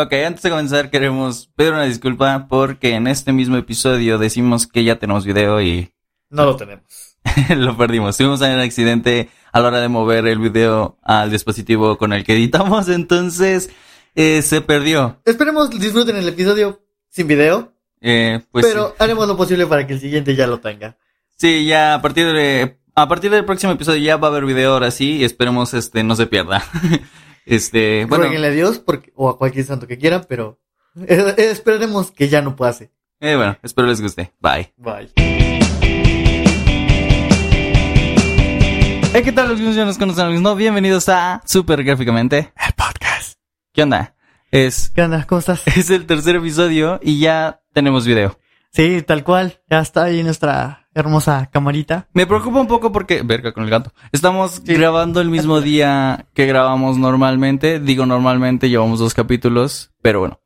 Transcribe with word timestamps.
Ok, 0.00 0.12
antes 0.12 0.42
de 0.42 0.50
comenzar 0.50 0.90
queremos 0.90 1.50
pedir 1.56 1.72
una 1.72 1.82
disculpa 1.82 2.46
porque 2.48 2.94
en 2.94 3.08
este 3.08 3.32
mismo 3.32 3.56
episodio 3.56 4.16
decimos 4.16 4.68
que 4.68 4.84
ya 4.84 5.00
tenemos 5.00 5.24
video 5.24 5.60
y 5.60 5.92
No 6.30 6.44
lo 6.44 6.54
tenemos. 6.54 7.16
lo 7.56 7.76
perdimos. 7.76 8.16
Tuvimos 8.16 8.40
un 8.40 8.46
accidente 8.60 9.28
a 9.50 9.58
la 9.58 9.66
hora 9.66 9.80
de 9.80 9.88
mover 9.88 10.28
el 10.28 10.38
video 10.38 10.98
al 11.02 11.32
dispositivo 11.32 11.98
con 11.98 12.12
el 12.12 12.22
que 12.22 12.34
editamos, 12.34 12.88
entonces 12.88 13.70
eh, 14.14 14.40
se 14.42 14.60
perdió. 14.60 15.20
Esperemos 15.24 15.68
disfruten 15.68 16.14
el 16.14 16.28
episodio 16.28 16.80
sin 17.08 17.26
video, 17.26 17.72
Eh, 18.00 18.38
pues 18.52 18.66
pero 18.66 18.94
haremos 19.00 19.26
lo 19.26 19.36
posible 19.36 19.66
para 19.66 19.84
que 19.84 19.94
el 19.94 20.00
siguiente 20.00 20.36
ya 20.36 20.46
lo 20.46 20.60
tenga. 20.60 20.96
sí, 21.36 21.66
ya 21.66 21.94
a 21.94 22.02
partir 22.02 22.32
de 22.32 22.78
a 22.94 23.08
partir 23.08 23.32
del 23.32 23.44
próximo 23.44 23.72
episodio 23.72 24.00
ya 24.00 24.16
va 24.16 24.28
a 24.28 24.30
haber 24.30 24.44
video 24.44 24.74
ahora 24.74 24.92
sí 24.92 25.16
y 25.16 25.24
esperemos 25.24 25.74
este 25.74 26.04
no 26.04 26.14
se 26.14 26.26
pierda. 26.26 26.62
este, 27.48 28.04
bueno, 28.04 28.24
Ruéguenle 28.24 28.48
a 28.48 28.50
Dios 28.50 28.78
porque, 28.78 29.10
o 29.16 29.30
a 29.30 29.38
cualquier 29.38 29.64
santo 29.64 29.86
que 29.86 29.96
quieran, 29.96 30.26
pero 30.28 30.60
eh, 31.06 31.34
eh, 31.38 31.50
esperaremos 31.50 32.10
que 32.10 32.28
ya 32.28 32.42
no 32.42 32.54
pase. 32.54 32.90
eh, 33.20 33.36
bueno, 33.36 33.56
espero 33.62 33.88
les 33.88 34.00
guste. 34.02 34.32
Bye. 34.38 34.72
Bye. 34.76 35.10
Hey, 39.14 39.22
¿qué 39.24 39.32
tal 39.32 39.48
los 39.48 39.58
que 39.58 39.72
ya 39.72 39.86
nos 39.86 39.96
conocen? 39.96 40.42
No, 40.42 40.54
bienvenidos 40.54 41.08
a 41.08 41.40
Super 41.46 41.82
Gráficamente, 41.82 42.52
el 42.54 42.72
podcast. 42.74 43.38
¿Qué 43.72 43.82
onda? 43.82 44.14
Es 44.50 44.90
¿Qué 44.94 45.02
onda? 45.02 45.26
¿Cómo 45.26 45.38
estás? 45.38 45.66
es 45.76 45.88
el 45.88 46.04
tercer 46.04 46.36
episodio 46.36 47.00
y 47.02 47.18
ya 47.18 47.62
tenemos 47.72 48.06
video. 48.06 48.38
Sí, 48.72 49.02
tal 49.02 49.24
cual. 49.24 49.60
Ya 49.70 49.80
está 49.80 50.04
ahí 50.04 50.22
nuestra 50.22 50.88
hermosa 50.94 51.48
camarita. 51.52 52.08
Me 52.12 52.26
preocupa 52.26 52.60
un 52.60 52.66
poco 52.66 52.92
porque, 52.92 53.22
verga 53.22 53.52
con 53.52 53.64
el 53.64 53.70
gato. 53.70 53.92
Estamos 54.12 54.62
Sí. 54.64 54.74
grabando 54.74 55.20
el 55.20 55.30
mismo 55.30 55.60
día 55.60 56.26
que 56.34 56.46
grabamos 56.46 56.98
normalmente. 56.98 57.80
Digo 57.80 58.04
normalmente, 58.06 58.68
llevamos 58.68 58.98
dos 58.98 59.14
capítulos, 59.14 59.92
pero 60.02 60.20
bueno. 60.20 60.40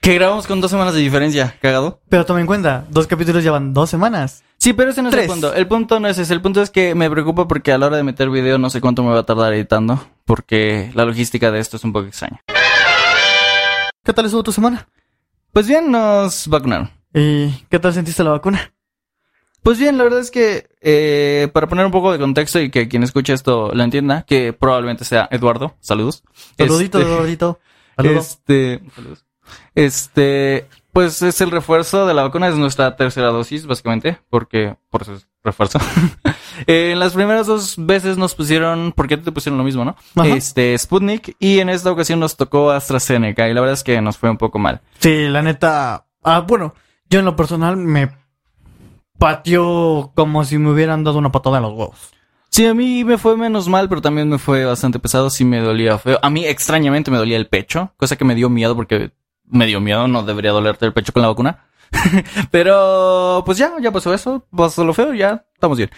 Que 0.00 0.14
grabamos 0.14 0.48
con 0.48 0.60
dos 0.60 0.70
semanas 0.70 0.94
de 0.94 1.00
diferencia, 1.00 1.54
cagado. 1.62 2.00
Pero 2.08 2.24
toma 2.26 2.40
en 2.40 2.46
cuenta, 2.46 2.86
dos 2.90 3.06
capítulos 3.06 3.44
llevan 3.44 3.72
dos 3.72 3.88
semanas. 3.88 4.42
Sí, 4.58 4.72
pero 4.72 4.90
ese 4.90 5.02
no 5.02 5.08
es 5.10 5.14
el 5.14 5.26
punto. 5.26 5.54
El 5.54 5.68
punto 5.68 6.00
no 6.00 6.08
es 6.08 6.18
ese. 6.18 6.32
El 6.34 6.40
punto 6.40 6.60
es 6.62 6.70
que 6.70 6.94
me 6.96 7.08
preocupa 7.10 7.46
porque 7.46 7.72
a 7.72 7.78
la 7.78 7.86
hora 7.86 7.96
de 7.98 8.02
meter 8.04 8.30
video 8.30 8.58
no 8.58 8.70
sé 8.70 8.80
cuánto 8.80 9.02
me 9.04 9.10
va 9.10 9.20
a 9.20 9.26
tardar 9.26 9.52
editando. 9.52 10.04
Porque 10.24 10.90
la 10.94 11.04
logística 11.04 11.50
de 11.52 11.60
esto 11.60 11.76
es 11.76 11.84
un 11.84 11.92
poco 11.92 12.06
extraña. 12.06 12.40
¿Qué 14.04 14.12
tal 14.12 14.24
estuvo 14.24 14.42
tu 14.42 14.52
semana? 14.52 14.88
Pues 15.52 15.66
bien, 15.68 15.90
nos 15.90 16.48
vacunaron. 16.48 16.90
¿Y 17.14 17.50
qué 17.68 17.78
tal 17.78 17.92
sentiste 17.92 18.24
la 18.24 18.30
vacuna? 18.30 18.72
Pues 19.62 19.78
bien, 19.78 19.96
la 19.96 20.04
verdad 20.04 20.20
es 20.20 20.30
que 20.30 20.68
eh, 20.80 21.48
para 21.52 21.68
poner 21.68 21.86
un 21.86 21.92
poco 21.92 22.10
de 22.10 22.18
contexto 22.18 22.60
y 22.60 22.70
que 22.70 22.88
quien 22.88 23.04
escuche 23.04 23.32
esto 23.32 23.70
lo 23.72 23.82
entienda, 23.84 24.22
que 24.26 24.52
probablemente 24.52 25.04
sea 25.04 25.28
Eduardo, 25.30 25.76
saludos. 25.80 26.24
Saludito, 26.58 26.98
Este, 26.98 27.10
Eduardito. 27.10 27.60
Saludos. 27.96 28.26
Este, 28.48 28.82
saludos. 28.94 29.24
Este, 29.74 30.66
pues 30.92 31.22
es 31.22 31.40
el 31.40 31.50
refuerzo 31.50 32.06
de 32.06 32.14
la 32.14 32.22
vacuna, 32.22 32.48
es 32.48 32.56
nuestra 32.56 32.96
tercera 32.96 33.28
dosis, 33.28 33.66
básicamente, 33.66 34.18
porque 34.30 34.76
por 34.90 35.02
eso 35.02 35.14
es 35.14 35.28
refuerzo. 35.44 35.78
Eh, 36.66 36.90
en 36.92 37.00
las 37.00 37.14
primeras 37.14 37.46
dos 37.46 37.74
veces 37.78 38.18
nos 38.18 38.34
pusieron, 38.34 38.92
porque 38.94 39.16
te 39.16 39.32
pusieron 39.32 39.56
lo 39.56 39.64
mismo, 39.64 39.86
¿no? 39.86 39.96
Ajá. 40.14 40.28
Este, 40.36 40.76
Sputnik, 40.76 41.34
y 41.40 41.60
en 41.60 41.70
esta 41.70 41.90
ocasión 41.90 42.20
nos 42.20 42.36
tocó 42.36 42.70
AstraZeneca, 42.70 43.48
y 43.48 43.54
la 43.54 43.62
verdad 43.62 43.72
es 43.72 43.82
que 43.82 44.00
nos 44.02 44.18
fue 44.18 44.28
un 44.28 44.36
poco 44.36 44.58
mal. 44.58 44.82
Sí, 44.98 45.28
la 45.28 45.40
neta. 45.40 46.04
Ah, 46.22 46.40
bueno, 46.40 46.74
yo 47.12 47.18
en 47.18 47.26
lo 47.26 47.36
personal 47.36 47.76
me 47.76 48.10
pateó 49.18 50.12
como 50.14 50.44
si 50.44 50.56
me 50.58 50.70
hubieran 50.70 51.04
dado 51.04 51.18
una 51.18 51.30
patada 51.30 51.58
en 51.58 51.62
los 51.64 51.72
huevos. 51.72 52.10
Sí, 52.48 52.66
a 52.66 52.74
mí 52.74 53.04
me 53.04 53.18
fue 53.18 53.36
menos 53.36 53.68
mal, 53.68 53.88
pero 53.88 54.00
también 54.02 54.28
me 54.28 54.38
fue 54.38 54.64
bastante 54.64 54.98
pesado, 54.98 55.30
sí 55.30 55.44
me 55.44 55.60
dolía 55.60 55.98
feo. 55.98 56.18
A 56.22 56.30
mí 56.30 56.44
extrañamente 56.44 57.10
me 57.10 57.16
dolía 57.18 57.36
el 57.36 57.46
pecho, 57.48 57.92
cosa 57.96 58.16
que 58.16 58.24
me 58.24 58.34
dio 58.34 58.48
miedo 58.50 58.74
porque 58.74 59.12
me 59.44 59.66
dio 59.66 59.80
miedo, 59.80 60.08
no 60.08 60.22
debería 60.22 60.50
dolerte 60.52 60.86
el 60.86 60.92
pecho 60.92 61.12
con 61.12 61.22
la 61.22 61.28
vacuna. 61.28 61.66
pero 62.50 63.42
pues 63.44 63.58
ya, 63.58 63.72
ya 63.80 63.90
pasó 63.92 64.12
eso, 64.14 64.46
pasó 64.54 64.84
lo 64.84 64.94
feo, 64.94 65.12
ya 65.14 65.44
estamos 65.54 65.76
bien. 65.78 65.90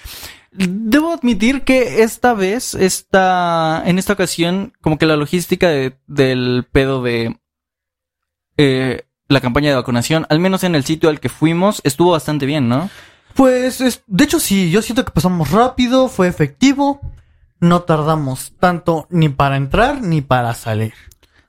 Debo 0.52 1.12
admitir 1.12 1.62
que 1.62 2.02
esta 2.02 2.34
vez, 2.34 2.74
esta, 2.74 3.82
en 3.86 3.98
esta 3.98 4.12
ocasión, 4.12 4.72
como 4.80 4.98
que 4.98 5.06
la 5.06 5.16
logística 5.16 5.68
de- 5.68 5.96
del 6.06 6.66
pedo 6.70 7.02
de 7.02 7.36
eh, 8.56 9.02
la 9.28 9.40
campaña 9.40 9.70
de 9.70 9.76
vacunación, 9.76 10.26
al 10.28 10.38
menos 10.38 10.64
en 10.64 10.74
el 10.74 10.84
sitio 10.84 11.08
al 11.08 11.20
que 11.20 11.28
fuimos, 11.28 11.80
estuvo 11.84 12.12
bastante 12.12 12.46
bien, 12.46 12.68
¿no? 12.68 12.90
Pues, 13.34 13.80
es- 13.80 14.02
de 14.06 14.24
hecho, 14.24 14.38
sí, 14.38 14.70
yo 14.70 14.82
siento 14.82 15.04
que 15.04 15.10
pasamos 15.12 15.50
rápido, 15.50 16.08
fue 16.08 16.28
efectivo. 16.28 17.00
No 17.60 17.82
tardamos 17.82 18.52
tanto 18.60 19.06
ni 19.10 19.28
para 19.28 19.56
entrar 19.56 20.02
ni 20.02 20.20
para 20.20 20.54
salir. 20.54 20.92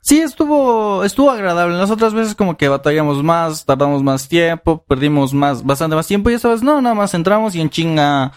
Sí, 0.00 0.20
estuvo, 0.20 1.04
estuvo 1.04 1.30
agradable. 1.30 1.76
Las 1.76 1.90
otras 1.90 2.14
veces 2.14 2.34
como 2.34 2.56
que 2.56 2.68
batallamos 2.68 3.22
más, 3.22 3.64
tardamos 3.66 4.02
más 4.02 4.28
tiempo, 4.28 4.84
perdimos 4.86 5.34
más, 5.34 5.64
bastante 5.64 5.96
más 5.96 6.06
tiempo 6.06 6.30
y 6.30 6.34
esta 6.34 6.48
vez 6.48 6.62
no, 6.62 6.80
nada 6.80 6.94
más 6.94 7.12
entramos 7.12 7.54
y 7.54 7.60
en 7.60 7.70
chinga 7.70 8.32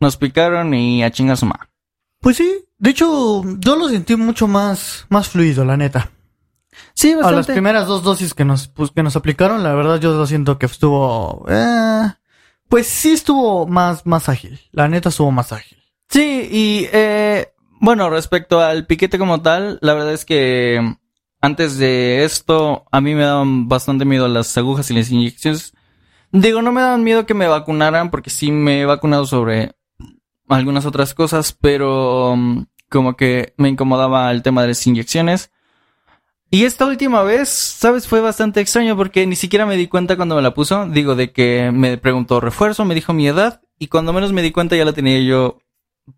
nos 0.00 0.16
picaron 0.16 0.72
y 0.74 1.04
a 1.04 1.10
chinga 1.10 1.36
su. 1.36 1.48
Pues 2.20 2.38
sí, 2.38 2.64
de 2.78 2.90
hecho, 2.90 3.42
yo 3.58 3.76
lo 3.76 3.88
sentí 3.88 4.16
mucho 4.16 4.48
más, 4.48 5.06
más 5.10 5.28
fluido, 5.28 5.64
la 5.64 5.76
neta. 5.76 6.10
Sí, 6.94 7.12
A 7.12 7.16
las 7.16 7.24
bastante. 7.24 7.52
primeras 7.52 7.86
dos 7.86 8.02
dosis 8.02 8.34
que 8.34 8.44
nos, 8.44 8.68
pues, 8.68 8.90
que 8.90 9.02
nos 9.02 9.16
aplicaron, 9.16 9.62
la 9.62 9.74
verdad 9.74 10.00
yo 10.00 10.14
lo 10.14 10.26
siento 10.26 10.58
que 10.58 10.66
estuvo, 10.66 11.44
eh, 11.48 12.08
pues 12.68 12.86
sí 12.86 13.12
estuvo 13.12 13.66
más, 13.66 14.06
más 14.06 14.28
ágil. 14.28 14.60
La 14.72 14.88
neta 14.88 15.10
estuvo 15.10 15.30
más 15.30 15.52
ágil. 15.52 15.78
Sí, 16.08 16.48
y 16.50 16.88
eh, 16.92 17.52
bueno, 17.80 18.08
respecto 18.10 18.60
al 18.60 18.86
piquete 18.86 19.18
como 19.18 19.42
tal, 19.42 19.78
la 19.82 19.94
verdad 19.94 20.12
es 20.12 20.24
que 20.24 20.96
antes 21.40 21.76
de 21.78 22.24
esto 22.24 22.84
a 22.90 23.00
mí 23.00 23.14
me 23.14 23.24
daban 23.24 23.68
bastante 23.68 24.04
miedo 24.04 24.28
las 24.28 24.56
agujas 24.56 24.90
y 24.90 24.94
las 24.94 25.10
inyecciones. 25.10 25.72
Digo, 26.30 26.62
no 26.62 26.72
me 26.72 26.80
daban 26.80 27.04
miedo 27.04 27.26
que 27.26 27.34
me 27.34 27.48
vacunaran 27.48 28.10
porque 28.10 28.30
sí 28.30 28.50
me 28.52 28.80
he 28.80 28.86
vacunado 28.86 29.26
sobre 29.26 29.74
algunas 30.48 30.86
otras 30.86 31.12
cosas, 31.14 31.52
pero 31.60 32.32
um, 32.32 32.66
como 32.88 33.16
que 33.16 33.54
me 33.58 33.68
incomodaba 33.68 34.30
el 34.30 34.42
tema 34.42 34.62
de 34.62 34.68
las 34.68 34.86
inyecciones. 34.86 35.50
Y 36.54 36.66
esta 36.66 36.84
última 36.84 37.22
vez, 37.22 37.48
¿sabes? 37.48 38.06
Fue 38.06 38.20
bastante 38.20 38.60
extraño 38.60 38.94
porque 38.94 39.26
ni 39.26 39.36
siquiera 39.36 39.64
me 39.64 39.74
di 39.78 39.86
cuenta 39.88 40.16
cuando 40.16 40.36
me 40.36 40.42
la 40.42 40.52
puso. 40.52 40.86
Digo, 40.86 41.14
de 41.14 41.32
que 41.32 41.70
me 41.72 41.96
preguntó 41.96 42.40
refuerzo, 42.40 42.84
me 42.84 42.94
dijo 42.94 43.14
mi 43.14 43.26
edad 43.26 43.62
y 43.78 43.86
cuando 43.86 44.12
menos 44.12 44.34
me 44.34 44.42
di 44.42 44.50
cuenta 44.52 44.76
ya 44.76 44.84
la 44.84 44.92
tenía 44.92 45.18
yo 45.20 45.60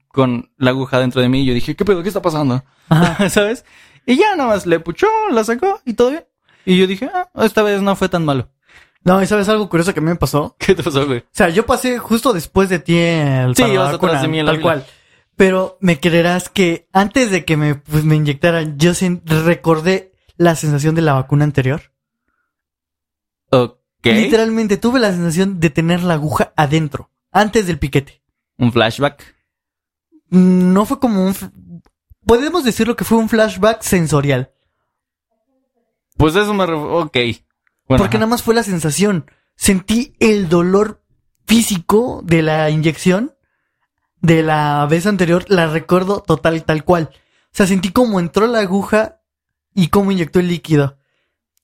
con 0.09 0.51
la 0.57 0.71
aguja 0.71 0.99
dentro 0.99 1.23
de 1.23 1.29
mí 1.29 1.43
y 1.43 1.45
yo 1.45 1.55
dije, 1.55 1.77
¿qué 1.77 1.85
pedo? 1.85 2.03
¿Qué 2.03 2.09
está 2.09 2.21
pasando? 2.21 2.65
¿Sabes? 3.31 3.65
Y 4.07 4.17
ya 4.17 4.35
nada 4.35 4.49
más 4.49 4.67
le 4.67 4.81
puchó, 4.81 5.07
la 5.31 5.45
sacó 5.45 5.81
y 5.85 5.95
todo 5.95 6.11
bien. 6.11 6.25
Y 6.65 6.79
yo 6.79 6.89
dije, 6.89 7.09
ah, 7.15 7.29
esta 7.45 7.63
vez 7.63 7.81
no 7.81 7.95
fue 7.95 8.09
tan 8.09 8.25
malo. 8.25 8.51
No, 9.05 9.23
y 9.23 9.27
sabes 9.29 9.49
algo 9.49 9.69
curioso 9.69 9.95
que 9.95 10.01
a 10.01 10.03
mí 10.03 10.09
me 10.09 10.17
pasó. 10.17 10.57
¿Qué 10.59 10.75
te 10.75 10.83
pasó, 10.83 11.07
güey? 11.07 11.21
O 11.21 11.25
sea, 11.31 11.49
yo 11.51 11.65
pasé 11.65 11.99
justo 11.99 12.33
después 12.33 12.69
de 12.71 12.81
ti 12.81 12.97
el 12.97 13.55
Sí, 13.55 13.63
ibas 13.63 13.95
atrás 13.95 14.23
de 14.23 14.27
mí 14.27 14.41
en 14.41 14.47
la 14.47 14.51
tal 14.53 14.57
fila. 14.61 14.73
cual. 14.73 14.87
Pero 15.37 15.79
me 15.81 16.01
creerás 16.01 16.49
que 16.49 16.89
antes 16.93 17.31
de 17.31 17.45
que 17.45 17.57
me, 17.57 17.77
pues, 17.77 18.03
me 18.05 18.17
inyectaran, 18.17 18.79
yo 18.79 18.93
recordé 19.45 20.14
la 20.37 20.55
sensación 20.55 20.95
de 20.95 21.03
la 21.03 21.15
vacuna 21.15 21.45
anterior. 21.45 21.93
Ok. 23.51 23.79
Literalmente 24.03 24.77
tuve 24.77 25.01
la 25.01 25.13
sensación 25.13 25.61
de 25.61 25.71
tener 25.71 26.03
la 26.03 26.15
aguja 26.15 26.53
adentro, 26.57 27.11
antes 27.33 27.67
del 27.67 27.79
piquete. 27.79 28.23
Un 28.59 28.73
flashback. 28.73 29.35
No 30.29 30.85
fue 30.85 30.99
como 30.99 31.25
un... 31.25 31.35
Podemos 32.27 32.65
decirlo 32.65 32.97
que 32.97 33.05
fue 33.05 33.19
un 33.19 33.29
flashback 33.29 33.83
sensorial. 33.83 34.53
Pues 36.17 36.37
eso 36.37 36.53
me... 36.53 36.65
Ok. 36.65 37.17
Bueno, 37.87 38.03
porque 38.03 38.17
ajá. 38.17 38.19
nada 38.19 38.27
más 38.27 38.43
fue 38.43 38.55
la 38.55 38.63
sensación. 38.63 39.31
Sentí 39.57 40.17
el 40.21 40.49
dolor 40.49 41.03
físico 41.47 42.23
de 42.25 42.43
la 42.43 42.71
inyección 42.71 43.35
de 44.21 44.43
la 44.43 44.87
vez 44.89 45.07
anterior. 45.07 45.45
La 45.49 45.67
recuerdo 45.67 46.21
total, 46.21 46.65
tal 46.65 46.85
cual. 46.85 47.11
O 47.13 47.57
sea, 47.57 47.67
sentí 47.67 47.91
cómo 47.91 48.21
entró 48.21 48.47
la 48.47 48.61
aguja 48.61 49.21
y 49.75 49.89
cómo 49.89 50.13
inyectó 50.13 50.41
el 50.41 50.49
líquido. 50.49 50.97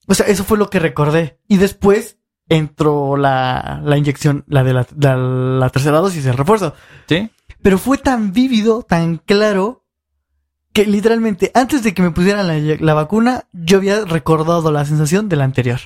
O 0.06 0.14
sea, 0.14 0.26
eso 0.26 0.44
fue 0.44 0.58
lo 0.58 0.68
que 0.70 0.78
recordé. 0.80 1.38
Y 1.48 1.56
después 1.58 2.18
entró 2.48 3.16
la, 3.16 3.80
la 3.84 3.96
inyección, 3.96 4.44
la 4.48 4.64
de 4.64 4.72
la, 4.74 4.86
la, 4.98 5.16
la 5.16 5.70
tercera 5.70 5.98
dosis, 6.00 6.26
el 6.26 6.36
refuerzo. 6.36 6.74
¿Sí? 7.08 7.30
Pero 7.62 7.78
fue 7.78 7.98
tan 7.98 8.32
vívido, 8.32 8.82
tan 8.82 9.18
claro, 9.18 9.84
que 10.72 10.86
literalmente 10.86 11.50
antes 11.54 11.82
de 11.82 11.94
que 11.94 12.02
me 12.02 12.10
pusieran 12.10 12.46
la, 12.48 12.76
la 12.80 12.94
vacuna, 12.94 13.44
yo 13.52 13.78
había 13.78 14.04
recordado 14.04 14.72
la 14.72 14.84
sensación 14.84 15.28
de 15.28 15.36
la 15.36 15.44
anterior. 15.44 15.78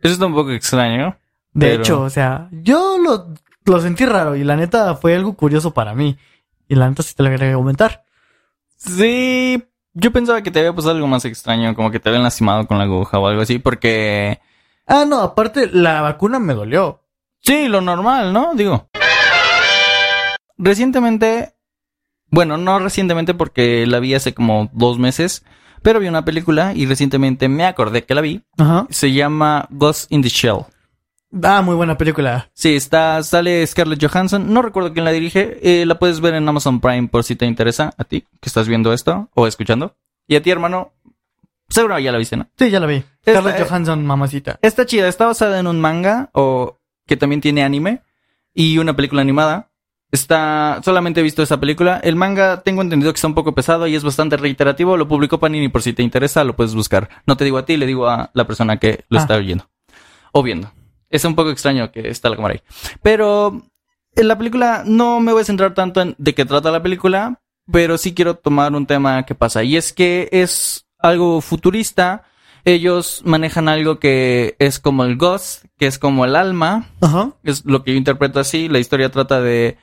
Eso 0.00 0.12
está 0.12 0.26
un 0.26 0.34
poco 0.34 0.50
extraño. 0.52 1.16
De 1.52 1.68
Pero- 1.70 1.82
hecho, 1.82 2.00
o 2.02 2.10
sea, 2.10 2.48
yo 2.52 2.98
lo, 2.98 3.34
lo 3.64 3.80
sentí 3.80 4.04
raro 4.06 4.36
y 4.36 4.44
la 4.44 4.56
neta 4.56 4.94
fue 4.96 5.14
algo 5.16 5.34
curioso 5.34 5.72
para 5.72 5.94
mí. 5.94 6.16
Y 6.68 6.74
la 6.76 6.88
neta 6.88 7.02
sí 7.02 7.14
te 7.14 7.22
lo 7.22 7.30
quería 7.30 7.54
comentar. 7.54 8.04
Sí, 8.76 9.62
yo 9.94 10.12
pensaba 10.12 10.42
que 10.42 10.50
te 10.50 10.58
había 10.58 10.74
pasado 10.74 10.94
algo 10.94 11.06
más 11.06 11.24
extraño, 11.24 11.74
como 11.74 11.90
que 11.90 12.00
te 12.00 12.08
habían 12.08 12.24
lastimado 12.24 12.66
con 12.66 12.78
la 12.78 12.84
aguja 12.84 13.18
o 13.18 13.26
algo 13.26 13.42
así, 13.42 13.58
porque... 13.58 14.40
Ah, 14.86 15.04
no, 15.06 15.20
aparte 15.20 15.70
la 15.72 16.02
vacuna 16.02 16.38
me 16.38 16.52
dolió. 16.52 17.00
Sí, 17.40 17.68
lo 17.68 17.80
normal, 17.80 18.32
¿no? 18.32 18.54
Digo. 18.54 18.88
Recientemente, 20.58 21.54
bueno, 22.28 22.56
no 22.56 22.78
recientemente 22.78 23.34
porque 23.34 23.86
la 23.86 24.00
vi 24.00 24.14
hace 24.14 24.34
como 24.34 24.68
dos 24.72 24.98
meses, 24.98 25.44
pero 25.82 26.00
vi 26.00 26.08
una 26.08 26.24
película 26.24 26.72
y 26.74 26.86
recientemente 26.86 27.48
me 27.48 27.64
acordé 27.64 28.04
que 28.04 28.14
la 28.14 28.20
vi. 28.20 28.42
Ajá. 28.58 28.86
Se 28.90 29.12
llama 29.12 29.66
Ghost 29.70 30.10
in 30.10 30.22
the 30.22 30.28
Shell. 30.28 30.66
Ah, 31.42 31.62
muy 31.62 31.74
buena 31.74 31.96
película. 31.98 32.50
Sí, 32.54 32.76
está, 32.76 33.22
sale 33.22 33.66
Scarlett 33.66 34.04
Johansson. 34.04 34.52
No 34.52 34.62
recuerdo 34.62 34.92
quién 34.92 35.04
la 35.04 35.10
dirige. 35.10 35.58
Eh, 35.62 35.84
la 35.86 35.98
puedes 35.98 36.20
ver 36.20 36.34
en 36.34 36.48
Amazon 36.48 36.80
Prime 36.80 37.08
por 37.08 37.24
si 37.24 37.34
te 37.36 37.44
interesa. 37.46 37.92
A 37.98 38.04
ti, 38.04 38.20
que 38.40 38.48
estás 38.48 38.68
viendo 38.68 38.92
esto 38.92 39.28
o 39.34 39.46
escuchando. 39.46 39.96
Y 40.28 40.36
a 40.36 40.42
ti, 40.42 40.50
hermano. 40.50 40.92
Seguro 41.68 41.98
ya 41.98 42.12
la 42.12 42.18
viste, 42.18 42.36
¿no? 42.36 42.46
Sí, 42.58 42.70
ya 42.70 42.78
la 42.78 42.86
vi. 42.86 42.96
Esta- 43.24 43.40
Scarlett 43.40 43.66
Johansson, 43.68 44.06
mamacita. 44.06 44.58
Está 44.62 44.86
chida. 44.86 45.08
Está 45.08 45.26
basada 45.26 45.58
en 45.58 45.66
un 45.66 45.80
manga 45.80 46.28
o 46.34 46.78
que 47.06 47.16
también 47.16 47.40
tiene 47.40 47.64
anime 47.64 48.02
y 48.54 48.78
una 48.78 48.94
película 48.94 49.22
animada. 49.22 49.70
Está, 50.12 50.80
solamente 50.84 51.18
he 51.18 51.22
visto 51.24 51.42
esa 51.42 51.58
película. 51.58 51.98
El 52.04 52.14
manga 52.14 52.62
tengo 52.62 52.82
entendido 52.82 53.12
que 53.12 53.16
está 53.16 53.26
un 53.26 53.34
poco 53.34 53.54
pesado 53.56 53.88
y 53.88 53.96
es 53.96 54.04
bastante 54.04 54.36
reiterativo. 54.36 54.96
Lo 54.96 55.08
publicó 55.08 55.40
Panini 55.40 55.68
por 55.68 55.82
si 55.82 55.92
te 55.94 56.02
interesa, 56.04 56.44
lo 56.44 56.54
puedes 56.54 56.74
buscar. 56.74 57.08
No 57.26 57.36
te 57.36 57.44
digo 57.44 57.58
a 57.58 57.64
ti, 57.64 57.76
le 57.76 57.86
digo 57.86 58.08
a 58.08 58.30
la 58.34 58.46
persona 58.46 58.76
que 58.76 59.04
lo 59.08 59.18
Ah. 59.18 59.22
está 59.22 59.34
oyendo 59.34 59.68
o 60.30 60.42
viendo. 60.44 60.70
Es 61.10 61.24
un 61.24 61.34
poco 61.34 61.50
extraño 61.50 61.90
que 61.92 62.08
está 62.08 62.28
la 62.28 62.36
cámara 62.36 62.54
ahí. 62.54 62.62
Pero 63.02 63.62
en 64.16 64.28
la 64.28 64.38
película 64.38 64.82
no 64.86 65.20
me 65.20 65.32
voy 65.32 65.42
a 65.42 65.44
centrar 65.44 65.74
tanto 65.74 66.00
en 66.00 66.14
de 66.18 66.34
qué 66.34 66.44
trata 66.44 66.70
la 66.70 66.82
película, 66.82 67.40
pero 67.70 67.98
sí 67.98 68.14
quiero 68.14 68.36
tomar 68.36 68.72
un 68.74 68.86
tema 68.86 69.24
que 69.24 69.34
pasa. 69.34 69.62
Y 69.62 69.76
es 69.76 69.92
que 69.92 70.28
es 70.32 70.86
algo 70.98 71.40
futurista. 71.40 72.24
Ellos 72.64 73.22
manejan 73.24 73.68
algo 73.68 73.98
que 73.98 74.56
es 74.58 74.78
como 74.78 75.04
el 75.04 75.16
ghost, 75.16 75.64
que 75.78 75.86
es 75.86 75.98
como 75.98 76.24
el 76.24 76.34
alma. 76.34 76.90
Ajá. 77.00 77.32
Es 77.42 77.64
lo 77.66 77.84
que 77.84 77.92
yo 77.92 77.98
interpreto 77.98 78.40
así. 78.40 78.68
La 78.68 78.78
historia 78.78 79.10
trata 79.10 79.40
de 79.40 79.76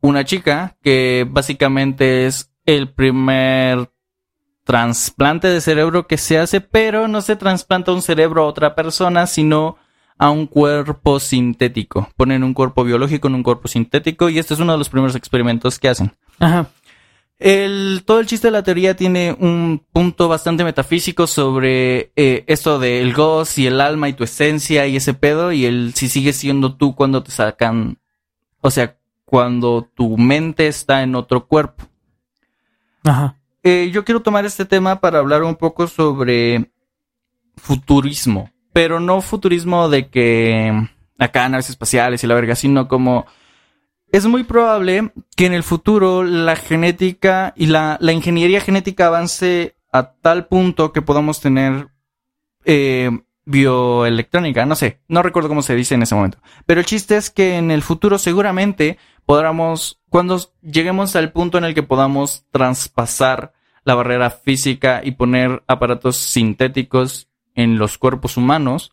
una 0.00 0.24
chica 0.24 0.76
que 0.82 1.26
básicamente 1.28 2.26
es 2.26 2.52
el 2.64 2.92
primer 2.92 3.90
trasplante 4.64 5.48
de 5.48 5.60
cerebro 5.60 6.06
que 6.06 6.18
se 6.18 6.38
hace, 6.38 6.60
pero 6.60 7.08
no 7.08 7.20
se 7.20 7.36
trasplanta 7.36 7.92
un 7.92 8.02
cerebro 8.02 8.42
a 8.42 8.46
otra 8.46 8.74
persona, 8.74 9.26
sino 9.26 9.76
a 10.18 10.30
un 10.30 10.46
cuerpo 10.46 11.20
sintético. 11.20 12.08
Ponen 12.16 12.44
un 12.44 12.54
cuerpo 12.54 12.84
biológico 12.84 13.28
en 13.28 13.34
un 13.34 13.42
cuerpo 13.42 13.68
sintético 13.68 14.28
y 14.28 14.38
este 14.38 14.54
es 14.54 14.60
uno 14.60 14.72
de 14.72 14.78
los 14.78 14.88
primeros 14.88 15.16
experimentos 15.16 15.78
que 15.78 15.88
hacen. 15.88 16.14
Ajá. 16.38 16.68
El, 17.38 18.04
todo 18.06 18.20
el 18.20 18.26
chiste 18.26 18.46
de 18.46 18.52
la 18.52 18.62
teoría 18.62 18.94
tiene 18.94 19.36
un 19.36 19.84
punto 19.92 20.28
bastante 20.28 20.62
metafísico 20.62 21.26
sobre 21.26 22.12
eh, 22.14 22.44
esto 22.46 22.78
del 22.78 23.12
ghost 23.12 23.58
y 23.58 23.66
el 23.66 23.80
alma 23.80 24.08
y 24.08 24.12
tu 24.12 24.22
esencia 24.22 24.86
y 24.86 24.94
ese 24.94 25.12
pedo 25.12 25.50
y 25.50 25.64
el 25.64 25.92
si 25.94 26.08
sigues 26.08 26.36
siendo 26.36 26.76
tú 26.76 26.94
cuando 26.94 27.24
te 27.24 27.32
sacan, 27.32 27.98
o 28.60 28.70
sea, 28.70 28.96
cuando 29.24 29.90
tu 29.92 30.16
mente 30.18 30.68
está 30.68 31.02
en 31.02 31.16
otro 31.16 31.48
cuerpo. 31.48 31.84
Ajá. 33.02 33.36
Eh, 33.64 33.90
yo 33.92 34.04
quiero 34.04 34.22
tomar 34.22 34.44
este 34.44 34.64
tema 34.64 35.00
para 35.00 35.18
hablar 35.18 35.42
un 35.42 35.56
poco 35.56 35.88
sobre 35.88 36.70
futurismo, 37.56 38.50
pero 38.72 39.00
no 39.00 39.20
futurismo 39.20 39.88
de 39.88 40.08
que 40.08 40.88
acá 41.18 41.48
naves 41.48 41.70
espaciales 41.70 42.22
y 42.22 42.26
la 42.26 42.34
verga, 42.34 42.54
sino 42.54 42.88
como 42.88 43.26
es 44.10 44.26
muy 44.26 44.44
probable 44.44 45.12
que 45.36 45.46
en 45.46 45.54
el 45.54 45.62
futuro 45.62 46.22
la 46.22 46.56
genética 46.56 47.54
y 47.56 47.66
la, 47.66 47.96
la 48.00 48.12
ingeniería 48.12 48.60
genética 48.60 49.06
avance 49.06 49.76
a 49.92 50.12
tal 50.12 50.46
punto 50.46 50.92
que 50.92 51.02
podamos 51.02 51.40
tener 51.40 51.88
eh, 52.64 53.10
bioelectrónica, 53.44 54.66
no 54.66 54.76
sé, 54.76 55.00
no 55.08 55.22
recuerdo 55.22 55.48
cómo 55.48 55.62
se 55.62 55.74
dice 55.74 55.94
en 55.94 56.02
ese 56.02 56.14
momento. 56.14 56.38
Pero 56.66 56.80
el 56.80 56.86
chiste 56.86 57.16
es 57.16 57.30
que 57.30 57.56
en 57.56 57.70
el 57.70 57.82
futuro 57.82 58.18
seguramente 58.18 58.98
podamos, 59.26 60.00
cuando 60.08 60.40
lleguemos 60.62 61.16
al 61.16 61.32
punto 61.32 61.58
en 61.58 61.64
el 61.64 61.74
que 61.74 61.82
podamos 61.82 62.44
traspasar 62.50 63.52
la 63.84 63.94
barrera 63.94 64.30
física 64.30 65.00
y 65.02 65.12
poner 65.12 65.62
aparatos 65.66 66.16
sintéticos 66.16 67.28
en 67.54 67.78
los 67.78 67.98
cuerpos 67.98 68.36
humanos, 68.36 68.92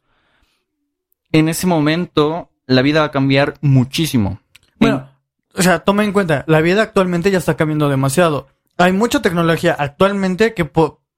en 1.32 1.50
ese 1.50 1.68
momento 1.68 2.50
la 2.66 2.82
vida 2.82 3.02
va 3.02 3.08
a 3.08 3.12
cambiar 3.12 3.56
muchísimo. 3.62 4.40
Bueno, 4.80 5.10
o 5.54 5.62
sea, 5.62 5.80
toma 5.80 6.04
en 6.04 6.14
cuenta, 6.14 6.44
la 6.48 6.62
vida 6.62 6.84
actualmente 6.84 7.32
ya 7.32 7.38
está 7.38 7.58
cambiando 7.58 7.90
demasiado. 7.90 8.48
Hay 8.78 8.94
mucha 8.94 9.22
tecnología 9.22 9.76
actualmente 9.78 10.54
que 10.54 10.70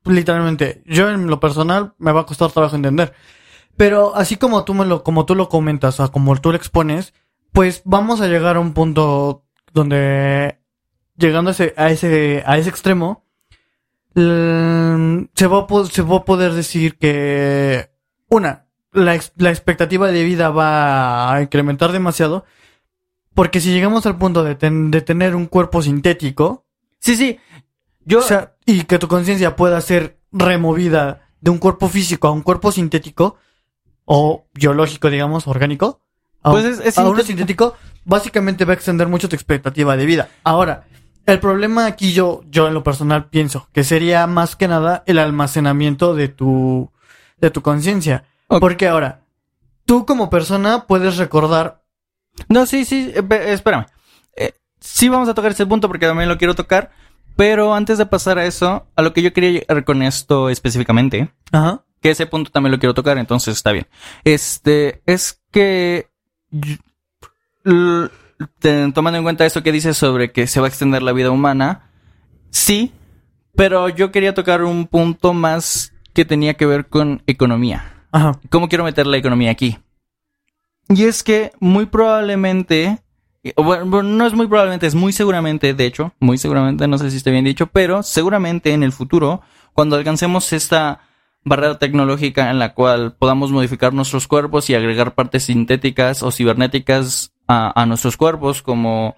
literalmente 0.05 0.81
yo 0.85 1.09
en 1.09 1.27
lo 1.27 1.39
personal 1.39 1.93
me 1.97 2.11
va 2.11 2.21
a 2.21 2.25
costar 2.25 2.51
trabajo 2.51 2.75
entender. 2.75 3.13
Pero 3.77 4.15
así 4.15 4.37
como 4.37 4.63
tú 4.63 4.73
me 4.73 4.85
lo 4.85 5.03
como 5.03 5.25
tú 5.25 5.35
lo 5.35 5.49
comentas, 5.49 5.99
o 5.99 6.11
como 6.11 6.35
tú 6.39 6.51
lo 6.51 6.57
expones, 6.57 7.13
pues 7.51 7.81
vamos 7.85 8.21
a 8.21 8.27
llegar 8.27 8.55
a 8.55 8.59
un 8.59 8.73
punto 8.73 9.45
donde 9.73 10.59
llegando 11.17 11.49
a 11.49 11.53
ese 11.53 11.73
a 11.77 11.89
ese 11.89 12.43
a 12.45 12.57
ese 12.57 12.69
extremo 12.69 13.25
se 14.13 15.47
va 15.47 15.59
a, 15.69 15.85
se 15.85 16.01
va 16.01 16.17
a 16.17 16.25
poder 16.25 16.53
decir 16.53 16.97
que 16.97 17.89
una 18.29 18.65
la, 18.91 19.19
la 19.37 19.49
expectativa 19.49 20.11
de 20.11 20.23
vida 20.23 20.49
va 20.49 21.33
a 21.33 21.41
incrementar 21.41 21.91
demasiado 21.91 22.45
porque 23.33 23.61
si 23.61 23.71
llegamos 23.73 24.05
al 24.05 24.17
punto 24.17 24.43
de, 24.43 24.55
ten- 24.55 24.91
de 24.91 25.01
tener 25.01 25.35
un 25.35 25.45
cuerpo 25.45 25.81
sintético, 25.81 26.65
Sí, 26.99 27.15
sí. 27.15 27.39
Yo, 28.05 28.19
o 28.19 28.21
sea, 28.21 28.55
y 28.65 28.83
que 28.83 28.99
tu 28.99 29.07
conciencia 29.07 29.55
pueda 29.55 29.79
ser 29.81 30.19
removida 30.31 31.21
de 31.39 31.49
un 31.49 31.57
cuerpo 31.57 31.87
físico 31.87 32.27
a 32.27 32.31
un 32.31 32.41
cuerpo 32.41 32.71
sintético, 32.71 33.37
o 34.05 34.45
biológico, 34.53 35.09
digamos, 35.09 35.47
orgánico, 35.47 36.01
a, 36.43 36.51
Pues 36.51 36.65
es- 36.65 36.79
es 36.85 36.97
a 36.97 37.07
uno 37.07 37.23
sintético, 37.23 37.75
básicamente 38.05 38.65
va 38.65 38.73
a 38.73 38.75
extender 38.75 39.07
mucho 39.07 39.29
tu 39.29 39.35
expectativa 39.35 39.95
de 39.97 40.05
vida. 40.05 40.29
Ahora, 40.43 40.83
el 41.31 41.39
problema 41.39 41.85
aquí 41.85 42.13
yo, 42.13 42.41
yo 42.49 42.67
en 42.67 42.73
lo 42.73 42.83
personal 42.83 43.29
pienso 43.29 43.67
que 43.73 43.83
sería 43.83 44.27
más 44.27 44.55
que 44.55 44.67
nada 44.67 45.03
el 45.05 45.19
almacenamiento 45.19 46.13
de 46.15 46.27
tu, 46.27 46.91
de 47.39 47.49
tu 47.51 47.61
conciencia. 47.61 48.25
Porque 48.47 48.87
ahora, 48.87 49.21
tú 49.85 50.05
como 50.05 50.29
persona 50.29 50.85
puedes 50.87 51.17
recordar 51.17 51.81
No, 52.49 52.65
sí, 52.65 52.85
sí, 52.85 53.11
eh, 53.15 53.23
espérame. 53.47 53.85
Eh, 54.35 54.53
sí 54.79 55.09
vamos 55.09 55.29
a 55.29 55.33
tocar 55.33 55.51
ese 55.51 55.65
punto 55.65 55.87
porque 55.87 56.05
también 56.05 56.29
lo 56.29 56.37
quiero 56.37 56.55
tocar. 56.55 56.91
Pero 57.37 57.73
antes 57.73 57.97
de 57.97 58.05
pasar 58.05 58.37
a 58.37 58.45
eso, 58.45 58.87
a 58.95 59.01
lo 59.01 59.13
que 59.13 59.21
yo 59.21 59.31
quería 59.33 59.51
llegar 59.51 59.85
con 59.85 60.01
esto 60.03 60.49
específicamente, 60.49 61.31
Ajá. 61.51 61.83
que 62.01 62.11
ese 62.11 62.25
punto 62.25 62.51
también 62.51 62.71
lo 62.71 62.79
quiero 62.79 62.93
tocar, 62.93 63.17
entonces 63.17 63.55
está 63.55 63.71
bien. 63.71 63.87
Este, 64.25 65.01
es 65.05 65.41
que, 65.49 66.09
tomando 68.93 69.17
en 69.17 69.23
cuenta 69.23 69.45
eso 69.45 69.63
que 69.63 69.71
dices 69.71 69.97
sobre 69.97 70.31
que 70.31 70.47
se 70.47 70.59
va 70.59 70.67
a 70.67 70.69
extender 70.69 71.01
la 71.01 71.13
vida 71.13 71.31
humana, 71.31 71.89
sí, 72.49 72.91
pero 73.55 73.89
yo 73.89 74.11
quería 74.11 74.33
tocar 74.33 74.63
un 74.63 74.87
punto 74.87 75.33
más 75.33 75.93
que 76.13 76.25
tenía 76.25 76.55
que 76.55 76.65
ver 76.65 76.87
con 76.87 77.23
economía. 77.27 78.05
Ajá. 78.11 78.39
¿Cómo 78.49 78.69
quiero 78.69 78.83
meter 78.83 79.07
la 79.07 79.17
economía 79.17 79.51
aquí? 79.51 79.77
Y 80.89 81.03
es 81.03 81.23
que 81.23 81.51
muy 81.59 81.85
probablemente, 81.85 82.99
bueno, 83.55 83.85
bueno, 83.85 84.09
no 84.09 84.25
es 84.25 84.33
muy 84.33 84.47
probablemente, 84.47 84.87
es 84.87 84.95
muy 84.95 85.13
seguramente, 85.13 85.73
de 85.73 85.85
hecho, 85.85 86.13
muy 86.19 86.37
seguramente, 86.37 86.87
no 86.87 86.97
sé 86.97 87.09
si 87.11 87.17
esté 87.17 87.31
bien 87.31 87.45
dicho, 87.45 87.67
pero 87.67 88.03
seguramente 88.03 88.73
en 88.73 88.83
el 88.83 88.91
futuro, 88.91 89.41
cuando 89.73 89.95
alcancemos 89.95 90.51
esta 90.51 91.01
barrera 91.43 91.79
tecnológica 91.79 92.51
en 92.51 92.59
la 92.59 92.73
cual 92.73 93.15
podamos 93.17 93.51
modificar 93.51 93.93
nuestros 93.93 94.27
cuerpos 94.27 94.69
y 94.69 94.75
agregar 94.75 95.15
partes 95.15 95.43
sintéticas 95.43 96.23
o 96.23 96.31
cibernéticas 96.31 97.30
a, 97.51 97.81
a 97.81 97.85
nuestros 97.85 98.17
cuerpos, 98.17 98.61
como 98.61 99.15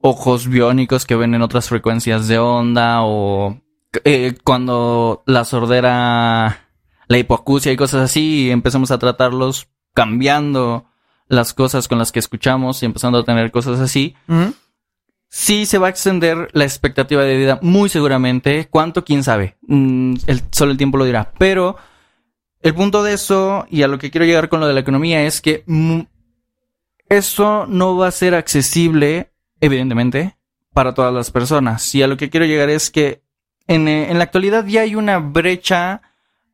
ojos 0.00 0.48
biónicos 0.48 1.06
que 1.06 1.16
ven 1.16 1.34
en 1.34 1.42
otras 1.42 1.68
frecuencias 1.68 2.28
de 2.28 2.38
onda 2.38 3.02
o 3.02 3.60
eh, 4.04 4.34
cuando 4.44 5.22
la 5.26 5.44
sordera 5.44 6.68
la 7.08 7.18
hipoacusia 7.18 7.72
y 7.72 7.76
cosas 7.76 8.02
así, 8.02 8.46
y 8.46 8.50
empezamos 8.50 8.90
a 8.90 8.98
tratarlos 8.98 9.68
cambiando 9.94 10.86
las 11.28 11.54
cosas 11.54 11.88
con 11.88 11.98
las 11.98 12.12
que 12.12 12.18
escuchamos 12.18 12.82
y 12.82 12.86
empezando 12.86 13.18
a 13.18 13.24
tener 13.24 13.50
cosas 13.50 13.80
así, 13.80 14.16
sí 15.28 15.66
se 15.66 15.78
va 15.78 15.86
a 15.86 15.90
extender 15.90 16.50
la 16.52 16.64
expectativa 16.64 17.22
de 17.22 17.36
vida 17.36 17.58
muy 17.62 17.88
seguramente. 17.88 18.68
¿Cuánto? 18.68 19.04
¿Quién 19.04 19.24
sabe? 19.24 19.56
Mm, 19.62 20.16
el, 20.26 20.42
solo 20.50 20.72
el 20.72 20.76
tiempo 20.76 20.98
lo 20.98 21.04
dirá. 21.04 21.32
Pero 21.38 21.76
el 22.60 22.74
punto 22.74 23.02
de 23.02 23.14
eso 23.14 23.66
y 23.70 23.82
a 23.82 23.88
lo 23.88 23.98
que 23.98 24.10
quiero 24.10 24.26
llegar 24.26 24.48
con 24.48 24.60
lo 24.60 24.66
de 24.66 24.74
la 24.74 24.80
economía 24.80 25.22
es 25.22 25.40
que 25.40 25.64
eso 27.08 27.66
no 27.66 27.96
va 27.96 28.08
a 28.08 28.12
ser 28.12 28.34
accesible, 28.34 29.32
evidentemente, 29.60 30.36
para 30.72 30.94
todas 30.94 31.12
las 31.12 31.30
personas. 31.30 31.94
Y 31.94 32.02
a 32.02 32.06
lo 32.06 32.16
que 32.16 32.30
quiero 32.30 32.46
llegar 32.46 32.68
es 32.68 32.90
que 32.90 33.22
en, 33.66 33.88
eh, 33.88 34.10
en 34.10 34.18
la 34.18 34.24
actualidad 34.24 34.66
ya 34.66 34.82
hay 34.82 34.94
una 34.94 35.18
brecha 35.18 36.02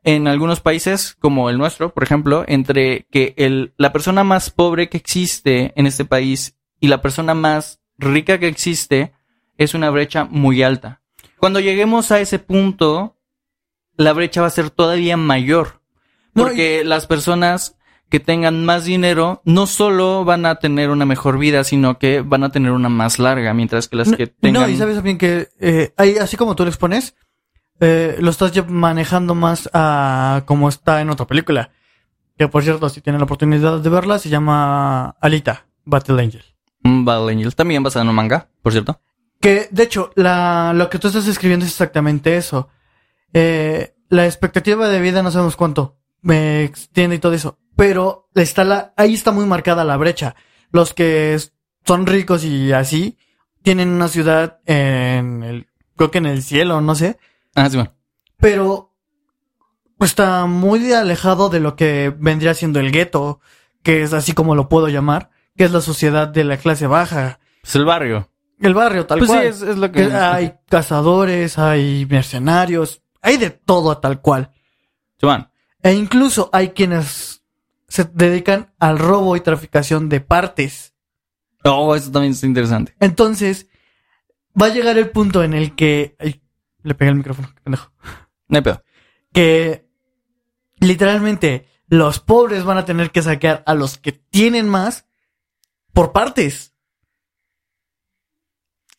en 0.04 0.26
algunos 0.26 0.60
países, 0.60 1.16
como 1.18 1.48
el 1.48 1.58
nuestro, 1.58 1.94
por 1.94 2.02
ejemplo, 2.02 2.44
entre 2.48 3.06
que 3.10 3.34
el, 3.36 3.72
la 3.76 3.92
persona 3.92 4.24
más 4.24 4.50
pobre 4.50 4.88
que 4.88 4.96
existe 4.96 5.72
en 5.76 5.86
este 5.86 6.04
país 6.04 6.56
y 6.80 6.88
la 6.88 7.00
persona 7.02 7.34
más 7.34 7.80
rica 7.98 8.38
que 8.38 8.48
existe 8.48 9.12
es 9.58 9.74
una 9.74 9.90
brecha 9.90 10.24
muy 10.24 10.62
alta. 10.62 11.00
Cuando 11.38 11.60
lleguemos 11.60 12.10
a 12.10 12.20
ese 12.20 12.38
punto, 12.38 13.16
la 13.96 14.12
brecha 14.12 14.40
va 14.40 14.48
a 14.48 14.50
ser 14.50 14.70
todavía 14.70 15.16
mayor. 15.16 15.82
No, 16.34 16.44
Porque 16.44 16.82
las 16.84 17.06
personas 17.06 17.76
que 18.12 18.20
tengan 18.20 18.66
más 18.66 18.84
dinero 18.84 19.40
no 19.46 19.66
solo 19.66 20.22
van 20.26 20.44
a 20.44 20.56
tener 20.56 20.90
una 20.90 21.06
mejor 21.06 21.38
vida, 21.38 21.64
sino 21.64 21.98
que 21.98 22.20
van 22.20 22.44
a 22.44 22.50
tener 22.50 22.72
una 22.72 22.90
más 22.90 23.18
larga, 23.18 23.54
mientras 23.54 23.88
que 23.88 23.96
las 23.96 24.08
No, 24.08 24.18
que 24.18 24.26
tengan... 24.26 24.64
no, 24.64 24.68
y 24.68 24.76
sabes 24.76 24.96
también 24.96 25.16
que 25.16 25.48
eh, 25.58 25.94
así 26.20 26.36
como 26.36 26.54
tú 26.54 26.64
lo 26.64 26.68
expones, 26.68 27.16
eh, 27.80 28.18
lo 28.20 28.28
estás 28.28 28.52
manejando 28.68 29.34
más 29.34 29.70
a 29.72 30.42
como 30.44 30.68
está 30.68 31.00
en 31.00 31.08
otra 31.08 31.26
película. 31.26 31.70
Que 32.36 32.48
por 32.48 32.62
cierto, 32.62 32.90
si 32.90 33.00
tienen 33.00 33.18
la 33.18 33.24
oportunidad 33.24 33.80
de 33.80 33.88
verla, 33.88 34.18
se 34.18 34.28
llama 34.28 35.16
Alita, 35.18 35.64
Battle 35.86 36.22
Angel. 36.22 36.44
Mm, 36.82 37.06
Battle 37.06 37.32
Angel, 37.32 37.54
también 37.54 37.82
basado 37.82 38.02
en 38.02 38.10
un 38.10 38.14
manga, 38.14 38.50
por 38.60 38.72
cierto. 38.72 39.00
Que, 39.40 39.68
de 39.70 39.84
hecho, 39.84 40.10
la, 40.16 40.74
lo 40.74 40.90
que 40.90 40.98
tú 40.98 41.08
estás 41.08 41.26
escribiendo 41.26 41.64
es 41.64 41.72
exactamente 41.72 42.36
eso. 42.36 42.68
Eh, 43.32 43.94
la 44.10 44.26
expectativa 44.26 44.86
de 44.90 45.00
vida 45.00 45.22
no 45.22 45.30
sabemos 45.30 45.56
cuánto 45.56 45.96
me 46.20 46.64
extiende 46.64 47.16
y 47.16 47.18
todo 47.18 47.32
eso. 47.32 47.58
Pero 47.76 48.28
está 48.34 48.64
la, 48.64 48.92
ahí 48.96 49.14
está 49.14 49.32
muy 49.32 49.46
marcada 49.46 49.84
la 49.84 49.96
brecha. 49.96 50.34
Los 50.70 50.94
que 50.94 51.38
son 51.84 52.06
ricos 52.06 52.44
y 52.44 52.72
así, 52.72 53.18
tienen 53.62 53.88
una 53.88 54.08
ciudad 54.08 54.60
en 54.66 55.42
el, 55.42 55.66
creo 55.96 56.10
que 56.10 56.18
en 56.18 56.26
el 56.26 56.42
cielo, 56.42 56.80
no 56.80 56.94
sé. 56.94 57.18
Ah, 57.54 57.68
sí, 57.68 57.76
bueno. 57.76 57.94
Pero 58.38 58.92
pues, 59.98 60.10
está 60.10 60.46
muy 60.46 60.92
alejado 60.92 61.48
de 61.48 61.60
lo 61.60 61.76
que 61.76 62.14
vendría 62.18 62.54
siendo 62.54 62.80
el 62.80 62.90
gueto, 62.90 63.40
que 63.82 64.02
es 64.02 64.12
así 64.12 64.32
como 64.32 64.54
lo 64.54 64.68
puedo 64.68 64.88
llamar, 64.88 65.30
que 65.56 65.64
es 65.64 65.70
la 65.70 65.80
sociedad 65.80 66.28
de 66.28 66.44
la 66.44 66.56
clase 66.56 66.86
baja. 66.86 67.38
Pues 67.62 67.76
el 67.76 67.84
barrio. 67.84 68.28
El 68.58 68.74
barrio, 68.74 69.06
tal 69.06 69.18
pues 69.18 69.30
cual. 69.30 69.42
sí, 69.42 69.48
es, 69.48 69.62
es 69.62 69.76
lo 69.76 69.90
que... 69.90 70.08
Que 70.08 70.14
hay 70.14 70.54
cazadores, 70.68 71.58
hay 71.58 72.06
mercenarios, 72.06 73.02
hay 73.20 73.36
de 73.36 73.50
todo 73.50 73.98
tal 73.98 74.20
cual. 74.20 74.52
Simón. 75.18 75.48
E 75.82 75.92
incluso 75.92 76.48
hay 76.52 76.70
quienes 76.70 77.41
se 77.92 78.04
dedican 78.04 78.72
al 78.78 78.98
robo 78.98 79.36
y 79.36 79.40
traficación 79.40 80.08
de 80.08 80.22
partes. 80.22 80.94
Oh, 81.62 81.94
eso 81.94 82.10
también 82.10 82.32
es 82.32 82.42
interesante. 82.42 82.96
Entonces, 83.00 83.66
va 84.58 84.66
a 84.66 84.70
llegar 84.70 84.96
el 84.96 85.10
punto 85.10 85.42
en 85.42 85.52
el 85.52 85.74
que... 85.74 86.16
Ay, 86.18 86.42
le 86.82 86.94
pegué 86.94 87.10
el 87.10 87.18
micrófono, 87.18 87.50
pendejo. 87.62 87.92
No 88.48 88.56
hay 88.56 88.62
pedo. 88.62 88.82
Que 89.34 89.86
literalmente 90.80 91.68
los 91.86 92.18
pobres 92.18 92.64
van 92.64 92.78
a 92.78 92.86
tener 92.86 93.10
que 93.10 93.20
saquear 93.20 93.62
a 93.66 93.74
los 93.74 93.98
que 93.98 94.12
tienen 94.12 94.70
más 94.70 95.04
por 95.92 96.12
partes. 96.12 96.72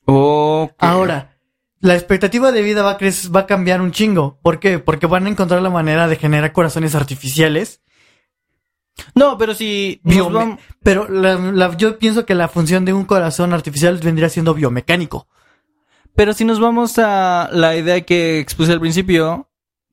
Ok. 0.06 0.76
Ahora, 0.78 1.40
la 1.80 1.96
expectativa 1.96 2.52
de 2.52 2.62
vida 2.62 2.84
va 2.84 2.92
a, 2.92 3.00
crec- 3.00 3.36
va 3.36 3.40
a 3.42 3.48
cambiar 3.48 3.82
un 3.82 3.92
chingo. 3.92 4.40
¿Por 4.44 4.60
qué? 4.60 4.78
Porque 4.78 5.08
van 5.08 5.26
a 5.26 5.30
encontrar 5.32 5.64
la 5.64 5.72
manera 5.72 6.08
de 6.08 6.16
generar 6.18 6.52
corazones 6.54 6.94
artificiales. 6.94 7.82
No, 9.16 9.38
pero 9.38 9.54
si... 9.54 10.00
Biome- 10.04 10.58
Pero 10.84 11.08
la- 11.10 11.36
la- 11.36 11.76
yo 11.78 11.98
pienso 11.98 12.26
que 12.26 12.36
la 12.36 12.48
función 12.48 12.86
de 12.86 12.94
un 12.94 13.06
corazón 13.06 13.54
artificial 13.54 13.98
vendría 13.98 14.30
siendo 14.30 14.54
biomecánico. 14.54 15.28
Pero 16.16 16.34
si 16.34 16.46
nos 16.46 16.60
vamos 16.60 17.00
a 17.00 17.50
la 17.52 17.76
idea 17.76 18.02
que 18.02 18.40
expuse 18.40 18.72
al 18.72 18.80
principio, 18.80 19.50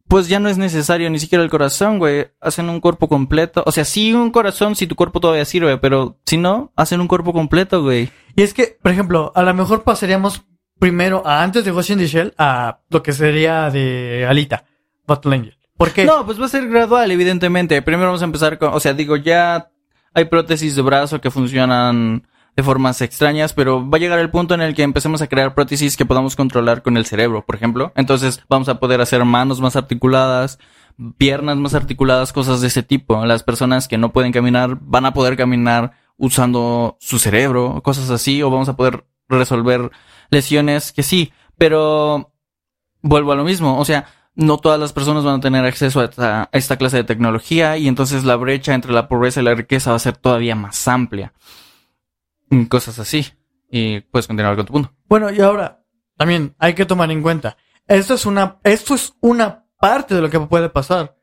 pues 0.06 0.28
ya 0.28 0.38
no 0.38 0.48
es 0.50 0.58
necesario 0.58 1.08
ni 1.08 1.18
siquiera 1.18 1.42
el 1.42 1.48
corazón, 1.50 1.98
güey. 1.98 2.26
Hacen 2.40 2.68
un 2.68 2.80
cuerpo 2.80 3.08
completo. 3.08 3.62
O 3.64 3.72
sea, 3.72 3.84
sí 3.86 4.12
un 4.12 4.30
corazón 4.30 4.76
si 4.76 4.86
tu 4.86 4.96
cuerpo 4.96 5.20
todavía 5.20 5.44
sirve, 5.46 5.78
pero 5.78 6.18
si 6.26 6.36
no, 6.36 6.72
hacen 6.76 7.00
un 7.00 7.08
cuerpo 7.08 7.32
completo, 7.32 7.82
güey. 7.82 8.10
Y 8.36 8.42
es 8.42 8.52
que, 8.52 8.76
por 8.82 8.92
ejemplo, 8.92 9.32
a 9.34 9.42
lo 9.42 9.54
mejor 9.54 9.82
pasaríamos 9.82 10.42
primero 10.78 11.22
a 11.26 11.42
antes 11.42 11.64
de 11.64 11.70
Ghost 11.70 11.90
in 11.90 11.98
the 11.98 12.06
Shell 12.06 12.34
a 12.36 12.80
lo 12.90 13.02
que 13.02 13.12
sería 13.12 13.70
de 13.70 14.26
Alita, 14.28 14.64
Battle 15.06 15.34
Angel. 15.34 15.56
¿Por 15.80 15.92
qué? 15.92 16.04
No, 16.04 16.26
pues 16.26 16.38
va 16.38 16.44
a 16.44 16.48
ser 16.50 16.68
gradual, 16.68 17.10
evidentemente. 17.10 17.80
Primero 17.80 18.08
vamos 18.08 18.20
a 18.20 18.26
empezar 18.26 18.58
con, 18.58 18.74
o 18.74 18.80
sea, 18.80 18.92
digo, 18.92 19.16
ya 19.16 19.70
hay 20.12 20.26
prótesis 20.26 20.76
de 20.76 20.82
brazo 20.82 21.22
que 21.22 21.30
funcionan 21.30 22.28
de 22.54 22.62
formas 22.62 23.00
extrañas, 23.00 23.54
pero 23.54 23.88
va 23.88 23.96
a 23.96 23.98
llegar 23.98 24.18
el 24.18 24.28
punto 24.28 24.52
en 24.52 24.60
el 24.60 24.74
que 24.74 24.82
empecemos 24.82 25.22
a 25.22 25.26
crear 25.26 25.54
prótesis 25.54 25.96
que 25.96 26.04
podamos 26.04 26.36
controlar 26.36 26.82
con 26.82 26.98
el 26.98 27.06
cerebro, 27.06 27.46
por 27.46 27.54
ejemplo. 27.54 27.94
Entonces 27.96 28.44
vamos 28.46 28.68
a 28.68 28.78
poder 28.78 29.00
hacer 29.00 29.24
manos 29.24 29.62
más 29.62 29.74
articuladas, 29.74 30.58
piernas 31.16 31.56
más 31.56 31.72
articuladas, 31.72 32.34
cosas 32.34 32.60
de 32.60 32.66
ese 32.66 32.82
tipo. 32.82 33.24
Las 33.24 33.42
personas 33.42 33.88
que 33.88 33.96
no 33.96 34.12
pueden 34.12 34.32
caminar 34.32 34.76
van 34.82 35.06
a 35.06 35.14
poder 35.14 35.34
caminar 35.38 35.92
usando 36.18 36.98
su 37.00 37.18
cerebro, 37.18 37.80
cosas 37.82 38.10
así, 38.10 38.42
o 38.42 38.50
vamos 38.50 38.68
a 38.68 38.76
poder 38.76 39.06
resolver 39.30 39.90
lesiones 40.28 40.92
que 40.92 41.02
sí, 41.02 41.32
pero 41.56 42.34
vuelvo 43.00 43.32
a 43.32 43.36
lo 43.36 43.44
mismo, 43.44 43.78
o 43.78 43.84
sea, 43.86 44.04
no 44.40 44.56
todas 44.56 44.80
las 44.80 44.92
personas 44.94 45.22
van 45.22 45.36
a 45.36 45.40
tener 45.40 45.64
acceso 45.66 46.00
a 46.00 46.48
esta, 46.52 46.76
clase 46.78 46.96
de 46.96 47.04
tecnología 47.04 47.76
y 47.76 47.88
entonces 47.88 48.24
la 48.24 48.36
brecha 48.36 48.74
entre 48.74 48.92
la 48.92 49.06
pobreza 49.06 49.40
y 49.40 49.44
la 49.44 49.54
riqueza 49.54 49.90
va 49.90 49.96
a 49.96 50.00
ser 50.00 50.16
todavía 50.16 50.54
más 50.54 50.88
amplia. 50.88 51.34
Cosas 52.68 52.98
así. 52.98 53.26
Y 53.70 54.00
puedes 54.00 54.26
continuar 54.26 54.56
con 54.56 54.66
tu 54.66 54.72
punto. 54.72 54.92
Bueno, 55.08 55.30
y 55.30 55.40
ahora, 55.40 55.84
también 56.16 56.54
hay 56.58 56.74
que 56.74 56.86
tomar 56.86 57.10
en 57.10 57.22
cuenta. 57.22 57.56
Esto 57.86 58.14
es 58.14 58.24
una, 58.24 58.56
esto 58.64 58.94
es 58.94 59.14
una 59.20 59.66
parte 59.78 60.14
de 60.14 60.22
lo 60.22 60.30
que 60.30 60.40
puede 60.40 60.70
pasar. 60.70 61.16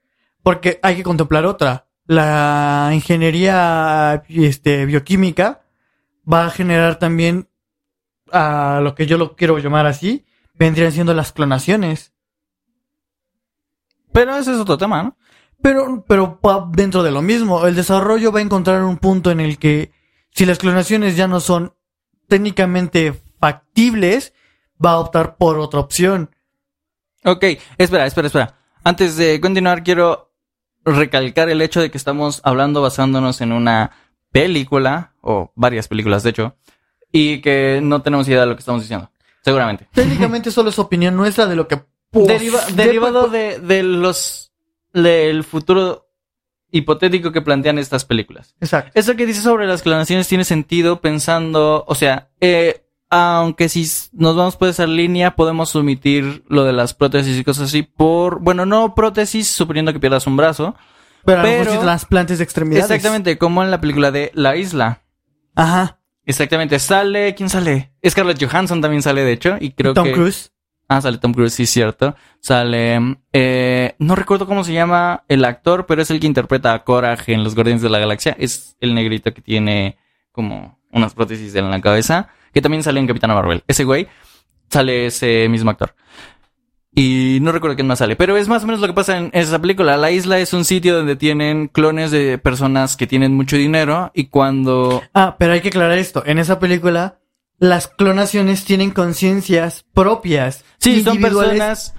Porque 0.44 0.80
hay 0.84 0.96
que 0.96 1.04
contemplar 1.04 1.46
otra. 1.46 1.88
La 2.06 2.92
ingeniería, 2.94 4.24
este, 4.30 4.86
bioquímica 4.86 5.64
va 6.32 6.46
a 6.46 6.52
generar 6.52 7.00
también 7.00 7.50
a 8.32 8.80
lo 8.84 8.94
que 8.94 9.08
yo 9.08 9.18
lo 9.18 9.36
quiero 9.36 9.58
llamar 9.58 9.88
así, 9.88 10.26
vendrían 10.54 10.92
siendo 10.92 11.14
las 11.14 11.32
clonaciones. 11.32 12.14
Pero 14.18 14.36
ese 14.36 14.52
es 14.52 14.58
otro 14.58 14.80
tema, 14.80 15.04
¿no? 15.04 15.16
Pero, 15.62 16.04
pero 16.08 16.40
dentro 16.72 17.04
de 17.04 17.12
lo 17.12 17.22
mismo. 17.22 17.68
El 17.68 17.76
desarrollo 17.76 18.32
va 18.32 18.40
a 18.40 18.42
encontrar 18.42 18.82
un 18.84 18.98
punto 18.98 19.30
en 19.30 19.40
el 19.40 19.60
que 19.60 19.92
si 20.32 20.48
las 20.48 20.58
clonaciones 20.58 21.16
ya 21.16 21.28
no 21.28 21.40
son 21.40 21.76
técnicamente 22.28 23.14
factibles, 23.40 24.34
va 24.84 24.94
a 24.94 25.00
optar 25.02 25.38
por 25.38 25.60
otra 25.60 25.82
opción. 25.82 26.32
Ok, 27.26 27.44
espera, 27.78 28.08
espera, 28.08 28.26
espera. 28.26 28.56
Antes 28.84 29.18
de 29.18 29.40
continuar, 29.40 29.84
quiero 29.84 30.34
recalcar 30.84 31.50
el 31.50 31.62
hecho 31.62 31.80
de 31.80 31.92
que 31.92 32.00
estamos 32.00 32.42
hablando 32.44 32.82
basándonos 32.82 33.40
en 33.42 33.52
una 33.52 33.92
película, 34.32 35.14
o 35.22 35.52
varias 35.54 35.88
películas 35.88 36.24
de 36.24 36.32
hecho, 36.32 36.56
y 37.12 37.40
que 37.42 37.82
no 37.84 38.02
tenemos 38.02 38.28
idea 38.28 38.42
de 38.42 38.48
lo 38.48 38.56
que 38.56 38.62
estamos 38.62 38.82
diciendo. 38.82 39.12
Seguramente. 39.44 39.88
Técnicamente 39.94 40.50
solo 40.50 40.72
es 40.72 40.80
opinión 40.80 41.16
nuestra 41.16 41.46
de 41.46 41.56
lo 41.56 41.68
que 41.68 41.86
Deriva- 42.12 42.62
pos- 42.66 42.76
derivado 42.76 43.28
de, 43.28 43.60
de 43.60 43.84
los 43.84 44.52
del 44.94 45.44
futuro 45.44 46.08
hipotético 46.72 47.32
que 47.32 47.42
plantean 47.42 47.78
estas 47.80 48.06
películas. 48.06 48.56
Exacto. 48.60 48.92
Eso 48.94 49.16
que 49.16 49.26
dices 49.26 49.44
sobre 49.44 49.68
las 49.68 49.82
clonaciones 49.82 50.28
tiene 50.28 50.44
sentido 50.44 51.00
pensando, 51.02 51.86
o 51.88 51.96
sea, 51.96 52.30
eh, 52.42 52.84
aunque 53.10 53.70
si 53.70 53.90
nos 54.14 54.36
vamos 54.36 54.58
por 54.58 54.68
esa 54.68 54.86
línea, 54.86 55.36
podemos 55.36 55.74
omitir 55.76 56.44
lo 56.50 56.64
de 56.66 56.74
las 56.74 56.94
prótesis 56.94 57.38
y 57.40 57.44
cosas 57.44 57.70
así 57.70 57.84
por, 57.84 58.40
bueno, 58.42 58.66
no 58.66 58.96
prótesis, 58.96 59.48
suponiendo 59.48 59.94
que 59.94 60.00
pierdas 60.00 60.28
un 60.28 60.36
brazo. 60.36 60.76
Pero, 61.24 61.40
a 61.40 61.44
lo 61.44 61.50
mejor 61.50 61.66
Pero- 61.68 61.78
sí 61.80 61.84
trasplantes 61.86 62.38
de 62.40 62.44
extremidades. 62.44 62.90
Exactamente, 62.92 63.38
como 63.38 63.64
en 63.64 63.72
la 63.72 63.80
película 63.82 64.12
de 64.12 64.32
La 64.34 64.56
Isla. 64.58 65.04
Ajá. 65.56 66.00
Exactamente, 66.26 66.78
sale, 66.80 67.34
¿quién 67.36 67.50
sale? 67.50 67.94
Scarlett 68.06 68.44
Johansson 68.44 68.82
también 68.82 69.02
sale, 69.02 69.24
de 69.24 69.32
hecho, 69.32 69.56
y 69.60 69.72
creo 69.72 69.94
Tom 69.94 70.06
que... 70.08 70.12
Cruise. 70.14 70.52
Ah, 70.88 71.01
sale 71.01 71.17
Tom 71.17 71.34
Cruise, 71.34 71.53
sí, 71.53 71.65
cierto. 71.65 72.15
Sale. 72.39 73.17
Eh, 73.34 73.96
no 74.00 74.15
recuerdo 74.15 74.48
cómo 74.48 74.63
se 74.63 74.74
llama 74.74 75.24
el 75.27 75.44
actor, 75.44 75.86
pero 75.86 76.01
es 76.01 76.12
el 76.12 76.20
que 76.20 76.27
interpreta 76.27 76.74
a 76.74 76.84
Coraje 76.84 77.34
en 77.34 77.44
Los 77.44 77.56
Guardianes 77.56 77.82
de 77.82 77.89
la 77.89 78.00
Galaxia. 78.00 78.36
Es 78.39 78.77
el 78.79 78.96
negrito 78.96 79.34
que 79.34 79.41
tiene 79.41 79.98
como 80.32 80.79
unas 80.91 81.13
prótesis 81.13 81.53
en 81.56 81.70
la 81.70 81.82
cabeza. 81.82 82.29
Que 82.53 82.62
también 82.62 82.84
sale 82.84 83.00
en 83.00 83.08
Capitana 83.08 83.34
Marvel. 83.34 83.63
Ese 83.67 83.84
güey 83.84 84.08
sale 84.70 85.08
ese 85.08 85.48
mismo 85.50 85.70
actor. 85.72 85.94
Y 87.00 87.38
no 87.41 87.51
recuerdo 87.51 87.75
quién 87.75 87.88
más 87.88 88.00
sale, 88.00 88.15
pero 88.15 88.38
es 88.38 88.48
más 88.48 88.63
o 88.63 88.65
menos 88.65 88.82
lo 88.82 88.88
que 88.88 88.94
pasa 88.94 89.17
en 89.17 89.29
esa 89.34 89.60
película. 89.60 89.98
La 89.98 90.10
isla 90.10 90.39
es 90.39 90.51
un 90.53 90.65
sitio 90.65 90.96
donde 90.96 91.15
tienen 91.15 91.67
clones 91.67 92.10
de 92.10 92.39
personas 92.39 92.98
que 92.98 93.06
tienen 93.06 93.36
mucho 93.36 93.56
dinero 93.56 94.10
y 94.15 94.27
cuando 94.27 95.03
Ah, 95.13 95.36
pero 95.38 95.53
hay 95.53 95.62
que 95.62 95.67
aclarar 95.67 96.00
esto. 96.00 96.24
En 96.25 96.39
esa 96.39 96.60
película, 96.60 97.20
las 97.60 97.88
clonaciones 97.88 98.66
tienen 98.66 98.92
conciencias 98.92 99.86
propias. 99.94 100.64
Sí, 100.80 101.04
son 101.04 101.20
personas 101.22 101.94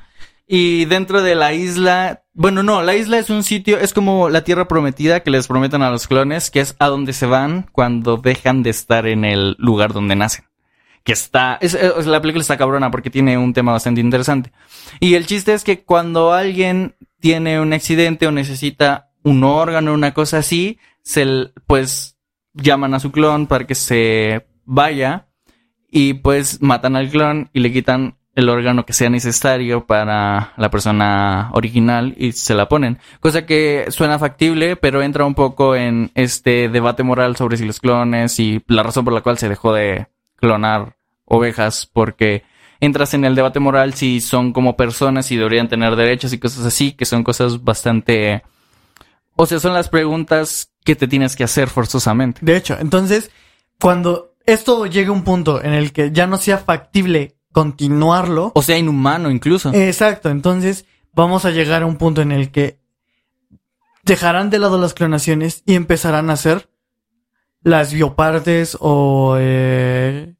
y 0.47 0.87
dentro 0.87 1.21
de 1.23 1.35
la 1.35 1.53
isla, 1.53 2.23
bueno, 2.33 2.63
no, 2.63 2.83
la 2.83 2.95
isla 2.97 3.19
es 3.19 3.29
un 3.29 3.43
sitio, 3.45 3.79
es 3.79 3.93
como 3.93 4.31
la 4.31 4.45
tierra 4.45 4.67
prometida 4.67 5.21
que 5.23 5.31
les 5.31 5.47
prometen 5.47 5.83
a 5.83 5.91
los 5.91 6.07
clones, 6.09 6.51
que 6.51 6.61
es 6.61 6.75
a 6.79 6.87
donde 6.87 7.13
se 7.13 7.27
van 7.27 7.69
cuando 7.73 8.17
dejan 8.17 8.63
de 8.63 8.71
estar 8.71 9.07
en 9.07 9.25
el 9.27 9.57
lugar 9.59 9.93
donde 9.93 10.17
nacen. 10.17 10.47
Que 11.05 11.13
está, 11.13 11.59
es, 11.61 11.75
es- 11.75 12.07
la 12.07 12.21
película 12.23 12.41
está 12.43 12.57
cabrona 12.57 12.91
porque 12.91 13.11
tiene 13.11 13.37
un 13.37 13.53
tema 13.53 13.73
bastante 13.73 14.01
interesante. 14.01 14.53
Y 15.01 15.15
el 15.15 15.27
chiste 15.27 15.53
es 15.53 15.65
que 15.65 15.85
cuando 15.85 16.33
alguien 16.33 16.95
tiene 17.21 17.61
un 17.61 17.73
accidente 17.75 18.27
o 18.27 18.31
necesita 18.33 19.11
un 19.23 19.45
órgano, 19.45 19.93
una 19.93 20.15
cosa 20.15 20.39
así, 20.39 20.79
se, 21.03 21.51
pues 21.67 22.17
llaman 22.55 22.95
a 22.95 23.01
su 23.01 23.13
clon 23.13 23.47
para 23.47 23.67
que 23.67 23.75
se 23.75 24.47
vaya 24.65 25.28
y 25.91 26.15
pues 26.15 26.61
matan 26.63 26.97
al 26.97 27.11
clon 27.11 27.51
y 27.53 27.61
le 27.61 27.73
quitan 27.73 28.15
el 28.39 28.49
órgano 28.51 28.87
que 28.87 28.93
sea 28.93 29.11
necesario 29.11 29.85
para 29.87 30.53
la 30.57 30.71
persona 30.71 31.51
original 31.55 32.15
y 32.17 32.31
se 32.33 32.55
la 32.55 32.69
ponen. 32.69 32.99
Cosa 33.19 33.47
que 33.47 33.87
suena 33.89 34.21
factible, 34.21 34.77
pero 34.77 35.03
entra 35.03 35.25
un 35.25 35.35
poco 35.35 35.75
en 35.75 36.13
este 36.15 36.69
debate 36.69 37.03
moral 37.03 37.35
sobre 37.35 37.57
si 37.57 37.65
los 37.65 37.81
clones 37.81 38.39
y 38.39 38.63
la 38.69 38.85
razón 38.85 39.05
por 39.05 39.13
la 39.13 39.23
cual 39.23 39.39
se 39.39 39.49
dejó 39.49 39.73
de 39.73 40.07
clonar 40.37 40.97
ovejas, 41.25 41.91
porque 41.93 42.45
entras 42.79 43.13
en 43.15 43.25
el 43.25 43.35
debate 43.35 43.59
moral 43.59 43.95
si 43.95 44.21
son 44.21 44.53
como 44.53 44.77
personas 44.77 45.33
y 45.33 45.37
deberían 45.37 45.69
tener 45.69 45.97
derechos 45.97 46.33
y 46.33 46.39
cosas 46.39 46.65
así, 46.65 46.93
que 46.93 47.07
son 47.07 47.25
cosas 47.25 47.65
bastante... 47.65 48.45
O 49.35 49.47
sea, 49.47 49.59
son 49.59 49.75
las 49.75 49.89
preguntas 49.89 50.73
que 50.85 50.95
te 50.95 51.09
tienes 51.09 51.35
que 51.35 51.43
hacer 51.43 51.69
forzosamente. 51.69 52.41
De 52.43 52.57
hecho, 52.57 52.77
entonces, 52.79 53.33
cuando 53.81 54.28
esto 54.49 54.87
llegue 54.87 55.11
a 55.11 55.13
un 55.13 55.25
punto 55.25 55.63
en 55.63 55.75
el 55.75 55.93
que 55.93 56.11
ya 56.11 56.27
no 56.27 56.39
sea 56.39 56.59
factible 56.59 57.37
continuarlo. 57.53 58.53
O 58.55 58.63
sea, 58.63 58.79
inhumano 58.79 59.31
incluso. 59.31 59.73
Exacto, 59.75 60.31
entonces 60.31 60.87
vamos 61.13 61.45
a 61.45 61.51
llegar 61.51 61.83
a 61.83 61.87
un 61.87 61.97
punto 61.97 62.23
en 62.23 62.33
el 62.33 62.51
que 62.51 62.81
dejarán 64.05 64.49
de 64.49 64.59
lado 64.59 64.79
las 64.79 64.95
clonaciones 64.95 65.63
y 65.67 65.75
empezarán 65.75 66.31
a 66.31 66.33
hacer 66.33 66.71
las 67.63 67.93
biopartes 67.93 68.79
o, 68.81 69.37
eh, 69.39 70.35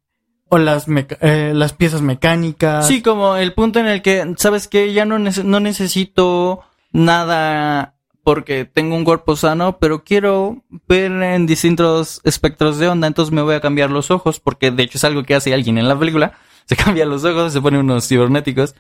o 0.49 0.57
las, 0.57 0.87
eh, 0.89 1.53
las 1.55 1.75
piezas 1.75 2.01
mecánicas. 2.01 2.87
Sí, 2.89 3.03
como 3.03 3.37
el 3.37 3.53
punto 3.53 3.79
en 3.79 3.87
el 3.87 4.01
que, 4.01 4.35
¿sabes 4.39 4.69
qué? 4.69 4.95
Ya 4.95 5.05
no, 5.05 5.19
no 5.19 5.61
necesito 5.61 6.61
nada 6.93 7.98
porque 8.29 8.67
tengo 8.67 8.95
un 8.95 9.07
cuerpo 9.07 9.37
sano, 9.37 9.79
pero 9.79 10.05
quiero 10.05 10.63
ver 10.87 11.11
en 11.11 11.47
distintos 11.47 12.21
espectros 12.25 12.77
de 12.77 12.87
onda, 12.87 13.07
entonces 13.07 13.33
me 13.33 13.41
voy 13.41 13.55
a 13.55 13.63
cambiar 13.63 13.91
los 13.91 14.11
ojos, 14.11 14.39
porque 14.39 14.71
de 14.71 14.83
hecho 14.83 14.99
es 14.99 15.05
algo 15.05 15.23
que 15.23 15.35
hace 15.35 15.55
alguien 15.55 15.79
en 15.79 15.89
la 15.89 15.99
película, 15.99 16.35
se 16.67 16.77
cambia 16.77 17.07
los 17.07 17.25
ojos, 17.25 17.55
se 17.55 17.63
pone 17.63 17.79
unos 17.79 18.07
cibernéticos. 18.07 18.75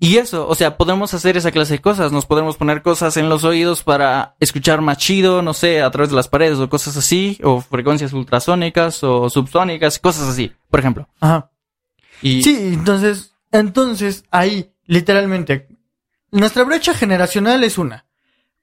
Y 0.00 0.16
eso, 0.16 0.48
o 0.48 0.54
sea, 0.54 0.78
podemos 0.78 1.12
hacer 1.12 1.36
esa 1.36 1.50
clase 1.50 1.74
de 1.74 1.80
cosas. 1.82 2.12
Nos 2.12 2.24
podemos 2.24 2.56
poner 2.56 2.80
cosas 2.80 3.18
en 3.18 3.28
los 3.28 3.44
oídos 3.44 3.82
para 3.82 4.36
escuchar 4.40 4.80
más 4.80 4.96
chido, 4.96 5.42
no 5.42 5.52
sé, 5.52 5.82
a 5.82 5.90
través 5.90 6.08
de 6.08 6.16
las 6.16 6.28
paredes 6.28 6.58
o 6.58 6.70
cosas 6.70 6.96
así, 6.96 7.38
o 7.44 7.60
frecuencias 7.60 8.14
ultrasónicas 8.14 9.04
o 9.04 9.28
subsónicas, 9.28 9.98
cosas 9.98 10.28
así, 10.28 10.50
por 10.70 10.80
ejemplo. 10.80 11.10
Ajá. 11.20 11.50
Y... 12.22 12.42
Sí, 12.42 12.56
entonces, 12.72 13.34
entonces 13.52 14.24
ahí, 14.30 14.72
literalmente, 14.86 15.68
nuestra 16.30 16.64
brecha 16.64 16.94
generacional 16.94 17.62
es 17.62 17.76
una. 17.76 18.05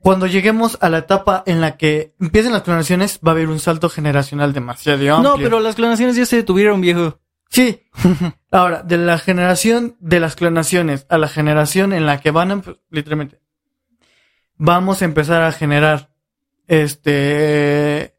Cuando 0.04 0.28
lleguemos 0.28 0.78
a 0.82 0.90
la 0.90 0.98
etapa 0.98 1.44
en 1.46 1.62
la 1.62 1.78
que 1.78 2.14
empiecen 2.20 2.52
las 2.52 2.64
clonaciones, 2.64 3.22
va 3.26 3.32
a 3.32 3.36
haber 3.36 3.48
un 3.48 3.60
salto 3.60 3.88
generacional 3.88 4.52
demasiado 4.52 4.98
amplio. 4.98 5.18
No, 5.22 5.38
pero 5.38 5.62
las 5.62 5.76
clonaciones 5.76 6.18
ya 6.18 6.26
se 6.26 6.36
detuvieron, 6.36 6.82
viejo. 6.82 7.22
Sí. 7.50 7.88
Ahora, 8.52 8.84
de 8.84 8.98
la 8.98 9.18
generación 9.18 9.96
de 10.02 10.20
las 10.20 10.36
clonaciones 10.36 11.06
a 11.08 11.18
la 11.18 11.30
generación 11.30 11.94
en 11.94 12.06
la 12.06 12.20
que 12.20 12.32
van 12.32 12.52
a, 12.52 12.62
literalmente, 12.90 13.40
vamos 14.58 15.02
a 15.02 15.06
empezar 15.06 15.42
a 15.42 15.54
generar, 15.54 16.14
este, 16.68 18.14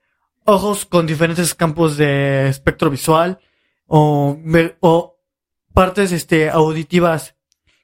ojos 0.47 0.87
con 0.87 1.07
diferentes 1.07 1.55
campos 1.55 1.99
de 1.99 2.49
espectro 2.49 2.88
visual 2.88 3.41
o, 3.87 4.38
o 4.81 5.19
partes, 5.75 6.12
este, 6.12 6.49
auditivas 6.49 7.35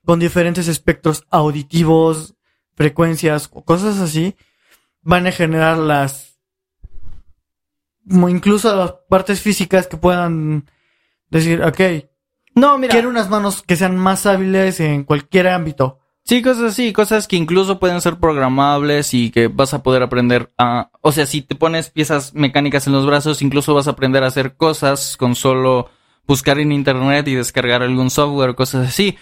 con 0.07 0.19
diferentes 0.19 0.69
espectros 0.69 1.27
auditivos, 1.31 2.35
frecuencias 2.81 3.51
o 3.53 3.63
cosas 3.63 3.99
así, 3.99 4.37
van 5.03 5.27
a 5.27 5.33
generar 5.33 5.77
las, 5.77 6.39
incluso 8.09 8.75
las 8.75 8.95
partes 9.07 9.43
físicas 9.43 9.87
que 9.87 9.99
puedan 9.99 10.65
Decir, 11.31 11.63
ok. 11.63 11.81
No, 12.57 12.77
mira. 12.77 12.93
Quiero 12.93 13.09
unas 13.09 13.31
manos 13.31 13.63
que 13.63 13.77
sean 13.77 13.97
más 13.97 14.27
hábiles 14.27 14.81
en 14.81 15.05
cualquier 15.05 15.49
ámbito. 15.49 15.99
Sí, 16.25 16.43
cosas 16.43 16.73
así, 16.73 16.93
cosas 16.93 17.27
que 17.27 17.37
incluso 17.37 17.79
pueden 17.79 18.01
ser 18.01 18.19
programables 18.19 19.15
y 19.15 19.31
que 19.31 19.49
vas 19.49 19.73
a 19.73 19.83
poder 19.83 20.03
aprender 20.03 20.51
a... 20.59 20.91
O 21.01 21.13
sea, 21.13 21.27
si 21.27 21.43
te 21.43 21.55
pones 21.55 21.91
piezas 21.91 22.35
mecánicas 22.35 22.87
en 22.87 22.93
los 22.93 23.07
brazos, 23.07 23.43
incluso 23.43 23.75
vas 23.75 23.89
a 23.89 23.93
aprender 23.93 24.23
a 24.23 24.27
hacer 24.27 24.57
cosas 24.57 25.17
con 25.17 25.35
solo 25.35 25.89
buscar 26.27 26.59
en 26.59 26.73
internet 26.73 27.27
y 27.29 27.35
descargar 27.35 27.83
algún 27.83 28.11
software 28.11 28.51
o 28.51 28.57
cosas 28.57 28.89
así. 28.89 29.17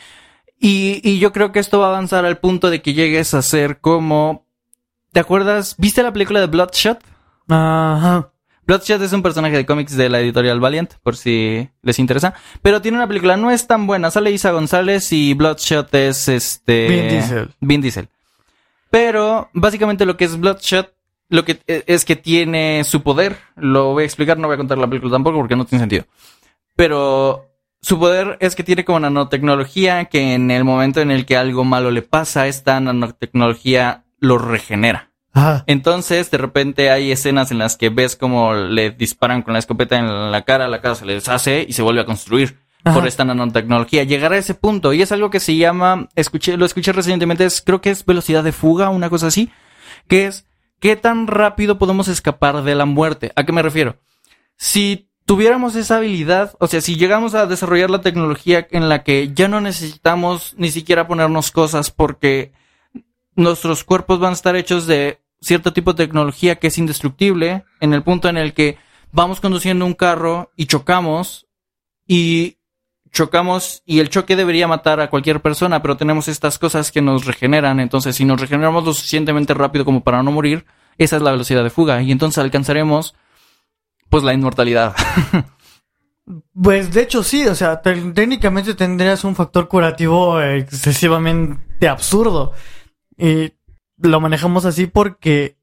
Y, 0.60 1.00
y 1.08 1.18
yo 1.18 1.32
creo 1.32 1.52
que 1.52 1.60
esto 1.60 1.78
va 1.78 1.86
a 1.86 1.90
avanzar 1.90 2.24
al 2.24 2.38
punto 2.38 2.70
de 2.70 2.82
que 2.82 2.94
llegues 2.94 3.34
a 3.34 3.42
ser 3.42 3.80
como... 3.80 4.46
¿Te 5.12 5.20
acuerdas? 5.20 5.74
¿Viste 5.78 6.02
la 6.02 6.12
película 6.12 6.40
de 6.40 6.46
Bloodshot? 6.46 7.02
Ajá. 7.48 8.30
Bloodshot 8.68 9.00
es 9.00 9.14
un 9.14 9.22
personaje 9.22 9.56
de 9.56 9.64
cómics 9.64 9.96
de 9.96 10.10
la 10.10 10.20
editorial 10.20 10.60
Valiant, 10.60 10.92
por 11.02 11.16
si 11.16 11.70
les 11.80 11.98
interesa. 11.98 12.34
Pero 12.60 12.82
tiene 12.82 12.98
una 12.98 13.08
película, 13.08 13.38
no 13.38 13.50
es 13.50 13.66
tan 13.66 13.86
buena. 13.86 14.10
Sale 14.10 14.30
Isa 14.30 14.50
González 14.50 15.10
y 15.10 15.32
Bloodshot 15.32 15.94
es 15.94 16.28
este. 16.28 16.86
Vin 16.86 17.08
Diesel. 17.08 17.54
Vin 17.60 17.80
Diesel. 17.80 18.08
Pero 18.90 19.48
básicamente 19.54 20.04
lo 20.04 20.18
que 20.18 20.26
es 20.26 20.38
Bloodshot, 20.38 20.92
lo 21.30 21.46
que 21.46 21.62
e, 21.66 21.84
es 21.86 22.04
que 22.04 22.16
tiene 22.16 22.84
su 22.84 23.02
poder. 23.02 23.38
Lo 23.56 23.92
voy 23.92 24.02
a 24.02 24.06
explicar, 24.06 24.36
no 24.36 24.48
voy 24.48 24.54
a 24.56 24.58
contar 24.58 24.76
la 24.76 24.86
película 24.86 25.12
tampoco 25.12 25.38
porque 25.38 25.56
no 25.56 25.64
tiene 25.64 25.80
sentido. 25.80 26.04
Pero 26.76 27.46
su 27.80 27.98
poder 27.98 28.36
es 28.40 28.56
que 28.56 28.64
tiene 28.64 28.84
como 28.84 29.00
nanotecnología 29.00 30.06
que 30.06 30.34
en 30.34 30.50
el 30.50 30.64
momento 30.64 31.00
en 31.00 31.10
el 31.10 31.26
que 31.26 31.36
algo 31.36 31.64
malo 31.64 31.90
le 31.90 32.02
pasa, 32.02 32.46
esta 32.46 32.80
nanotecnología 32.80 34.04
lo 34.18 34.38
regenera. 34.38 35.08
Entonces, 35.66 36.32
de 36.32 36.38
repente 36.38 36.90
hay 36.90 37.12
escenas 37.12 37.52
en 37.52 37.58
las 37.58 37.76
que 37.76 37.90
ves 37.90 38.16
como 38.16 38.54
le 38.54 38.90
disparan 38.90 39.42
con 39.42 39.52
la 39.52 39.60
escopeta 39.60 39.96
en 39.96 40.32
la 40.32 40.42
cara, 40.42 40.66
la 40.66 40.80
cara 40.80 40.96
se 40.96 41.06
le 41.06 41.14
deshace 41.14 41.64
y 41.68 41.74
se 41.74 41.82
vuelve 41.82 42.00
a 42.00 42.06
construir 42.06 42.58
por 42.82 43.06
esta 43.06 43.24
nanotecnología. 43.24 44.02
Llegar 44.02 44.32
a 44.32 44.38
ese 44.38 44.54
punto, 44.54 44.92
y 44.92 45.02
es 45.02 45.12
algo 45.12 45.30
que 45.30 45.40
se 45.40 45.56
llama, 45.56 46.08
escuché, 46.16 46.56
lo 46.56 46.66
escuché 46.66 46.92
recientemente, 46.92 47.44
es, 47.44 47.60
creo 47.60 47.80
que 47.80 47.90
es 47.90 48.04
velocidad 48.04 48.42
de 48.42 48.52
fuga, 48.52 48.88
una 48.90 49.10
cosa 49.10 49.28
así, 49.28 49.50
que 50.08 50.26
es 50.26 50.46
qué 50.80 50.96
tan 50.96 51.26
rápido 51.26 51.78
podemos 51.78 52.08
escapar 52.08 52.62
de 52.62 52.74
la 52.74 52.84
muerte. 52.84 53.32
¿A 53.36 53.44
qué 53.44 53.52
me 53.52 53.62
refiero? 53.62 53.98
Si 54.56 55.07
tuviéramos 55.28 55.76
esa 55.76 55.98
habilidad, 55.98 56.56
o 56.58 56.68
sea, 56.68 56.80
si 56.80 56.96
llegamos 56.96 57.34
a 57.34 57.44
desarrollar 57.44 57.90
la 57.90 58.00
tecnología 58.00 58.66
en 58.70 58.88
la 58.88 59.04
que 59.04 59.30
ya 59.34 59.46
no 59.46 59.60
necesitamos 59.60 60.54
ni 60.56 60.70
siquiera 60.70 61.06
ponernos 61.06 61.50
cosas 61.50 61.90
porque 61.90 62.52
nuestros 63.36 63.84
cuerpos 63.84 64.20
van 64.20 64.30
a 64.30 64.32
estar 64.32 64.56
hechos 64.56 64.86
de 64.86 65.20
cierto 65.42 65.74
tipo 65.74 65.92
de 65.92 66.06
tecnología 66.06 66.56
que 66.56 66.68
es 66.68 66.78
indestructible, 66.78 67.64
en 67.80 67.92
el 67.92 68.02
punto 68.02 68.30
en 68.30 68.38
el 68.38 68.54
que 68.54 68.78
vamos 69.12 69.42
conduciendo 69.42 69.84
un 69.84 69.92
carro 69.92 70.50
y 70.56 70.64
chocamos 70.64 71.46
y 72.06 72.56
chocamos 73.12 73.82
y 73.84 73.98
el 73.98 74.08
choque 74.08 74.34
debería 74.34 74.66
matar 74.66 74.98
a 74.98 75.10
cualquier 75.10 75.42
persona, 75.42 75.82
pero 75.82 75.98
tenemos 75.98 76.28
estas 76.28 76.58
cosas 76.58 76.90
que 76.90 77.02
nos 77.02 77.26
regeneran, 77.26 77.80
entonces 77.80 78.16
si 78.16 78.24
nos 78.24 78.40
regeneramos 78.40 78.82
lo 78.82 78.94
suficientemente 78.94 79.52
rápido 79.52 79.84
como 79.84 80.02
para 80.02 80.22
no 80.22 80.32
morir, 80.32 80.64
esa 80.96 81.16
es 81.16 81.22
la 81.22 81.32
velocidad 81.32 81.64
de 81.64 81.68
fuga. 81.68 82.00
Y 82.00 82.12
entonces 82.12 82.38
alcanzaremos 82.38 83.14
pues 84.08 84.22
la 84.24 84.34
inmortalidad. 84.34 84.94
Pues 86.52 86.92
de 86.92 87.02
hecho 87.02 87.22
sí, 87.22 87.46
o 87.46 87.54
sea, 87.54 87.80
técnicamente 87.80 88.74
tendrías 88.74 89.24
un 89.24 89.34
factor 89.34 89.66
curativo 89.68 90.40
excesivamente 90.42 91.88
absurdo. 91.88 92.52
Y 93.16 93.54
lo 93.96 94.20
manejamos 94.20 94.64
así 94.66 94.86
porque 94.86 95.56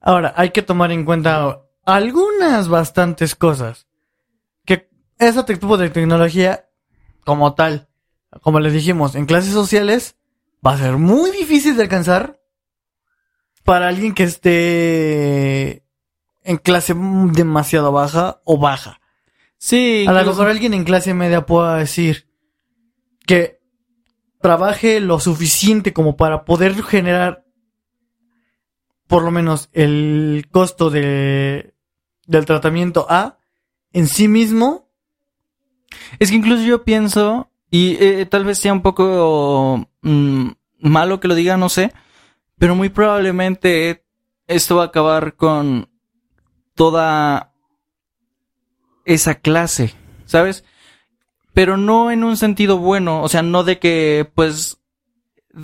ahora 0.00 0.32
hay 0.36 0.50
que 0.50 0.62
tomar 0.62 0.92
en 0.92 1.04
cuenta 1.04 1.60
algunas 1.84 2.68
bastantes 2.68 3.34
cosas. 3.34 3.86
Que 4.64 4.88
ese 5.18 5.42
tipo 5.44 5.76
de 5.76 5.90
tecnología 5.90 6.68
como 7.24 7.54
tal, 7.54 7.88
como 8.40 8.60
les 8.60 8.72
dijimos, 8.72 9.14
en 9.14 9.26
clases 9.26 9.52
sociales 9.52 10.16
va 10.66 10.72
a 10.72 10.78
ser 10.78 10.96
muy 10.96 11.30
difícil 11.32 11.76
de 11.76 11.82
alcanzar 11.82 12.40
para 13.62 13.88
alguien 13.88 14.14
que 14.14 14.22
esté 14.22 15.85
en 16.46 16.58
clase 16.58 16.94
demasiado 17.32 17.92
baja 17.92 18.40
o 18.44 18.58
baja. 18.58 19.00
Sí. 19.58 20.04
A 20.08 20.12
lo 20.12 20.24
mejor 20.24 20.48
alguien 20.48 20.74
en 20.74 20.84
clase 20.84 21.12
media 21.12 21.44
pueda 21.44 21.76
decir 21.76 22.28
que 23.26 23.60
trabaje 24.40 25.00
lo 25.00 25.18
suficiente 25.18 25.92
como 25.92 26.16
para 26.16 26.44
poder 26.44 26.80
generar 26.82 27.44
por 29.08 29.22
lo 29.22 29.30
menos 29.30 29.68
el 29.72 30.46
costo 30.50 30.90
de, 30.90 31.74
del 32.26 32.44
tratamiento 32.44 33.06
A 33.08 33.38
en 33.92 34.06
sí 34.06 34.28
mismo. 34.28 34.88
Es 36.18 36.30
que 36.30 36.36
incluso 36.36 36.62
yo 36.62 36.84
pienso, 36.84 37.50
y 37.70 37.96
eh, 38.00 38.26
tal 38.26 38.44
vez 38.44 38.58
sea 38.58 38.72
un 38.72 38.82
poco 38.82 39.88
mm, 40.02 40.48
malo 40.80 41.20
que 41.20 41.28
lo 41.28 41.34
diga, 41.34 41.56
no 41.56 41.68
sé, 41.68 41.92
pero 42.58 42.74
muy 42.74 42.88
probablemente 42.88 44.04
esto 44.46 44.76
va 44.76 44.84
a 44.84 44.86
acabar 44.86 45.36
con 45.36 45.88
toda 46.76 47.52
esa 49.04 49.34
clase, 49.34 49.94
¿sabes? 50.26 50.64
pero 51.56 51.78
no 51.78 52.10
en 52.10 52.22
un 52.22 52.36
sentido 52.36 52.76
bueno, 52.76 53.22
o 53.22 53.30
sea, 53.30 53.40
no 53.40 53.64
de 53.64 53.78
que, 53.78 54.30
pues, 54.34 54.76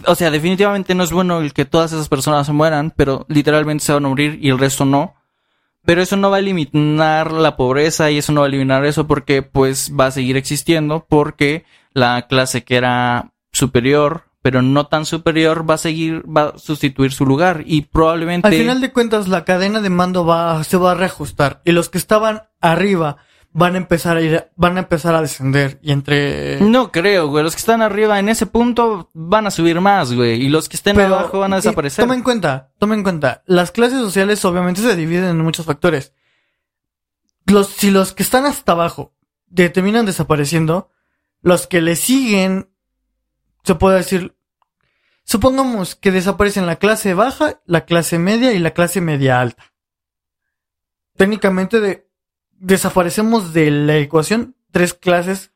o 0.06 0.14
sea, 0.14 0.30
definitivamente 0.30 0.94
no 0.94 1.04
es 1.04 1.12
bueno 1.12 1.42
el 1.42 1.52
que 1.52 1.66
todas 1.66 1.92
esas 1.92 2.08
personas 2.08 2.46
se 2.46 2.54
mueran, 2.54 2.94
pero 2.96 3.26
literalmente 3.28 3.84
se 3.84 3.92
van 3.92 4.06
a 4.06 4.08
morir 4.08 4.38
y 4.40 4.48
el 4.48 4.58
resto 4.58 4.86
no. 4.86 5.14
Pero 5.84 6.00
eso 6.00 6.16
no 6.16 6.30
va 6.30 6.36
a 6.36 6.40
eliminar 6.40 7.30
la 7.30 7.56
pobreza 7.56 8.10
y 8.10 8.16
eso 8.16 8.32
no 8.32 8.40
va 8.40 8.46
a 8.46 8.48
eliminar 8.48 8.86
eso 8.86 9.06
porque 9.06 9.42
pues 9.42 9.92
va 9.94 10.06
a 10.06 10.10
seguir 10.12 10.38
existiendo 10.38 11.04
porque 11.06 11.66
la 11.92 12.26
clase 12.26 12.64
que 12.64 12.76
era 12.76 13.32
superior, 13.52 14.24
pero 14.42 14.60
no 14.60 14.86
tan 14.88 15.06
superior, 15.06 15.68
va 15.68 15.74
a 15.74 15.78
seguir, 15.78 16.24
va 16.28 16.48
a 16.48 16.58
sustituir 16.58 17.12
su 17.12 17.24
lugar 17.24 17.62
y 17.64 17.82
probablemente... 17.82 18.48
Al 18.48 18.54
final 18.54 18.80
de 18.80 18.92
cuentas 18.92 19.28
la 19.28 19.44
cadena 19.44 19.80
de 19.80 19.88
mando 19.88 20.26
va, 20.26 20.62
se 20.64 20.76
va 20.76 20.90
a 20.92 20.94
reajustar 20.94 21.62
y 21.64 21.72
los 21.72 21.88
que 21.88 21.98
estaban 21.98 22.42
arriba 22.60 23.18
van 23.54 23.74
a 23.74 23.78
empezar 23.78 24.16
a 24.16 24.20
ir, 24.22 24.46
van 24.56 24.78
a 24.78 24.80
empezar 24.80 25.14
a 25.14 25.20
descender 25.20 25.78
y 25.82 25.92
entre... 25.92 26.58
No 26.60 26.90
creo, 26.90 27.28
güey. 27.28 27.44
Los 27.44 27.54
que 27.54 27.60
están 27.60 27.82
arriba 27.82 28.18
en 28.18 28.28
ese 28.30 28.46
punto 28.46 29.10
van 29.12 29.46
a 29.46 29.50
subir 29.50 29.80
más, 29.80 30.12
güey. 30.12 30.42
Y 30.42 30.48
los 30.48 30.68
que 30.68 30.76
estén 30.76 30.96
Pero, 30.96 31.14
abajo 31.14 31.38
van 31.38 31.52
a 31.52 31.56
desaparecer. 31.56 32.02
Toma 32.02 32.14
en 32.14 32.22
cuenta, 32.22 32.70
toma 32.78 32.94
en 32.94 33.02
cuenta. 33.02 33.42
Las 33.46 33.70
clases 33.70 33.98
sociales 34.00 34.44
obviamente 34.44 34.80
se 34.80 34.96
dividen 34.96 35.26
en 35.30 35.38
muchos 35.38 35.66
factores. 35.66 36.14
Los, 37.44 37.68
si 37.68 37.90
los 37.90 38.12
que 38.12 38.22
están 38.22 38.46
hasta 38.46 38.72
abajo 38.72 39.14
de- 39.46 39.68
terminan 39.68 40.06
desapareciendo, 40.06 40.90
los 41.42 41.66
que 41.66 41.82
le 41.82 41.96
siguen, 41.96 42.70
se 43.64 43.74
puede 43.74 43.98
decir, 43.98 44.34
supongamos 45.24 45.94
que 45.94 46.10
desaparecen 46.12 46.66
la 46.66 46.76
clase 46.76 47.14
baja, 47.14 47.60
la 47.66 47.84
clase 47.84 48.18
media 48.18 48.52
y 48.52 48.58
la 48.58 48.72
clase 48.72 49.00
media 49.00 49.40
alta. 49.40 49.72
Técnicamente 51.16 51.80
de, 51.80 52.08
desaparecemos 52.52 53.52
de 53.52 53.70
la 53.70 53.96
ecuación 53.98 54.56
tres 54.70 54.94
clases 54.94 55.52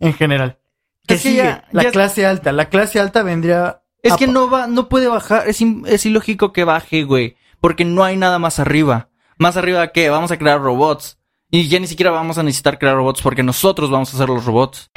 en 0.00 0.14
general. 0.14 0.58
Que 1.06 1.14
Es 1.14 1.22
que 1.22 1.28
sigue 1.28 1.42
ya- 1.44 1.68
la 1.72 1.82
ya- 1.84 1.90
clase 1.90 2.26
alta. 2.26 2.52
La 2.52 2.68
clase 2.70 2.98
alta 2.98 3.22
vendría 3.22 3.82
Es 4.02 4.12
a 4.14 4.16
que 4.16 4.26
no 4.26 4.48
va, 4.48 4.66
no 4.66 4.88
puede 4.88 5.06
bajar. 5.08 5.46
Es, 5.48 5.60
es 5.86 6.06
ilógico 6.06 6.52
que 6.52 6.64
baje, 6.64 7.04
güey. 7.04 7.36
Porque 7.60 7.84
no 7.84 8.02
hay 8.04 8.16
nada 8.16 8.38
más 8.38 8.58
arriba. 8.58 9.10
Más 9.36 9.56
arriba 9.56 9.92
que 9.92 10.08
vamos 10.08 10.30
a 10.30 10.38
crear 10.38 10.60
robots. 10.60 11.18
Y 11.50 11.68
ya 11.68 11.78
ni 11.78 11.86
siquiera 11.86 12.10
vamos 12.10 12.38
a 12.38 12.42
necesitar 12.42 12.78
crear 12.78 12.96
robots 12.96 13.20
porque 13.22 13.42
nosotros 13.42 13.90
vamos 13.90 14.12
a 14.12 14.16
hacer 14.16 14.28
los 14.28 14.44
robots. 14.44 14.90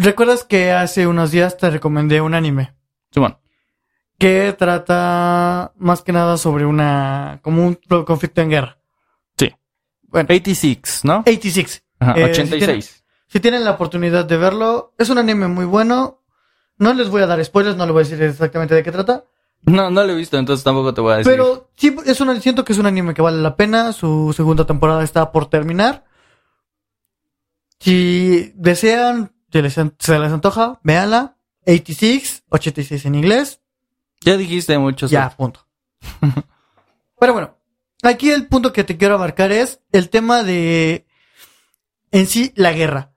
¿Recuerdas 0.00 0.44
que 0.44 0.72
hace 0.72 1.06
unos 1.06 1.30
días 1.30 1.56
te 1.56 1.70
recomendé 1.70 2.20
un 2.20 2.34
anime? 2.34 2.74
Simón. 3.10 3.38
Que 4.18 4.54
trata 4.56 5.72
más 5.76 6.02
que 6.02 6.12
nada 6.12 6.36
sobre 6.36 6.64
una... 6.64 7.40
como 7.42 7.66
un 7.66 7.74
conflicto 8.04 8.40
en 8.40 8.50
guerra. 8.50 8.78
Sí. 9.36 9.52
Bueno, 10.02 10.26
86, 10.26 11.00
¿no? 11.04 11.18
86. 11.20 11.84
Ajá, 11.98 12.14
Eh, 12.18 12.24
86. 12.24 13.04
Si 13.28 13.40
tienen 13.40 13.64
la 13.64 13.72
oportunidad 13.72 14.24
de 14.24 14.36
verlo, 14.36 14.92
es 14.98 15.08
un 15.08 15.18
anime 15.18 15.48
muy 15.48 15.64
bueno. 15.64 16.22
No 16.78 16.92
les 16.94 17.08
voy 17.08 17.22
a 17.22 17.26
dar 17.26 17.42
spoilers, 17.44 17.76
no 17.76 17.84
les 17.86 17.92
voy 17.92 18.00
a 18.02 18.04
decir 18.08 18.22
exactamente 18.22 18.74
de 18.74 18.82
qué 18.82 18.92
trata. 18.92 19.24
No, 19.64 19.90
no 19.90 20.04
lo 20.04 20.12
he 20.12 20.16
visto, 20.16 20.36
entonces 20.38 20.64
tampoco 20.64 20.92
te 20.92 21.00
voy 21.00 21.14
a 21.14 21.16
decir. 21.18 21.32
Pero 21.32 21.70
sí, 21.76 21.96
es 22.04 22.20
un, 22.20 22.40
siento 22.40 22.64
que 22.64 22.72
es 22.72 22.78
un 22.78 22.86
anime 22.86 23.14
que 23.14 23.22
vale 23.22 23.40
la 23.40 23.56
pena. 23.56 23.92
Su 23.92 24.32
segunda 24.36 24.66
temporada 24.66 25.02
está 25.04 25.30
por 25.32 25.46
terminar. 25.48 26.04
Si 27.78 28.52
desean, 28.56 29.31
si 29.52 29.62
les, 29.62 29.74
se 29.74 30.18
les 30.18 30.32
antoja, 30.32 30.80
véanla. 30.82 31.36
86, 31.66 32.44
86 32.48 33.04
en 33.06 33.14
inglés. 33.14 33.60
Ya 34.22 34.36
dijiste 34.36 34.76
mucho. 34.78 35.06
Ya, 35.06 35.30
punto. 35.30 35.66
Pero 37.20 37.32
bueno, 37.32 37.56
aquí 38.02 38.30
el 38.30 38.48
punto 38.48 38.72
que 38.72 38.84
te 38.84 38.96
quiero 38.96 39.14
abarcar 39.14 39.52
es 39.52 39.80
el 39.92 40.08
tema 40.08 40.42
de 40.42 41.06
en 42.10 42.26
sí 42.26 42.52
la 42.56 42.72
guerra. 42.72 43.12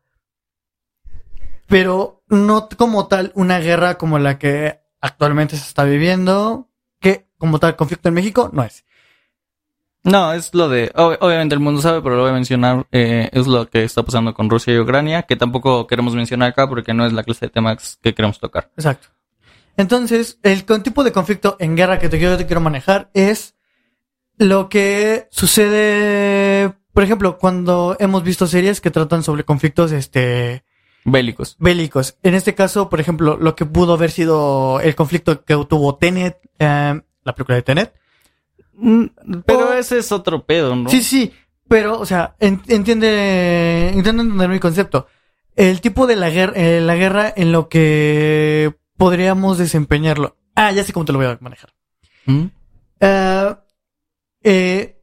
Pero 1.68 2.24
no 2.28 2.70
como 2.70 3.08
tal 3.08 3.32
una 3.36 3.60
guerra 3.60 3.98
como 3.98 4.20
la 4.20 4.38
que 4.38 4.82
actualmente 5.02 5.58
se 5.58 5.68
está 5.68 5.84
viviendo, 5.84 6.70
que 7.00 7.28
como 7.38 7.60
tal 7.60 7.76
conflicto 7.76 8.10
en 8.10 8.16
México 8.16 8.50
no 8.54 8.64
es. 8.64 8.86
No, 10.06 10.32
es 10.34 10.54
lo 10.54 10.70
de. 10.70 10.92
ob- 10.94 11.18
obviamente 11.20 11.56
el 11.56 11.60
mundo 11.62 11.82
sabe, 11.82 12.02
pero 12.02 12.16
lo 12.16 12.22
voy 12.22 12.32
a 12.32 12.34
mencionar. 12.34 12.86
eh, 12.92 13.30
es 13.34 13.48
lo 13.48 13.68
que 13.70 13.84
está 13.84 14.04
pasando 14.04 14.34
con 14.34 14.50
Rusia 14.50 14.74
y 14.74 14.80
Ucrania, 14.80 15.24
que 15.24 15.36
tampoco 15.36 15.88
queremos 15.88 16.16
mencionar 16.16 16.50
acá 16.50 16.70
porque 16.70 16.94
no 16.94 17.06
es 17.06 17.12
la 17.14 17.24
clase 17.24 17.48
de 17.48 17.50
temas 17.52 17.98
que 18.02 18.14
queremos 18.14 18.40
tocar. 18.40 18.70
Exacto. 18.78 19.08
Entonces, 19.78 20.40
el 20.44 20.64
tipo 20.64 21.04
de 21.04 21.12
conflicto 21.12 21.58
en 21.60 21.76
guerra 21.76 22.00
que 22.00 22.08
te 22.08 22.18
quiero, 22.18 22.38
te 22.38 22.46
quiero 22.46 22.62
manejar 22.62 23.10
es 23.14 23.56
lo 24.38 24.70
que 24.70 25.28
sucede, 25.32 26.74
por 26.94 27.04
ejemplo, 27.04 27.38
cuando 27.38 27.98
hemos 28.00 28.24
visto 28.24 28.48
series 28.48 28.80
que 28.82 28.92
tratan 28.92 29.24
sobre 29.24 29.44
conflictos, 29.44 29.92
este, 29.92 30.64
Bélicos. 31.04 31.56
bélicos. 31.60 32.18
En 32.24 32.36
este 32.36 32.56
caso, 32.56 32.90
por 32.90 33.00
ejemplo, 33.00 33.38
lo 33.38 33.56
que 33.56 33.66
pudo 33.66 33.94
haber 33.94 34.12
sido 34.12 34.80
el 34.82 34.96
conflicto 34.96 35.44
que 35.44 35.56
tuvo 35.68 35.96
Tenet, 35.96 36.38
eh, 36.60 37.02
la 37.24 37.34
película 37.36 37.56
de 37.56 37.62
Tenet. 37.64 37.94
Mm, 38.78 39.06
Pero 39.46 39.70
O- 39.70 39.74
ese 39.74 39.98
es 40.00 40.12
otro 40.12 40.46
pedo, 40.46 40.76
¿no? 40.76 40.90
Sí, 40.90 41.02
sí, 41.04 41.32
pero, 41.68 42.00
o 42.00 42.06
sea, 42.06 42.36
en- 42.40 42.62
entiende, 42.68 43.92
intenta 43.96 44.22
entender 44.22 44.50
mi 44.50 44.60
concepto. 44.60 45.08
El 45.56 45.80
tipo 45.82 46.06
de 46.08 46.16
la 46.18 46.30
guerra, 46.30 46.54
la 46.82 46.96
guerra 46.96 47.34
en 47.36 47.52
lo 47.52 47.70
que 47.70 48.76
podríamos 48.98 49.58
desempeñarlo. 49.58 50.38
Ah, 50.56 50.72
ya 50.72 50.84
sé 50.84 50.92
cómo 50.94 51.06
te 51.06 51.14
lo 51.14 51.20
voy 51.20 51.28
a 51.28 51.38
manejar. 51.42 51.74
¿Mm? 52.26 52.46
Eh, 53.00 53.56
eh, 54.44 55.02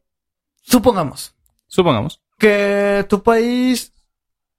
supongamos 0.61 1.35
Supongamos. 1.67 2.21
que 2.37 3.05
tu 3.09 3.23
país, 3.23 3.93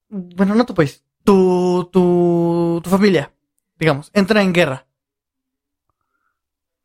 bueno, 0.09 0.55
no 0.55 0.67
tu 0.67 0.75
país, 0.75 1.05
tu, 1.25 1.89
tu, 1.93 2.81
tu 2.83 2.91
familia, 2.91 3.33
digamos, 3.79 4.11
entra 4.15 4.43
en 4.43 4.53
guerra. 4.53 4.87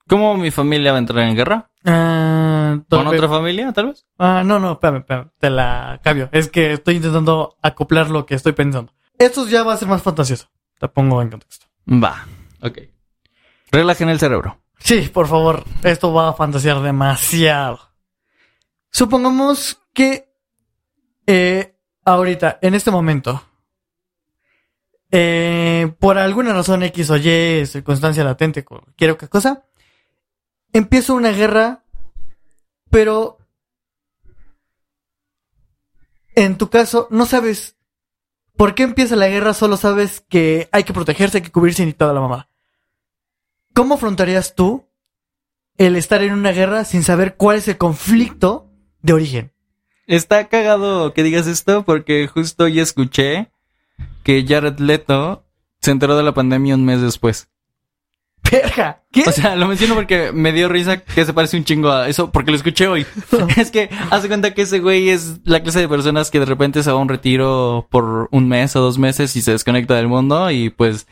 ¿Cómo 0.10 0.36
mi 0.38 0.50
familia 0.50 0.91
va 0.91 0.98
a 0.98 1.00
entrar 1.00 1.19
en 1.19 1.36
guerra? 1.36 1.69
Ah, 1.86 2.80
¿Con 2.89 3.06
otra 3.06 3.30
familia, 3.30 3.72
tal 3.74 3.88
vez? 3.89 4.08
Ah, 4.17 4.41
no, 4.43 4.60
no, 4.60 4.72
espérame, 4.72 5.02
espérame, 5.02 5.30
te 5.38 5.50
la 5.52 6.02
cambio. 6.04 6.30
Es 6.32 6.50
que 6.50 6.74
estoy 6.74 6.95
intentando 6.95 7.58
acoplar 7.62 8.10
lo 8.10 8.26
que 8.26 8.34
estoy 8.34 8.54
pensando. 8.54 8.91
Esto 9.19 9.48
ya 9.48 9.62
va 9.62 9.74
a 9.74 9.78
ser 9.78 9.88
más 9.88 10.02
fantasioso. 10.02 10.50
Te 10.80 10.88
pongo 10.88 11.22
en 11.22 11.30
contexto. 11.30 11.67
Va. 11.88 12.26
Ok. 12.62 12.80
Relajen 13.72 14.10
el 14.10 14.19
cerebro. 14.19 14.60
Sí, 14.80 15.10
por 15.13 15.28
favor, 15.28 15.63
esto 15.84 16.12
va 16.12 16.30
a 16.30 16.34
fantasear 16.34 16.82
demasiado. 16.82 17.80
Supongamos 18.89 19.80
que 19.93 20.34
eh, 21.28 21.78
ahorita, 22.04 22.58
en 22.63 22.74
este 22.74 22.89
momento, 22.89 23.43
eh, 25.12 25.93
por 26.00 26.17
alguna 26.17 26.54
razón 26.54 26.82
X 26.82 27.12
o 27.12 27.17
Y, 27.17 27.67
circunstancia 27.67 28.24
latente, 28.24 28.65
cualquier 28.65 29.12
otra 29.12 29.28
cosa, 29.28 29.65
empieza 30.73 31.13
una 31.13 31.32
guerra, 31.32 31.84
pero 32.89 33.38
en 36.36 36.58
tu 36.58 36.69
caso 36.69 37.08
no 37.12 37.25
sabes 37.25 37.75
por 38.55 38.75
qué 38.75 38.84
empieza 38.84 39.15
la 39.15 39.29
guerra, 39.29 39.53
solo 39.53 39.77
sabes 39.77 40.21
que 40.27 40.69
hay 40.71 40.84
que 40.84 40.93
protegerse, 40.93 41.38
hay 41.38 41.43
que 41.43 41.51
cubrirse 41.51 41.84
y 41.84 41.93
toda 41.93 42.13
la 42.13 42.21
mamá. 42.21 42.49
¿Cómo 43.73 43.95
afrontarías 43.95 44.55
tú 44.55 44.86
el 45.77 45.95
estar 45.95 46.21
en 46.23 46.34
una 46.34 46.51
guerra 46.51 46.84
sin 46.84 47.03
saber 47.03 47.36
cuál 47.36 47.58
es 47.58 47.67
el 47.67 47.77
conflicto 47.77 48.69
de 49.01 49.13
origen? 49.13 49.53
Está 50.08 50.49
cagado 50.49 51.13
que 51.13 51.23
digas 51.23 51.47
esto 51.47 51.84
porque 51.86 52.27
justo 52.27 52.65
hoy 52.65 52.79
escuché 52.79 53.51
que 54.23 54.45
Jared 54.45 54.79
Leto 54.79 55.45
se 55.82 55.91
enteró 55.91 56.17
de 56.17 56.23
la 56.23 56.34
pandemia 56.34 56.75
un 56.75 56.84
mes 56.84 57.01
después. 57.01 57.49
¡Verga! 58.52 59.04
¿Qué? 59.12 59.24
O 59.28 59.32
sea, 59.32 59.56
lo 59.56 59.68
menciono 59.68 59.96
porque 59.96 60.32
me 60.34 60.52
dio 60.54 60.70
risa 60.70 60.98
que 60.98 61.26
se 61.26 61.34
parece 61.34 61.58
un 61.58 61.64
chingo 61.66 61.92
a 61.92 62.08
eso, 62.08 62.32
porque 62.32 62.52
lo 62.52 62.58
escuché 62.58 62.88
hoy. 62.88 63.06
es 63.58 63.72
que 63.72 63.90
hace 64.12 64.28
cuenta 64.28 64.54
que 64.54 64.62
ese 64.64 64.80
güey 64.80 65.10
es 65.10 65.40
la 65.46 65.62
clase 65.62 65.80
de 65.80 65.88
personas 65.90 66.30
que 66.32 66.40
de 66.40 66.46
repente 66.46 66.84
se 66.84 66.92
va 66.92 66.98
a 66.98 67.02
un 67.02 67.10
retiro 67.10 67.88
por 67.90 68.28
un 68.32 68.48
mes 68.48 68.76
o 68.76 68.82
dos 68.82 68.98
meses 68.98 69.36
y 69.36 69.42
se 69.42 69.52
desconecta 69.52 69.96
del 69.96 70.08
mundo 70.08 70.50
y 70.52 70.70
pues, 70.70 71.08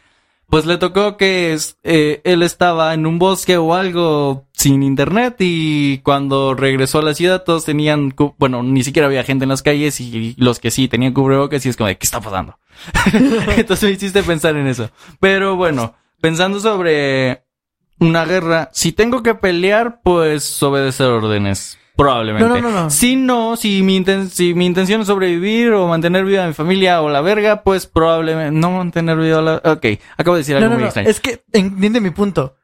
pues 0.50 0.66
le 0.66 0.78
tocó 0.78 1.18
que 1.18 1.54
es- 1.54 1.78
eh, 1.84 2.22
él 2.24 2.44
estaba 2.44 2.94
en 2.94 3.06
un 3.06 3.20
bosque 3.20 3.58
o 3.58 3.74
algo 3.74 4.46
sin 4.54 4.84
internet 4.84 5.36
y 5.40 5.98
cuando 6.00 6.54
regresó 6.54 7.00
a 7.00 7.04
la 7.04 7.14
ciudad 7.16 7.44
todos 7.44 7.66
tenían, 7.66 8.16
bueno, 8.38 8.64
ni 8.64 8.84
siquiera 8.84 9.08
había 9.08 9.24
gente 9.24 9.44
en 9.44 9.50
las 9.50 9.62
calles 9.64 10.00
y 10.00 10.36
los 10.38 10.60
que 10.60 10.72
sí 10.72 10.88
tenían 10.88 11.14
cubrebocas 11.14 11.66
y 11.66 11.70
es 11.70 11.76
como 11.78 11.88
de, 11.88 11.98
¿qué 11.98 12.06
está 12.06 12.22
pasando? 12.22 12.58
Entonces 13.58 13.90
me 13.90 13.96
hiciste 13.96 14.24
pensar 14.24 14.56
en 14.56 14.68
eso. 14.68 14.90
Pero 15.20 15.56
bueno, 15.56 15.96
pensando 16.22 16.60
sobre 16.60 17.44
una 18.00 18.26
guerra, 18.26 18.70
si 18.74 18.92
tengo 18.92 19.24
que 19.24 19.36
pelear, 19.36 20.02
pues 20.04 20.62
obedecer 20.64 21.08
órdenes. 21.08 21.78
Probablemente. 21.96 22.48
No, 22.48 22.60
no, 22.62 22.70
no. 22.70 22.90
Si 22.92 23.16
no, 23.16 23.56
si 23.58 23.82
mi, 23.82 24.00
inten- 24.00 24.30
si 24.30 24.54
mi 24.54 24.68
intención 24.68 25.02
es 25.02 25.08
sobrevivir 25.08 25.72
o 25.74 25.88
mantener 25.88 26.26
viva 26.26 26.44
a 26.44 26.48
mi 26.48 26.54
familia 26.54 27.02
o 27.02 27.10
la 27.10 27.22
verga, 27.22 27.64
pues 27.64 27.88
probablemente 27.88 28.52
no 28.52 28.70
mantener 28.70 29.18
viva 29.18 29.42
la... 29.42 29.56
Ok, 29.66 29.86
acabo 30.16 30.36
de 30.36 30.42
decir 30.42 30.56
algo 30.58 30.68
no, 30.70 30.74
muy 30.76 30.82
no. 30.82 30.86
extraño. 30.88 31.10
Es 31.10 31.20
que 31.20 31.44
entiende 31.54 32.00
mi 32.00 32.12
punto. 32.12 32.56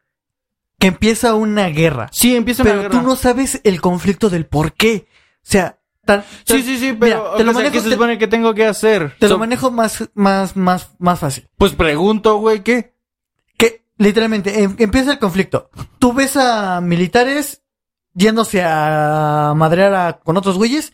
Que 0.78 0.86
empieza 0.88 1.34
una 1.34 1.68
guerra. 1.70 2.10
Sí, 2.12 2.36
empieza 2.36 2.62
una 2.62 2.72
Pero 2.74 2.82
guerra. 2.84 3.00
tú 3.02 3.08
no 3.08 3.16
sabes 3.16 3.60
el 3.63 3.82
conflicto 3.82 4.30
del 4.30 4.46
por 4.46 4.74
qué. 4.74 5.08
O 5.38 5.39
sea, 5.42 5.80
tan- 6.06 6.24
Sí, 6.46 6.62
sí, 6.62 6.78
sí, 6.78 6.92
Mira, 6.94 7.00
pero 7.00 7.34
te 7.38 7.44
lo 7.44 7.54
sea, 7.54 7.60
manejo, 7.62 7.74
¿qué 7.74 7.80
se 7.80 7.88
te- 7.89 7.96
supone 7.96 8.18
que 8.20 8.28
tengo 8.28 8.54
que 8.54 8.68
hacer? 8.68 9.16
te 9.18 9.28
lo 9.30 9.39
manejo 9.39 9.72
más, 9.72 10.12
más, 10.13 10.56
más, 10.56 10.92
más 11.00 11.20
fácil. 11.20 11.48
Pues 11.58 11.72
pregunto, 11.74 12.38
güey, 12.38 12.60
¿qué? 12.62 12.92
Literalmente 13.97 14.63
em- 14.63 14.75
empieza 14.79 15.12
el 15.12 15.19
conflicto. 15.19 15.69
Tú 15.99 16.13
ves 16.13 16.36
a 16.38 16.82
militares 16.82 17.62
yéndose 18.13 18.63
a 18.63 19.53
madrear 19.56 19.93
a- 19.93 20.13
con 20.19 20.38
otros 20.38 20.58
güeyes, 20.58 20.93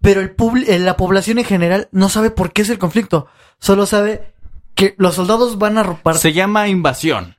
pero 0.00 0.20
el 0.20 0.34
publi- 0.36 0.68
eh, 0.68 0.78
la 0.78 0.96
población 0.96 1.38
en 1.38 1.44
general 1.44 1.88
no 1.92 2.08
sabe 2.08 2.30
por 2.30 2.52
qué 2.52 2.62
es 2.62 2.70
el 2.70 2.78
conflicto. 2.78 3.26
Solo 3.58 3.86
sabe 3.86 4.34
que 4.74 4.94
los 4.98 5.14
soldados 5.14 5.58
van 5.58 5.78
a 5.78 5.82
ropar. 5.82 6.16
Se 6.16 6.32
llama 6.32 6.68
invasión. 6.68 7.36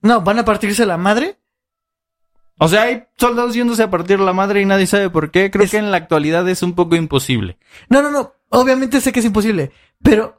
No, 0.00 0.20
van 0.20 0.38
a 0.38 0.44
partirse 0.44 0.84
la 0.86 0.96
madre 0.96 1.38
O 2.58 2.68
sea, 2.68 2.82
hay 2.82 3.04
soldados 3.16 3.54
yéndose 3.54 3.82
a 3.82 3.90
partir 3.90 4.20
la 4.20 4.32
madre 4.32 4.60
y 4.60 4.64
nadie 4.66 4.86
sabe 4.86 5.10
por 5.10 5.30
qué. 5.32 5.50
Creo 5.50 5.64
Es- 5.64 5.70
que 5.72 5.78
en 5.78 5.90
la 5.90 5.96
actualidad 5.96 6.48
es 6.48 6.62
un 6.62 6.74
poco 6.74 6.94
imposible. 6.94 7.56
No, 7.88 8.02
no, 8.02 8.10
no. 8.10 8.34
Obviamente 8.50 9.00
sé 9.00 9.10
que 9.10 9.18
es 9.20 9.26
imposible. 9.26 9.72
Pero. 10.02 10.38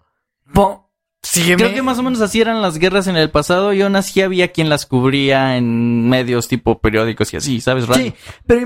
po, 0.53 0.89
sígueme. 1.23 1.63
Creo 1.63 1.73
que 1.73 1.81
más 1.81 1.97
o 1.97 2.03
menos 2.03 2.21
así 2.21 2.39
eran 2.41 2.61
las 2.61 2.77
guerras 2.77 3.07
en 3.07 3.15
el 3.17 3.31
pasado 3.31 3.73
y 3.73 3.81
aún 3.81 3.95
así 3.95 4.21
había 4.21 4.51
quien 4.51 4.69
las 4.69 4.85
cubría 4.85 5.57
en 5.57 6.07
medios 6.09 6.47
tipo 6.47 6.79
periódicos 6.79 7.33
y 7.33 7.37
así, 7.37 7.61
¿sabes? 7.61 7.87
Radio. 7.87 8.05
Sí, 8.05 8.13
pero 8.45 8.61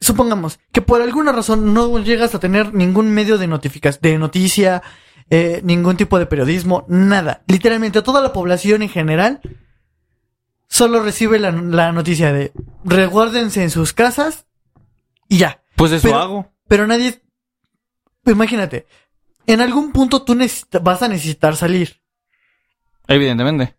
supongamos 0.00 0.60
que 0.72 0.82
por 0.82 1.02
alguna 1.02 1.32
razón 1.32 1.74
no 1.74 1.98
llegas 1.98 2.34
a 2.34 2.38
tener 2.40 2.72
ningún 2.74 3.10
medio 3.10 3.38
de 3.38 3.48
de 4.00 4.18
noticia, 4.18 4.82
eh, 5.30 5.60
ningún 5.64 5.96
tipo 5.96 6.18
de 6.18 6.26
periodismo, 6.26 6.84
nada. 6.88 7.42
Literalmente 7.48 8.02
toda 8.02 8.20
la 8.20 8.32
población 8.32 8.82
en 8.82 8.88
general 8.90 9.40
solo 10.68 11.02
recibe 11.02 11.38
la, 11.38 11.50
la 11.50 11.92
noticia 11.92 12.32
de 12.32 12.52
resguárdense 12.84 13.62
en 13.62 13.70
sus 13.70 13.92
casas 13.92 14.46
y 15.28 15.38
ya. 15.38 15.62
Pues 15.76 15.92
eso 15.92 16.08
Pero- 16.08 16.18
hago. 16.18 16.52
Pero 16.68 16.86
nadie, 16.86 17.22
imagínate, 18.24 18.86
en 19.46 19.60
algún 19.60 19.92
punto 19.92 20.22
tú 20.22 20.34
vas 20.82 21.02
a 21.02 21.08
necesitar 21.08 21.56
salir 21.56 22.01
Evidentemente. 23.08 23.76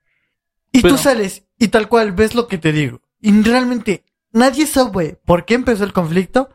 y 0.71 0.81
Pero- 0.81 0.95
tú 0.95 1.01
sales 1.01 1.43
y 1.59 1.67
tal 1.67 1.88
cual 1.88 2.12
ves 2.13 2.33
lo 2.36 2.47
que 2.47 2.57
te 2.57 2.71
digo 2.71 3.01
y 3.21 3.41
realmente 3.43 4.03
nadie 4.31 4.65
sabe 4.67 5.19
por 5.25 5.45
qué 5.45 5.53
empezó 5.53 5.83
el 5.83 5.93
conflicto. 5.93 6.49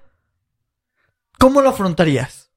¿Cómo 1.39 1.63
lo 1.63 1.71
afrontarías? 1.71 2.51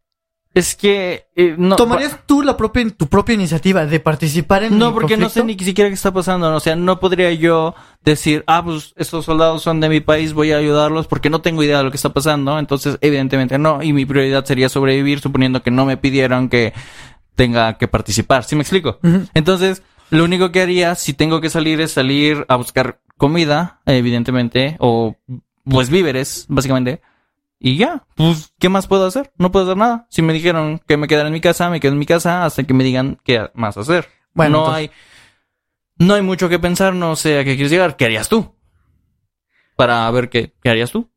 Es 0.54 0.76
que 0.76 1.28
eh, 1.36 1.56
no. 1.58 1.78
¿Tomarías 1.78 2.20
tú 2.26 2.42
la 2.42 2.58
propia, 2.58 2.90
tu 2.90 3.08
propia 3.08 3.36
iniciativa 3.36 3.86
de 3.86 4.00
participar 4.02 4.64
en 4.64 4.78
No, 4.78 4.94
porque 4.94 5.16
no 5.16 5.30
sé 5.30 5.46
ni 5.46 5.58
siquiera 5.58 5.90
qué 5.90 5.94
está 5.94 6.12
pasando. 6.12 6.54
O 6.54 6.60
sea, 6.60 6.76
no 6.76 7.00
podría 7.00 7.32
yo 7.32 7.74
decir, 8.04 8.44
ah, 8.48 8.62
pues 8.62 8.94
estos 8.98 9.24
soldados 9.24 9.62
son 9.62 9.80
de 9.80 9.88
mi 9.88 10.02
país, 10.02 10.34
voy 10.34 10.52
a 10.52 10.58
ayudarlos 10.58 11.08
porque 11.08 11.30
no 11.30 11.40
tengo 11.42 11.64
idea 11.64 11.78
de 11.78 11.86
lo 11.86 11.92
que 11.92 11.96
está 11.96 12.10
pasando. 12.10 12.60
Entonces, 12.60 12.98
evidentemente 13.00 13.58
no. 13.58 13.82
Y 13.82 13.94
mi 13.94 14.06
prioridad 14.06 14.44
sería 14.44 14.68
sobrevivir, 14.68 15.22
suponiendo 15.22 15.64
que 15.64 15.72
no 15.72 15.86
me 15.86 15.96
pidieron 15.96 16.50
que 16.50 16.74
tenga 17.36 17.78
que 17.78 17.88
participar. 17.88 18.44
¿Sí 18.44 18.56
me 18.56 18.62
explico? 18.64 19.00
Entonces, 19.34 19.84
lo 20.12 20.24
único 20.24 20.52
que 20.52 20.62
haría 20.62 20.94
si 20.96 21.14
tengo 21.14 21.42
que 21.42 21.50
salir 21.50 21.82
es 21.82 21.92
salir 21.94 22.46
a 22.48 22.56
buscar 22.58 23.02
comida, 23.18 23.82
evidentemente, 23.86 24.76
o 24.80 25.16
pues 25.64 25.90
víveres, 25.90 26.46
básicamente. 26.48 27.02
Y 27.60 27.78
ya, 27.78 28.06
pues, 28.16 28.54
¿qué 28.60 28.70
más 28.70 28.88
puedo 28.88 29.06
hacer? 29.06 29.32
No 29.38 29.52
puedo 29.52 29.66
hacer 29.66 29.78
nada. 29.78 30.08
Si 30.10 30.22
me 30.22 30.34
dijeron 30.34 30.82
que 30.88 30.98
me 30.98 31.08
quedara 31.08 31.28
en 31.28 31.34
mi 31.34 31.42
casa, 31.42 31.70
me 31.70 31.80
quedo 31.80 31.94
en 31.94 32.00
mi 32.00 32.06
casa 32.06 32.44
hasta 32.46 32.64
que 32.64 32.74
me 32.74 32.84
digan 32.84 33.20
qué 33.24 33.50
más 33.54 33.78
hacer. 33.78 34.08
Bueno, 34.34 34.52
no 34.58 34.66
entonces- 34.78 34.90
hay, 36.00 36.06
no 36.08 36.14
hay 36.16 36.22
mucho 36.24 36.50
que 36.50 36.58
pensar, 36.60 36.94
no 36.96 37.16
sé 37.16 37.38
a 37.40 37.44
qué 37.44 37.54
quieres 37.56 37.72
llegar. 37.72 37.96
¿Qué 37.98 38.06
harías 38.06 38.30
tú? 38.30 38.56
Para 39.76 40.10
ver 40.12 40.30
qué, 40.30 40.54
qué 40.64 40.70
harías 40.70 40.92
tú. 40.92 41.10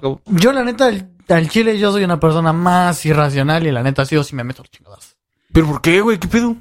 Como- 0.00 0.20
Yo, 0.26 0.52
la 0.52 0.64
neta, 0.64 0.86
al, 0.86 1.10
al 1.28 1.48
chile, 1.48 1.78
yo 1.78 1.92
soy 1.92 2.04
una 2.04 2.18
persona 2.20 2.52
más 2.52 3.04
irracional 3.06 3.66
y 3.66 3.72
la 3.72 3.82
neta, 3.82 4.04
sí 4.04 4.16
o 4.16 4.24
sí 4.24 4.34
me 4.36 4.44
meto 4.44 4.62
los 4.62 4.70
chingadas. 4.70 5.16
¿Pero 5.52 5.66
por 5.66 5.80
qué, 5.82 6.00
güey? 6.00 6.18
¿Qué 6.18 6.28
pedo? 6.28 6.56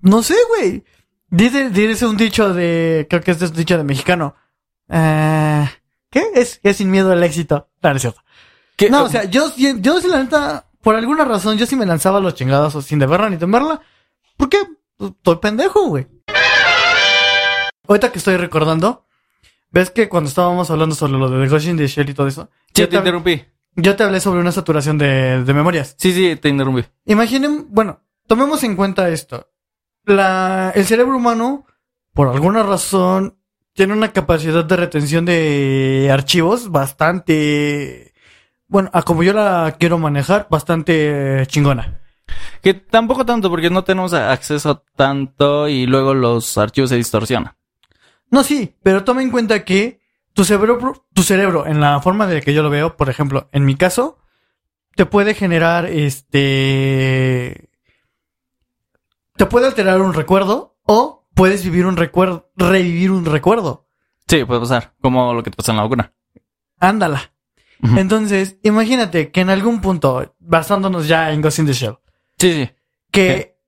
No 0.00 0.22
sé, 0.22 0.34
güey. 0.48 0.84
Dice, 1.28 1.70
dice 1.70 2.06
un 2.06 2.16
dicho 2.16 2.54
de, 2.54 3.06
creo 3.10 3.22
que 3.22 3.32
este 3.32 3.44
es 3.46 3.50
un 3.50 3.56
dicho 3.56 3.76
de 3.76 3.84
mexicano. 3.84 4.36
Eh, 4.88 5.68
¿Qué? 6.10 6.24
Es, 6.34 6.60
es 6.62 6.76
sin 6.76 6.90
miedo 6.90 7.10
al 7.12 7.22
éxito. 7.24 7.68
No, 7.82 7.90
no 7.90 7.96
es 7.96 8.02
cierto. 8.02 8.20
¿Qué? 8.76 8.90
No, 8.90 9.04
o 9.04 9.08
sea, 9.08 9.24
yo, 9.24 9.52
yo 9.56 10.00
sí, 10.00 10.08
la 10.08 10.22
neta, 10.22 10.66
por 10.82 10.94
alguna 10.94 11.24
razón, 11.24 11.58
yo 11.58 11.66
sí 11.66 11.74
me 11.76 11.86
lanzaba 11.86 12.20
los 12.20 12.34
chingados 12.34 12.84
sin 12.84 12.98
deberla 12.98 13.28
ni 13.30 13.36
temerla. 13.38 13.80
¿Por 14.36 14.48
qué? 14.48 14.58
Pues, 14.96 15.12
Estoy 15.12 15.36
pendejo, 15.36 15.86
güey. 15.88 16.06
Ahorita 17.88 18.10
que 18.12 18.18
estoy 18.18 18.36
recordando, 18.36 19.06
ves 19.70 19.90
que 19.90 20.08
cuando 20.08 20.28
estábamos 20.28 20.70
hablando 20.70 20.94
sobre 20.94 21.12
lo 21.12 21.28
de 21.28 21.44
The 21.44 21.50
Ghost 21.50 21.66
in 21.66 21.76
the 21.76 21.86
Shell 21.86 22.10
y 22.10 22.14
todo 22.14 22.26
eso, 22.26 22.50
Sí, 22.74 22.82
yo 22.82 22.84
te 22.88 22.92
te, 22.92 22.96
interrumpí. 22.96 23.44
yo 23.76 23.94
te 23.96 24.02
hablé 24.02 24.20
sobre 24.20 24.40
una 24.40 24.52
saturación 24.52 24.98
de, 24.98 25.42
de 25.44 25.54
memorias. 25.54 25.94
Sí, 25.98 26.12
sí, 26.12 26.36
te 26.36 26.48
interrumpí. 26.48 26.84
Imaginen, 27.06 27.66
bueno, 27.70 28.00
tomemos 28.26 28.62
en 28.64 28.74
cuenta 28.76 29.08
esto. 29.08 29.48
La, 30.06 30.72
el 30.74 30.86
cerebro 30.86 31.16
humano, 31.16 31.66
por 32.14 32.28
alguna 32.28 32.62
razón, 32.62 33.36
tiene 33.74 33.92
una 33.92 34.12
capacidad 34.12 34.64
de 34.64 34.76
retención 34.76 35.26
de 35.26 36.08
archivos 36.10 36.70
bastante, 36.70 38.14
bueno, 38.68 38.88
a 38.94 39.02
como 39.02 39.22
yo 39.22 39.34
la 39.34 39.76
quiero 39.78 39.98
manejar, 39.98 40.46
bastante 40.48 41.42
chingona. 41.48 42.00
Que 42.62 42.74
tampoco 42.74 43.26
tanto, 43.26 43.50
porque 43.50 43.68
no 43.68 43.84
tenemos 43.84 44.14
acceso 44.14 44.82
tanto 44.96 45.68
y 45.68 45.86
luego 45.86 46.14
los 46.14 46.56
archivos 46.56 46.90
se 46.90 46.96
distorsionan. 46.96 47.54
No, 48.30 48.42
sí, 48.42 48.74
pero 48.82 49.04
toma 49.04 49.22
en 49.22 49.30
cuenta 49.30 49.64
que 49.64 50.00
tu 50.32 50.44
cerebro, 50.44 51.06
tu 51.12 51.22
cerebro, 51.22 51.66
en 51.66 51.80
la 51.80 52.00
forma 52.00 52.26
de 52.26 52.40
que 52.42 52.54
yo 52.54 52.62
lo 52.62 52.70
veo, 52.70 52.96
por 52.96 53.08
ejemplo, 53.10 53.48
en 53.52 53.64
mi 53.64 53.76
caso, 53.76 54.18
te 54.94 55.06
puede 55.06 55.34
generar 55.34 55.86
este. 55.86 57.70
Te 59.36 59.46
puede 59.46 59.66
alterar 59.66 60.00
un 60.00 60.14
recuerdo 60.14 60.76
o 60.84 61.28
puedes 61.34 61.64
vivir 61.64 61.86
un 61.86 61.96
recuerdo, 61.96 62.50
revivir 62.56 63.10
un 63.10 63.24
recuerdo. 63.24 63.86
Sí, 64.26 64.44
puede 64.44 64.60
pasar, 64.60 64.94
como 65.00 65.32
lo 65.34 65.42
que 65.42 65.50
te 65.50 65.56
pasó 65.56 65.70
en 65.72 65.76
la 65.76 65.82
vacuna. 65.84 66.12
Ándala. 66.80 67.32
Entonces, 67.96 68.56
imagínate 68.62 69.30
que 69.30 69.42
en 69.42 69.50
algún 69.50 69.80
punto, 69.82 70.34
basándonos 70.38 71.06
ya 71.06 71.30
en 71.32 71.42
Ghost 71.42 71.58
in 71.58 71.66
the 71.66 71.72
Shell, 71.74 71.98
Sí, 72.38 72.52
sí. 72.52 72.70
que 73.10 73.58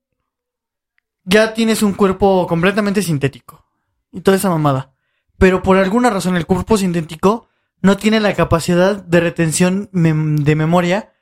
ya 1.24 1.52
tienes 1.52 1.82
un 1.82 1.92
cuerpo 1.92 2.46
completamente 2.46 3.02
sintético 3.02 3.66
y 4.10 4.22
toda 4.22 4.36
esa 4.38 4.48
mamada. 4.48 4.94
Pero 5.36 5.62
por 5.62 5.76
alguna 5.76 6.08
razón 6.10 6.36
el 6.36 6.46
cuerpo 6.46 6.78
sintético 6.78 7.48
no 7.82 7.96
tiene 7.98 8.18
la 8.18 8.34
capacidad 8.34 8.96
de 8.96 9.20
retención 9.20 9.90
mem- 9.92 10.38
de 10.42 10.56
memoria 10.56 11.12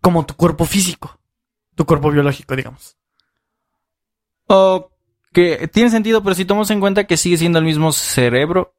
como 0.00 0.24
tu 0.24 0.34
cuerpo 0.34 0.64
físico, 0.64 1.20
tu 1.74 1.84
cuerpo 1.84 2.10
biológico, 2.10 2.56
digamos. 2.56 2.96
O 4.52 4.90
que 5.32 5.68
tiene 5.68 5.90
sentido, 5.90 6.24
pero 6.24 6.34
si 6.34 6.44
tomamos 6.44 6.72
en 6.72 6.80
cuenta 6.80 7.04
que 7.04 7.16
sigue 7.16 7.36
siendo 7.36 7.60
el 7.60 7.64
mismo 7.64 7.92
cerebro. 7.92 8.74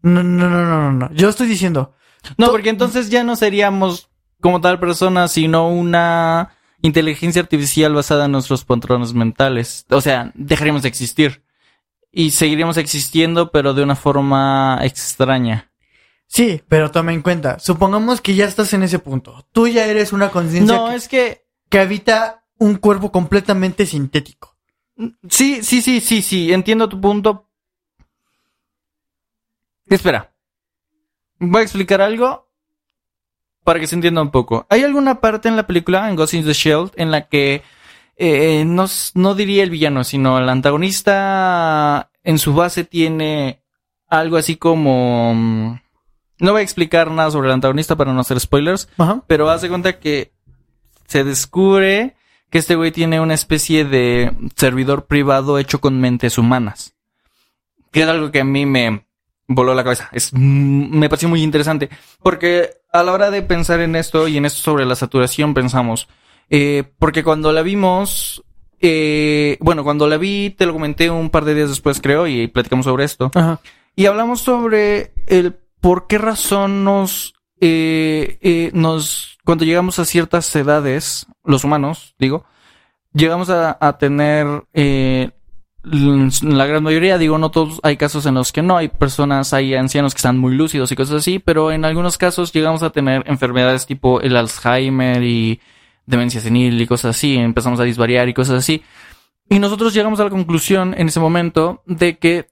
No, 0.00 0.22
no, 0.22 0.48
no, 0.48 0.64
no, 0.64 0.64
no, 0.64 0.92
no. 0.92 1.12
Yo 1.12 1.28
estoy 1.28 1.48
diciendo, 1.48 1.94
No, 2.38 2.52
porque 2.52 2.70
entonces 2.70 3.10
ya 3.10 3.24
no 3.24 3.34
seríamos 3.34 4.08
como 4.40 4.60
tal 4.60 4.78
persona, 4.78 5.26
sino 5.26 5.68
una 5.68 6.54
inteligencia 6.82 7.42
artificial 7.42 7.92
basada 7.94 8.26
en 8.26 8.32
nuestros 8.32 8.64
patrones 8.64 9.12
mentales. 9.12 9.86
O 9.90 10.00
sea, 10.00 10.30
dejaríamos 10.36 10.82
de 10.82 10.88
existir. 10.88 11.42
Y 12.12 12.30
seguiríamos 12.30 12.76
existiendo, 12.76 13.50
pero 13.50 13.74
de 13.74 13.82
una 13.82 13.96
forma 13.96 14.78
extraña. 14.82 15.72
sí, 16.28 16.62
pero 16.68 16.92
toma 16.92 17.12
en 17.12 17.22
cuenta, 17.22 17.58
supongamos 17.58 18.20
que 18.20 18.36
ya 18.36 18.44
estás 18.44 18.72
en 18.72 18.84
ese 18.84 19.00
punto. 19.00 19.48
Tú 19.52 19.66
ya 19.66 19.86
eres 19.86 20.12
una 20.12 20.30
conciencia 20.30 20.76
No, 20.76 20.90
que, 20.90 20.94
es 20.94 21.08
que 21.08 21.44
que 21.68 21.80
habita 21.80 22.44
un 22.58 22.76
cuerpo 22.76 23.10
completamente 23.10 23.84
sintético. 23.84 24.59
Sí, 25.28 25.62
sí, 25.62 25.80
sí, 25.82 26.00
sí, 26.00 26.22
sí, 26.22 26.52
entiendo 26.52 26.88
tu 26.88 27.00
punto. 27.00 27.46
Espera. 29.86 30.32
Voy 31.38 31.60
a 31.60 31.64
explicar 31.64 32.00
algo 32.00 32.48
para 33.64 33.80
que 33.80 33.86
se 33.86 33.94
entienda 33.94 34.22
un 34.22 34.30
poco. 34.30 34.66
Hay 34.70 34.82
alguna 34.84 35.20
parte 35.20 35.48
en 35.48 35.56
la 35.56 35.66
película, 35.66 36.08
en 36.08 36.16
Ghost 36.16 36.34
in 36.34 36.44
the 36.44 36.52
Shell, 36.52 36.90
en 36.96 37.10
la 37.10 37.28
que 37.28 37.62
eh, 38.16 38.64
no, 38.66 38.86
no 39.14 39.34
diría 39.34 39.62
el 39.62 39.70
villano, 39.70 40.04
sino 40.04 40.38
el 40.38 40.48
antagonista 40.48 42.10
en 42.22 42.38
su 42.38 42.54
base 42.54 42.84
tiene 42.84 43.62
algo 44.08 44.36
así 44.36 44.56
como... 44.56 45.32
mm, 45.34 45.80
No 46.40 46.52
voy 46.52 46.60
a 46.60 46.64
explicar 46.64 47.10
nada 47.10 47.30
sobre 47.30 47.48
el 47.48 47.54
antagonista 47.54 47.96
para 47.96 48.12
no 48.12 48.20
hacer 48.20 48.38
spoilers, 48.40 48.88
Ajá. 48.98 49.22
pero 49.26 49.48
hace 49.48 49.68
cuenta 49.68 49.98
que 49.98 50.32
se 51.06 51.24
descubre 51.24 52.16
que 52.50 52.58
este 52.58 52.74
güey 52.74 52.90
tiene 52.90 53.20
una 53.20 53.34
especie 53.34 53.84
de 53.84 54.32
servidor 54.56 55.06
privado 55.06 55.58
hecho 55.58 55.80
con 55.80 56.00
mentes 56.00 56.38
humanas. 56.38 56.94
Que 57.92 58.02
es 58.02 58.08
algo 58.08 58.30
que 58.30 58.40
a 58.40 58.44
mí 58.44 58.66
me 58.66 59.06
voló 59.48 59.74
la 59.74 59.84
cabeza. 59.84 60.08
Es, 60.12 60.32
mm, 60.32 60.98
me 60.98 61.08
pareció 61.08 61.28
muy 61.28 61.42
interesante. 61.42 61.90
Porque 62.22 62.70
a 62.92 63.02
la 63.02 63.12
hora 63.12 63.30
de 63.30 63.42
pensar 63.42 63.80
en 63.80 63.96
esto 63.96 64.28
y 64.28 64.36
en 64.36 64.44
esto 64.44 64.60
sobre 64.60 64.84
la 64.86 64.96
saturación 64.96 65.54
pensamos. 65.54 66.08
eh, 66.52 66.82
porque 66.98 67.22
cuando 67.22 67.52
la 67.52 67.62
vimos, 67.62 68.42
eh, 68.80 69.56
bueno, 69.60 69.84
cuando 69.84 70.08
la 70.08 70.16
vi, 70.16 70.50
te 70.50 70.66
lo 70.66 70.72
comenté 70.72 71.10
un 71.10 71.30
par 71.30 71.44
de 71.44 71.54
días 71.54 71.68
después, 71.68 72.00
creo, 72.00 72.26
y 72.26 72.48
platicamos 72.48 72.86
sobre 72.86 73.04
esto. 73.04 73.30
Ajá. 73.34 73.60
Y 73.94 74.06
hablamos 74.06 74.40
sobre 74.40 75.12
el 75.26 75.54
por 75.80 76.06
qué 76.06 76.18
razón 76.18 76.84
nos, 76.84 77.34
eh, 77.60 78.38
eh, 78.40 78.70
nos, 78.72 79.38
cuando 79.44 79.64
llegamos 79.64 79.98
a 79.98 80.04
ciertas 80.04 80.54
edades, 80.56 81.26
los 81.50 81.64
humanos, 81.64 82.14
digo, 82.18 82.44
llegamos 83.12 83.50
a, 83.50 83.98
tener, 83.98 84.64
eh, 84.72 85.30
la 85.82 86.66
gran 86.66 86.82
mayoría, 86.82 87.18
digo, 87.18 87.38
no 87.38 87.50
todos, 87.50 87.80
hay 87.82 87.96
casos 87.96 88.26
en 88.26 88.34
los 88.34 88.52
que 88.52 88.62
no, 88.62 88.76
hay 88.76 88.88
personas, 88.88 89.52
hay 89.52 89.74
ancianos 89.74 90.14
que 90.14 90.18
están 90.18 90.38
muy 90.38 90.54
lúcidos 90.54 90.92
y 90.92 90.96
cosas 90.96 91.16
así, 91.16 91.38
pero 91.38 91.72
en 91.72 91.84
algunos 91.84 92.18
casos 92.18 92.52
llegamos 92.52 92.82
a 92.82 92.90
tener 92.90 93.24
enfermedades 93.26 93.86
tipo 93.86 94.20
el 94.20 94.36
Alzheimer 94.36 95.22
y 95.22 95.60
demencia 96.06 96.40
senil 96.40 96.80
y 96.80 96.86
cosas 96.86 97.16
así, 97.16 97.36
empezamos 97.36 97.80
a 97.80 97.84
disvariar 97.84 98.28
y 98.28 98.34
cosas 98.34 98.58
así. 98.58 98.82
Y 99.48 99.58
nosotros 99.58 99.92
llegamos 99.92 100.20
a 100.20 100.24
la 100.24 100.30
conclusión 100.30 100.94
en 100.96 101.08
ese 101.08 101.18
momento 101.18 101.82
de 101.86 102.18
que 102.18 102.50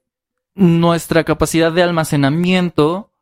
nuestra 0.54 1.22
capacidad 1.22 1.70
de 1.70 1.82
almacenamiento 1.82 3.12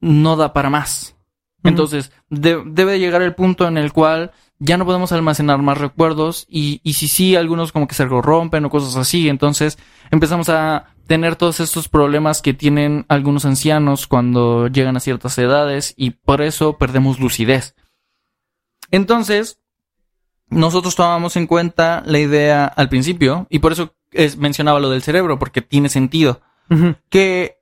no 0.00 0.36
da 0.36 0.52
para 0.52 0.70
más. 0.70 1.16
Entonces, 1.62 2.12
debe 2.30 2.98
llegar 2.98 3.22
el 3.22 3.34
punto 3.34 3.68
en 3.68 3.76
el 3.76 3.92
cual 3.92 4.32
ya 4.58 4.76
no 4.76 4.84
podemos 4.84 5.12
almacenar 5.12 5.60
más 5.62 5.78
recuerdos 5.78 6.46
y, 6.48 6.80
y 6.82 6.94
si 6.94 7.08
sí, 7.08 7.36
algunos 7.36 7.72
como 7.72 7.88
que 7.88 7.94
se 7.94 8.06
corrompen 8.06 8.64
o 8.64 8.70
cosas 8.70 8.96
así. 8.96 9.28
Entonces, 9.28 9.78
empezamos 10.10 10.48
a 10.48 10.94
tener 11.06 11.36
todos 11.36 11.60
estos 11.60 11.88
problemas 11.88 12.40
que 12.40 12.54
tienen 12.54 13.04
algunos 13.08 13.44
ancianos 13.44 14.06
cuando 14.06 14.68
llegan 14.68 14.96
a 14.96 15.00
ciertas 15.00 15.36
edades 15.38 15.94
y 15.96 16.10
por 16.10 16.40
eso 16.40 16.78
perdemos 16.78 17.18
lucidez. 17.18 17.74
Entonces, 18.90 19.58
nosotros 20.50 20.96
tomamos 20.96 21.36
en 21.36 21.46
cuenta 21.46 22.02
la 22.06 22.18
idea 22.18 22.64
al 22.66 22.88
principio 22.88 23.46
y 23.50 23.60
por 23.60 23.72
eso 23.72 23.94
mencionaba 24.38 24.80
lo 24.80 24.90
del 24.90 25.02
cerebro, 25.02 25.38
porque 25.38 25.62
tiene 25.62 25.88
sentido. 25.88 26.42
Que 27.08 27.59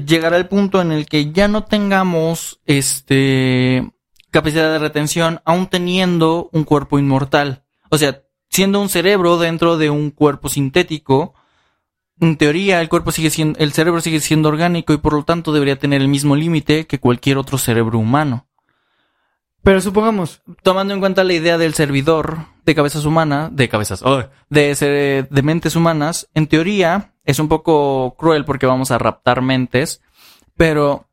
llegará 0.00 0.36
el 0.36 0.48
punto 0.48 0.80
en 0.80 0.92
el 0.92 1.06
que 1.06 1.32
ya 1.32 1.48
no 1.48 1.64
tengamos 1.64 2.60
este 2.66 3.92
capacidad 4.30 4.72
de 4.72 4.78
retención 4.78 5.40
aún 5.44 5.66
teniendo 5.66 6.48
un 6.52 6.64
cuerpo 6.64 6.98
inmortal. 6.98 7.64
O 7.90 7.98
sea, 7.98 8.22
siendo 8.48 8.80
un 8.80 8.88
cerebro 8.88 9.38
dentro 9.38 9.76
de 9.76 9.90
un 9.90 10.10
cuerpo 10.10 10.48
sintético, 10.48 11.34
en 12.18 12.36
teoría 12.36 12.80
el 12.80 12.88
cuerpo 12.88 13.12
sigue 13.12 13.30
siendo, 13.30 13.58
el 13.58 13.72
cerebro 13.72 14.00
sigue 14.00 14.20
siendo 14.20 14.48
orgánico 14.48 14.94
y 14.94 14.98
por 14.98 15.12
lo 15.12 15.24
tanto 15.24 15.52
debería 15.52 15.78
tener 15.78 16.00
el 16.00 16.08
mismo 16.08 16.34
límite 16.34 16.86
que 16.86 16.98
cualquier 16.98 17.36
otro 17.36 17.58
cerebro 17.58 17.98
humano. 17.98 18.48
Pero 19.62 19.80
supongamos, 19.80 20.42
tomando 20.62 20.92
en 20.92 21.00
cuenta 21.00 21.22
la 21.22 21.34
idea 21.34 21.56
del 21.56 21.74
servidor 21.74 22.46
de 22.64 22.74
cabezas 22.74 23.04
humanas, 23.04 23.54
de 23.54 23.68
cabezas, 23.68 24.02
oh, 24.02 24.24
de, 24.48 25.26
de 25.30 25.42
mentes 25.42 25.76
humanas, 25.76 26.28
en 26.34 26.48
teoría 26.48 27.11
es 27.24 27.38
un 27.38 27.48
poco 27.48 28.14
cruel 28.18 28.44
porque 28.44 28.66
vamos 28.66 28.90
a 28.90 28.98
raptar 28.98 29.42
mentes, 29.42 30.02
pero 30.56 31.06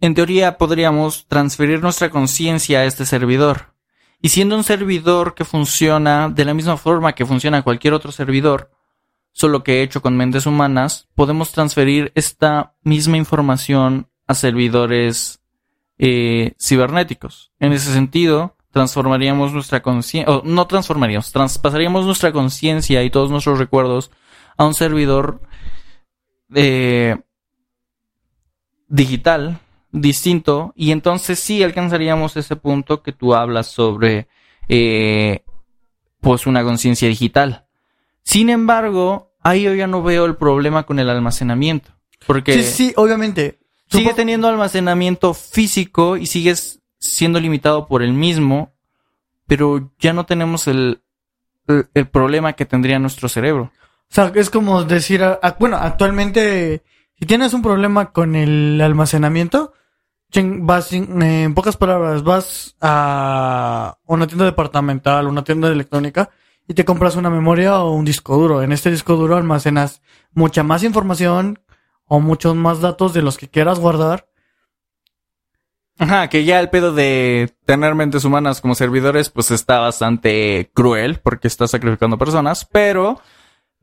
en 0.00 0.14
teoría 0.14 0.58
podríamos 0.58 1.26
transferir 1.28 1.80
nuestra 1.80 2.10
conciencia 2.10 2.80
a 2.80 2.84
este 2.84 3.06
servidor. 3.06 3.74
Y 4.20 4.28
siendo 4.28 4.56
un 4.56 4.64
servidor 4.64 5.34
que 5.34 5.44
funciona 5.44 6.28
de 6.28 6.44
la 6.44 6.54
misma 6.54 6.76
forma 6.76 7.14
que 7.14 7.26
funciona 7.26 7.62
cualquier 7.62 7.92
otro 7.94 8.12
servidor, 8.12 8.70
solo 9.32 9.62
que 9.62 9.82
hecho 9.82 10.02
con 10.02 10.16
mentes 10.16 10.46
humanas, 10.46 11.08
podemos 11.14 11.52
transferir 11.52 12.12
esta 12.14 12.74
misma 12.82 13.16
información 13.16 14.08
a 14.26 14.34
servidores 14.34 15.40
eh, 15.98 16.54
cibernéticos. 16.60 17.52
En 17.58 17.72
ese 17.72 17.92
sentido, 17.92 18.56
transformaríamos 18.70 19.52
nuestra 19.52 19.82
conciencia, 19.82 20.40
no 20.44 20.66
transformaríamos, 20.66 21.32
traspasaríamos 21.32 22.06
nuestra 22.06 22.32
conciencia 22.32 23.02
y 23.02 23.10
todos 23.10 23.30
nuestros 23.30 23.58
recuerdos 23.58 24.10
a 24.62 24.66
un 24.66 24.74
servidor 24.74 25.40
eh, 26.54 27.16
digital 28.88 29.58
distinto 29.90 30.72
y 30.76 30.92
entonces 30.92 31.38
sí 31.38 31.62
alcanzaríamos 31.62 32.36
ese 32.36 32.56
punto 32.56 33.02
que 33.02 33.12
tú 33.12 33.34
hablas 33.34 33.66
sobre 33.66 34.28
eh, 34.68 35.44
pues 36.20 36.46
una 36.46 36.62
conciencia 36.62 37.08
digital. 37.08 37.66
Sin 38.22 38.50
embargo, 38.50 39.32
ahí 39.42 39.62
yo 39.62 39.74
ya 39.74 39.88
no 39.88 40.02
veo 40.02 40.24
el 40.24 40.36
problema 40.36 40.84
con 40.84 40.98
el 40.98 41.10
almacenamiento. 41.10 41.90
Porque 42.26 42.54
sí, 42.54 42.62
sí, 42.62 42.92
obviamente. 42.96 43.58
Sigue 43.90 44.14
teniendo 44.14 44.48
almacenamiento 44.48 45.34
físico 45.34 46.16
y 46.16 46.24
sigues 46.24 46.80
siendo 46.98 47.38
limitado 47.40 47.88
por 47.88 48.02
el 48.02 48.14
mismo, 48.14 48.72
pero 49.46 49.92
ya 49.98 50.14
no 50.14 50.24
tenemos 50.24 50.66
el, 50.66 51.02
el, 51.66 52.08
problema 52.08 52.54
que 52.54 52.64
tendría 52.64 52.98
nuestro 52.98 53.28
cerebro. 53.28 53.70
O 54.12 54.14
sea, 54.14 54.30
es 54.34 54.50
como 54.50 54.84
decir, 54.84 55.24
bueno, 55.58 55.78
actualmente, 55.80 56.82
si 57.18 57.24
tienes 57.24 57.54
un 57.54 57.62
problema 57.62 58.12
con 58.12 58.36
el 58.36 58.78
almacenamiento, 58.82 59.72
vas, 60.34 60.92
en 60.92 61.54
pocas 61.54 61.78
palabras, 61.78 62.22
vas 62.22 62.76
a 62.82 63.96
una 64.04 64.26
tienda 64.26 64.44
departamental, 64.44 65.28
una 65.28 65.44
tienda 65.44 65.68
de 65.68 65.74
electrónica, 65.74 66.28
y 66.68 66.74
te 66.74 66.84
compras 66.84 67.16
una 67.16 67.30
memoria 67.30 67.78
o 67.78 67.92
un 67.92 68.04
disco 68.04 68.36
duro. 68.36 68.62
En 68.62 68.72
este 68.72 68.90
disco 68.90 69.16
duro 69.16 69.38
almacenas 69.38 70.02
mucha 70.34 70.62
más 70.62 70.82
información 70.82 71.60
o 72.04 72.20
muchos 72.20 72.54
más 72.54 72.82
datos 72.82 73.14
de 73.14 73.22
los 73.22 73.38
que 73.38 73.48
quieras 73.48 73.78
guardar. 73.78 74.28
Ajá, 75.98 76.28
que 76.28 76.44
ya 76.44 76.60
el 76.60 76.68
pedo 76.68 76.92
de 76.92 77.54
tener 77.64 77.94
mentes 77.94 78.26
humanas 78.26 78.60
como 78.60 78.74
servidores, 78.74 79.30
pues 79.30 79.50
está 79.50 79.78
bastante 79.78 80.70
cruel 80.74 81.18
porque 81.20 81.48
está 81.48 81.66
sacrificando 81.66 82.18
personas, 82.18 82.66
pero 82.70 83.18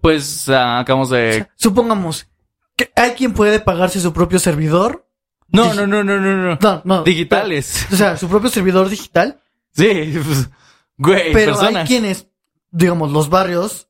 pues 0.01 0.47
ah, 0.49 0.79
acabamos 0.79 1.09
de... 1.09 1.47
supongamos 1.55 2.27
que 2.75 2.91
hay 2.95 3.11
quien 3.11 3.33
puede 3.33 3.59
pagarse 3.59 3.99
su 3.99 4.13
propio 4.13 4.39
servidor. 4.39 5.05
No, 5.49 5.73
no, 5.73 5.87
no, 5.87 6.03
no, 6.03 6.19
no, 6.19 6.57
no. 6.59 6.81
No, 6.85 7.03
Digitales. 7.03 7.87
o 7.91 7.95
sea, 7.95 8.15
su 8.17 8.29
propio 8.29 8.49
servidor 8.49 8.87
digital. 8.87 9.41
Sí, 9.71 10.13
pues, 10.23 10.49
güey, 10.97 11.33
pero 11.33 11.59
hay 11.59 11.85
quienes, 11.85 12.27
digamos, 12.71 13.11
los 13.11 13.29
barrios. 13.29 13.87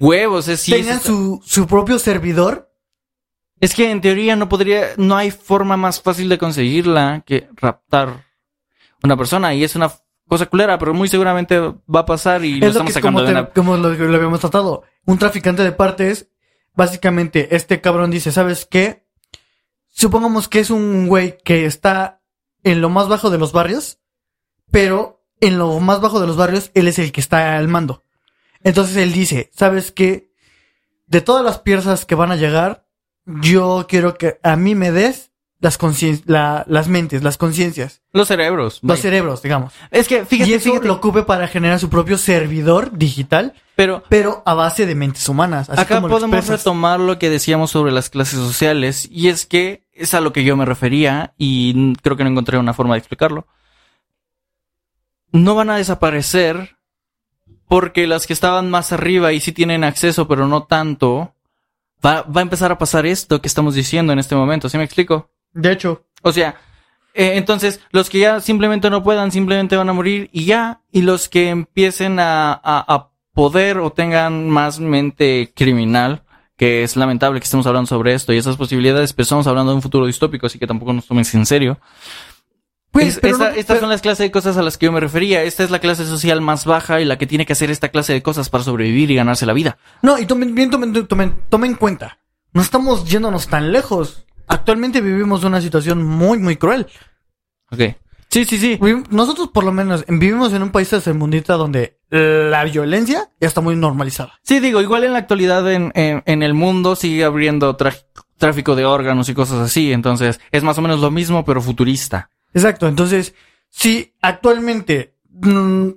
Huevos, 0.00 0.48
es 0.48 0.64
Tengan 0.64 1.00
su, 1.00 1.42
su 1.44 1.66
propio 1.66 1.98
servidor 1.98 2.66
es 3.60 3.74
que 3.74 3.90
en 3.90 4.00
teoría 4.00 4.36
no 4.36 4.48
podría, 4.48 4.88
no 4.96 5.16
hay 5.16 5.30
forma 5.30 5.76
más 5.76 6.00
fácil 6.00 6.28
de 6.28 6.38
conseguirla 6.38 7.22
que 7.24 7.48
raptar 7.56 8.26
una 9.02 9.16
persona 9.16 9.54
y 9.54 9.64
es 9.64 9.74
una 9.76 9.90
cosa 10.28 10.46
culera, 10.46 10.78
pero 10.78 10.92
muy 10.92 11.08
seguramente 11.08 11.58
va 11.58 12.00
a 12.00 12.06
pasar 12.06 12.44
y 12.44 12.60
lo, 12.60 12.66
estamos 12.66 12.92
sacando 12.92 13.24
como, 13.24 13.32
de 13.32 13.48
como 13.54 13.76
lo, 13.76 13.94
lo, 13.94 14.16
habíamos 14.16 14.40
tratado. 14.40 14.84
Un 15.06 15.18
traficante 15.18 15.62
de 15.62 15.72
partes, 15.72 16.28
básicamente 16.74 17.54
este 17.56 17.80
cabrón 17.80 18.10
dice, 18.10 18.32
¿sabes 18.32 18.66
qué? 18.66 19.06
Supongamos 19.88 20.48
que 20.48 20.60
es 20.60 20.70
un 20.70 21.06
güey 21.06 21.38
que 21.38 21.64
está 21.64 22.20
en 22.64 22.80
lo 22.80 22.90
más 22.90 23.08
bajo 23.08 23.30
de 23.30 23.38
los 23.38 23.52
barrios, 23.52 24.00
pero 24.70 25.24
en 25.40 25.58
lo 25.58 25.78
más 25.80 26.00
bajo 26.00 26.20
de 26.20 26.26
los 26.26 26.36
barrios 26.36 26.70
él 26.74 26.88
es 26.88 26.98
el 26.98 27.12
que 27.12 27.20
está 27.20 27.56
al 27.56 27.68
mando. 27.68 28.02
Entonces 28.62 28.96
él 28.96 29.12
dice, 29.12 29.48
¿sabes 29.54 29.92
qué? 29.92 30.32
De 31.06 31.20
todas 31.20 31.44
las 31.44 31.60
piezas 31.60 32.04
que 32.04 32.16
van 32.16 32.32
a 32.32 32.36
llegar, 32.36 32.88
yo 33.24 33.86
quiero 33.88 34.18
que 34.18 34.40
a 34.42 34.56
mí 34.56 34.74
me 34.74 34.90
des 34.90 35.30
las 35.58 35.78
la, 36.26 36.64
las 36.68 36.88
mentes, 36.88 37.22
las 37.22 37.38
conciencias. 37.38 38.02
Los 38.12 38.28
cerebros. 38.28 38.80
Los 38.82 39.00
cerebros, 39.00 39.42
digamos. 39.42 39.72
Es 39.90 40.06
que, 40.06 40.24
fíjate. 40.24 40.50
Y 40.50 40.54
eso 40.54 40.80
lo 40.82 40.94
ocupe 40.94 41.22
para 41.22 41.48
generar 41.48 41.78
su 41.78 41.88
propio 41.88 42.18
servidor 42.18 42.96
digital, 42.96 43.54
pero, 43.74 44.04
pero 44.08 44.42
a 44.44 44.54
base 44.54 44.86
de 44.86 44.94
mentes 44.94 45.28
humanas. 45.28 45.70
acá 45.70 46.00
podemos 46.02 46.46
retomar 46.46 47.00
lo 47.00 47.18
que 47.18 47.30
decíamos 47.30 47.70
sobre 47.70 47.92
las 47.92 48.10
clases 48.10 48.38
sociales, 48.38 49.08
y 49.10 49.28
es 49.28 49.46
que 49.46 49.86
es 49.92 50.12
a 50.12 50.20
lo 50.20 50.32
que 50.32 50.44
yo 50.44 50.56
me 50.56 50.66
refería, 50.66 51.34
y 51.38 51.94
creo 51.96 52.16
que 52.16 52.24
no 52.24 52.30
encontré 52.30 52.58
una 52.58 52.74
forma 52.74 52.94
de 52.94 52.98
explicarlo. 52.98 53.46
No 55.32 55.54
van 55.54 55.70
a 55.70 55.76
desaparecer 55.76 56.76
porque 57.66 58.06
las 58.06 58.26
que 58.26 58.32
estaban 58.32 58.70
más 58.70 58.92
arriba 58.92 59.32
y 59.32 59.40
sí 59.40 59.52
tienen 59.52 59.84
acceso, 59.84 60.28
pero 60.28 60.46
no 60.46 60.64
tanto, 60.64 61.34
va, 62.04 62.22
va 62.22 62.40
a 62.40 62.42
empezar 62.42 62.70
a 62.70 62.78
pasar 62.78 63.06
esto 63.06 63.40
que 63.40 63.48
estamos 63.48 63.74
diciendo 63.74 64.12
en 64.12 64.18
este 64.18 64.36
momento, 64.36 64.68
¿sí 64.68 64.78
me 64.78 64.84
explico? 64.84 65.30
De 65.56 65.72
hecho. 65.72 66.04
O 66.22 66.32
sea, 66.32 66.56
eh, 67.14 67.32
entonces 67.36 67.80
los 67.90 68.10
que 68.10 68.20
ya 68.20 68.40
simplemente 68.40 68.90
no 68.90 69.02
puedan, 69.02 69.32
simplemente 69.32 69.76
van 69.76 69.88
a 69.88 69.94
morir 69.94 70.28
y 70.32 70.44
ya, 70.44 70.82
y 70.92 71.02
los 71.02 71.28
que 71.28 71.48
empiecen 71.48 72.20
a, 72.20 72.52
a, 72.52 72.94
a 72.94 73.10
poder 73.32 73.78
o 73.78 73.90
tengan 73.90 74.48
más 74.50 74.80
mente 74.80 75.52
criminal, 75.56 76.22
que 76.56 76.82
es 76.82 76.96
lamentable 76.96 77.40
que 77.40 77.44
estemos 77.44 77.66
hablando 77.66 77.86
sobre 77.86 78.14
esto 78.14 78.32
y 78.32 78.38
esas 78.38 78.56
posibilidades, 78.56 79.12
pero 79.12 79.24
estamos 79.24 79.46
hablando 79.46 79.72
de 79.72 79.76
un 79.76 79.82
futuro 79.82 80.06
distópico, 80.06 80.46
así 80.46 80.58
que 80.58 80.66
tampoco 80.66 80.92
nos 80.92 81.06
tomen 81.06 81.24
en 81.32 81.46
serio. 81.46 81.78
Pues, 82.90 83.20
estas 83.22 83.78
son 83.80 83.90
las 83.90 84.00
clases 84.00 84.24
de 84.24 84.30
cosas 84.30 84.56
a 84.56 84.62
las 84.62 84.78
que 84.78 84.86
yo 84.86 84.92
me 84.92 85.00
refería. 85.00 85.42
Esta 85.42 85.64
es 85.64 85.70
la 85.70 85.80
clase 85.80 86.06
social 86.06 86.40
más 86.40 86.64
baja 86.64 87.00
y 87.00 87.04
la 87.04 87.18
que 87.18 87.26
tiene 87.26 87.44
que 87.44 87.52
hacer 87.52 87.70
esta 87.70 87.90
clase 87.90 88.14
de 88.14 88.22
cosas 88.22 88.48
para 88.48 88.64
sobrevivir 88.64 89.10
y 89.10 89.16
ganarse 89.16 89.44
la 89.44 89.52
vida. 89.52 89.76
No, 90.00 90.18
y 90.18 90.24
tomen, 90.24 90.54
bien, 90.54 90.70
tomen, 90.70 91.06
tomen, 91.06 91.34
tomen 91.50 91.72
en 91.72 91.76
cuenta. 91.76 92.18
No 92.54 92.62
estamos 92.62 93.06
yéndonos 93.06 93.48
tan 93.48 93.70
lejos. 93.70 94.24
Actualmente 94.46 95.00
vivimos 95.00 95.44
una 95.44 95.60
situación 95.60 96.02
muy, 96.02 96.38
muy 96.38 96.56
cruel. 96.56 96.86
Ok. 97.70 97.80
Sí, 98.28 98.44
sí, 98.44 98.58
sí. 98.58 98.78
Nosotros 99.10 99.48
por 99.48 99.64
lo 99.64 99.72
menos 99.72 100.04
vivimos 100.08 100.52
en 100.52 100.62
un 100.62 100.70
país 100.70 100.90
tercermundista 100.90 101.54
donde 101.54 102.00
la 102.10 102.64
violencia 102.64 103.30
ya 103.40 103.48
está 103.48 103.60
muy 103.60 103.76
normalizada. 103.76 104.34
Sí, 104.42 104.60
digo, 104.60 104.80
igual 104.80 105.04
en 105.04 105.12
la 105.12 105.20
actualidad 105.20 105.70
en, 105.70 105.92
en, 105.94 106.42
el 106.42 106.54
mundo 106.54 106.96
sigue 106.96 107.24
abriendo 107.24 107.76
tráfico 108.36 108.74
de 108.74 108.84
órganos 108.84 109.28
y 109.28 109.34
cosas 109.34 109.58
así. 109.58 109.92
Entonces 109.92 110.40
es 110.50 110.62
más 110.62 110.76
o 110.78 110.82
menos 110.82 111.00
lo 111.00 111.10
mismo, 111.10 111.44
pero 111.44 111.62
futurista. 111.62 112.30
Exacto. 112.52 112.88
Entonces, 112.88 113.34
si 113.70 114.14
actualmente, 114.20 115.16
mm, 115.30 115.88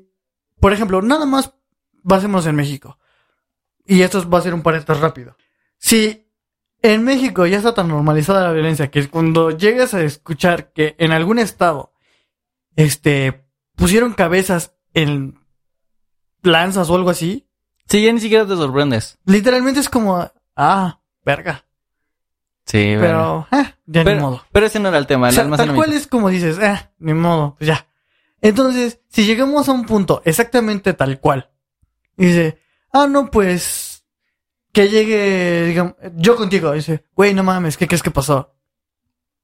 por 0.60 0.74
ejemplo, 0.74 1.02
nada 1.02 1.26
más 1.26 1.54
basémonos 2.04 2.46
en 2.46 2.56
México. 2.56 2.98
Y 3.86 4.02
esto 4.02 4.28
va 4.30 4.38
a 4.38 4.42
ser 4.42 4.54
un 4.54 4.62
paréntesis 4.62 5.02
rápido. 5.02 5.36
Si 5.78 6.29
en 6.82 7.04
México 7.04 7.46
ya 7.46 7.58
está 7.58 7.74
tan 7.74 7.88
normalizada 7.90 8.48
la 8.48 8.54
violencia 8.54 8.90
que 8.92 9.08
cuando 9.10 9.52
llegas 9.52 9.94
a 9.94 10.02
escuchar 10.02 10.72
que 10.72 10.96
en 10.98 11.12
algún 11.12 11.40
estado, 11.40 11.94
este, 12.76 13.46
pusieron 13.76 14.14
cabezas 14.14 14.74
en 14.94 15.40
lanzas 16.42 16.90
o 16.90 16.96
algo 16.96 17.10
así. 17.10 17.48
Sí, 17.88 18.04
ya 18.04 18.14
ni 18.14 18.20
siquiera 18.20 18.46
te 18.46 18.56
sorprendes. 18.56 19.18
Literalmente 19.26 19.80
es 19.80 19.90
como, 19.90 20.32
Ah, 20.56 21.00
verga. 21.26 21.66
Sí, 22.66 22.96
Pero, 23.00 23.48
eh, 23.52 23.74
ya 23.88 24.02
ni 24.02 24.06
pero, 24.06 24.22
modo. 24.22 24.44
pero 24.52 24.66
ese 24.68 24.80
no 24.80 24.90
era 24.90 24.98
el 25.00 25.08
tema, 25.08 25.28
O 25.28 25.30
el 25.30 25.36
sea, 25.36 25.50
tal 25.50 25.74
cual 25.74 25.92
es 25.94 26.06
como 26.06 26.30
dices, 26.30 26.60
eh, 26.60 26.78
ni 27.00 27.14
modo, 27.14 27.56
pues 27.58 27.68
ya. 27.68 27.88
Entonces, 28.42 29.00
si 29.10 29.26
llegamos 29.26 29.68
a 29.68 29.72
un 29.72 29.86
punto 29.86 30.22
exactamente 30.26 30.94
tal 30.94 31.20
cual, 31.20 31.50
y 32.16 32.26
dice, 32.28 32.60
ah, 32.94 33.08
no, 33.08 33.32
pues, 33.32 33.89
que 34.72 34.90
llegue, 34.90 35.66
digamos, 35.66 35.96
yo 36.16 36.36
contigo, 36.36 36.72
dice, 36.72 37.06
güey, 37.16 37.34
no 37.34 37.44
mames, 37.44 37.78
¿qué 37.78 37.88
crees 37.88 38.04
que 38.04 38.12
pasó? 38.12 38.54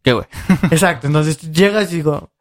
¿Qué, 0.03 0.13
güey? 0.13 0.25
Exacto, 0.71 1.07
entonces 1.07 1.39
llegas 1.51 1.91
y 1.91 1.97
digo, 1.97 2.31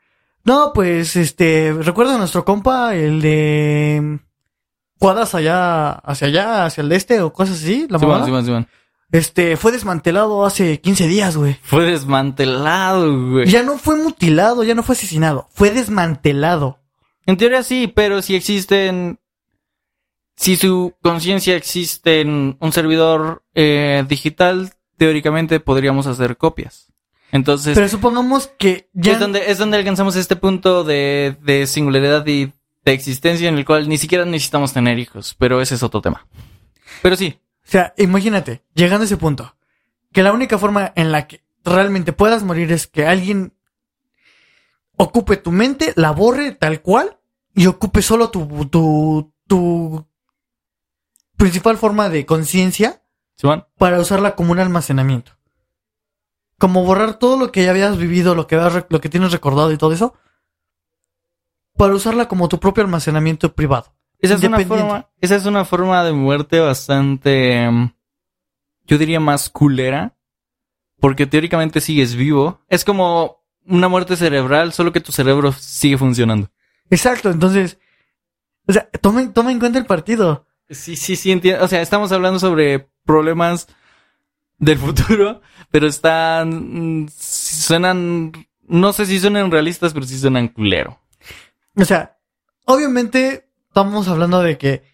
no, 0.45 0.73
pues, 0.75 1.17
este, 1.17 1.73
recuerda 1.73 2.15
a 2.15 2.19
nuestro 2.19 2.45
compa, 2.45 2.95
el 2.95 3.23
de 3.23 4.19
cuadras 4.99 5.35
allá, 5.35 5.93
hacia 5.93 6.29
allá, 6.29 6.67
hacia 6.67 6.83
el 6.83 6.93
este 6.93 7.21
o 7.21 7.33
cosas 7.33 7.57
así, 7.57 7.87
la 7.89 7.99
mamada? 7.99 8.25
Simón, 8.25 8.45
Simón. 8.45 8.69
Este, 9.11 9.57
fue 9.57 9.71
desmantelado 9.71 10.45
hace 10.45 10.81
15 10.81 11.07
días, 11.07 11.37
güey. 11.37 11.57
Fue 11.63 11.85
desmantelado, 11.85 13.31
güey. 13.31 13.47
Ya 13.47 13.63
no 13.63 13.79
fue 13.79 13.97
mutilado, 13.97 14.65
ya 14.65 14.75
no 14.75 14.83
fue 14.83 14.95
asesinado, 14.95 15.49
fue 15.53 15.71
desmantelado. 15.71 16.81
En 17.27 17.37
teoría 17.37 17.63
sí, 17.63 17.91
pero 17.95 18.23
si 18.23 18.35
existen... 18.35 19.19
Si 20.37 20.57
su 20.57 20.95
conciencia 21.03 21.57
existe 21.57 22.21
en 22.21 22.57
un 22.61 22.73
servidor 22.73 23.45
eh, 23.55 24.05
digital, 24.09 24.73
teóricamente 24.97 25.61
podríamos 25.61 26.07
hacer 26.07 26.37
copias. 26.37 26.93
Entonces, 27.31 27.75
Pero 27.75 27.89
supongamos 27.89 28.49
que 28.59 28.89
ya... 28.93 29.13
es, 29.13 29.21
donde, 29.21 29.51
es 29.51 29.59
donde 29.59 29.77
alcanzamos 29.77 30.17
este 30.17 30.37
punto 30.37 30.85
de, 30.85 31.37
de 31.43 31.67
singularidad 31.67 32.27
y 32.27 32.53
de 32.85 32.93
existencia 32.93 33.49
en 33.49 33.57
el 33.59 33.65
cual 33.65 33.89
ni 33.89 33.99
siquiera 33.99 34.25
necesitamos 34.25 34.73
tener 34.73 34.99
hijos, 34.99 35.35
pero 35.39 35.61
ese 35.61 35.75
es 35.75 35.83
otro 35.83 36.01
tema. 36.01 36.27
Pero 37.03 37.17
sí, 37.17 37.39
O 37.67 37.71
sea, 37.71 37.95
imagínate, 37.97 38.63
llegando 38.75 39.03
a 39.03 39.07
ese 39.07 39.17
punto, 39.17 39.57
que 40.13 40.23
la 40.23 40.33
única 40.33 40.59
forma 40.59 40.93
en 40.95 41.11
la 41.11 41.27
que 41.27 41.43
realmente 41.65 42.13
puedas 42.13 42.43
morir 42.45 42.71
es 42.71 42.87
que 42.87 43.07
alguien 43.07 43.53
ocupe 44.97 45.37
tu 45.37 45.51
mente, 45.51 45.93
la 45.97 46.13
borre 46.13 46.53
tal 46.53 46.83
cual 46.83 47.19
y 47.55 47.67
ocupe 47.67 48.03
solo 48.03 48.31
tu, 48.31 48.67
tu, 48.67 49.33
tu 49.49 50.07
principal 51.37 51.77
forma 51.77 52.09
de 52.09 52.27
conciencia 52.27 53.03
para 53.79 53.99
usarla 54.01 54.35
como 54.35 54.53
un 54.53 54.59
almacenamiento. 54.61 55.33
Como 56.59 56.85
borrar 56.85 57.19
todo 57.19 57.37
lo 57.39 57.51
que 57.53 57.65
ya 57.65 57.71
habías 57.71 57.99
vivido, 57.99 58.35
lo 58.35 58.47
que, 58.47 58.55
habías 58.55 58.75
rec- 58.75 58.87
lo 58.89 59.01
que 59.01 59.09
tienes 59.09 59.33
recordado 59.33 59.73
y 59.73 59.77
todo 59.79 59.93
eso, 59.93 60.15
para 61.77 61.95
usarla 61.95 62.29
como 62.29 62.49
tu 62.49 62.61
propio 62.61 62.85
almacenamiento 62.85 63.53
privado. 63.55 63.93
Esa 64.21 64.35
es, 64.35 64.41
una 64.49 64.57
forma, 64.79 65.11
esa 65.21 65.35
es 65.37 65.45
una 65.47 65.65
forma 65.65 66.05
de 66.05 66.13
muerte 66.13 66.61
bastante, 66.61 67.69
mm, 67.71 67.93
yo 68.87 68.99
diría 68.99 69.21
más 69.21 69.51
culera, 69.51 70.17
porque 71.01 71.27
teóricamente 71.27 71.81
sigues 71.81 72.15
vivo. 72.15 72.61
Es 72.69 72.85
como 72.85 73.43
una 73.67 73.89
muerte 73.89 74.17
cerebral, 74.17 74.73
solo 74.73 74.93
que 74.93 75.01
tu 75.01 75.11
cerebro 75.13 75.53
sigue 75.53 75.99
funcionando. 75.99 76.51
Exacto, 76.89 77.31
entonces, 77.31 77.79
o 78.67 78.73
sea, 78.73 78.89
toma, 79.01 79.31
toma 79.33 79.51
en 79.53 79.59
cuenta 79.59 79.79
el 79.79 79.87
partido. 79.87 80.47
Sí, 80.71 80.97
sí, 80.97 81.17
sí, 81.17 81.31
entiendo. 81.33 81.65
O 81.65 81.69
sea, 81.69 81.83
estamos 81.83 82.11
hablando 82.13 82.39
sobre 82.39 82.89
problemas 83.05 83.69
del 84.59 84.79
futuro, 84.85 85.41
pero 85.71 85.87
están, 85.87 87.09
suenan, 87.17 88.33
no 88.63 88.93
sé 88.93 89.07
si 89.07 89.19
suenan 89.21 89.51
realistas, 89.51 89.93
pero 89.93 90.07
sí 90.07 90.19
suenan 90.19 90.49
culero. 90.49 91.01
O 91.77 91.85
sea, 91.85 92.19
obviamente 92.65 93.49
estamos 93.69 94.09
hablando 94.09 94.41
de 94.43 94.57
que 94.59 94.85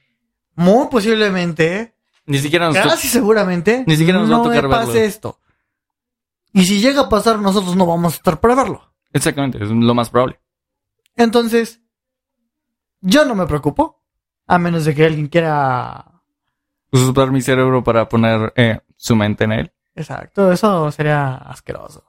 muy 0.54 0.88
posiblemente, 0.88 1.94
Ni 2.26 2.38
siquiera 2.38 2.66
nos 2.66 2.76
casi 2.76 3.08
seguramente, 3.08 3.84
Ni 3.86 3.96
siquiera 3.96 4.18
nos 4.18 4.30
va 4.30 4.34
a 4.36 4.38
no 4.38 4.44
tocar 4.44 4.68
pase 4.68 4.86
verlo. 4.92 5.00
esto. 5.00 5.40
Y 6.52 6.64
si 6.64 6.80
llega 6.80 7.02
a 7.02 7.08
pasar, 7.08 7.38
nosotros 7.38 7.76
no 7.76 7.86
vamos 7.86 8.14
a 8.14 8.16
estar 8.16 8.40
para 8.40 8.54
verlo. 8.56 8.92
Exactamente, 9.12 9.62
es 9.62 9.70
lo 9.70 9.94
más 9.94 10.10
probable. 10.10 10.40
Entonces, 11.16 11.80
yo 13.00 13.24
no 13.24 13.34
me 13.34 13.46
preocupo, 13.46 13.99
a 14.50 14.58
menos 14.58 14.84
de 14.84 14.94
que 14.94 15.06
alguien 15.06 15.28
quiera... 15.28 16.04
Usar 16.90 17.30
mi 17.30 17.40
cerebro 17.40 17.84
para 17.84 18.08
poner 18.08 18.52
eh, 18.56 18.80
su 18.96 19.14
mente 19.14 19.44
en 19.44 19.52
él. 19.52 19.72
Exacto, 19.94 20.50
eso 20.50 20.90
sería 20.90 21.36
asqueroso. 21.36 22.04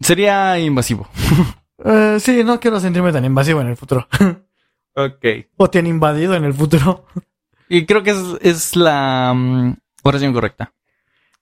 Sería 0.00 0.58
invasivo. 0.58 1.08
Eh, 1.82 2.18
sí, 2.20 2.44
no 2.44 2.60
quiero 2.60 2.78
sentirme 2.78 3.10
tan 3.10 3.24
invasivo 3.24 3.62
en 3.62 3.68
el 3.68 3.76
futuro. 3.76 4.06
Ok. 4.94 5.24
o 5.56 5.70
te 5.70 5.78
han 5.78 5.86
invadido 5.86 6.34
en 6.34 6.44
el 6.44 6.52
futuro. 6.52 7.06
Y 7.70 7.86
creo 7.86 8.02
que 8.02 8.10
es, 8.10 8.18
es 8.42 8.76
la 8.76 9.32
mm, 9.34 9.76
oración 10.02 10.34
correcta. 10.34 10.74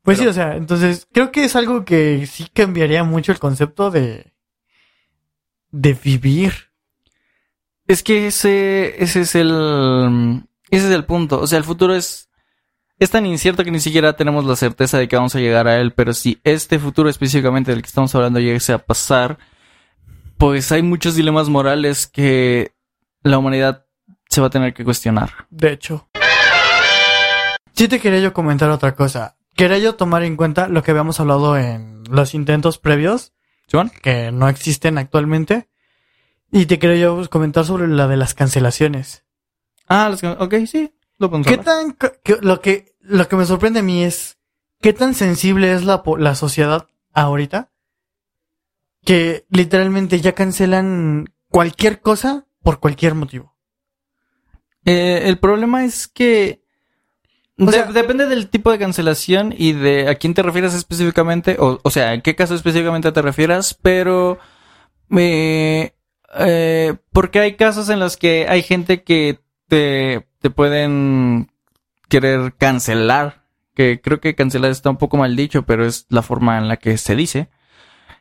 Pues 0.02 0.18
sí, 0.18 0.28
o 0.28 0.32
sea, 0.32 0.54
entonces 0.54 1.08
creo 1.12 1.32
que 1.32 1.44
es 1.44 1.56
algo 1.56 1.84
que 1.84 2.24
sí 2.26 2.46
cambiaría 2.54 3.02
mucho 3.02 3.32
el 3.32 3.40
concepto 3.40 3.90
de 3.90 4.32
de 5.72 5.94
vivir. 5.94 6.67
Es 7.88 8.02
que 8.02 8.26
ese, 8.26 9.02
ese 9.02 9.22
es 9.22 9.34
el, 9.34 9.50
mm, 9.50 10.44
ese 10.70 10.86
es 10.86 10.92
el 10.92 11.06
punto. 11.06 11.40
O 11.40 11.46
sea, 11.46 11.58
el 11.58 11.64
futuro 11.64 11.94
es, 11.94 12.28
es 12.98 13.10
tan 13.10 13.24
incierto 13.24 13.64
que 13.64 13.70
ni 13.70 13.80
siquiera 13.80 14.14
tenemos 14.14 14.44
la 14.44 14.56
certeza 14.56 14.98
de 14.98 15.08
que 15.08 15.16
vamos 15.16 15.34
a 15.34 15.40
llegar 15.40 15.66
a 15.66 15.80
él. 15.80 15.92
Pero 15.94 16.12
si 16.12 16.38
este 16.44 16.78
futuro 16.78 17.08
específicamente 17.08 17.70
del 17.70 17.80
que 17.80 17.88
estamos 17.88 18.14
hablando 18.14 18.40
llegase 18.40 18.74
a 18.74 18.84
pasar, 18.84 19.38
pues 20.36 20.70
hay 20.70 20.82
muchos 20.82 21.14
dilemas 21.14 21.48
morales 21.48 22.06
que 22.06 22.72
la 23.22 23.38
humanidad 23.38 23.86
se 24.28 24.42
va 24.42 24.48
a 24.48 24.50
tener 24.50 24.74
que 24.74 24.84
cuestionar. 24.84 25.30
De 25.48 25.72
hecho. 25.72 26.10
Sí 27.72 27.88
te 27.88 28.00
quería 28.00 28.20
yo 28.20 28.34
comentar 28.34 28.68
otra 28.70 28.94
cosa. 28.94 29.36
Quería 29.54 29.78
yo 29.78 29.94
tomar 29.94 30.24
en 30.24 30.36
cuenta 30.36 30.68
lo 30.68 30.82
que 30.82 30.90
habíamos 30.90 31.20
hablado 31.20 31.56
en 31.56 32.04
los 32.10 32.34
intentos 32.34 32.78
previos, 32.78 33.32
que 34.02 34.30
no 34.30 34.48
existen 34.48 34.98
actualmente. 34.98 35.68
Y 36.50 36.66
te 36.66 36.78
quería 36.78 36.96
yo 36.96 37.28
comentar 37.30 37.64
sobre 37.64 37.88
la 37.88 38.06
de 38.08 38.16
las 38.16 38.34
cancelaciones. 38.34 39.24
Ah, 39.88 40.14
que- 40.18 40.28
ok, 40.28 40.54
sí. 40.66 40.92
Lo 41.18 41.30
¿Qué 41.42 41.58
tan, 41.58 41.92
que- 41.94 42.38
lo 42.40 42.60
que, 42.60 42.94
lo 43.00 43.28
que 43.28 43.36
me 43.36 43.44
sorprende 43.44 43.80
a 43.80 43.82
mí 43.82 44.04
es, 44.04 44.38
qué 44.80 44.92
tan 44.92 45.14
sensible 45.14 45.72
es 45.72 45.84
la, 45.84 46.02
la 46.18 46.34
sociedad 46.34 46.86
ahorita, 47.12 47.70
que 49.04 49.46
literalmente 49.50 50.20
ya 50.20 50.32
cancelan 50.34 51.26
cualquier 51.48 52.00
cosa 52.00 52.46
por 52.62 52.78
cualquier 52.80 53.14
motivo. 53.14 53.56
Eh, 54.84 55.22
el 55.24 55.38
problema 55.38 55.84
es 55.84 56.06
que 56.08 56.62
O 57.58 57.66
de- 57.66 57.72
sea- 57.72 57.86
depende 57.92 58.26
del 58.26 58.48
tipo 58.48 58.70
de 58.70 58.78
cancelación 58.78 59.52
y 59.56 59.72
de 59.72 60.08
a 60.08 60.14
quién 60.14 60.34
te 60.34 60.42
refieres 60.42 60.74
específicamente, 60.74 61.56
o, 61.58 61.80
o 61.82 61.90
sea, 61.90 62.14
en 62.14 62.22
qué 62.22 62.36
caso 62.36 62.54
específicamente 62.54 63.10
te 63.12 63.22
refieras, 63.22 63.74
pero 63.74 64.38
eh, 65.16 65.94
eh, 66.36 66.96
porque 67.12 67.40
hay 67.40 67.54
casos 67.56 67.88
en 67.88 68.00
los 68.00 68.16
que 68.16 68.46
hay 68.48 68.62
gente 68.62 69.02
que 69.02 69.40
te, 69.68 70.26
te 70.40 70.50
pueden 70.50 71.50
querer 72.08 72.54
cancelar, 72.56 73.44
que 73.74 74.00
creo 74.00 74.20
que 74.20 74.34
cancelar 74.34 74.70
está 74.70 74.90
un 74.90 74.96
poco 74.96 75.16
mal 75.16 75.36
dicho, 75.36 75.64
pero 75.64 75.86
es 75.86 76.06
la 76.08 76.22
forma 76.22 76.58
en 76.58 76.68
la 76.68 76.76
que 76.76 76.98
se 76.98 77.16
dice. 77.16 77.48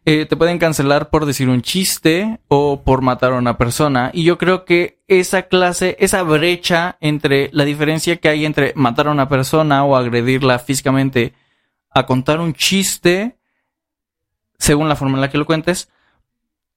Eh, 0.09 0.25
te 0.25 0.37
pueden 0.37 0.57
cancelar 0.57 1.09
por 1.09 1.25
decir 1.25 1.49
un 1.49 1.61
chiste 1.61 2.39
o 2.47 2.81
por 2.81 3.01
matar 3.01 3.33
a 3.33 3.37
una 3.37 3.57
persona. 3.57 4.09
Y 4.13 4.23
yo 4.23 4.37
creo 4.37 4.63
que 4.63 5.01
esa 5.09 5.43
clase, 5.43 5.97
esa 5.99 6.23
brecha 6.23 6.97
entre 7.01 7.49
la 7.51 7.65
diferencia 7.65 8.15
que 8.15 8.29
hay 8.29 8.45
entre 8.45 8.71
matar 8.77 9.09
a 9.09 9.11
una 9.11 9.27
persona 9.27 9.83
o 9.83 9.97
agredirla 9.97 10.59
físicamente 10.59 11.33
a 11.89 12.05
contar 12.05 12.39
un 12.39 12.53
chiste, 12.53 13.35
según 14.57 14.87
la 14.87 14.95
forma 14.95 15.15
en 15.15 15.21
la 15.21 15.29
que 15.29 15.37
lo 15.37 15.45
cuentes, 15.45 15.89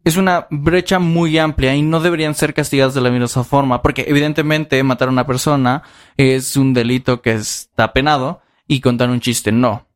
es 0.04 0.16
una 0.16 0.46
brecha 0.50 0.98
muy 0.98 1.38
amplia 1.38 1.74
y 1.74 1.82
no 1.82 2.00
deberían 2.00 2.34
ser 2.34 2.54
castigados 2.54 2.94
de 2.94 3.00
la 3.00 3.10
misma 3.10 3.44
forma, 3.44 3.82
porque 3.82 4.06
evidentemente 4.08 4.82
matar 4.82 5.08
a 5.08 5.12
una 5.12 5.26
persona 5.26 5.82
es 6.16 6.56
un 6.56 6.72
delito 6.72 7.20
que 7.20 7.32
está 7.32 7.92
penado 7.92 8.40
y 8.66 8.80
contar 8.80 9.10
un 9.10 9.20
chiste 9.20 9.52
no. 9.52 9.86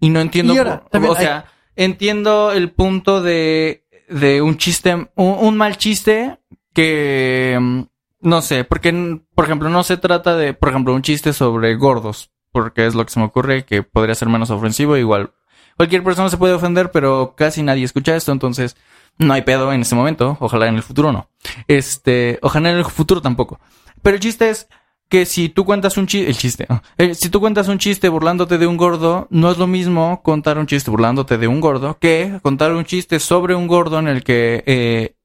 Y 0.00 0.08
no 0.08 0.20
entiendo, 0.20 0.54
Y 0.54 0.58
ahora, 0.58 0.82
o 0.92 1.14
sea, 1.14 1.46
entiendo 1.76 2.52
el 2.52 2.70
punto 2.70 3.22
de, 3.22 3.84
de 4.08 4.42
un 4.42 4.56
chiste, 4.56 4.94
un, 4.94 5.08
un 5.16 5.56
mal 5.56 5.76
chiste 5.76 6.38
que, 6.72 7.58
mm, 7.60 7.82
no 8.22 8.42
sé, 8.42 8.64
porque, 8.64 9.20
por 9.34 9.44
ejemplo, 9.44 9.68
no 9.68 9.82
se 9.82 9.96
trata 9.96 10.36
de, 10.36 10.54
por 10.54 10.70
ejemplo, 10.70 10.94
un 10.94 11.02
chiste 11.02 11.32
sobre 11.32 11.74
gordos, 11.76 12.30
porque 12.52 12.86
es 12.86 12.94
lo 12.94 13.04
que 13.04 13.12
se 13.12 13.20
me 13.20 13.26
ocurre 13.26 13.64
que 13.64 13.82
podría 13.82 14.14
ser 14.14 14.28
menos 14.28 14.50
ofensivo, 14.50 14.96
igual. 14.96 15.32
Cualquier 15.76 16.02
persona 16.02 16.28
se 16.28 16.36
puede 16.36 16.54
ofender, 16.54 16.90
pero 16.90 17.34
casi 17.36 17.62
nadie 17.62 17.84
escucha 17.84 18.16
esto, 18.16 18.32
entonces 18.32 18.76
no 19.18 19.34
hay 19.34 19.42
pedo 19.42 19.72
en 19.72 19.82
este 19.82 19.94
momento. 19.94 20.36
Ojalá 20.40 20.68
en 20.68 20.76
el 20.76 20.82
futuro 20.82 21.12
no. 21.12 21.28
Este, 21.68 22.38
ojalá 22.42 22.70
en 22.70 22.78
el 22.78 22.84
futuro 22.84 23.20
tampoco. 23.20 23.60
Pero 24.02 24.16
el 24.16 24.20
chiste 24.20 24.50
es 24.50 24.68
que 25.08 25.26
si 25.26 25.50
tú 25.50 25.64
cuentas 25.66 25.98
un 25.98 26.06
chiste, 26.06 26.30
el 26.30 26.36
chiste, 26.36 26.66
ah, 26.70 26.82
eh, 26.96 27.14
si 27.14 27.28
tú 27.28 27.38
cuentas 27.38 27.68
un 27.68 27.78
chiste 27.78 28.08
burlándote 28.08 28.56
de 28.56 28.66
un 28.66 28.78
gordo, 28.78 29.26
no 29.30 29.50
es 29.50 29.58
lo 29.58 29.66
mismo 29.66 30.22
contar 30.22 30.58
un 30.58 30.66
chiste 30.66 30.90
burlándote 30.90 31.36
de 31.36 31.48
un 31.48 31.60
gordo 31.60 31.98
que 31.98 32.40
contar 32.42 32.72
un 32.72 32.86
chiste 32.86 33.20
sobre 33.20 33.54
un 33.54 33.66
gordo 33.66 33.98
en 33.98 34.08
el 34.08 34.24
que 34.24 34.64
eh, 34.66 35.16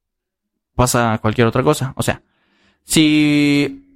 pasa 0.76 1.20
cualquier 1.22 1.48
otra 1.48 1.64
cosa. 1.64 1.94
O 1.96 2.04
sea, 2.04 2.22
si 2.84 3.88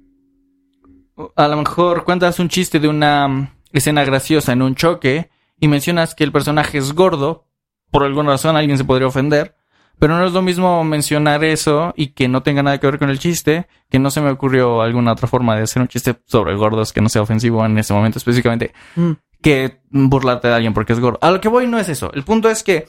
a 1.36 1.46
lo 1.46 1.56
mejor 1.56 2.04
cuentas 2.04 2.38
un 2.38 2.48
chiste 2.48 2.80
de 2.80 2.88
una 2.88 3.54
escena 3.72 4.04
graciosa 4.04 4.52
en 4.52 4.62
un 4.62 4.74
choque 4.74 5.30
y 5.60 5.68
mencionas 5.68 6.14
que 6.14 6.24
el 6.24 6.32
personaje 6.32 6.78
es 6.78 6.92
gordo, 6.92 7.46
por 7.90 8.04
alguna 8.04 8.30
razón 8.30 8.56
alguien 8.56 8.78
se 8.78 8.84
podría 8.84 9.08
ofender, 9.08 9.56
pero 10.02 10.18
no 10.18 10.26
es 10.26 10.32
lo 10.32 10.42
mismo 10.42 10.82
mencionar 10.82 11.44
eso 11.44 11.94
y 11.96 12.08
que 12.08 12.26
no 12.26 12.42
tenga 12.42 12.64
nada 12.64 12.80
que 12.80 12.88
ver 12.88 12.98
con 12.98 13.08
el 13.08 13.20
chiste, 13.20 13.68
que 13.88 14.00
no 14.00 14.10
se 14.10 14.20
me 14.20 14.30
ocurrió 14.30 14.82
alguna 14.82 15.12
otra 15.12 15.28
forma 15.28 15.54
de 15.54 15.62
hacer 15.62 15.80
un 15.80 15.86
chiste 15.86 16.16
sobre 16.26 16.56
gordos 16.56 16.92
que 16.92 17.00
no 17.00 17.08
sea 17.08 17.22
ofensivo 17.22 17.64
en 17.64 17.78
ese 17.78 17.94
momento 17.94 18.18
específicamente, 18.18 18.72
Mm. 18.96 19.12
que 19.40 19.80
burlarte 19.90 20.48
de 20.48 20.54
alguien 20.54 20.74
porque 20.74 20.92
es 20.92 20.98
gordo. 20.98 21.20
A 21.22 21.30
lo 21.30 21.40
que 21.40 21.46
voy 21.46 21.68
no 21.68 21.78
es 21.78 21.88
eso. 21.88 22.10
El 22.14 22.24
punto 22.24 22.50
es 22.50 22.64
que 22.64 22.88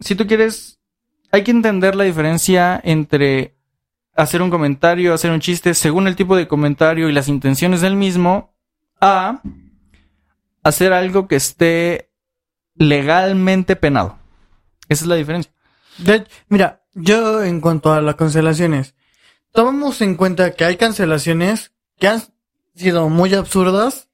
si 0.00 0.16
tú 0.16 0.26
quieres, 0.26 0.78
hay 1.32 1.44
que 1.44 1.50
entender 1.50 1.94
la 1.94 2.04
diferencia 2.04 2.78
entre 2.84 3.56
hacer 4.14 4.42
un 4.42 4.50
comentario, 4.50 5.14
hacer 5.14 5.30
un 5.30 5.40
chiste 5.40 5.72
según 5.72 6.06
el 6.08 6.14
tipo 6.14 6.36
de 6.36 6.46
comentario 6.46 7.08
y 7.08 7.14
las 7.14 7.28
intenciones 7.28 7.80
del 7.80 7.96
mismo, 7.96 8.54
a 9.00 9.40
hacer 10.62 10.92
algo 10.92 11.26
que 11.26 11.36
esté 11.36 12.10
legalmente 12.74 13.76
penado. 13.76 14.18
Esa 14.90 15.04
es 15.04 15.08
la 15.08 15.14
diferencia. 15.14 15.53
De- 15.98 16.26
mira, 16.48 16.82
yo 16.94 17.42
en 17.42 17.60
cuanto 17.60 17.92
a 17.92 18.00
las 18.00 18.14
cancelaciones, 18.16 18.94
tomamos 19.52 20.00
en 20.00 20.16
cuenta 20.16 20.52
que 20.54 20.64
hay 20.64 20.76
cancelaciones 20.76 21.72
que 21.98 22.08
han 22.08 22.22
sido 22.74 23.08
muy 23.08 23.34
absurdas, 23.34 24.08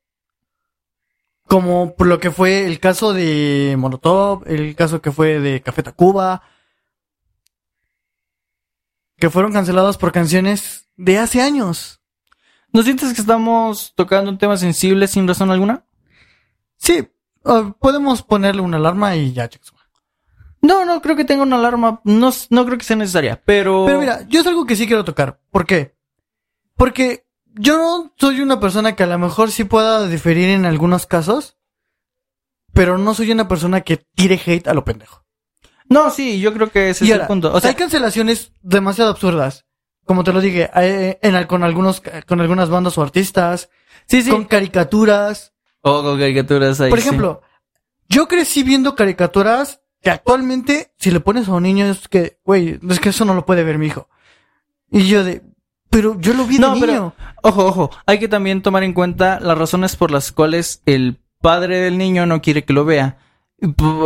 como 1.46 1.94
por 1.96 2.06
lo 2.06 2.20
que 2.20 2.30
fue 2.30 2.66
el 2.66 2.78
caso 2.78 3.12
de 3.12 3.74
Molotov, 3.78 4.44
el 4.46 4.76
caso 4.76 5.00
que 5.02 5.10
fue 5.10 5.40
de 5.40 5.62
Café 5.62 5.82
Tacuba, 5.82 6.42
que 9.16 9.30
fueron 9.30 9.52
canceladas 9.52 9.98
por 9.98 10.12
canciones 10.12 10.88
de 10.96 11.18
hace 11.18 11.42
años. 11.42 12.00
¿No 12.72 12.82
sientes 12.82 13.12
que 13.12 13.20
estamos 13.20 13.92
tocando 13.96 14.30
un 14.30 14.38
tema 14.38 14.56
sensible 14.56 15.08
sin 15.08 15.26
razón 15.26 15.50
alguna? 15.50 15.84
Sí, 16.76 17.08
podemos 17.80 18.22
ponerle 18.22 18.62
una 18.62 18.76
alarma 18.76 19.16
y 19.16 19.32
ya, 19.32 19.48
chicos. 19.48 19.74
No, 20.62 20.84
no 20.84 21.00
creo 21.00 21.16
que 21.16 21.24
tenga 21.24 21.42
una 21.42 21.56
alarma. 21.56 22.00
No, 22.04 22.30
no 22.50 22.66
creo 22.66 22.78
que 22.78 22.84
sea 22.84 22.96
necesaria, 22.96 23.40
pero. 23.44 23.84
Pero 23.86 24.00
mira, 24.00 24.26
yo 24.28 24.40
es 24.40 24.46
algo 24.46 24.66
que 24.66 24.76
sí 24.76 24.86
quiero 24.86 25.04
tocar. 25.04 25.40
¿Por 25.50 25.66
qué? 25.66 25.96
Porque 26.76 27.26
yo 27.54 28.12
soy 28.16 28.40
una 28.40 28.60
persona 28.60 28.94
que 28.94 29.02
a 29.02 29.06
lo 29.06 29.18
mejor 29.18 29.50
sí 29.50 29.64
pueda 29.64 30.06
diferir 30.06 30.50
en 30.50 30.66
algunos 30.66 31.06
casos, 31.06 31.56
pero 32.72 32.98
no 32.98 33.14
soy 33.14 33.30
una 33.32 33.48
persona 33.48 33.80
que 33.82 33.96
tire 34.14 34.40
hate 34.44 34.68
a 34.68 34.74
lo 34.74 34.84
pendejo. 34.84 35.24
No, 35.88 36.10
sí, 36.10 36.40
yo 36.40 36.52
creo 36.54 36.70
que 36.70 36.90
ese 36.90 37.04
y 37.04 37.08
es 37.08 37.12
ahora, 37.14 37.24
el 37.24 37.28
punto. 37.28 37.52
O 37.52 37.60
sea, 37.60 37.70
hay 37.70 37.76
cancelaciones 37.76 38.52
demasiado 38.62 39.10
absurdas. 39.10 39.66
Como 40.04 40.24
te 40.24 40.32
lo 40.32 40.40
dije, 40.40 40.70
eh, 40.76 41.18
en, 41.22 41.34
al- 41.34 41.46
con 41.46 41.64
algunos, 41.64 42.02
con 42.26 42.40
algunas 42.40 42.68
bandas 42.68 42.96
o 42.98 43.02
artistas, 43.02 43.70
sí, 44.06 44.22
sí. 44.22 44.30
con 44.30 44.44
caricaturas. 44.44 45.52
O 45.82 46.02
con 46.02 46.18
caricaturas 46.18 46.80
ahí. 46.80 46.90
Por 46.90 47.00
sí. 47.00 47.08
ejemplo, 47.08 47.42
yo 48.08 48.28
crecí 48.28 48.62
viendo 48.62 48.94
caricaturas 48.94 49.79
que 50.02 50.10
actualmente, 50.10 50.92
si 50.98 51.10
le 51.10 51.20
pones 51.20 51.48
a 51.48 51.52
un 51.52 51.62
niño, 51.62 51.86
es 51.86 52.08
que, 52.08 52.38
güey, 52.44 52.78
es 52.88 53.00
que 53.00 53.10
eso 53.10 53.24
no 53.24 53.34
lo 53.34 53.44
puede 53.46 53.64
ver 53.64 53.78
mi 53.78 53.86
hijo. 53.86 54.08
Y 54.90 55.06
yo 55.06 55.22
de, 55.24 55.42
pero 55.90 56.18
yo 56.20 56.34
lo 56.34 56.44
vi 56.46 56.54
de 56.56 56.60
No, 56.62 56.74
niño. 56.74 56.86
pero- 56.86 57.14
Ojo, 57.42 57.66
ojo. 57.66 57.90
Hay 58.06 58.18
que 58.18 58.28
también 58.28 58.62
tomar 58.62 58.82
en 58.82 58.92
cuenta 58.92 59.40
las 59.40 59.56
razones 59.58 59.96
por 59.96 60.10
las 60.10 60.32
cuales 60.32 60.82
el 60.86 61.18
padre 61.40 61.78
del 61.80 61.96
niño 61.98 62.26
no 62.26 62.42
quiere 62.42 62.64
que 62.64 62.72
lo 62.72 62.84
vea. 62.84 63.18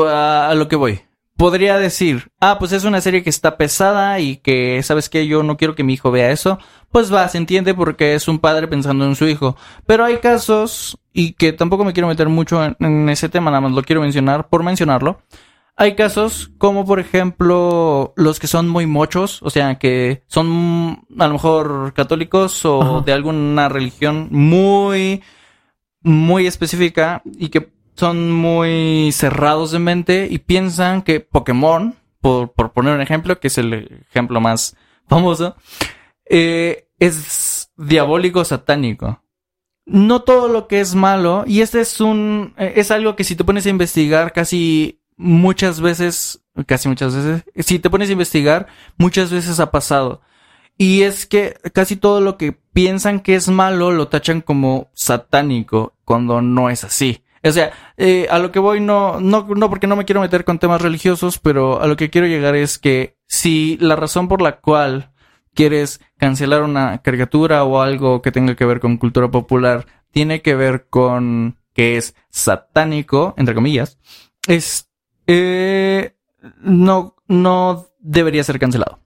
A 0.09 0.49
a 0.51 0.55
lo 0.55 0.69
que 0.69 0.77
voy. 0.77 1.01
Podría 1.37 1.79
decir, 1.79 2.31
ah, 2.41 2.59
pues 2.61 2.71
es 2.73 2.85
una 2.85 3.01
serie 3.01 3.25
que 3.25 3.31
está 3.31 3.57
pesada 3.57 4.21
y 4.21 4.37
que, 4.37 4.81
¿sabes 4.85 5.09
qué? 5.09 5.27
Yo 5.27 5.43
no 5.43 5.57
quiero 5.57 5.75
que 5.75 5.83
mi 5.83 5.95
hijo 5.95 6.13
vea 6.13 6.31
eso. 6.31 6.59
Pues 6.93 7.13
va, 7.13 7.29
se 7.29 7.39
entiende 7.39 7.75
porque 7.75 8.15
es 8.15 8.29
un 8.29 8.39
padre 8.39 8.69
pensando 8.69 9.05
en 9.05 9.17
su 9.17 9.27
hijo. 9.27 9.57
Pero 9.85 10.05
hay 10.05 10.19
casos, 10.19 10.97
y 11.13 11.33
que 11.33 11.53
tampoco 11.53 11.85
me 11.85 11.93
quiero 11.93 12.07
meter 12.07 12.29
mucho 12.29 12.65
en, 12.65 12.77
en 12.79 13.09
ese 13.09 13.29
tema, 13.29 13.51
nada 13.51 13.63
más 13.63 13.73
lo 13.73 13.83
quiero 13.83 14.01
mencionar 14.01 14.49
por 14.49 14.63
mencionarlo. 14.63 15.21
Hay 15.77 15.97
casos 15.97 16.53
como, 16.57 16.85
por 16.85 17.01
ejemplo, 17.01 18.13
los 18.17 18.39
que 18.39 18.47
son 18.47 18.69
muy 18.69 18.87
mochos, 18.87 19.43
o 19.43 19.51
sea, 19.51 19.79
que 19.79 20.23
son 20.29 21.05
a 21.19 21.27
lo 21.27 21.33
mejor 21.33 21.93
católicos 21.95 22.65
o 22.65 22.83
Ajá. 22.83 23.01
de 23.01 23.13
alguna 23.13 23.69
religión 23.69 24.29
muy, 24.31 25.23
muy 26.03 26.47
específica 26.47 27.23
y 27.25 27.49
que 27.49 27.73
son 27.97 28.31
muy 28.31 29.11
cerrados 29.13 29.73
de 29.73 29.81
mente 29.81 30.29
y 30.31 30.39
piensan 30.39 31.03
que 31.03 31.19
Pokémon, 31.21 31.97
por, 32.21 32.53
por 32.53 32.73
poner 32.73 32.95
un 32.95 33.01
ejemplo, 33.01 33.41
que 33.41 33.49
es 33.49 33.59
el 33.59 34.05
ejemplo 34.11 34.41
más 34.41 34.77
famoso, 35.09 35.57
eh, 36.25 36.89
es 36.99 37.73
diabólico 37.77 38.45
satánico. 38.45 39.23
No 39.87 40.23
todo 40.23 40.49
lo 40.49 40.67
que 40.67 40.81
es 40.81 40.95
malo, 40.95 41.45
y 41.47 41.61
este 41.61 41.81
es 41.81 42.01
un, 42.01 42.55
eh, 42.57 42.75
es 42.77 42.91
algo 42.91 43.17
que 43.17 43.25
si 43.25 43.37
te 43.37 43.45
pones 43.45 43.67
a 43.67 43.71
investigar 43.71 44.33
casi 44.33 45.03
muchas 45.17 45.81
veces, 45.81 46.45
casi 46.67 46.89
muchas 46.89 47.15
veces, 47.15 47.45
si 47.67 47.79
te 47.79 47.91
pones 47.91 48.09
a 48.09 48.13
investigar, 48.13 48.67
muchas 48.97 49.31
veces 49.31 49.61
ha 49.61 49.71
pasado. 49.71 50.21
Y 50.77 51.03
es 51.03 51.27
que 51.27 51.57
casi 51.73 51.97
todo 51.97 52.21
lo 52.21 52.37
que 52.37 52.53
piensan 52.53 53.21
que 53.21 53.37
es 53.37 53.49
malo 53.49 53.93
lo 53.93 54.09
tachan 54.09 54.41
como 54.41 54.91
satánico, 54.93 55.95
cuando 56.05 56.43
no 56.43 56.71
es 56.71 56.85
así. 56.85 57.23
O 57.45 57.53
sea, 57.53 57.73
eh, 57.97 58.27
a 58.31 58.39
lo 58.39 58.51
que 58.51 58.59
voy 58.59 58.81
no, 58.81 59.21
no, 59.21 59.47
no 59.55 59.69
porque 59.69 59.87
no 59.87 59.97
me 59.97 60.07
quiero 60.07 60.23
meter 60.23 60.45
con 60.45 60.59
temas 60.59 60.81
religiosos, 60.81 61.39
pero 61.39 61.81
a 61.81 61.87
lo 61.87 61.97
que 61.97 62.11
quiero 62.11 62.27
llegar 62.27 62.57
es 62.57 62.79
que 62.79 63.17
si 63.27 63.77
la 63.81 63.97
razón 63.97 64.29
por 64.29 64.41
la 64.41 64.61
cual 64.61 65.13
quieres 65.55 66.01
cancelar 66.17 66.63
una 66.63 67.03
caricatura 67.03 67.65
o 67.65 67.81
algo 67.81 68.23
que 68.23 68.33
tenga 68.33 68.57
que 68.57 68.65
ver 68.65 68.81
con 68.81 68.97
cultura 68.97 69.31
popular 69.31 69.87
tiene 70.11 70.43
que 70.43 70.55
ver 70.55 70.87
con 70.89 71.59
que 71.75 71.97
es 71.97 72.15
satánico, 72.31 73.35
entre 73.37 73.55
comillas, 73.55 73.99
es, 74.47 74.89
eh, 75.27 76.15
no, 76.61 77.17
no 77.29 77.87
debería 78.01 78.45
ser 78.45 78.59
cancelado. 78.59 78.99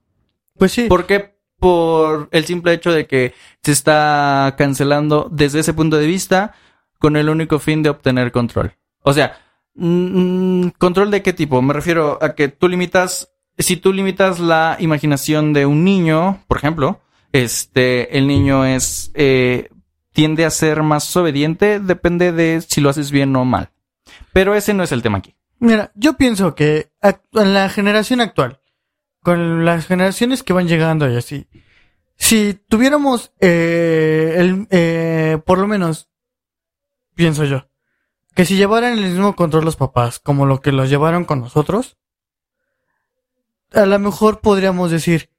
Pues 0.57 0.71
sí. 0.71 0.87
¿Por 0.87 1.05
qué? 1.05 1.37
Por 1.59 2.29
el 2.31 2.45
simple 2.45 2.73
hecho 2.73 2.91
de 2.91 3.07
que 3.07 3.33
se 3.63 3.71
está 3.71 4.55
cancelando 4.57 5.29
desde 5.31 5.59
ese 5.59 5.73
punto 5.73 5.97
de 5.97 6.07
vista 6.07 6.53
con 6.99 7.15
el 7.15 7.29
único 7.29 7.59
fin 7.59 7.81
de 7.81 7.89
obtener 7.89 8.31
control. 8.31 8.73
O 9.01 9.13
sea, 9.13 9.37
mm, 9.75 10.69
¿control 10.77 11.11
de 11.11 11.21
qué 11.21 11.33
tipo? 11.33 11.61
Me 11.61 11.73
refiero 11.73 12.19
a 12.21 12.35
que 12.35 12.49
tú 12.49 12.67
limitas, 12.67 13.31
si 13.57 13.77
tú 13.77 13.93
limitas 13.93 14.39
la 14.39 14.77
imaginación 14.79 15.53
de 15.53 15.65
un 15.65 15.83
niño, 15.83 16.43
por 16.47 16.57
ejemplo, 16.57 17.01
este, 17.31 18.17
el 18.17 18.27
niño 18.27 18.65
es, 18.65 19.11
eh, 19.13 19.69
tiende 20.11 20.45
a 20.45 20.49
ser 20.49 20.83
más 20.83 21.15
obediente, 21.15 21.79
depende 21.79 22.31
de 22.31 22.61
si 22.61 22.81
lo 22.81 22.89
haces 22.89 23.11
bien 23.11 23.35
o 23.35 23.45
mal. 23.45 23.69
Pero 24.33 24.55
ese 24.55 24.73
no 24.73 24.83
es 24.83 24.91
el 24.91 25.01
tema 25.01 25.19
aquí. 25.19 25.35
Mira, 25.59 25.91
yo 25.95 26.13
pienso 26.13 26.55
que 26.55 26.91
en 27.01 27.53
la 27.53 27.69
generación 27.69 28.21
actual, 28.21 28.61
con 29.21 29.65
las 29.65 29.85
generaciones 29.85 30.43
que 30.43 30.53
van 30.53 30.67
llegando 30.67 31.09
y 31.09 31.17
así, 31.17 31.47
si 32.15 32.53
tuviéramos 32.53 33.33
eh, 33.39 34.35
el, 34.37 34.67
eh, 34.71 35.37
por 35.45 35.57
lo 35.57 35.67
menos, 35.67 36.09
pienso 37.13 37.43
yo, 37.43 37.67
que 38.35 38.45
si 38.45 38.55
llevaran 38.55 38.97
el 38.97 39.03
mismo 39.03 39.35
control 39.35 39.65
los 39.65 39.75
papás 39.75 40.19
como 40.19 40.45
lo 40.45 40.61
que 40.61 40.71
los 40.71 40.89
llevaron 40.89 41.25
con 41.25 41.41
nosotros, 41.41 41.97
a 43.73 43.85
lo 43.85 43.99
mejor 43.99 44.39
podríamos 44.39 44.91
decir 44.91 45.29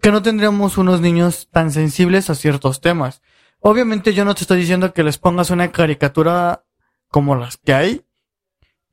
que 0.00 0.10
no 0.10 0.22
tendríamos 0.22 0.76
unos 0.76 1.00
niños 1.00 1.48
tan 1.50 1.70
sensibles 1.70 2.28
a 2.28 2.34
ciertos 2.34 2.80
temas. 2.80 3.22
Obviamente 3.60 4.12
yo 4.12 4.24
no 4.24 4.34
te 4.34 4.42
estoy 4.42 4.58
diciendo 4.58 4.92
que 4.92 5.04
les 5.04 5.18
pongas 5.18 5.50
una 5.50 5.70
caricatura 5.72 6.64
como 7.08 7.36
las 7.36 7.56
que 7.56 7.72
hay, 7.72 8.04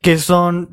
que 0.01 0.17
son 0.17 0.67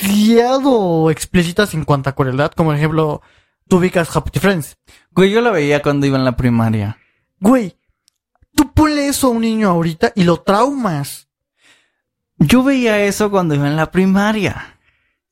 demasiado 0.00 1.10
explícitas 1.10 1.74
en 1.74 1.84
cuanto 1.84 2.10
a 2.10 2.14
crueldad, 2.14 2.52
como 2.52 2.70
por 2.70 2.76
ejemplo, 2.76 3.22
tú 3.68 3.76
ubicas 3.78 4.14
Happy 4.14 4.38
Friends. 4.38 4.76
Güey, 5.12 5.30
yo 5.30 5.40
la 5.40 5.50
veía 5.50 5.82
cuando 5.82 6.06
iba 6.06 6.18
en 6.18 6.24
la 6.24 6.36
primaria. 6.36 6.98
Güey, 7.40 7.76
tú 8.54 8.72
ponle 8.72 9.06
eso 9.08 9.28
a 9.28 9.30
un 9.30 9.40
niño 9.42 9.68
ahorita 9.70 10.12
y 10.14 10.24
lo 10.24 10.38
traumas. 10.40 11.28
Yo 12.38 12.62
veía 12.64 13.00
eso 13.04 13.30
cuando 13.30 13.54
iba 13.54 13.68
en 13.68 13.76
la 13.76 13.90
primaria. 13.90 14.78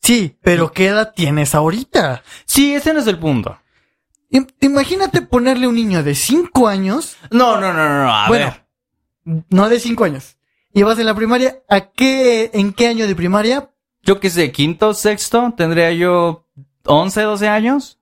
Sí, 0.00 0.36
pero 0.42 0.72
¿qué 0.72 0.86
edad 0.88 1.12
tienes 1.14 1.54
ahorita? 1.54 2.22
Sí, 2.44 2.74
ese 2.74 2.92
no 2.92 3.00
es 3.00 3.06
el 3.06 3.18
punto. 3.18 3.58
Im- 4.30 4.48
Imagínate 4.60 5.22
ponerle 5.22 5.66
a 5.66 5.68
un 5.68 5.74
niño 5.76 6.02
de 6.02 6.14
5 6.14 6.66
años, 6.68 7.16
No, 7.30 7.60
no, 7.60 7.72
no, 7.72 7.88
no, 7.88 8.04
no. 8.04 8.12
A 8.14 8.28
Bueno. 8.28 8.46
ver. 9.24 9.44
no 9.50 9.68
de 9.68 9.78
5 9.78 10.04
años, 10.04 10.36
y 10.72 10.82
vas 10.82 10.98
en 10.98 11.06
la 11.06 11.14
primaria, 11.14 11.58
¿a 11.68 11.80
qué, 11.80 12.50
en 12.54 12.72
qué 12.72 12.88
año 12.88 13.06
de 13.06 13.14
primaria? 13.14 13.70
Yo 14.02 14.18
qué 14.20 14.30
sé, 14.30 14.50
quinto, 14.52 14.94
sexto, 14.94 15.52
tendría 15.56 15.92
yo 15.92 16.46
11, 16.84 17.20
12 17.22 17.48
años. 17.48 17.98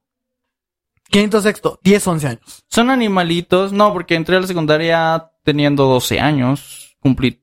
Quinto, 1.10 1.40
sexto, 1.42 1.78
10, 1.82 2.06
11 2.06 2.26
años. 2.28 2.64
Son 2.68 2.88
animalitos. 2.88 3.72
No, 3.72 3.92
porque 3.92 4.14
entré 4.14 4.36
a 4.36 4.40
la 4.40 4.46
secundaria 4.46 5.30
teniendo 5.42 5.86
12 5.86 6.20
años. 6.20 6.96
Cumplí 7.00 7.42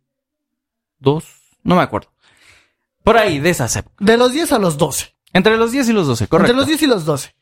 dos. 0.99 1.25
No 1.63 1.75
me 1.75 1.82
acuerdo. 1.82 2.09
Por 3.03 3.17
ahí, 3.17 3.39
de 3.39 3.49
esas 3.49 3.75
épocas. 3.75 4.05
De 4.05 4.17
los 4.17 4.32
10 4.32 4.53
a 4.53 4.59
los 4.59 4.78
12. 4.78 5.13
Entre 5.34 5.57
los 5.57 5.71
10 5.71 5.89
y 5.89 5.93
los 5.93 6.07
12, 6.07 6.28
correcto. 6.28 6.51
Entre 6.51 6.57
los 6.57 6.67
10 6.67 6.82
y 6.84 6.88
los 6.88 7.05
12. 7.05 7.36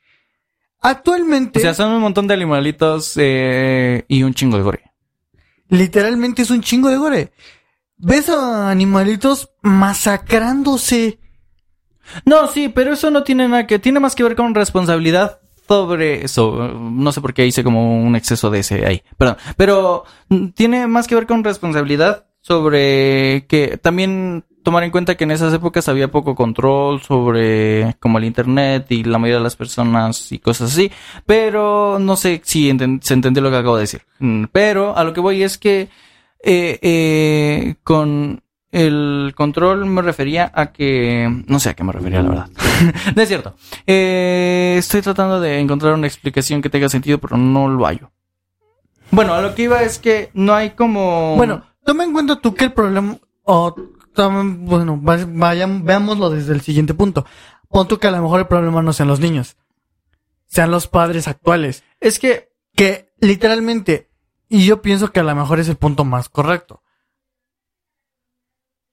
Actualmente, 0.81 1.59
O 1.59 1.61
sea, 1.61 1.73
son 1.73 1.91
un 1.91 2.01
montón 2.01 2.27
de 2.27 2.33
animalitos 2.33 3.13
eh, 3.17 4.03
y 4.07 4.23
un 4.23 4.33
chingo 4.33 4.57
de 4.57 4.63
gore. 4.63 4.91
literalmente 5.69 6.41
es 6.41 6.49
un 6.49 6.61
chingo 6.61 6.89
de 6.89 6.97
gore. 6.97 7.31
Ves 7.97 8.29
a 8.29 8.69
animalitos 8.69 9.51
masacrándose. 9.61 11.19
No, 12.25 12.47
sí, 12.47 12.69
pero 12.69 12.93
eso 12.93 13.09
no 13.09 13.23
tiene 13.23 13.47
nada 13.47 13.67
que... 13.67 13.79
Tiene 13.79 13.99
más 13.99 14.15
que 14.15 14.23
ver 14.23 14.35
con 14.35 14.53
responsabilidad 14.53 15.39
sobre 15.67 16.23
eso. 16.25 16.51
No 16.73 17.11
sé 17.11 17.21
por 17.21 17.33
qué 17.33 17.45
hice 17.45 17.63
como 17.63 18.01
un 18.01 18.15
exceso 18.15 18.49
de 18.49 18.59
ese 18.59 18.85
ahí. 18.85 19.01
Perdón. 19.17 19.37
Pero 19.57 20.03
mm, 20.29 20.49
tiene 20.49 20.87
más 20.87 21.07
que 21.07 21.15
ver 21.15 21.25
con 21.25 21.43
responsabilidad 21.43 22.27
sobre 22.41 23.45
que 23.47 23.77
también 23.77 24.45
tomar 24.63 24.83
en 24.83 24.91
cuenta 24.91 25.15
que 25.15 25.23
en 25.23 25.31
esas 25.31 25.53
épocas 25.53 25.87
había 25.89 26.11
poco 26.11 26.35
control 26.35 27.01
sobre 27.01 27.95
como 27.99 28.17
el 28.17 28.25
internet 28.25 28.87
y 28.89 29.03
la 29.03 29.19
mayoría 29.19 29.37
de 29.37 29.43
las 29.43 29.55
personas 29.55 30.31
y 30.31 30.39
cosas 30.39 30.71
así. 30.71 30.91
Pero 31.25 31.97
no 31.99 32.15
sé 32.17 32.41
si 32.43 32.75
se 33.01 33.13
entendió 33.13 33.41
lo 33.41 33.51
que 33.51 33.57
acabo 33.57 33.77
de 33.77 33.83
decir. 33.83 34.01
Mm, 34.19 34.45
pero 34.51 34.97
a 34.97 35.03
lo 35.03 35.13
que 35.13 35.21
voy 35.21 35.43
es 35.43 35.57
que 35.57 35.89
eh, 36.47 36.77
eh, 36.83 37.75
con 37.83 38.43
el 38.71 39.33
control 39.35 39.85
me 39.87 40.03
refería 40.03 40.51
a 40.53 40.71
que... 40.71 41.43
No 41.47 41.59
sé 41.59 41.69
a 41.69 41.73
qué 41.73 41.83
me 41.83 41.91
refería, 41.91 42.21
la 42.21 42.29
verdad. 42.29 42.49
no 43.15 43.21
es 43.21 43.27
cierto. 43.27 43.55
Eh, 43.87 44.75
estoy 44.77 45.01
tratando 45.01 45.39
de 45.39 45.59
encontrar 45.59 45.93
una 45.93 46.05
explicación 46.05 46.61
que 46.61 46.69
tenga 46.69 46.87
sentido, 46.87 47.17
pero 47.17 47.35
no 47.35 47.67
lo 47.67 47.85
hallo. 47.85 48.11
Bueno, 49.09 49.33
a 49.33 49.41
lo 49.41 49.55
que 49.55 49.63
iba 49.63 49.81
es 49.81 49.97
que 49.97 50.29
no 50.33 50.53
hay 50.53 50.71
como... 50.71 51.35
Bueno, 51.35 51.63
toma 51.83 52.03
en 52.03 52.13
cuenta 52.13 52.39
tú 52.39 52.53
que 52.53 52.65
el 52.65 52.73
problema... 52.73 53.17
O, 53.43 53.73
bueno, 54.15 54.99
vayan, 55.01 55.83
veámoslo 55.83 56.29
desde 56.29 56.53
el 56.53 56.61
siguiente 56.61 56.93
punto. 56.93 57.25
Pon 57.69 57.87
tú 57.87 57.97
que 57.97 58.07
a 58.07 58.11
lo 58.11 58.21
mejor 58.21 58.41
el 58.41 58.47
problema 58.47 58.83
no 58.83 58.93
sean 58.93 59.09
los 59.09 59.19
niños. 59.19 59.57
Sean 60.45 60.69
los 60.69 60.87
padres 60.87 61.27
actuales. 61.27 61.83
Es 61.99 62.19
que... 62.19 62.51
Que 62.75 63.13
literalmente... 63.19 64.09
Y 64.55 64.65
yo 64.65 64.81
pienso 64.81 65.11
que 65.11 65.19
a 65.19 65.23
lo 65.23 65.35
mejor 65.35 65.59
es 65.59 65.67
el 65.67 65.75
punto 65.75 66.05
más 66.05 66.29
correcto 66.29 66.81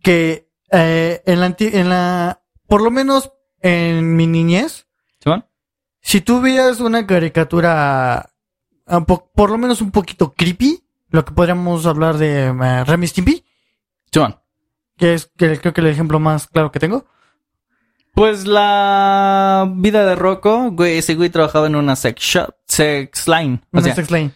que 0.02 0.50
eh, 0.72 1.22
en, 1.24 1.38
la, 1.38 1.54
en 1.56 1.88
la, 1.88 2.42
por 2.66 2.82
lo 2.82 2.90
menos 2.90 3.30
en 3.60 4.16
mi 4.16 4.26
niñez, 4.26 4.88
si 6.00 6.20
tú 6.20 6.40
veías 6.40 6.80
una 6.80 7.06
caricatura 7.06 8.32
ah, 8.88 9.04
por 9.06 9.50
lo 9.50 9.56
menos 9.56 9.80
un 9.80 9.92
poquito 9.92 10.32
creepy, 10.32 10.82
lo 11.10 11.24
que 11.24 11.30
podríamos 11.30 11.86
hablar 11.86 12.18
de 12.18 12.50
uh, 12.50 12.84
Remy 12.84 13.06
Stimpy, 13.06 13.44
que 14.98 15.14
es 15.14 15.30
que 15.36 15.60
creo 15.60 15.72
que 15.72 15.80
el 15.80 15.86
ejemplo 15.86 16.18
más 16.18 16.48
claro 16.48 16.72
que 16.72 16.80
tengo. 16.80 17.06
Pues 18.14 18.48
la 18.48 19.72
vida 19.76 20.04
de 20.04 20.16
Rocco, 20.16 20.72
güey, 20.72 20.98
ese 20.98 21.14
güey 21.14 21.30
trabajaba 21.30 21.68
en 21.68 21.76
una 21.76 21.94
sex 21.94 22.20
shop, 22.20 22.52
sex 22.66 23.28
line. 23.28 23.62
Una 23.70 23.94
sex 23.94 24.10
line. 24.10 24.32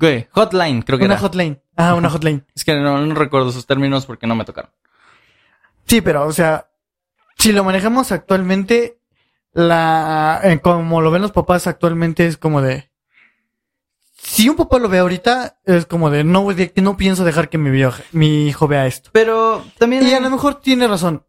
Güey, 0.00 0.28
hotline, 0.32 0.82
creo 0.82 0.98
que 0.98 1.04
una 1.04 1.14
era. 1.14 1.20
Una 1.20 1.28
hotline. 1.28 1.62
Ah, 1.76 1.94
una 1.94 2.08
hotline. 2.08 2.46
Es 2.54 2.64
que 2.64 2.74
no, 2.74 3.04
no 3.04 3.14
recuerdo 3.14 3.52
sus 3.52 3.66
términos 3.66 4.06
porque 4.06 4.26
no 4.26 4.34
me 4.34 4.46
tocaron. 4.46 4.70
Sí, 5.86 6.00
pero, 6.00 6.26
o 6.26 6.32
sea, 6.32 6.70
si 7.36 7.52
lo 7.52 7.64
manejamos 7.64 8.10
actualmente, 8.10 8.98
la, 9.52 10.40
eh, 10.42 10.60
como 10.60 11.02
lo 11.02 11.10
ven 11.10 11.22
los 11.22 11.32
papás 11.32 11.66
actualmente 11.66 12.26
es 12.26 12.38
como 12.38 12.62
de, 12.62 12.90
si 14.22 14.48
un 14.48 14.56
papá 14.56 14.78
lo 14.78 14.88
ve 14.88 14.98
ahorita, 14.98 15.60
es 15.64 15.86
como 15.86 16.10
de, 16.10 16.24
no, 16.24 16.46
no 16.76 16.96
pienso 16.96 17.24
dejar 17.24 17.48
que 17.48 17.58
mi, 17.58 17.70
mi 18.12 18.48
hijo 18.48 18.68
vea 18.68 18.86
esto. 18.86 19.10
Pero 19.12 19.64
también... 19.78 20.06
Y 20.06 20.12
a 20.12 20.20
lo 20.20 20.30
mejor 20.30 20.60
tiene 20.60 20.86
razón. 20.86 21.26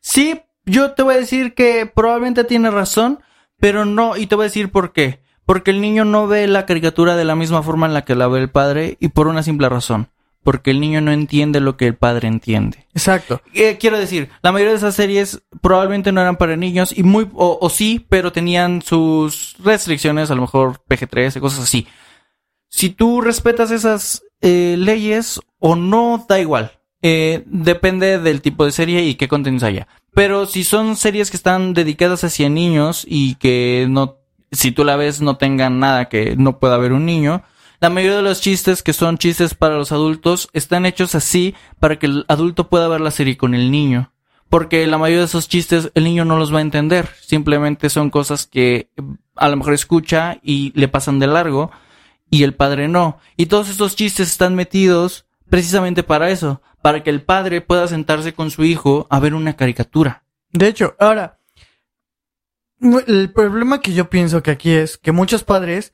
Sí, 0.00 0.42
yo 0.64 0.92
te 0.92 1.02
voy 1.02 1.14
a 1.14 1.18
decir 1.18 1.54
que 1.54 1.86
probablemente 1.86 2.44
tiene 2.44 2.70
razón, 2.70 3.20
pero 3.58 3.84
no, 3.84 4.16
y 4.16 4.26
te 4.26 4.34
voy 4.34 4.44
a 4.44 4.48
decir 4.48 4.70
por 4.70 4.92
qué. 4.92 5.22
Porque 5.46 5.70
el 5.70 5.80
niño 5.80 6.04
no 6.04 6.26
ve 6.26 6.46
la 6.46 6.66
caricatura 6.66 7.16
de 7.16 7.24
la 7.24 7.36
misma 7.36 7.62
forma 7.62 7.86
en 7.86 7.94
la 7.94 8.04
que 8.04 8.14
la 8.14 8.28
ve 8.28 8.40
el 8.40 8.50
padre 8.50 8.98
y 9.00 9.08
por 9.08 9.28
una 9.28 9.42
simple 9.42 9.68
razón 9.68 10.10
porque 10.46 10.70
el 10.70 10.78
niño 10.78 11.00
no 11.00 11.10
entiende 11.10 11.58
lo 11.58 11.76
que 11.76 11.88
el 11.88 11.96
padre 11.96 12.28
entiende. 12.28 12.86
Exacto. 12.94 13.42
Eh, 13.52 13.78
quiero 13.80 13.98
decir, 13.98 14.28
la 14.42 14.52
mayoría 14.52 14.70
de 14.70 14.78
esas 14.78 14.94
series 14.94 15.42
probablemente 15.60 16.12
no 16.12 16.20
eran 16.20 16.36
para 16.36 16.54
niños 16.54 16.96
y 16.96 17.02
muy 17.02 17.28
o, 17.34 17.68
sí, 17.68 18.06
pero 18.08 18.30
tenían 18.30 18.80
sus 18.80 19.56
restricciones, 19.58 20.30
a 20.30 20.36
lo 20.36 20.42
mejor 20.42 20.80
PG-13, 20.88 21.40
cosas 21.40 21.64
así. 21.64 21.88
Si 22.68 22.90
tú 22.90 23.22
respetas 23.22 23.72
esas 23.72 24.22
eh, 24.40 24.76
leyes 24.78 25.40
o 25.58 25.74
no, 25.74 26.24
da 26.28 26.38
igual. 26.38 26.78
Eh, 27.02 27.42
depende 27.46 28.20
del 28.20 28.40
tipo 28.40 28.64
de 28.64 28.70
serie 28.70 29.02
y 29.02 29.16
qué 29.16 29.26
contenidos 29.26 29.64
haya. 29.64 29.88
Pero 30.14 30.46
si 30.46 30.62
son 30.62 30.94
series 30.94 31.32
que 31.32 31.36
están 31.36 31.74
dedicadas 31.74 32.22
hacia 32.22 32.48
niños 32.48 33.04
y 33.08 33.34
que 33.34 33.88
no, 33.90 34.18
si 34.52 34.72
tú 34.72 34.84
la 34.84 34.96
ves, 34.96 35.20
no 35.20 35.36
tengan 35.36 35.78
nada 35.78 36.08
que 36.08 36.36
no 36.36 36.58
pueda 36.58 36.78
ver 36.78 36.92
un 36.92 37.06
niño, 37.06 37.42
la 37.80 37.90
mayoría 37.90 38.16
de 38.16 38.22
los 38.22 38.40
chistes 38.40 38.82
que 38.82 38.94
son 38.94 39.18
chistes 39.18 39.54
para 39.54 39.76
los 39.76 39.92
adultos 39.92 40.48
están 40.54 40.86
hechos 40.86 41.14
así 41.14 41.54
para 41.78 41.98
que 41.98 42.06
el 42.06 42.24
adulto 42.28 42.68
pueda 42.68 42.88
ver 42.88 43.00
la 43.02 43.10
serie 43.10 43.36
con 43.36 43.54
el 43.54 43.70
niño. 43.70 44.12
Porque 44.48 44.86
la 44.86 44.96
mayoría 44.96 45.20
de 45.20 45.26
esos 45.26 45.48
chistes 45.48 45.90
el 45.94 46.04
niño 46.04 46.24
no 46.24 46.38
los 46.38 46.54
va 46.54 46.58
a 46.58 46.62
entender. 46.62 47.10
Simplemente 47.20 47.90
son 47.90 48.10
cosas 48.10 48.46
que 48.46 48.90
a 49.34 49.48
lo 49.48 49.56
mejor 49.56 49.74
escucha 49.74 50.38
y 50.42 50.72
le 50.74 50.88
pasan 50.88 51.18
de 51.18 51.26
largo 51.26 51.70
y 52.30 52.44
el 52.44 52.54
padre 52.54 52.88
no. 52.88 53.18
Y 53.36 53.46
todos 53.46 53.68
estos 53.68 53.94
chistes 53.94 54.28
están 54.28 54.54
metidos 54.54 55.26
precisamente 55.50 56.02
para 56.02 56.30
eso, 56.30 56.62
para 56.80 57.02
que 57.02 57.10
el 57.10 57.22
padre 57.22 57.60
pueda 57.60 57.88
sentarse 57.88 58.32
con 58.32 58.50
su 58.50 58.64
hijo 58.64 59.06
a 59.10 59.20
ver 59.20 59.34
una 59.34 59.54
caricatura. 59.54 60.24
De 60.52 60.68
hecho, 60.68 60.96
ahora, 60.98 61.35
el 62.80 63.32
problema 63.32 63.80
que 63.80 63.92
yo 63.92 64.10
pienso 64.10 64.42
que 64.42 64.50
aquí 64.50 64.72
es 64.72 64.98
que 64.98 65.12
muchos 65.12 65.44
padres 65.44 65.92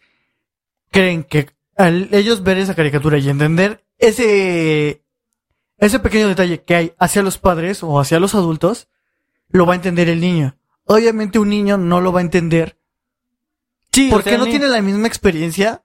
creen 0.90 1.24
que 1.24 1.50
al 1.76 2.08
ellos 2.12 2.42
ver 2.42 2.58
esa 2.58 2.74
caricatura 2.74 3.18
y 3.18 3.28
entender 3.28 3.84
ese, 3.98 5.04
ese 5.78 5.98
pequeño 6.00 6.28
detalle 6.28 6.62
que 6.62 6.74
hay 6.74 6.92
hacia 6.98 7.22
los 7.22 7.38
padres 7.38 7.82
o 7.82 7.98
hacia 8.00 8.20
los 8.20 8.34
adultos, 8.34 8.88
lo 9.48 9.66
va 9.66 9.74
a 9.74 9.76
entender 9.76 10.08
el 10.08 10.20
niño. 10.20 10.56
Obviamente 10.84 11.38
un 11.38 11.48
niño 11.48 11.78
no 11.78 12.00
lo 12.00 12.12
va 12.12 12.20
a 12.20 12.22
entender. 12.22 12.78
Sí, 13.92 14.08
porque 14.10 14.38
no 14.38 14.46
tiene 14.46 14.68
la 14.68 14.80
misma 14.80 15.06
experiencia 15.06 15.82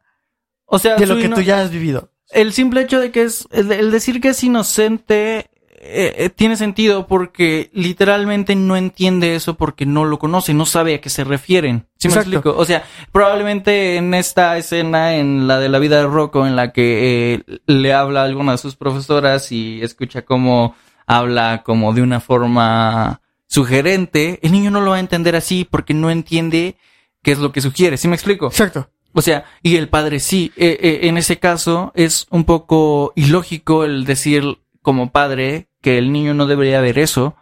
o 0.65 0.79
sea, 0.79 0.95
de 0.95 1.05
lo 1.05 1.17
que 1.17 1.29
tú 1.29 1.41
ya 1.41 1.61
has 1.61 1.71
vivido. 1.71 2.11
El 2.29 2.53
simple 2.53 2.81
hecho 2.81 2.99
de 2.99 3.11
que 3.11 3.23
es, 3.23 3.47
el 3.51 3.91
decir 3.91 4.19
que 4.19 4.29
es 4.29 4.43
inocente 4.43 5.49
eh, 5.89 6.15
eh, 6.17 6.29
tiene 6.29 6.57
sentido 6.57 7.07
porque 7.07 7.69
literalmente 7.73 8.55
no 8.55 8.75
entiende 8.75 9.35
eso 9.35 9.55
porque 9.55 9.85
no 9.85 10.05
lo 10.05 10.19
conoce, 10.19 10.53
no 10.53 10.65
sabe 10.65 10.95
a 10.95 11.01
qué 11.01 11.09
se 11.09 11.23
refieren. 11.23 11.87
¿Sí 11.97 12.09
me 12.09 12.15
explico? 12.15 12.53
O 12.57 12.65
sea, 12.65 12.83
probablemente 13.11 13.95
en 13.95 14.13
esta 14.13 14.57
escena, 14.57 15.15
en 15.15 15.47
la 15.47 15.59
de 15.59 15.69
la 15.69 15.79
vida 15.79 15.97
de 15.97 16.07
Rocco, 16.07 16.45
en 16.45 16.55
la 16.55 16.73
que 16.73 17.33
eh, 17.47 17.59
le 17.65 17.93
habla 17.93 18.21
a 18.21 18.25
alguna 18.25 18.53
de 18.53 18.57
sus 18.57 18.75
profesoras 18.75 19.51
y 19.51 19.81
escucha 19.81 20.23
cómo 20.23 20.75
habla 21.05 21.63
como 21.63 21.93
de 21.93 22.01
una 22.01 22.19
forma 22.19 23.21
sugerente, 23.47 24.39
el 24.43 24.51
niño 24.51 24.71
no 24.71 24.81
lo 24.81 24.91
va 24.91 24.97
a 24.97 25.01
entender 25.01 25.35
así 25.35 25.65
porque 25.69 25.93
no 25.93 26.09
entiende 26.09 26.75
qué 27.23 27.31
es 27.31 27.39
lo 27.39 27.51
que 27.51 27.61
sugiere. 27.61 27.97
¿Sí 27.97 28.07
me 28.07 28.15
explico? 28.15 28.47
Exacto. 28.47 28.89
O 29.13 29.21
sea, 29.21 29.45
y 29.63 29.77
el 29.77 29.89
padre 29.89 30.19
sí. 30.19 30.51
en 30.57 31.17
ese 31.17 31.39
caso 31.39 31.91
es 31.95 32.27
un 32.29 32.43
poco 32.43 33.13
ilógico 33.15 33.83
el 33.83 34.05
decir 34.05 34.59
como 34.87 35.11
padre 35.11 35.66
que 35.81 35.97
el 35.97 36.11
niño 36.11 36.33
no 36.33 36.47
debería 36.47 36.81
ver 36.81 36.99
eso, 36.99 37.35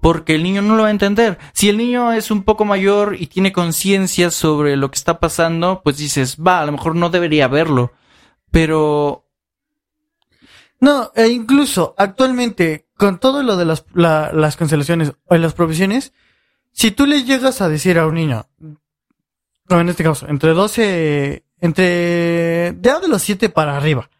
porque 0.00 0.34
el 0.34 0.42
niño 0.42 0.62
no 0.62 0.76
lo 0.76 0.82
va 0.82 0.88
a 0.88 0.92
entender. 0.92 1.38
Si 1.52 1.68
el 1.68 1.78
niño 1.78 2.12
es 2.12 2.30
un 2.30 2.42
poco 2.42 2.64
mayor 2.64 3.16
y 3.18 3.26
tiene 3.26 3.52
conciencia 3.52 4.30
sobre 4.30 4.76
lo 4.76 4.90
que 4.90 4.96
está 4.96 5.18
pasando, 5.18 5.80
pues 5.82 5.96
dices, 5.96 6.36
va, 6.36 6.60
a 6.60 6.66
lo 6.66 6.72
mejor 6.72 6.94
no 6.94 7.10
debería 7.10 7.48
verlo. 7.48 7.92
Pero... 8.50 9.26
No, 10.80 11.10
e 11.14 11.28
incluso 11.28 11.94
actualmente, 11.96 12.88
con 12.98 13.18
todo 13.18 13.42
lo 13.42 13.56
de 13.56 13.64
las, 13.64 13.86
las 13.94 14.56
cancelaciones 14.56 15.14
o 15.24 15.36
las 15.36 15.54
provisiones, 15.54 16.12
si 16.72 16.90
tú 16.90 17.06
le 17.06 17.22
llegas 17.22 17.62
a 17.62 17.68
decir 17.68 17.98
a 17.98 18.06
un 18.06 18.16
niño, 18.16 18.46
no, 19.70 19.80
en 19.80 19.88
este 19.88 20.04
caso, 20.04 20.28
entre 20.28 20.50
12, 20.50 21.44
entre, 21.60 22.72
de 22.72 23.08
los 23.08 23.22
7 23.22 23.48
para 23.48 23.76
arriba, 23.76 24.10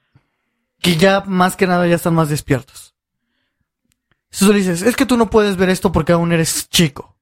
que 0.80 0.96
ya 0.96 1.22
más 1.26 1.56
que 1.56 1.66
nada 1.66 1.86
ya 1.86 1.96
están 1.96 2.14
más 2.14 2.28
despiertos. 2.28 2.93
Si 4.34 4.44
tú 4.44 4.52
dices, 4.52 4.82
es 4.82 4.96
que 4.96 5.06
tú 5.06 5.16
no 5.16 5.30
puedes 5.30 5.56
ver 5.56 5.70
esto 5.70 5.92
porque 5.92 6.10
aún 6.10 6.32
eres 6.32 6.68
chico. 6.68 7.16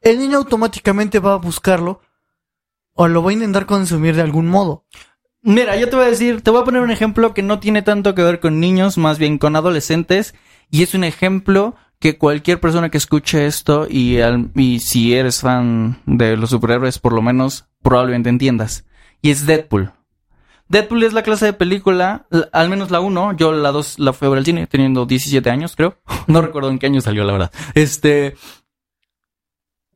El 0.00 0.18
niño 0.18 0.38
automáticamente 0.38 1.20
va 1.20 1.34
a 1.34 1.36
buscarlo 1.36 2.00
o 2.94 3.06
lo 3.06 3.22
va 3.22 3.30
a 3.30 3.34
intentar 3.34 3.64
consumir 3.64 4.16
de 4.16 4.22
algún 4.22 4.48
modo. 4.48 4.84
Mira, 5.40 5.76
yo 5.76 5.88
te 5.88 5.94
voy 5.94 6.06
a 6.06 6.10
decir, 6.10 6.42
te 6.42 6.50
voy 6.50 6.62
a 6.62 6.64
poner 6.64 6.82
un 6.82 6.90
ejemplo 6.90 7.32
que 7.32 7.44
no 7.44 7.60
tiene 7.60 7.82
tanto 7.82 8.16
que 8.16 8.24
ver 8.24 8.40
con 8.40 8.58
niños, 8.58 8.98
más 8.98 9.20
bien 9.20 9.38
con 9.38 9.54
adolescentes, 9.54 10.34
y 10.68 10.82
es 10.82 10.94
un 10.94 11.04
ejemplo 11.04 11.76
que 12.00 12.18
cualquier 12.18 12.58
persona 12.58 12.88
que 12.90 12.98
escuche 12.98 13.46
esto 13.46 13.86
y, 13.88 14.18
y 14.56 14.80
si 14.80 15.14
eres 15.14 15.42
fan 15.42 16.02
de 16.06 16.36
los 16.36 16.50
superhéroes 16.50 16.98
por 16.98 17.12
lo 17.12 17.22
menos 17.22 17.68
probablemente 17.82 18.30
entiendas. 18.30 18.84
Y 19.22 19.30
es 19.30 19.46
Deadpool. 19.46 19.92
Deadpool 20.70 21.02
es 21.02 21.12
la 21.12 21.24
clase 21.24 21.46
de 21.46 21.52
película, 21.52 22.26
al 22.52 22.68
menos 22.68 22.92
la 22.92 23.00
1, 23.00 23.36
yo 23.36 23.50
la 23.50 23.72
2 23.72 23.98
la 23.98 24.12
fui 24.12 24.26
a 24.26 24.28
ver 24.28 24.38
al 24.38 24.44
cine 24.44 24.68
teniendo 24.68 25.04
17 25.04 25.50
años, 25.50 25.74
creo. 25.74 25.98
no 26.28 26.40
recuerdo 26.40 26.70
en 26.70 26.78
qué 26.78 26.86
año 26.86 27.00
salió, 27.00 27.24
la 27.24 27.32
verdad. 27.32 27.52
Este... 27.74 28.36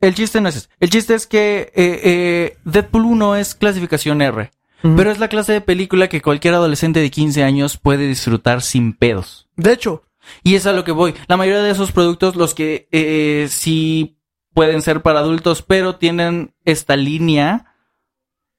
El 0.00 0.14
chiste 0.14 0.40
no 0.40 0.48
es 0.48 0.56
ese. 0.56 0.68
El 0.80 0.90
chiste 0.90 1.14
es 1.14 1.28
que 1.28 1.72
eh, 1.74 2.00
eh, 2.02 2.58
Deadpool 2.64 3.04
1 3.04 3.36
es 3.36 3.54
clasificación 3.54 4.20
R. 4.20 4.50
Pero 4.82 5.10
es 5.10 5.18
la 5.18 5.28
clase 5.28 5.52
de 5.52 5.62
película 5.62 6.08
que 6.08 6.20
cualquier 6.20 6.52
adolescente 6.52 7.00
de 7.00 7.10
15 7.10 7.42
años 7.42 7.78
puede 7.78 8.06
disfrutar 8.06 8.60
sin 8.60 8.92
pedos. 8.92 9.48
De 9.56 9.72
hecho, 9.72 10.02
Y 10.42 10.56
es 10.56 10.66
a 10.66 10.74
lo 10.74 10.84
que 10.84 10.92
voy. 10.92 11.14
La 11.26 11.38
mayoría 11.38 11.62
de 11.62 11.70
esos 11.70 11.92
productos, 11.92 12.36
los 12.36 12.54
que 12.54 12.88
eh, 12.92 13.46
sí 13.48 14.18
pueden 14.52 14.82
ser 14.82 15.00
para 15.00 15.20
adultos, 15.20 15.62
pero 15.62 15.96
tienen 15.96 16.54
esta 16.66 16.96
línea, 16.96 17.74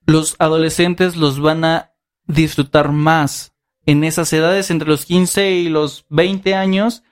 los 0.07 0.35
adolescentes 0.39 1.15
los 1.15 1.39
van 1.39 1.63
a 1.63 1.94
disfrutar 2.27 2.91
más 2.91 3.53
en 3.85 4.03
esas 4.03 4.31
edades 4.33 4.71
entre 4.71 4.87
los 4.89 5.05
15 5.05 5.51
y 5.51 5.69
los 5.69 6.05
20 6.09 6.55
años 6.55 7.03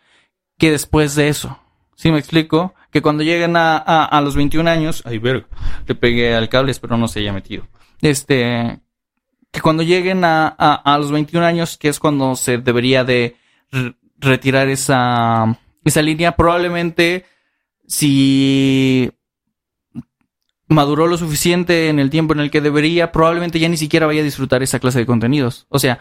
que 0.57 0.71
después 0.71 1.15
de 1.15 1.27
eso. 1.29 1.59
¿Sí 1.95 2.11
me 2.11 2.19
explico? 2.19 2.73
Que 2.91 3.01
cuando 3.01 3.23
lleguen 3.23 3.55
a, 3.55 3.77
a, 3.77 4.21
los 4.21 4.35
21 4.35 4.69
años, 4.69 5.03
ay, 5.05 5.17
verga, 5.19 5.47
le 5.87 5.95
pegué 5.95 6.35
al 6.35 6.49
cable, 6.49 6.71
espero 6.71 6.97
no 6.97 7.07
se 7.07 7.19
haya 7.19 7.33
metido. 7.33 7.67
Este, 8.01 8.79
que 9.51 9.61
cuando 9.61 9.83
lleguen 9.83 10.23
a, 10.25 10.47
a, 10.47 10.97
los 10.97 11.11
21 11.11 11.45
años, 11.45 11.77
que 11.77 11.89
es 11.89 11.99
cuando 11.99 12.35
se 12.35 12.57
debería 12.57 13.03
de 13.03 13.35
re- 13.71 13.95
retirar 14.17 14.67
esa, 14.69 15.59
esa 15.83 16.01
línea, 16.01 16.35
probablemente 16.35 17.25
si 17.87 19.11
maduró 20.67 21.07
lo 21.07 21.17
suficiente 21.17 21.89
en 21.89 21.99
el 21.99 22.09
tiempo 22.09 22.33
en 22.33 22.39
el 22.39 22.51
que 22.51 22.61
debería, 22.61 23.11
probablemente 23.11 23.59
ya 23.59 23.69
ni 23.69 23.77
siquiera 23.77 24.05
vaya 24.07 24.21
a 24.21 24.25
disfrutar 24.25 24.63
esa 24.63 24.79
clase 24.79 24.99
de 24.99 25.05
contenidos. 25.05 25.65
O 25.69 25.77
sea, 25.79 25.99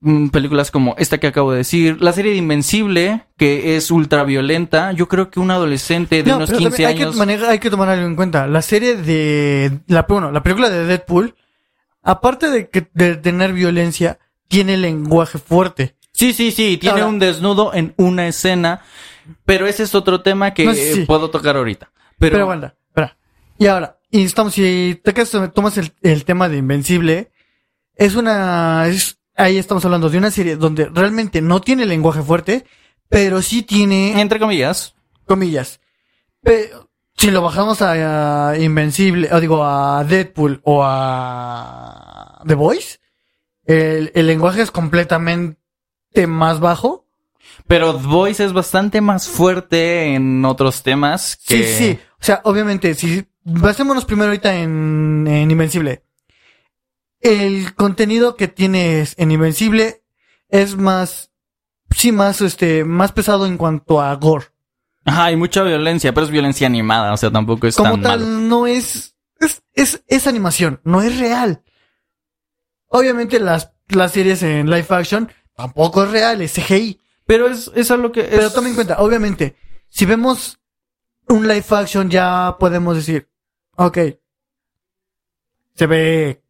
mm, 0.00 0.28
películas 0.28 0.70
como 0.70 0.94
esta 0.98 1.18
que 1.18 1.26
acabo 1.28 1.52
de 1.52 1.58
decir, 1.58 2.02
la 2.02 2.12
serie 2.12 2.32
de 2.32 2.38
Invencible, 2.38 3.26
que 3.36 3.76
es 3.76 3.90
ultra 3.90 4.24
violenta, 4.24 4.92
yo 4.92 5.08
creo 5.08 5.30
que 5.30 5.40
un 5.40 5.50
adolescente 5.50 6.22
de 6.22 6.30
no, 6.30 6.36
unos 6.38 6.50
pero 6.50 6.58
15 6.58 6.70
también 6.70 6.88
hay 6.88 7.02
años... 7.02 7.14
que, 7.14 7.18
manejar- 7.20 7.48
hay 7.50 7.58
que 7.58 7.70
tomar 7.70 7.88
algo 7.88 8.06
en 8.06 8.16
cuenta. 8.16 8.46
La 8.46 8.62
serie 8.62 8.96
de, 8.96 9.80
la, 9.86 10.02
bueno, 10.08 10.32
la 10.32 10.42
película 10.42 10.68
de 10.70 10.84
Deadpool, 10.86 11.34
aparte 12.02 12.50
de 12.50 12.68
que, 12.68 12.88
de 12.94 13.16
tener 13.16 13.52
violencia, 13.52 14.18
tiene 14.48 14.76
lenguaje 14.76 15.38
fuerte. 15.38 15.94
Sí, 16.12 16.32
sí, 16.32 16.50
sí, 16.50 16.76
tiene 16.76 17.00
Ahora- 17.00 17.06
un 17.08 17.18
desnudo 17.20 17.72
en 17.72 17.94
una 17.96 18.26
escena, 18.26 18.80
pero 19.44 19.66
ese 19.66 19.84
es 19.84 19.94
otro 19.94 20.20
tema 20.22 20.52
que 20.52 20.64
No, 20.64 20.74
sí, 20.74 20.92
sí. 20.94 21.00
puedo 21.06 21.30
tocar 21.30 21.56
ahorita. 21.56 21.90
Pero, 22.18 22.32
Pero, 22.32 22.42
aguanta, 22.44 22.74
espera. 22.88 23.16
Y 23.58 23.66
ahora, 23.66 23.96
y 24.10 24.24
estamos, 24.24 24.54
si 24.54 25.00
te 25.02 25.12
quedas- 25.14 25.52
tomas 25.54 25.76
el, 25.78 25.92
el 26.02 26.24
tema 26.24 26.48
de 26.48 26.58
Invencible, 26.58 27.30
es 27.94 28.14
una, 28.16 28.86
es, 28.88 29.18
ahí 29.36 29.58
estamos 29.58 29.84
hablando 29.84 30.08
de 30.10 30.18
una 30.18 30.30
serie 30.30 30.56
donde 30.56 30.86
realmente 30.86 31.40
no 31.42 31.60
tiene 31.60 31.86
lenguaje 31.86 32.22
fuerte, 32.22 32.64
pero 33.08 33.42
sí 33.42 33.62
tiene, 33.62 34.20
entre 34.20 34.38
comillas, 34.38 34.94
comillas. 35.26 35.80
Pero, 36.42 36.88
si 37.16 37.30
lo 37.30 37.42
bajamos 37.42 37.82
a, 37.82 38.50
a 38.50 38.58
Invencible, 38.58 39.28
o 39.32 39.40
digo, 39.40 39.64
a 39.64 40.02
Deadpool 40.04 40.60
o 40.64 40.82
a 40.84 42.42
The 42.46 42.54
Voice, 42.54 42.98
el, 43.64 44.10
el 44.14 44.26
lenguaje 44.26 44.62
es 44.62 44.70
completamente 44.70 45.56
más 46.26 46.60
bajo. 46.60 47.06
pero 47.66 47.94
The 47.96 48.06
Voice 48.06 48.44
es 48.44 48.52
bastante 48.52 49.00
más 49.00 49.28
fuerte 49.28 50.14
en 50.14 50.44
otros 50.44 50.82
temas 50.82 51.36
que... 51.46 51.62
Sí, 51.64 51.84
sí. 51.84 51.98
O 52.20 52.24
sea, 52.24 52.40
obviamente, 52.44 52.94
si 52.94 53.24
basémonos 53.44 54.04
primero 54.04 54.28
ahorita 54.28 54.54
en, 54.56 55.26
en 55.28 55.50
Invencible. 55.50 56.04
El 57.20 57.74
contenido 57.74 58.36
que 58.36 58.48
tienes 58.48 59.14
en 59.18 59.30
Invencible 59.30 60.02
es 60.48 60.76
más, 60.76 61.30
sí, 61.94 62.12
más, 62.12 62.40
este, 62.40 62.84
más 62.84 63.12
pesado 63.12 63.46
en 63.46 63.56
cuanto 63.58 64.00
a 64.00 64.14
gore. 64.16 64.46
Ajá, 65.04 65.26
hay 65.26 65.36
mucha 65.36 65.62
violencia, 65.62 66.12
pero 66.12 66.26
es 66.26 66.32
violencia 66.32 66.66
animada, 66.66 67.12
o 67.12 67.16
sea, 67.16 67.30
tampoco 67.30 67.66
es 67.66 67.76
Como 67.76 67.92
tan 67.92 68.02
tal, 68.02 68.20
malo. 68.20 68.32
no 68.40 68.66
es, 68.66 69.14
es, 69.38 69.62
es, 69.74 70.02
es 70.06 70.26
animación, 70.26 70.80
no 70.84 71.02
es 71.02 71.18
real. 71.18 71.62
Obviamente 72.88 73.38
las, 73.40 73.72
las 73.88 74.12
series 74.12 74.42
en 74.42 74.68
live 74.68 74.86
action 74.90 75.30
tampoco 75.54 76.04
es 76.04 76.10
real, 76.10 76.42
es 76.42 76.52
CGI. 76.54 77.00
Pero 77.26 77.48
es, 77.48 77.70
es 77.74 77.90
algo 77.90 78.10
que... 78.12 78.24
Pero 78.24 78.46
es- 78.46 78.52
toma 78.54 78.68
en 78.68 78.74
cuenta, 78.74 78.96
obviamente, 79.00 79.56
si 79.88 80.04
vemos 80.04 80.58
un 81.28 81.46
live 81.46 81.64
action 81.70 82.10
ya 82.10 82.56
podemos 82.58 82.96
decir, 82.96 83.28
ok, 83.76 83.98
se 85.74 85.86
ve, 85.86 86.42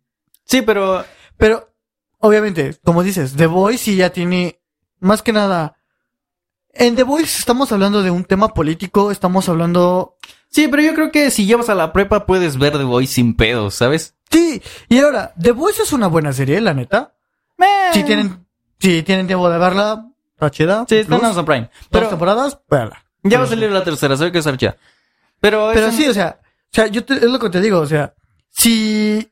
Sí, 0.44 0.62
pero... 0.62 1.04
pero 1.36 1.72
obviamente, 2.18 2.76
como 2.84 3.02
dices, 3.02 3.34
The 3.36 3.46
Voice 3.46 3.78
sí 3.84 3.96
ya 3.96 4.10
tiene 4.10 4.60
más 4.98 5.22
que 5.22 5.32
nada. 5.32 5.76
En 6.72 6.96
The 6.96 7.04
Voice 7.04 7.38
estamos 7.38 7.70
hablando 7.72 8.02
de 8.02 8.10
un 8.10 8.24
tema 8.24 8.48
político, 8.48 9.10
estamos 9.10 9.48
hablando, 9.48 10.16
Sí, 10.48 10.66
pero 10.68 10.82
yo 10.82 10.94
creo 10.94 11.12
que 11.12 11.30
si 11.30 11.46
llevas 11.46 11.68
a 11.68 11.76
la 11.76 11.92
prepa 11.92 12.26
puedes 12.26 12.58
ver 12.58 12.76
The 12.76 12.82
Voice 12.84 13.14
sin 13.14 13.36
pedos, 13.36 13.74
¿sabes? 13.74 14.14
sí, 14.30 14.60
y 14.88 14.98
ahora, 14.98 15.32
The 15.40 15.52
Voice 15.52 15.82
es 15.82 15.92
una 15.92 16.08
buena 16.08 16.32
serie, 16.32 16.60
la 16.60 16.74
neta. 16.74 17.14
Si 17.92 18.02
tienen, 18.04 18.46
si 18.78 19.02
tienen 19.02 19.26
tiempo 19.26 19.48
de 19.50 19.58
verla, 19.58 20.08
está 20.34 20.50
chida. 20.50 20.84
Sí, 20.88 20.96
está 20.96 21.16
en 21.16 21.24
Amazon 21.24 21.44
Prime. 21.44 21.62
Dos 21.62 21.88
Pero 21.90 22.08
temporadas, 22.08 22.58
véala. 22.68 23.04
ya 23.22 23.38
va 23.38 23.44
a 23.44 23.48
salir 23.48 23.70
la 23.70 23.84
tercera, 23.84 24.16
sabe 24.16 24.32
que 24.32 24.38
es 24.38 24.46
archida. 24.46 24.76
Pero, 25.40 25.70
Pero 25.74 25.92
sí, 25.92 26.08
o 26.08 26.14
sea, 26.14 26.40
o 26.72 26.74
sea, 26.74 26.86
yo 26.86 27.04
te- 27.04 27.14
es 27.14 27.22
lo 27.24 27.38
que 27.38 27.50
te 27.50 27.60
digo, 27.60 27.78
o 27.80 27.86
sea, 27.86 28.14
si, 28.50 29.28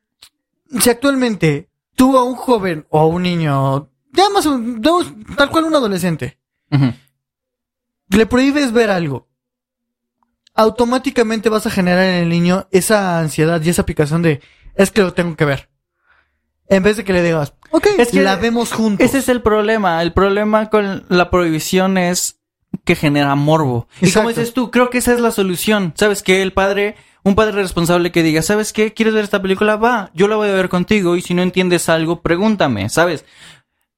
si 0.81 0.91
actualmente 0.91 1.71
tú 1.95 2.17
a 2.17 2.25
un 2.25 2.35
joven 2.35 2.87
o 2.91 3.01
a 3.01 3.07
un 3.07 3.23
niño, 3.23 3.91
ya 4.13 4.29
más 4.31 4.47
un, 4.47 4.81
tal 5.37 5.51
cual 5.51 5.65
un 5.65 5.75
adolescente, 5.75 6.39
le 8.11 8.27
prohíbes 8.27 8.73
ver 8.73 8.91
algo, 8.91 9.29
automáticamente 10.55 11.49
vas 11.49 11.67
a 11.67 11.71
generar 11.71 12.05
en 12.05 12.15
el 12.23 12.29
niño 12.29 12.67
esa 12.71 13.19
ansiedad 13.21 13.61
y 13.63 13.69
esa 13.71 13.87
picazón 13.87 14.23
de, 14.23 14.41
es 14.75 14.91
que 14.91 15.03
lo 15.03 15.13
tengo 15.15 15.37
que 15.37 15.45
ver. 15.45 15.69
En 16.69 16.83
vez 16.83 16.97
de 16.97 17.05
que 17.05 17.13
le 17.13 17.23
digas, 17.23 17.55
ok, 17.71 17.87
Es 17.99 18.09
que 18.11 18.23
la 18.23 18.37
vemos 18.37 18.73
juntos. 18.73 19.05
Ese 19.07 19.19
es 19.19 19.29
el 19.31 19.41
problema. 19.41 20.03
El 20.03 20.13
problema 20.13 20.69
con 20.69 21.05
la 21.09 21.31
prohibición 21.31 21.97
es 21.97 22.41
que 22.85 22.95
genera 22.95 23.35
morbo. 23.37 23.89
Y 24.03 24.11
como 24.13 24.29
dices 24.29 24.53
tú, 24.53 24.71
creo 24.71 24.91
que 24.91 24.99
esa 24.99 25.15
es 25.15 25.21
la 25.21 25.31
solución. 25.31 25.95
¿Sabes 25.97 26.23
que 26.23 26.43
El 26.43 26.53
padre, 26.53 26.97
un 27.25 27.35
padre 27.35 27.53
responsable 27.53 28.13
que 28.13 28.23
diga, 28.23 28.43
¿sabes 28.43 28.73
qué? 28.73 28.95
¿Quieres 28.95 29.15
ver 29.15 29.25
esta 29.25 29.43
película? 29.43 29.77
Va, 29.77 30.11
yo 30.15 30.29
la 30.29 30.37
voy 30.37 30.49
a 30.49 30.53
ver 30.55 30.69
contigo 30.69 31.17
y 31.17 31.23
si 31.23 31.35
no 31.35 31.43
entiendes 31.43 31.89
algo, 31.89 32.23
pregúntame, 32.23 32.89
¿sabes? 32.89 33.25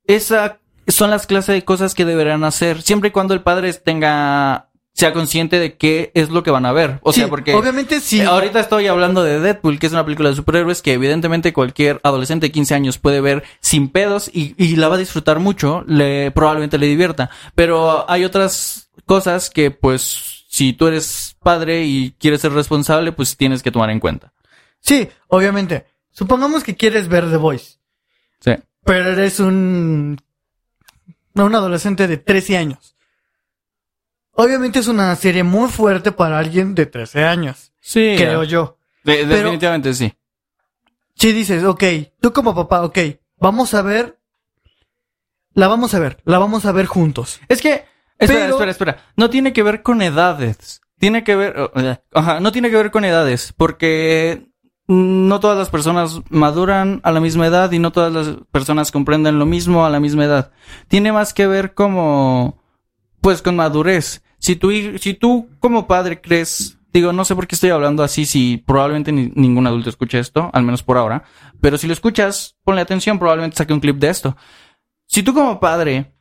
Esa 0.04 0.58
son 0.88 1.10
las 1.10 1.26
clases 1.26 1.54
de 1.54 1.64
cosas 1.64 1.94
que 1.94 2.04
deberán 2.04 2.42
hacer 2.44 2.82
siempre 2.82 3.08
y 3.08 3.12
cuando 3.12 3.34
el 3.34 3.42
padre 3.42 3.72
tenga 3.74 4.66
sea 4.92 5.12
consciente 5.12 5.58
de 5.60 5.76
qué 5.76 6.10
es 6.14 6.30
lo 6.30 6.42
que 6.42 6.50
van 6.50 6.66
a 6.66 6.72
ver. 6.72 6.98
O 7.02 7.12
Sí, 7.12 7.20
sea, 7.20 7.28
porque 7.28 7.54
obviamente 7.54 8.00
sí. 8.00 8.20
eh, 8.20 8.24
Ahorita 8.24 8.58
estoy 8.60 8.88
hablando 8.88 9.22
de 9.22 9.38
Deadpool, 9.38 9.78
que 9.78 9.86
es 9.86 9.92
una 9.92 10.04
película 10.04 10.30
de 10.30 10.34
superhéroes 10.36 10.82
que 10.82 10.92
evidentemente 10.94 11.52
cualquier 11.52 12.00
adolescente 12.02 12.46
de 12.46 12.52
15 12.52 12.74
años 12.74 12.98
puede 12.98 13.20
ver 13.20 13.44
sin 13.60 13.88
pedos 13.88 14.28
y, 14.34 14.54
y 14.62 14.76
la 14.76 14.88
va 14.88 14.96
a 14.96 14.98
disfrutar 14.98 15.38
mucho, 15.38 15.84
le, 15.86 16.32
probablemente 16.32 16.76
le 16.76 16.86
divierta. 16.86 17.30
Pero 17.54 18.04
hay 18.10 18.24
otras 18.24 18.90
cosas 19.06 19.48
que 19.48 19.70
pues 19.70 20.39
si 20.53 20.72
tú 20.72 20.88
eres 20.88 21.36
padre 21.40 21.84
y 21.84 22.11
quieres 22.18 22.40
ser 22.40 22.51
responsable, 22.53 23.12
pues 23.12 23.36
tienes 23.36 23.62
que 23.62 23.70
tomar 23.70 23.88
en 23.90 24.01
cuenta. 24.01 24.32
Sí, 24.80 25.09
obviamente. 25.28 25.86
Supongamos 26.11 26.64
que 26.64 26.74
quieres 26.76 27.07
ver 27.07 27.30
The 27.30 27.36
Voice. 27.36 27.78
Sí. 28.40 28.53
Pero 28.84 29.12
eres 29.12 29.38
un. 29.38 30.20
no, 31.34 31.44
un 31.44 31.55
adolescente 31.55 32.09
de 32.09 32.16
13 32.16 32.57
años. 32.57 32.96
Obviamente 34.32 34.80
es 34.80 34.88
una 34.88 35.14
serie 35.14 35.44
muy 35.44 35.68
fuerte 35.70 36.11
para 36.11 36.38
alguien 36.40 36.74
de 36.74 36.86
13 36.86 37.24
años. 37.24 37.72
Sí. 37.80 38.14
Creo 38.16 38.42
yo. 38.42 38.76
De- 39.05 39.18
Pero- 39.18 39.28
definitivamente 39.28 39.94
sí. 39.94 40.12
Si 41.14 41.32
dices, 41.32 41.62
ok, 41.62 41.84
tú 42.20 42.32
como 42.32 42.55
papá, 42.57 42.82
ok, 42.82 42.98
vamos 43.36 43.72
a 43.74 43.82
ver. 43.82 44.18
La 45.55 45.68
vamos 45.68 45.94
a 45.94 45.98
ver, 46.01 46.20
la 46.24 46.38
vamos 46.38 46.64
a 46.64 46.72
ver 46.72 46.86
juntos. 46.86 47.40
Es 47.48 47.61
que, 47.61 47.84
espera, 48.20 48.40
Pero- 48.44 48.52
espera, 48.54 48.70
espera. 48.70 48.96
No 49.16 49.30
tiene 49.30 49.52
que 49.52 49.62
ver 49.62 49.82
con 49.82 50.02
edades. 50.02 50.80
Tiene 50.98 51.24
que 51.24 51.34
ver, 51.34 51.70
eh, 51.76 51.96
ajá, 52.12 52.40
no 52.40 52.52
tiene 52.52 52.70
que 52.70 52.76
ver 52.76 52.90
con 52.90 53.04
edades, 53.04 53.54
porque 53.56 54.46
no 54.86 55.40
todas 55.40 55.56
las 55.56 55.70
personas 55.70 56.20
maduran 56.28 57.00
a 57.04 57.10
la 57.12 57.20
misma 57.20 57.46
edad 57.46 57.72
y 57.72 57.78
no 57.78 57.90
todas 57.92 58.12
las 58.12 58.36
personas 58.52 58.90
comprenden 58.92 59.38
lo 59.38 59.46
mismo 59.46 59.86
a 59.86 59.90
la 59.90 59.98
misma 60.00 60.24
edad. 60.26 60.50
Tiene 60.88 61.12
más 61.12 61.32
que 61.32 61.46
ver 61.46 61.74
como, 61.74 62.62
pues 63.22 63.40
con 63.40 63.56
madurez. 63.56 64.22
Si 64.38 64.56
tú, 64.56 64.70
si 64.98 65.14
tú 65.14 65.48
como 65.58 65.86
padre 65.86 66.20
crees, 66.20 66.76
digo, 66.92 67.12
no 67.12 67.24
sé 67.24 67.34
por 67.34 67.46
qué 67.46 67.54
estoy 67.54 67.70
hablando 67.70 68.02
así, 68.02 68.26
si 68.26 68.58
probablemente 68.58 69.12
ni- 69.12 69.32
ningún 69.34 69.66
adulto 69.66 69.88
escucha 69.90 70.18
esto, 70.18 70.50
al 70.52 70.64
menos 70.64 70.82
por 70.82 70.98
ahora, 70.98 71.22
pero 71.60 71.78
si 71.78 71.86
lo 71.86 71.92
escuchas, 71.94 72.56
ponle 72.64 72.82
atención, 72.82 73.18
probablemente 73.18 73.56
saque 73.56 73.72
un 73.72 73.80
clip 73.80 73.96
de 73.96 74.10
esto. 74.10 74.36
Si 75.06 75.22
tú 75.22 75.32
como 75.34 75.60
padre 75.60 76.12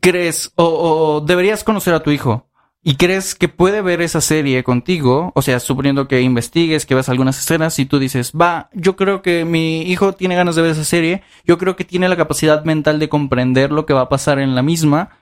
crees 0.00 0.52
o, 0.56 0.64
o 0.64 1.20
deberías 1.20 1.64
conocer 1.64 1.94
a 1.94 2.02
tu 2.02 2.10
hijo 2.10 2.48
y 2.82 2.96
crees 2.96 3.34
que 3.34 3.48
puede 3.48 3.80
ver 3.80 4.02
esa 4.02 4.20
serie 4.20 4.62
contigo, 4.62 5.32
o 5.34 5.40
sea, 5.42 5.58
suponiendo 5.58 6.06
que 6.06 6.20
investigues, 6.20 6.84
que 6.84 6.94
veas 6.94 7.08
algunas 7.08 7.38
escenas 7.38 7.78
y 7.78 7.86
tú 7.86 7.98
dices, 7.98 8.32
va, 8.38 8.68
yo 8.74 8.94
creo 8.94 9.22
que 9.22 9.46
mi 9.46 9.82
hijo 9.82 10.12
tiene 10.12 10.36
ganas 10.36 10.54
de 10.54 10.62
ver 10.62 10.72
esa 10.72 10.84
serie, 10.84 11.22
yo 11.46 11.56
creo 11.56 11.76
que 11.76 11.84
tiene 11.86 12.08
la 12.10 12.16
capacidad 12.16 12.62
mental 12.64 12.98
de 12.98 13.08
comprender 13.08 13.72
lo 13.72 13.86
que 13.86 13.94
va 13.94 14.02
a 14.02 14.08
pasar 14.10 14.38
en 14.38 14.54
la 14.54 14.62
misma, 14.62 15.16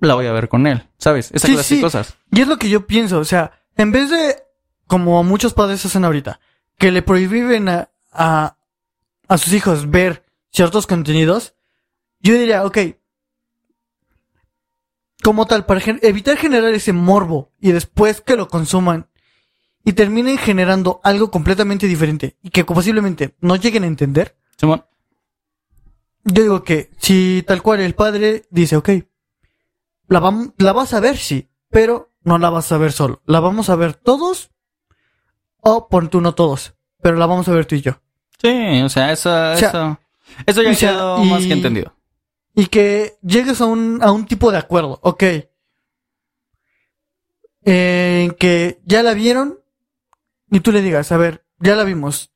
la 0.00 0.14
voy 0.14 0.26
a 0.26 0.32
ver 0.32 0.48
con 0.48 0.66
él, 0.66 0.84
¿sabes? 0.96 1.30
Esa 1.34 1.46
Sí, 1.48 1.52
clase 1.54 1.74
de 1.74 1.78
sí. 1.78 1.82
cosas. 1.84 2.16
Y 2.32 2.40
es 2.40 2.48
lo 2.48 2.56
que 2.56 2.70
yo 2.70 2.86
pienso, 2.86 3.18
o 3.18 3.24
sea, 3.24 3.52
en 3.76 3.92
vez 3.92 4.08
de, 4.08 4.36
como 4.86 5.22
muchos 5.24 5.52
padres 5.52 5.84
hacen 5.84 6.06
ahorita, 6.06 6.40
que 6.78 6.90
le 6.90 7.02
prohíben 7.02 7.68
a, 7.68 7.90
a, 8.12 8.56
a 9.28 9.36
sus 9.38 9.52
hijos 9.52 9.90
ver 9.90 10.24
ciertos 10.50 10.86
contenidos, 10.86 11.52
yo 12.20 12.32
diría, 12.32 12.64
ok, 12.64 12.78
como 15.22 15.46
tal, 15.46 15.66
para 15.66 15.80
evitar 16.02 16.36
generar 16.36 16.72
ese 16.74 16.92
morbo 16.92 17.52
y 17.60 17.72
después 17.72 18.20
que 18.20 18.36
lo 18.36 18.48
consuman 18.48 19.08
y 19.84 19.92
terminen 19.92 20.38
generando 20.38 21.00
algo 21.02 21.30
completamente 21.30 21.86
diferente 21.86 22.36
y 22.42 22.50
que 22.50 22.64
posiblemente 22.64 23.34
no 23.40 23.56
lleguen 23.56 23.84
a 23.84 23.88
entender. 23.88 24.36
Simón. 24.56 24.84
Yo 26.24 26.42
digo 26.42 26.62
que 26.62 26.90
si 26.98 27.42
tal 27.46 27.62
cual 27.62 27.80
el 27.80 27.94
padre 27.94 28.44
dice, 28.50 28.76
ok, 28.76 28.90
la, 30.08 30.50
la 30.58 30.72
vas 30.72 30.92
a 30.92 31.00
ver, 31.00 31.16
sí, 31.16 31.48
pero 31.70 32.12
no 32.22 32.38
la 32.38 32.50
vas 32.50 32.70
a 32.72 32.78
ver 32.78 32.92
solo. 32.92 33.22
La 33.24 33.40
vamos 33.40 33.70
a 33.70 33.76
ver 33.76 33.94
todos 33.94 34.50
o 35.60 35.88
por 35.88 36.08
tú 36.08 36.20
no 36.20 36.34
todos, 36.34 36.74
pero 37.00 37.16
la 37.16 37.26
vamos 37.26 37.48
a 37.48 37.52
ver 37.52 37.66
tú 37.66 37.74
y 37.74 37.80
yo. 37.80 38.00
Sí, 38.40 38.82
o 38.82 38.88
sea, 38.88 39.12
eso, 39.12 39.52
eso, 39.52 39.98
eso 40.46 40.62
ya 40.62 40.70
ha 40.70 40.74
quedado 40.74 41.24
más 41.24 41.44
que 41.44 41.52
entendido. 41.52 41.97
Y 42.58 42.66
que 42.66 43.18
llegues 43.22 43.60
a 43.60 43.66
un, 43.66 44.00
a 44.02 44.10
un 44.10 44.26
tipo 44.26 44.50
de 44.50 44.58
acuerdo, 44.58 44.98
ok. 45.04 45.22
En 47.62 48.32
que 48.32 48.80
ya 48.84 49.04
la 49.04 49.14
vieron 49.14 49.60
y 50.50 50.58
tú 50.58 50.72
le 50.72 50.82
digas, 50.82 51.12
a 51.12 51.18
ver, 51.18 51.44
ya 51.60 51.76
la 51.76 51.84
vimos. 51.84 52.32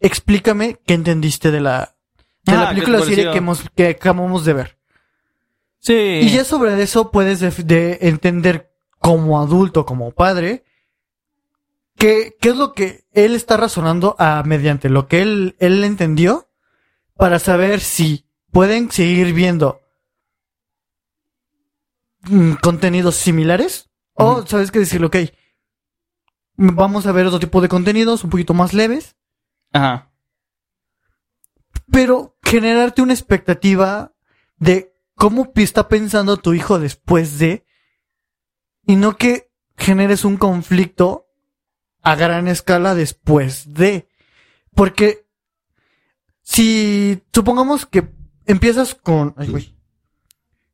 Explícame 0.00 0.80
qué 0.84 0.94
entendiste 0.94 1.52
de 1.52 1.60
la, 1.60 1.94
de 2.42 2.52
la 2.54 2.62
ah, 2.62 2.68
película 2.70 3.00
serie 3.02 3.30
que, 3.30 3.38
hemos, 3.38 3.62
que 3.76 3.86
acabamos 3.90 4.44
de 4.44 4.54
ver. 4.54 4.78
Sí. 5.78 6.18
Y 6.20 6.30
ya 6.30 6.42
sobre 6.42 6.82
eso 6.82 7.12
puedes 7.12 7.38
de, 7.38 7.98
entender 8.00 8.72
como 8.98 9.40
adulto, 9.40 9.86
como 9.86 10.10
padre, 10.10 10.64
qué, 11.94 12.36
qué 12.40 12.48
es 12.48 12.56
lo 12.56 12.72
que 12.72 13.04
él 13.12 13.36
está 13.36 13.56
razonando 13.56 14.16
a, 14.18 14.42
mediante 14.44 14.88
lo 14.88 15.06
que 15.06 15.22
él, 15.22 15.54
él 15.60 15.84
entendió 15.84 16.48
para 17.14 17.38
saber 17.38 17.78
si 17.78 18.27
pueden 18.52 18.90
seguir 18.90 19.32
viendo 19.32 19.80
mm, 22.22 22.54
contenidos 22.54 23.16
similares 23.16 23.90
o 24.14 24.44
sabes 24.46 24.70
qué 24.70 24.80
decirle, 24.80 25.06
ok, 25.06 25.16
vamos 26.56 27.06
a 27.06 27.12
ver 27.12 27.26
otro 27.26 27.38
tipo 27.38 27.60
de 27.60 27.68
contenidos 27.68 28.24
un 28.24 28.30
poquito 28.30 28.52
más 28.52 28.74
leves. 28.74 29.16
Ajá. 29.72 30.10
Pero 31.90 32.36
generarte 32.42 33.00
una 33.00 33.12
expectativa 33.14 34.12
de 34.56 34.92
cómo 35.14 35.52
está 35.54 35.88
pensando 35.88 36.36
tu 36.36 36.52
hijo 36.54 36.78
después 36.78 37.38
de 37.38 37.64
y 38.86 38.96
no 38.96 39.16
que 39.16 39.50
generes 39.76 40.24
un 40.24 40.36
conflicto 40.36 41.26
a 42.02 42.14
gran 42.14 42.48
escala 42.48 42.94
después 42.94 43.74
de. 43.74 44.08
Porque 44.74 45.26
si 46.42 47.22
supongamos 47.32 47.86
que 47.86 48.08
empiezas 48.48 48.96
con, 48.96 49.36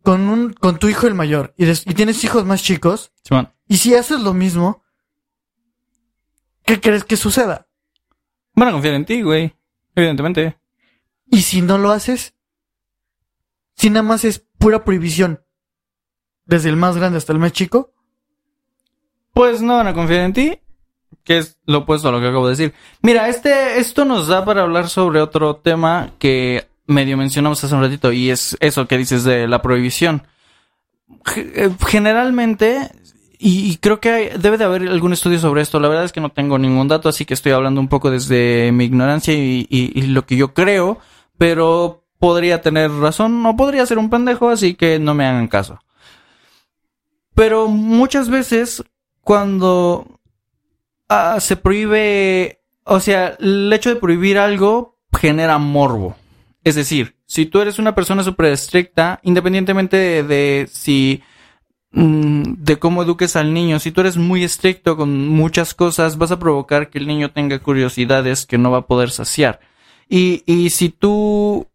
con 0.02 0.20
un, 0.22 0.52
con 0.54 0.78
tu 0.78 0.88
hijo 0.88 1.06
el 1.06 1.14
mayor 1.14 1.52
y, 1.58 1.68
y 1.68 1.94
tienes 1.94 2.24
hijos 2.24 2.46
más 2.46 2.62
chicos, 2.62 3.12
y 3.68 3.76
si 3.76 3.94
haces 3.94 4.20
lo 4.20 4.32
mismo, 4.32 4.82
¿qué 6.64 6.80
crees 6.80 7.04
que 7.04 7.16
suceda? 7.16 7.68
Van 8.54 8.68
a 8.68 8.72
confiar 8.72 8.94
en 8.94 9.04
ti, 9.04 9.20
güey. 9.22 9.54
Evidentemente. 9.94 10.58
Y 11.26 11.42
si 11.42 11.60
no 11.60 11.78
lo 11.78 11.90
haces, 11.90 12.34
si 13.74 13.90
nada 13.90 14.02
más 14.02 14.24
es 14.24 14.38
pura 14.58 14.84
prohibición, 14.84 15.44
desde 16.44 16.68
el 16.68 16.76
más 16.76 16.96
grande 16.96 17.18
hasta 17.18 17.32
el 17.32 17.38
más 17.38 17.52
chico, 17.52 17.92
pues 19.32 19.62
no 19.62 19.76
van 19.76 19.88
a 19.88 19.94
confiar 19.94 20.20
en 20.20 20.32
ti, 20.32 20.60
que 21.24 21.38
es 21.38 21.58
lo 21.64 21.78
opuesto 21.78 22.08
a 22.08 22.12
lo 22.12 22.20
que 22.20 22.28
acabo 22.28 22.46
de 22.46 22.52
decir. 22.56 22.74
Mira, 23.02 23.28
este, 23.28 23.78
esto 23.78 24.04
nos 24.04 24.28
da 24.28 24.44
para 24.44 24.62
hablar 24.62 24.88
sobre 24.88 25.20
otro 25.20 25.56
tema 25.56 26.12
que 26.18 26.68
medio 26.86 27.16
mencionamos 27.16 27.62
hace 27.62 27.74
un 27.74 27.82
ratito 27.82 28.12
y 28.12 28.30
es 28.30 28.56
eso 28.60 28.86
que 28.86 28.98
dices 28.98 29.24
de 29.24 29.48
la 29.48 29.62
prohibición. 29.62 30.26
Eh, 31.36 31.70
generalmente, 31.86 32.90
y, 33.38 33.76
creo 33.78 34.00
que 34.00 34.36
debe 34.38 34.58
de 34.58 34.64
haber 34.64 34.82
algún 34.88 35.12
estudio 35.12 35.38
sobre 35.38 35.62
esto, 35.62 35.80
la 35.80 35.88
verdad 35.88 36.04
es 36.04 36.12
que 36.12 36.20
no 36.20 36.30
tengo 36.30 36.58
ningún 36.58 36.88
dato, 36.88 37.08
así 37.08 37.24
que 37.24 37.34
estoy 37.34 37.52
hablando 37.52 37.80
un 37.80 37.88
poco 37.88 38.10
desde 38.10 38.72
mi 38.72 38.84
ignorancia 38.84 39.34
y, 39.34 40.02
lo 40.08 40.24
que 40.26 40.36
yo 40.36 40.54
creo, 40.54 40.98
pero 41.38 42.04
podría 42.18 42.62
tener 42.62 42.90
razón 42.90 43.42
no 43.42 43.56
podría 43.56 43.84
ser 43.86 43.98
un 43.98 44.08
pendejo, 44.08 44.48
así 44.48 44.74
que 44.74 44.98
no 44.98 45.14
me 45.14 45.26
hagan 45.26 45.48
caso. 45.48 45.78
Pero 47.34 47.68
muchas 47.68 48.30
veces 48.30 48.84
cuando 49.20 50.20
ah, 51.08 51.38
se 51.40 51.56
prohíbe, 51.56 52.60
o 52.84 53.00
sea, 53.00 53.36
el 53.40 53.72
hecho 53.72 53.90
de 53.90 53.96
prohibir 53.96 54.38
algo 54.38 54.96
genera 55.12 55.58
morbo. 55.58 56.16
Es 56.64 56.74
decir, 56.74 57.14
si 57.26 57.44
tú 57.44 57.60
eres 57.60 57.78
una 57.78 57.94
persona 57.94 58.24
súper 58.24 58.46
estricta, 58.46 59.20
independientemente 59.22 60.22
de, 60.22 60.66
si 60.72 61.22
mm, 61.92 62.54
de 62.58 62.78
cómo 62.78 63.02
eduques 63.02 63.36
al 63.36 63.52
niño. 63.52 63.78
Si 63.78 63.92
tú 63.92 64.00
eres 64.00 64.16
muy 64.16 64.42
estricto 64.42 64.96
con 64.96 65.28
muchas 65.28 65.74
cosas, 65.74 66.16
vas 66.16 66.30
a 66.30 66.38
provocar 66.38 66.88
que 66.88 66.98
el 66.98 67.06
niño 67.06 67.32
tenga 67.32 67.58
curiosidades 67.58 68.46
que 68.46 68.56
no 68.56 68.70
va 68.70 68.78
a 68.78 68.86
poder 68.86 69.10
saciar. 69.10 69.60
Y, 70.08 70.42
y 70.46 70.70
si 70.70 70.88
tú... 70.88 71.68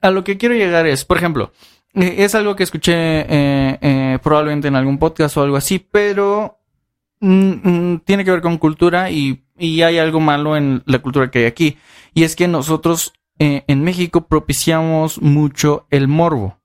A 0.00 0.10
lo 0.10 0.24
que 0.24 0.38
quiero 0.38 0.56
llegar 0.56 0.86
es, 0.86 1.04
por 1.04 1.18
ejemplo, 1.18 1.52
eh, 1.94 2.16
es 2.18 2.34
algo 2.34 2.56
que 2.56 2.64
escuché 2.64 2.92
eh, 2.94 3.78
eh, 3.80 4.18
probablemente 4.22 4.68
en 4.68 4.76
algún 4.76 4.98
podcast 4.98 5.36
o 5.36 5.42
algo 5.42 5.56
así, 5.56 5.78
pero 5.78 6.58
mm, 7.20 7.52
mm, 7.62 8.00
tiene 8.00 8.24
que 8.24 8.32
ver 8.32 8.40
con 8.40 8.58
cultura 8.58 9.10
y, 9.10 9.44
y 9.56 9.82
hay 9.82 9.98
algo 9.98 10.18
malo 10.18 10.56
en 10.56 10.82
la 10.86 10.98
cultura 10.98 11.30
que 11.30 11.40
hay 11.40 11.44
aquí. 11.44 11.78
Y 12.12 12.24
es 12.24 12.34
que 12.34 12.48
nosotros 12.48 13.12
eh, 13.38 13.64
en 13.66 13.82
México 13.84 14.26
propiciamos 14.26 15.20
mucho 15.20 15.86
el 15.90 16.08
morbo. 16.08 16.58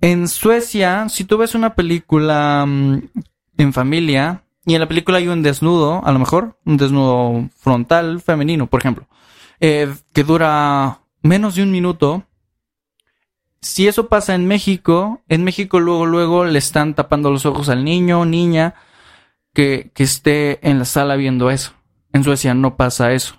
En 0.00 0.26
Suecia, 0.26 1.08
si 1.08 1.24
tú 1.24 1.38
ves 1.38 1.54
una 1.54 1.74
película 1.74 2.64
mm, 2.66 3.02
en 3.58 3.72
familia 3.72 4.44
y 4.64 4.74
en 4.74 4.80
la 4.80 4.88
película 4.88 5.18
hay 5.18 5.28
un 5.28 5.42
desnudo, 5.42 6.04
a 6.04 6.12
lo 6.12 6.18
mejor, 6.18 6.58
un 6.64 6.76
desnudo 6.76 7.48
frontal 7.56 8.20
femenino, 8.20 8.66
por 8.68 8.80
ejemplo, 8.80 9.06
eh, 9.60 9.92
que 10.12 10.24
dura 10.24 11.02
menos 11.22 11.54
de 11.54 11.62
un 11.62 11.70
minuto, 11.70 12.24
si 13.60 13.86
eso 13.86 14.08
pasa 14.08 14.34
en 14.34 14.46
México, 14.48 15.22
en 15.28 15.44
México 15.44 15.78
luego, 15.78 16.06
luego 16.06 16.44
le 16.44 16.58
están 16.58 16.94
tapando 16.94 17.30
los 17.30 17.46
ojos 17.46 17.68
al 17.68 17.84
niño 17.84 18.20
o 18.20 18.24
niña 18.24 18.74
que, 19.54 19.92
que 19.94 20.02
esté 20.02 20.68
en 20.68 20.80
la 20.80 20.84
sala 20.84 21.16
viendo 21.16 21.50
eso. 21.50 21.74
En 22.12 22.24
Suecia 22.24 22.54
no 22.54 22.76
pasa 22.76 23.12
eso. 23.12 23.36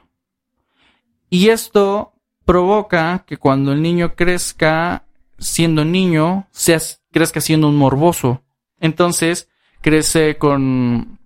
Y 1.29 1.49
esto 1.49 2.12
provoca 2.45 3.23
que 3.25 3.37
cuando 3.37 3.71
el 3.71 3.81
niño 3.81 4.15
crezca 4.15 5.03
siendo 5.37 5.85
niño, 5.85 6.47
seas, 6.51 7.01
crezca 7.11 7.41
siendo 7.41 7.67
un 7.67 7.75
morboso. 7.75 8.43
Entonces, 8.79 9.49
crece 9.81 10.37
con 10.37 11.19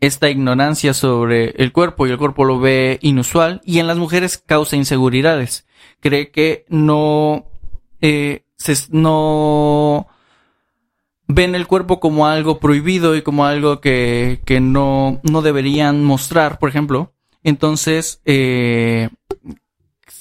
esta 0.00 0.30
ignorancia 0.30 0.94
sobre 0.94 1.50
el 1.62 1.72
cuerpo 1.72 2.06
y 2.06 2.10
el 2.10 2.18
cuerpo 2.18 2.44
lo 2.44 2.60
ve 2.60 2.98
inusual 3.02 3.60
y 3.64 3.78
en 3.80 3.86
las 3.86 3.98
mujeres 3.98 4.38
causa 4.38 4.76
inseguridades. 4.76 5.66
Cree 6.00 6.30
que 6.30 6.64
no, 6.68 7.46
eh, 8.00 8.44
se, 8.56 8.74
no 8.90 10.06
ven 11.26 11.54
el 11.54 11.66
cuerpo 11.66 12.00
como 12.00 12.26
algo 12.26 12.58
prohibido 12.58 13.16
y 13.16 13.22
como 13.22 13.44
algo 13.44 13.80
que, 13.80 14.40
que 14.44 14.60
no, 14.60 15.20
no 15.22 15.42
deberían 15.42 16.04
mostrar, 16.04 16.58
por 16.58 16.68
ejemplo. 16.68 17.12
Entonces, 17.42 18.20
eh, 18.24 19.08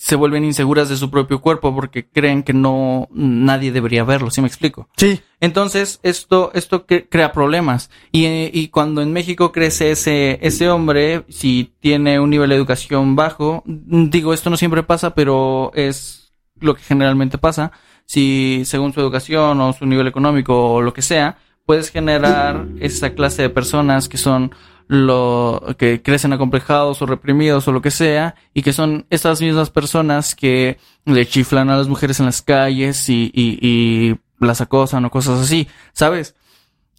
se 0.08 0.16
vuelven 0.16 0.46
inseguras 0.46 0.88
de 0.88 0.96
su 0.96 1.12
propio 1.12 1.42
cuerpo 1.42 1.76
porque 1.76 2.08
creen 2.08 2.44
que 2.44 2.54
no 2.54 3.10
nadie 3.12 3.74
debería 3.74 4.06
verlo, 4.06 4.32
¿sí 4.32 4.40
me 4.40 4.48
explico? 4.48 4.88
Sí. 4.96 5.20
Entonces, 5.42 6.00
esto 6.02 6.50
esto 6.54 6.86
crea 6.86 7.34
problemas 7.34 7.90
y, 8.14 8.26
y 8.58 8.70
cuando 8.70 9.02
en 9.02 9.12
México 9.12 9.52
crece 9.52 9.92
ese 9.92 10.40
ese 10.42 10.70
hombre 10.70 11.26
si 11.28 11.74
tiene 11.82 12.22
un 12.22 12.30
nivel 12.30 12.52
de 12.52 12.56
educación 12.56 13.18
bajo, 13.18 13.64
digo, 13.66 14.34
esto 14.34 14.50
no 14.50 14.56
siempre 14.56 14.82
pasa, 14.82 15.14
pero 15.14 15.72
es 15.74 16.32
lo 16.62 16.74
que 16.74 16.84
generalmente 16.84 17.38
pasa, 17.38 17.74
si 18.06 18.62
según 18.64 18.94
su 18.94 19.02
educación 19.02 19.60
o 19.60 19.74
su 19.74 19.86
nivel 19.86 20.08
económico 20.08 20.72
o 20.72 20.82
lo 20.82 20.94
que 20.94 21.02
sea, 21.02 21.38
puedes 21.66 21.92
generar 21.92 22.66
esa 22.80 23.10
clase 23.10 23.42
de 23.42 23.50
personas 23.50 24.08
que 24.08 24.18
son 24.18 24.56
lo 24.88 25.76
que 25.78 26.02
crecen 26.02 26.34
acomplejados 26.34 27.02
o 27.02 27.06
reprimidos 27.06 27.68
o 27.68 27.72
lo 27.72 27.82
que 27.82 27.92
sea 27.92 28.36
y 28.54 28.62
que 28.62 28.74
son 28.74 29.06
estas 29.10 29.42
mismas 29.42 29.70
personas 29.70 30.36
que 30.36 30.78
le 31.06 31.26
chiflan 31.26 31.70
a 31.70 31.78
las 31.78 31.88
mujeres 31.88 32.20
en 32.20 32.26
las 32.26 32.42
calles 32.42 33.10
y, 33.10 33.32
y, 33.34 33.60
y 33.62 34.18
las 34.40 34.62
acosan 34.62 35.06
o 35.06 35.12
cosas 35.12 35.40
así, 35.40 35.68
¿sabes? 35.94 36.36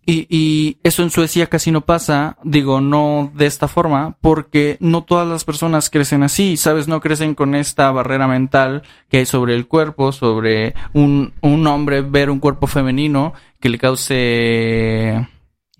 Y, 0.04 0.26
y 0.30 0.78
eso 0.84 1.02
en 1.02 1.10
Suecia 1.10 1.48
casi 1.48 1.70
no 1.70 1.82
pasa, 1.82 2.38
digo, 2.42 2.80
no 2.80 3.30
de 3.34 3.44
esta 3.44 3.68
forma, 3.68 4.16
porque 4.22 4.78
no 4.80 5.04
todas 5.04 5.28
las 5.28 5.44
personas 5.44 5.90
crecen 5.90 6.22
así, 6.22 6.56
¿sabes? 6.56 6.88
No 6.88 7.02
crecen 7.02 7.34
con 7.34 7.54
esta 7.54 7.90
barrera 7.90 8.26
mental 8.26 8.84
que 9.10 9.18
hay 9.18 9.26
sobre 9.26 9.54
el 9.54 9.66
cuerpo, 9.66 10.12
sobre 10.12 10.74
un, 10.94 11.34
un 11.42 11.66
hombre 11.66 12.00
ver 12.00 12.30
un 12.30 12.40
cuerpo 12.40 12.66
femenino 12.66 13.34
que 13.60 13.68
le 13.68 13.78
cause 13.78 15.28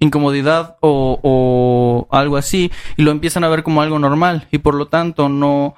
incomodidad 0.00 0.76
o, 0.80 1.18
o 1.22 2.16
algo 2.16 2.36
así 2.36 2.70
y 2.96 3.02
lo 3.02 3.10
empiezan 3.10 3.44
a 3.44 3.48
ver 3.48 3.62
como 3.62 3.82
algo 3.82 3.98
normal 3.98 4.46
y 4.50 4.58
por 4.58 4.74
lo 4.74 4.86
tanto 4.86 5.28
no 5.28 5.74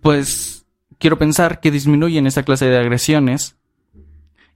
pues 0.00 0.64
quiero 0.98 1.18
pensar 1.18 1.60
que 1.60 1.70
disminuyen 1.70 2.26
esa 2.26 2.42
clase 2.42 2.66
de 2.66 2.78
agresiones 2.78 3.56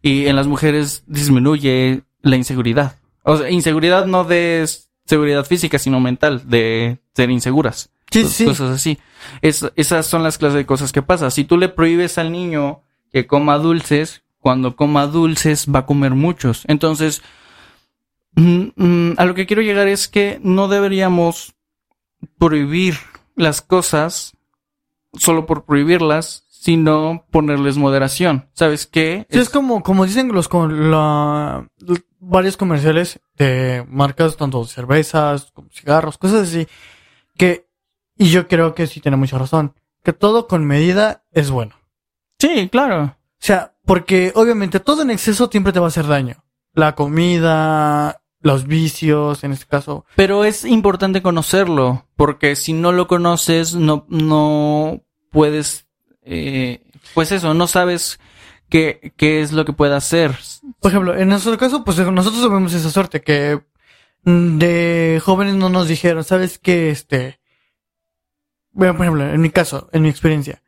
y 0.02 0.26
en 0.26 0.36
las 0.36 0.46
mujeres 0.46 1.04
disminuye 1.06 2.02
la 2.22 2.36
inseguridad. 2.36 2.96
O 3.22 3.36
sea, 3.36 3.50
inseguridad 3.50 4.06
no 4.06 4.24
de 4.24 4.66
seguridad 5.04 5.44
física, 5.44 5.78
sino 5.78 6.00
mental, 6.00 6.48
de 6.48 6.98
ser 7.14 7.30
inseguras. 7.30 7.90
Sí, 8.10 8.24
sí. 8.24 8.44
Cosas 8.44 8.70
así. 8.70 8.98
Es, 9.42 9.64
esas 9.76 10.06
son 10.06 10.22
las 10.22 10.38
clases 10.38 10.56
de 10.56 10.66
cosas 10.66 10.92
que 10.92 11.02
pasan. 11.02 11.30
Si 11.30 11.44
tú 11.44 11.58
le 11.58 11.68
prohíbes 11.68 12.18
al 12.18 12.32
niño 12.32 12.82
que 13.12 13.26
coma 13.26 13.58
dulces, 13.58 14.22
cuando 14.38 14.74
coma 14.74 15.06
dulces 15.06 15.66
va 15.72 15.80
a 15.80 15.86
comer 15.86 16.14
muchos. 16.14 16.64
Entonces, 16.66 17.22
mm, 18.40 18.72
mm, 18.76 19.14
a 19.16 19.24
lo 19.24 19.34
que 19.34 19.46
quiero 19.46 19.62
llegar 19.62 19.88
es 19.88 20.08
que 20.08 20.40
no 20.42 20.68
deberíamos 20.68 21.54
prohibir 22.38 22.96
las 23.36 23.62
cosas 23.62 24.36
solo 25.12 25.46
por 25.46 25.64
prohibirlas, 25.64 26.44
sino 26.48 27.24
ponerles 27.30 27.76
moderación. 27.76 28.48
¿Sabes 28.52 28.86
qué? 28.86 29.26
Sí, 29.30 29.38
es, 29.38 29.48
como, 29.48 29.82
como 29.82 30.04
dicen 30.04 30.28
los 30.28 30.48
con 30.48 30.90
la, 30.90 31.66
varios 32.18 32.56
comerciales 32.56 33.20
de 33.36 33.84
marcas, 33.88 34.36
tanto 34.36 34.64
cervezas 34.66 35.50
como 35.52 35.68
cigarros, 35.70 36.18
cosas 36.18 36.48
así, 36.48 36.68
que, 37.36 37.66
y 38.16 38.30
yo 38.30 38.46
creo 38.46 38.74
que 38.74 38.86
sí 38.86 39.00
tiene 39.00 39.16
mucha 39.16 39.38
razón, 39.38 39.74
que 40.04 40.12
todo 40.12 40.46
con 40.46 40.66
medida 40.66 41.24
es 41.32 41.50
bueno. 41.50 41.74
Sí, 42.38 42.68
claro. 42.70 43.04
O 43.04 43.42
sea, 43.42 43.74
porque 43.86 44.32
obviamente 44.34 44.80
todo 44.80 45.02
en 45.02 45.10
exceso 45.10 45.48
siempre 45.50 45.72
te 45.72 45.80
va 45.80 45.86
a 45.86 45.88
hacer 45.88 46.06
daño. 46.06 46.44
La 46.74 46.94
comida, 46.94 48.19
los 48.40 48.66
vicios, 48.66 49.44
en 49.44 49.52
este 49.52 49.66
caso. 49.66 50.04
Pero 50.16 50.44
es 50.44 50.64
importante 50.64 51.22
conocerlo, 51.22 52.06
porque 52.16 52.56
si 52.56 52.72
no 52.72 52.92
lo 52.92 53.06
conoces, 53.06 53.74
no, 53.74 54.06
no 54.08 55.02
puedes, 55.30 55.86
eh, 56.22 56.82
pues 57.14 57.32
eso, 57.32 57.54
no 57.54 57.66
sabes 57.66 58.18
qué, 58.68 59.12
qué 59.16 59.42
es 59.42 59.52
lo 59.52 59.64
que 59.64 59.72
puede 59.72 59.94
hacer. 59.94 60.36
Por 60.80 60.90
ejemplo, 60.90 61.16
en 61.16 61.28
nuestro 61.28 61.56
caso, 61.58 61.84
pues 61.84 61.98
nosotros 61.98 62.42
tuvimos 62.42 62.72
esa 62.72 62.90
suerte 62.90 63.20
que 63.20 63.60
mm, 64.24 64.58
de 64.58 65.20
jóvenes 65.22 65.54
no 65.54 65.68
nos 65.68 65.88
dijeron, 65.88 66.24
¿sabes 66.24 66.58
qué? 66.58 66.90
Este, 66.90 67.40
bueno, 68.72 68.96
por 68.96 69.04
ejemplo, 69.04 69.30
en 69.30 69.40
mi 69.40 69.50
caso, 69.50 69.88
en 69.92 70.02
mi 70.02 70.08
experiencia, 70.08 70.62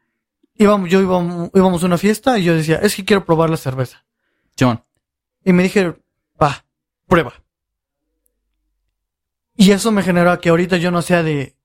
íbamos, 0.55 0.91
yo 0.91 1.01
íbamos, 1.01 1.51
íbamos 1.55 1.83
a 1.83 1.87
una 1.87 1.99
fiesta 1.99 2.39
y 2.39 2.45
yo 2.45 2.55
decía, 2.55 2.77
es 2.77 2.95
que 2.95 3.05
quiero 3.05 3.25
probar 3.25 3.49
la 3.49 3.57
cerveza. 3.57 4.05
John. 4.59 4.85
Y 5.45 5.53
me 5.53 5.63
dijeron, 5.63 6.03
va, 6.41 6.65
prueba. 7.07 7.33
Y 9.57 9.71
eso 9.73 9.93
me 9.93 10.03
generó 10.03 10.31
a 10.31 10.41
que 10.41 10.49
ahorita 10.49 10.77
yo 10.77 10.91
no 10.91 11.03
sea 11.03 11.23
de 11.23 11.57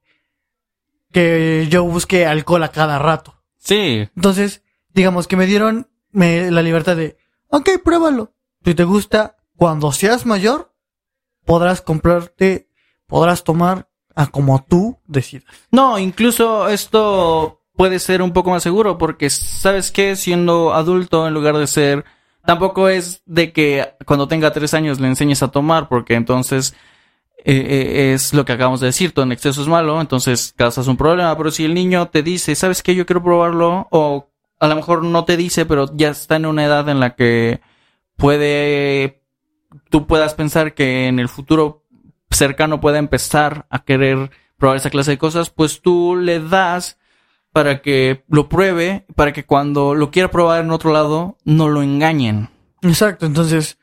que 1.11 1.67
yo 1.69 1.83
busque 1.83 2.25
alcohol 2.25 2.63
a 2.63 2.71
cada 2.71 2.99
rato. 2.99 3.41
Sí. 3.57 4.09
Entonces, 4.15 4.63
digamos 4.93 5.27
que 5.27 5.37
me 5.37 5.45
dieron 5.45 5.89
me, 6.11 6.51
la 6.51 6.61
libertad 6.61 6.95
de, 6.95 7.17
ok, 7.49 7.69
pruébalo. 7.83 8.33
Si 8.63 8.75
te 8.75 8.83
gusta, 8.83 9.37
cuando 9.55 9.91
seas 9.91 10.25
mayor, 10.25 10.73
podrás 11.45 11.81
comprarte, 11.81 12.69
podrás 13.07 13.43
tomar 13.43 13.89
a 14.15 14.27
como 14.27 14.63
tú 14.67 14.99
decidas. 15.05 15.45
No, 15.71 15.97
incluso 15.99 16.67
esto 16.67 17.61
puede 17.75 17.99
ser 17.99 18.21
un 18.21 18.33
poco 18.33 18.49
más 18.49 18.63
seguro 18.63 18.97
porque 18.97 19.29
sabes 19.29 19.91
que 19.91 20.15
siendo 20.15 20.73
adulto 20.73 21.27
en 21.27 21.33
lugar 21.33 21.55
de 21.57 21.67
ser 21.67 22.05
tampoco 22.43 22.89
es 22.89 23.21
de 23.25 23.53
que 23.53 23.93
cuando 24.05 24.27
tenga 24.27 24.51
tres 24.51 24.73
años 24.73 24.99
le 24.99 25.07
enseñes 25.07 25.43
a 25.43 25.49
tomar 25.49 25.87
porque 25.87 26.15
entonces 26.15 26.73
eh, 27.37 27.65
eh, 27.69 28.13
es 28.13 28.33
lo 28.33 28.45
que 28.45 28.53
acabamos 28.53 28.79
de 28.79 28.87
decir, 28.87 29.13
todo 29.13 29.25
en 29.25 29.31
exceso 29.31 29.61
es 29.61 29.67
malo, 29.67 30.01
entonces 30.01 30.53
causas 30.55 30.87
un 30.87 30.97
problema, 30.97 31.37
pero 31.37 31.51
si 31.51 31.65
el 31.65 31.73
niño 31.73 32.09
te 32.09 32.23
dice, 32.23 32.55
¿sabes 32.55 32.83
qué? 32.83 32.95
Yo 32.95 33.05
quiero 33.05 33.23
probarlo 33.23 33.87
o 33.91 34.29
a 34.59 34.67
lo 34.67 34.75
mejor 34.75 35.03
no 35.03 35.25
te 35.25 35.37
dice, 35.37 35.65
pero 35.65 35.89
ya 35.95 36.09
está 36.09 36.35
en 36.35 36.45
una 36.45 36.65
edad 36.65 36.89
en 36.89 36.99
la 36.99 37.15
que 37.15 37.61
puede 38.15 39.21
tú 39.89 40.07
puedas 40.07 40.33
pensar 40.33 40.73
que 40.73 41.07
en 41.07 41.19
el 41.19 41.29
futuro 41.29 41.85
cercano 42.29 42.81
pueda 42.81 42.97
empezar 42.97 43.67
a 43.69 43.83
querer 43.83 44.31
probar 44.57 44.77
esa 44.77 44.89
clase 44.89 45.11
de 45.11 45.17
cosas, 45.17 45.49
pues 45.49 45.81
tú 45.81 46.15
le 46.15 46.39
das 46.39 46.97
para 47.51 47.81
que 47.81 48.23
lo 48.27 48.49
pruebe, 48.49 49.05
para 49.15 49.33
que 49.33 49.45
cuando 49.45 49.95
lo 49.95 50.11
quiera 50.11 50.31
probar 50.31 50.63
en 50.63 50.71
otro 50.71 50.91
lado, 50.91 51.37
no 51.43 51.69
lo 51.69 51.81
engañen. 51.81 52.49
Exacto, 52.81 53.25
entonces... 53.25 53.76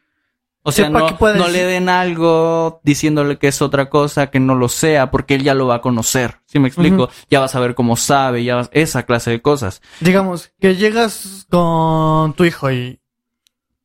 O 0.67 0.73
sea, 0.73 0.89
no, 0.89 1.11
no 1.21 1.49
le 1.49 1.63
den 1.65 1.91
algo 1.91 2.81
diciéndole 2.85 3.37
que 3.37 3.49
es 3.49 3.61
otra 3.61 3.91
cosa, 3.91 4.31
que 4.31 4.41
no 4.41 4.55
lo 4.55 4.71
sea, 4.71 5.11
porque 5.11 5.35
él 5.35 5.43
ya 5.43 5.53
lo 5.53 5.67
va 5.67 5.77
a 5.77 5.81
conocer. 5.83 6.41
¿Sí 6.47 6.59
me 6.59 6.69
explico? 6.69 7.11
Ya 7.29 7.41
va 7.41 7.45
a 7.45 7.49
saber 7.49 7.75
cómo 7.75 7.97
sabe, 7.97 8.45
ya 8.45 8.71
esa 8.73 9.03
clase 9.03 9.31
de 9.31 9.43
cosas. 9.43 9.83
Digamos, 10.01 10.53
que 10.59 10.77
llegas 10.77 11.47
con 11.51 12.33
tu 12.33 12.47
hijo 12.47 12.71
y 12.73 12.99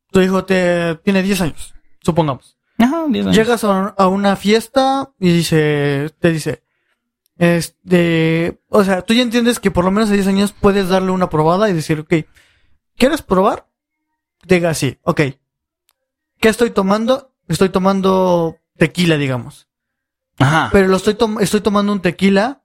tu 0.10 0.22
hijo 0.22 0.46
te 0.46 0.96
tiene 1.04 1.22
10 1.22 1.42
años, 1.42 1.76
supongamos. 2.02 2.58
Ajá, 2.78 3.06
10 3.10 3.26
años. 3.26 3.36
Llegas 3.36 3.66
a, 3.66 3.90
a 3.98 4.08
una 4.08 4.38
fiesta 4.38 5.12
y 5.20 5.34
dice, 5.34 6.12
te 6.20 6.32
dice, 6.32 6.64
este, 7.38 8.62
o 8.70 8.86
sea, 8.86 9.02
tú 9.02 9.14
ya 9.14 9.22
entiendes 9.22 9.60
que 9.60 9.70
por 9.70 9.84
lo 9.84 9.92
menos 9.92 10.10
a 10.12 10.14
10 10.14 10.28
años 10.28 10.56
puedes 10.58 10.88
darle 10.88 11.12
una 11.12 11.30
probada 11.30 11.70
y 11.70 11.74
decir, 11.74 12.00
ok, 12.00 12.14
¿quieres 12.96 13.22
probar? 13.22 13.68
Diga 14.46 14.74
sí, 14.74 14.98
ok. 15.04 15.22
¿Qué 16.40 16.50
estoy 16.50 16.72
tomando? 16.72 17.34
Estoy 17.48 17.70
tomando 17.70 18.58
tequila, 18.78 19.18
digamos. 19.18 19.68
Ajá. 20.38 20.70
Pero 20.72 20.88
lo 20.88 20.98
estoy, 20.98 21.16
tom 21.16 21.40
estoy 21.40 21.62
tomando 21.62 21.92
un 21.92 22.02
tequila 22.02 22.64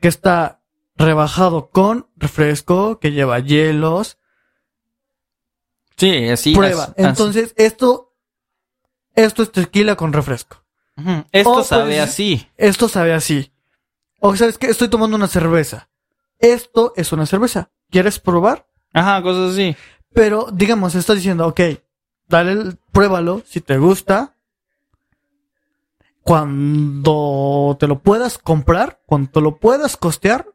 que 0.00 0.08
está 0.08 0.62
rebajado 0.96 1.70
con 1.70 2.08
refresco, 2.16 2.98
que 2.98 3.12
lleva 3.12 3.38
hielos. 3.38 4.18
Sí, 5.96 6.28
así. 6.28 6.54
Prueba. 6.54 6.84
as- 6.84 6.88
as- 6.90 6.94
Entonces, 6.98 7.54
esto, 7.56 8.14
esto 9.14 9.42
es 9.42 9.52
tequila 9.52 9.96
con 9.96 10.12
refresco. 10.12 10.64
Esto 11.32 11.52
o 11.52 11.64
sabe 11.64 12.00
así. 12.00 12.46
Esto 12.58 12.88
sabe 12.88 13.14
así. 13.14 13.52
O 14.20 14.36
sabes 14.36 14.58
que 14.58 14.66
estoy 14.66 14.88
tomando 14.88 15.16
una 15.16 15.28
cerveza. 15.28 15.88
Esto 16.38 16.92
es 16.96 17.12
una 17.12 17.24
cerveza. 17.24 17.70
¿Quieres 17.90 18.18
probar? 18.18 18.66
Ajá, 18.92 19.22
cosas 19.22 19.52
así. 19.52 19.74
Pero, 20.12 20.48
digamos, 20.52 20.94
está 20.94 21.14
diciendo, 21.14 21.46
ok, 21.46 21.60
dale, 22.30 22.52
el- 22.52 22.78
pruébalo, 22.92 23.42
si 23.46 23.60
te 23.60 23.76
gusta. 23.76 24.34
Cuando 26.22 27.76
te 27.80 27.86
lo 27.86 28.00
puedas 28.02 28.38
comprar, 28.38 29.00
cuando 29.06 29.30
te 29.30 29.40
lo 29.40 29.56
puedas 29.56 29.96
costear 29.96 30.46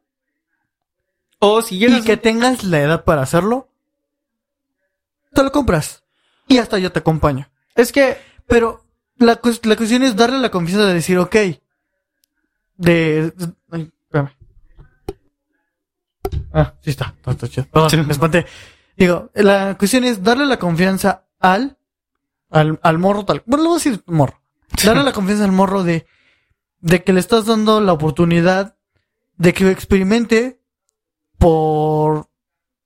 O 1.38 1.60
si 1.62 1.84
y 1.84 2.02
que 2.02 2.16
tengas 2.16 2.64
la 2.64 2.80
edad 2.80 3.04
para 3.04 3.22
hacerlo, 3.22 3.68
te 5.34 5.42
lo 5.42 5.52
compras. 5.52 6.02
Y 6.48 6.58
hasta 6.58 6.78
yo 6.78 6.92
te 6.92 7.00
acompaño. 7.00 7.48
Es 7.74 7.92
que 7.92 8.16
Pero 8.46 8.84
la, 9.18 9.38
la 9.64 9.76
cuestión 9.76 10.02
es 10.02 10.16
darle 10.16 10.38
la 10.38 10.50
confianza 10.50 10.86
de 10.86 10.94
decir, 10.94 11.18
ok, 11.18 11.36
de... 12.76 13.32
ay, 13.70 13.92
espérame. 14.04 14.30
Ah, 16.52 16.74
sí 16.80 16.90
está, 16.90 17.12
está, 17.16 17.30
está 17.32 17.48
chido. 17.48 17.66
Perdón, 17.70 17.90
Sí. 17.90 17.96
me 17.98 18.12
espanté. 18.12 18.46
Digo, 18.96 19.30
la 19.34 19.76
cuestión 19.76 20.04
es 20.04 20.22
darle 20.22 20.46
la 20.46 20.58
confianza 20.58 21.25
al, 21.52 21.78
al, 22.50 22.78
al 22.82 22.98
morro 22.98 23.24
tal. 23.24 23.42
Bueno, 23.46 23.64
le 23.64 23.68
voy 23.68 23.76
a 23.76 23.82
decir 23.82 24.02
morro. 24.06 24.40
Darle 24.84 25.04
la 25.04 25.12
confianza 25.12 25.44
al 25.44 25.52
morro 25.52 25.84
de, 25.84 26.06
de 26.80 27.02
que 27.02 27.12
le 27.12 27.20
estás 27.20 27.46
dando 27.46 27.80
la 27.80 27.92
oportunidad 27.92 28.76
de 29.36 29.52
que 29.52 29.70
experimente 29.70 30.60
por, 31.38 32.28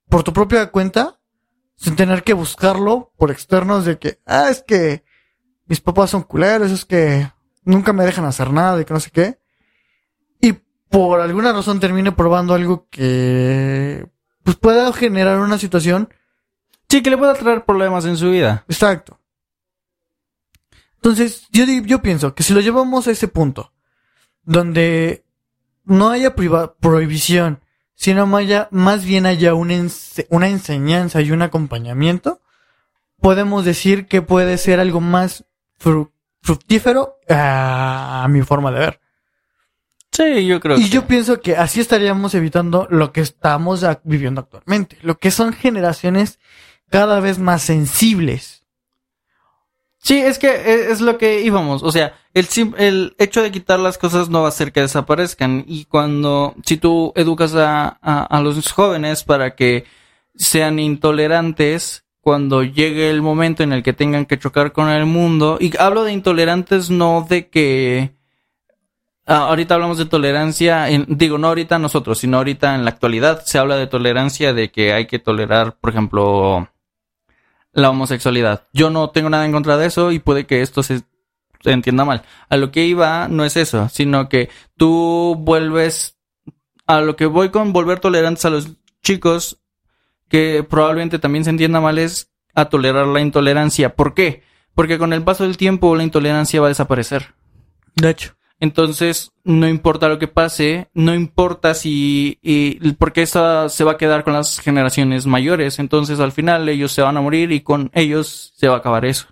por 0.09 0.23
tu 0.23 0.33
propia 0.33 0.71
cuenta, 0.71 1.19
sin 1.75 1.95
tener 1.95 2.23
que 2.23 2.33
buscarlo 2.33 3.13
por 3.17 3.31
externos 3.31 3.85
de 3.85 3.97
que, 3.97 4.19
ah, 4.25 4.49
es 4.49 4.61
que 4.61 5.03
mis 5.65 5.81
papás 5.81 6.11
son 6.11 6.23
culeros, 6.23 6.71
es 6.71 6.85
que 6.85 7.31
nunca 7.63 7.93
me 7.93 8.05
dejan 8.05 8.25
hacer 8.25 8.51
nada 8.51 8.79
y 8.79 8.85
que 8.85 8.93
no 8.93 8.99
sé 8.99 9.11
qué. 9.11 9.39
Y 10.39 10.53
por 10.89 11.21
alguna 11.21 11.53
razón 11.53 11.79
termine 11.79 12.11
probando 12.11 12.53
algo 12.53 12.87
que 12.89 14.07
pues 14.43 14.57
pueda 14.57 14.91
generar 14.93 15.39
una 15.39 15.57
situación 15.57 16.09
sí 16.91 17.01
que 17.01 17.09
le 17.09 17.17
pueda 17.17 17.33
traer 17.33 17.63
problemas 17.63 18.05
en 18.05 18.17
su 18.17 18.29
vida. 18.31 18.63
exacto. 18.67 19.17
Entonces, 20.95 21.47
yo, 21.51 21.63
yo 21.65 22.01
pienso 22.01 22.35
que 22.35 22.43
si 22.43 22.53
lo 22.53 22.59
llevamos 22.59 23.07
a 23.07 23.11
ese 23.11 23.27
punto, 23.27 23.73
donde 24.43 25.23
no 25.83 26.09
haya 26.11 26.35
prohibición, 26.35 27.61
sino 27.95 28.35
haya, 28.37 28.67
más 28.71 29.03
bien 29.03 29.25
haya 29.25 29.53
una, 29.55 29.73
ense- 29.73 30.27
una 30.29 30.47
enseñanza 30.47 31.21
y 31.21 31.31
un 31.31 31.41
acompañamiento, 31.41 32.41
podemos 33.19 33.65
decir 33.65 34.05
que 34.07 34.21
puede 34.21 34.57
ser 34.59 34.79
algo 34.79 35.01
más 35.01 35.45
fru- 35.79 36.11
fructífero 36.43 37.17
a 37.29 38.27
mi 38.29 38.41
forma 38.43 38.71
de 38.71 38.79
ver. 38.79 39.01
Sí, 40.11 40.45
yo 40.45 40.59
creo 40.59 40.77
Y 40.77 40.83
que 40.83 40.89
yo 40.89 41.07
pienso 41.07 41.39
que 41.39 41.55
así 41.55 41.79
estaríamos 41.79 42.35
evitando 42.35 42.85
lo 42.91 43.11
que 43.13 43.21
estamos 43.21 43.83
viviendo 44.03 44.41
actualmente, 44.41 44.97
lo 45.01 45.17
que 45.17 45.31
son 45.31 45.53
generaciones 45.53 46.37
cada 46.91 47.19
vez 47.19 47.39
más 47.39 47.63
sensibles. 47.63 48.61
Sí, 50.03 50.17
es 50.17 50.39
que 50.39 50.47
e, 50.47 50.91
es 50.91 51.01
lo 51.01 51.17
que 51.17 51.41
íbamos. 51.41 51.83
O 51.83 51.91
sea, 51.91 52.13
el, 52.33 52.47
el 52.77 53.15
hecho 53.19 53.41
de 53.41 53.51
quitar 53.51 53.79
las 53.79 53.97
cosas 53.97 54.29
no 54.29 54.41
va 54.41 54.47
a 54.47 54.49
hacer 54.49 54.71
que 54.71 54.81
desaparezcan. 54.81 55.63
Y 55.67 55.85
cuando, 55.85 56.55
si 56.65 56.77
tú 56.77 57.13
educas 57.15 57.55
a, 57.55 57.87
a, 57.87 58.41
los 58.41 58.71
jóvenes 58.71 59.23
para 59.23 59.55
que 59.55 59.85
sean 60.35 60.79
intolerantes, 60.79 62.05
cuando 62.19 62.63
llegue 62.63 63.09
el 63.09 63.21
momento 63.21 63.63
en 63.63 63.73
el 63.73 63.83
que 63.83 63.93
tengan 63.93 64.25
que 64.25 64.39
chocar 64.39 64.71
con 64.71 64.89
el 64.89 65.05
mundo, 65.05 65.57
y 65.59 65.75
hablo 65.77 66.03
de 66.03 66.13
intolerantes 66.13 66.89
no 66.89 67.25
de 67.29 67.49
que, 67.49 68.11
ah, 69.27 69.47
ahorita 69.49 69.75
hablamos 69.75 69.97
de 69.97 70.05
tolerancia, 70.05 70.87
digo, 71.07 71.37
no 71.37 71.47
ahorita 71.49 71.79
nosotros, 71.79 72.19
sino 72.19 72.37
ahorita 72.37 72.75
en 72.75 72.85
la 72.85 72.91
actualidad 72.91 73.43
se 73.45 73.59
habla 73.59 73.75
de 73.75 73.87
tolerancia 73.87 74.53
de 74.53 74.71
que 74.71 74.93
hay 74.93 75.07
que 75.07 75.19
tolerar, 75.19 75.77
por 75.79 75.91
ejemplo, 75.91 76.69
la 77.73 77.89
homosexualidad. 77.89 78.67
Yo 78.73 78.89
no 78.89 79.09
tengo 79.09 79.29
nada 79.29 79.45
en 79.45 79.51
contra 79.51 79.77
de 79.77 79.87
eso 79.87 80.11
y 80.11 80.19
puede 80.19 80.45
que 80.45 80.61
esto 80.61 80.83
se, 80.83 81.01
entienda 81.63 82.05
mal. 82.05 82.23
A 82.49 82.57
lo 82.57 82.71
que 82.71 82.85
iba 82.85 83.27
no 83.27 83.45
es 83.45 83.57
eso, 83.57 83.89
sino 83.89 84.29
que 84.29 84.49
tú 84.77 85.35
vuelves 85.39 86.17
a 86.87 87.01
lo 87.01 87.15
que 87.15 87.25
voy 87.25 87.49
con 87.49 87.73
volver 87.73 87.99
tolerantes 87.99 88.45
a 88.45 88.49
los 88.49 88.69
chicos 89.03 89.59
que 90.27 90.65
probablemente 90.67 91.19
también 91.19 91.43
se 91.43 91.49
entienda 91.49 91.81
mal 91.81 91.97
es 91.97 92.31
a 92.53 92.65
tolerar 92.65 93.07
la 93.07 93.21
intolerancia. 93.21 93.95
¿Por 93.95 94.13
qué? 94.13 94.43
Porque 94.73 94.97
con 94.97 95.13
el 95.13 95.23
paso 95.23 95.43
del 95.43 95.57
tiempo 95.57 95.95
la 95.95 96.03
intolerancia 96.03 96.61
va 96.61 96.67
a 96.67 96.69
desaparecer. 96.69 97.33
De 97.95 98.09
hecho. 98.09 98.33
Entonces, 98.61 99.31
no 99.43 99.67
importa 99.67 100.07
lo 100.07 100.19
que 100.19 100.27
pase, 100.27 100.87
no 100.93 101.15
importa 101.15 101.73
si, 101.73 102.37
y, 102.43 102.75
porque 102.93 103.23
esa 103.23 103.69
se 103.69 103.83
va 103.83 103.93
a 103.93 103.97
quedar 103.97 104.23
con 104.23 104.33
las 104.33 104.59
generaciones 104.59 105.25
mayores. 105.25 105.79
Entonces, 105.79 106.19
al 106.19 106.31
final, 106.31 106.69
ellos 106.69 106.91
se 106.91 107.01
van 107.01 107.17
a 107.17 107.21
morir 107.21 107.51
y 107.51 107.61
con 107.61 107.89
ellos 107.95 108.53
se 108.55 108.67
va 108.67 108.75
a 108.75 108.77
acabar 108.77 109.03
eso. 109.03 109.25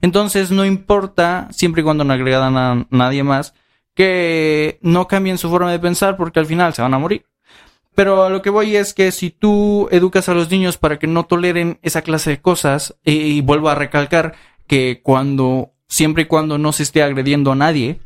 Entonces, 0.00 0.52
no 0.52 0.64
importa, 0.64 1.48
siempre 1.50 1.80
y 1.80 1.84
cuando 1.84 2.04
no 2.04 2.12
agregan 2.12 2.56
a 2.56 2.86
nadie 2.90 3.24
más, 3.24 3.52
que 3.94 4.78
no 4.80 5.08
cambien 5.08 5.38
su 5.38 5.50
forma 5.50 5.72
de 5.72 5.80
pensar 5.80 6.16
porque 6.16 6.38
al 6.38 6.46
final 6.46 6.72
se 6.72 6.82
van 6.82 6.94
a 6.94 7.00
morir. 7.00 7.26
Pero 7.96 8.22
a 8.22 8.30
lo 8.30 8.42
que 8.42 8.50
voy 8.50 8.76
es 8.76 8.94
que 8.94 9.10
si 9.10 9.30
tú 9.30 9.88
educas 9.90 10.28
a 10.28 10.34
los 10.34 10.52
niños 10.52 10.76
para 10.76 11.00
que 11.00 11.08
no 11.08 11.26
toleren 11.26 11.80
esa 11.82 12.02
clase 12.02 12.30
de 12.30 12.40
cosas, 12.40 12.96
y, 13.04 13.10
y 13.10 13.40
vuelvo 13.40 13.70
a 13.70 13.74
recalcar 13.74 14.36
que 14.68 15.00
cuando, 15.02 15.72
siempre 15.88 16.22
y 16.22 16.26
cuando 16.26 16.58
no 16.58 16.72
se 16.72 16.84
esté 16.84 17.02
agrediendo 17.02 17.50
a 17.50 17.56
nadie, 17.56 17.98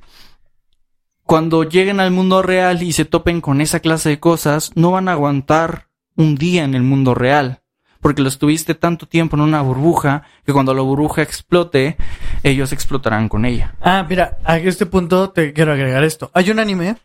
cuando 1.32 1.64
lleguen 1.64 1.98
al 1.98 2.10
mundo 2.10 2.42
real 2.42 2.82
y 2.82 2.92
se 2.92 3.06
topen 3.06 3.40
con 3.40 3.62
esa 3.62 3.80
clase 3.80 4.10
de 4.10 4.20
cosas, 4.20 4.72
no 4.74 4.90
van 4.90 5.08
a 5.08 5.12
aguantar 5.12 5.88
un 6.14 6.34
día 6.34 6.62
en 6.62 6.74
el 6.74 6.82
mundo 6.82 7.14
real. 7.14 7.62
Porque 8.02 8.20
los 8.20 8.38
tuviste 8.38 8.74
tanto 8.74 9.08
tiempo 9.08 9.36
en 9.36 9.40
una 9.40 9.62
burbuja 9.62 10.24
que 10.44 10.52
cuando 10.52 10.74
la 10.74 10.82
burbuja 10.82 11.22
explote, 11.22 11.96
ellos 12.42 12.74
explotarán 12.74 13.30
con 13.30 13.46
ella. 13.46 13.74
Ah, 13.80 14.04
mira, 14.06 14.36
a 14.44 14.58
este 14.58 14.84
punto 14.84 15.30
te 15.30 15.54
quiero 15.54 15.72
agregar 15.72 16.04
esto. 16.04 16.30
Hay 16.34 16.50
un 16.50 16.58
anime 16.58 16.98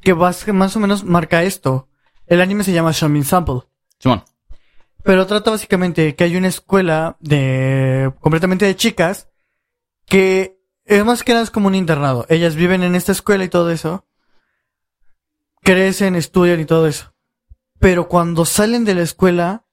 que 0.00 0.14
más 0.14 0.76
o 0.76 0.80
menos 0.80 1.04
marca 1.04 1.42
esto. 1.42 1.88
El 2.26 2.40
anime 2.40 2.64
se 2.64 2.72
llama 2.72 2.92
Shamin 2.92 3.24
Sample. 3.24 3.60
Simón. 3.98 4.24
Pero 5.02 5.26
trata 5.26 5.50
básicamente 5.50 6.14
que 6.14 6.24
hay 6.24 6.34
una 6.38 6.48
escuela 6.48 7.18
de 7.20 8.10
completamente 8.20 8.64
de 8.64 8.74
chicas 8.74 9.28
que 10.06 10.63
es 10.84 11.04
más 11.04 11.22
que 11.22 11.32
nada 11.32 11.46
como 11.48 11.68
un 11.68 11.74
internado. 11.74 12.26
Ellas 12.28 12.54
viven 12.54 12.82
en 12.82 12.94
esta 12.94 13.12
escuela 13.12 13.44
y 13.44 13.48
todo 13.48 13.70
eso. 13.70 14.06
Crecen, 15.62 16.14
estudian 16.14 16.60
y 16.60 16.64
todo 16.64 16.86
eso. 16.86 17.14
Pero 17.78 18.08
cuando 18.08 18.44
salen 18.44 18.84
de 18.84 18.94
la 18.94 19.02
escuela 19.02 19.66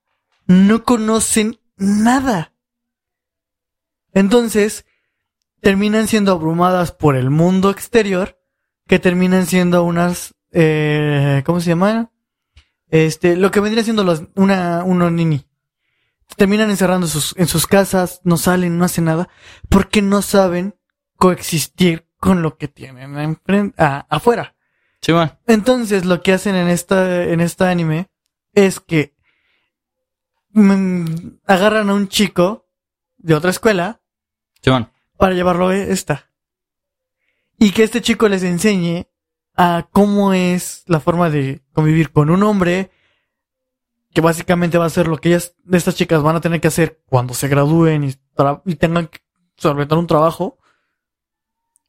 no 0.46 0.84
conocen 0.84 1.60
nada. 1.78 2.54
Entonces 4.14 4.86
terminan 5.62 6.08
siendo 6.08 6.32
abrumadas 6.32 6.92
por 6.92 7.16
el 7.16 7.30
mundo 7.30 7.70
exterior 7.70 8.40
que 8.88 9.00
terminan 9.00 9.46
siendo 9.46 9.84
unas 9.84 10.36
eh, 10.52 11.44
¿cómo 11.46 11.60
se 11.60 11.70
llaman? 11.70 12.12
Este, 12.90 13.38
lo 13.38 13.52
que 13.52 13.62
vendría 13.62 13.84
siendo 13.84 14.04
los, 14.04 14.24
una, 14.36 14.84
unos 14.84 15.12
nini. 15.12 15.48
Terminan 16.36 16.70
encerrando 16.70 17.08
sus, 17.08 17.36
en 17.38 17.48
sus 17.48 17.68
casas, 17.68 18.22
no 18.24 18.38
salen, 18.38 18.78
no 18.78 18.86
hacen 18.86 19.06
nada, 19.06 19.30
porque 19.70 20.02
no 20.02 20.22
saben 20.22 20.76
coexistir 21.22 22.08
con 22.18 22.42
lo 22.42 22.58
que 22.58 22.68
tienen 22.68 23.16
a- 23.78 24.08
afuera. 24.10 24.56
Entonces, 25.46 26.04
lo 26.04 26.24
que 26.24 26.34
hacen 26.34 26.56
en 26.56 26.68
esta, 26.68 27.24
en 27.26 27.42
esta 27.42 27.70
anime 27.70 28.10
es 28.54 28.80
que 28.80 29.14
mm, 30.54 31.06
agarran 31.46 31.92
a 31.92 31.94
un 31.94 32.08
chico 32.08 32.66
de 33.18 33.36
otra 33.36 33.52
escuela 33.52 34.02
para 35.18 35.36
llevarlo 35.36 35.68
a 35.68 35.76
esta. 35.78 36.32
Y 37.60 37.70
que 37.72 37.84
este 37.84 38.02
chico 38.02 38.28
les 38.28 38.42
enseñe 38.42 39.08
a 39.56 39.88
cómo 39.92 40.34
es 40.34 40.84
la 40.88 41.00
forma 41.00 41.30
de 41.30 41.62
convivir 41.74 42.12
con 42.12 42.32
un 42.32 42.42
hombre, 42.42 42.90
que 44.12 44.22
básicamente 44.22 44.80
va 44.80 44.86
a 44.86 44.90
ser 44.90 45.08
lo 45.08 45.18
que 45.18 45.30
ellas, 45.30 45.56
estas 45.72 45.94
chicas 45.96 46.24
van 46.24 46.36
a 46.36 46.42
tener 46.42 46.60
que 46.62 46.68
hacer 46.68 47.00
cuando 47.06 47.36
se 47.36 47.48
gradúen 47.48 48.06
y, 48.06 48.16
y 48.66 48.76
tengan 48.76 49.08
que 49.08 49.20
solventar 49.56 50.00
un 50.00 50.08
trabajo. 50.08 50.58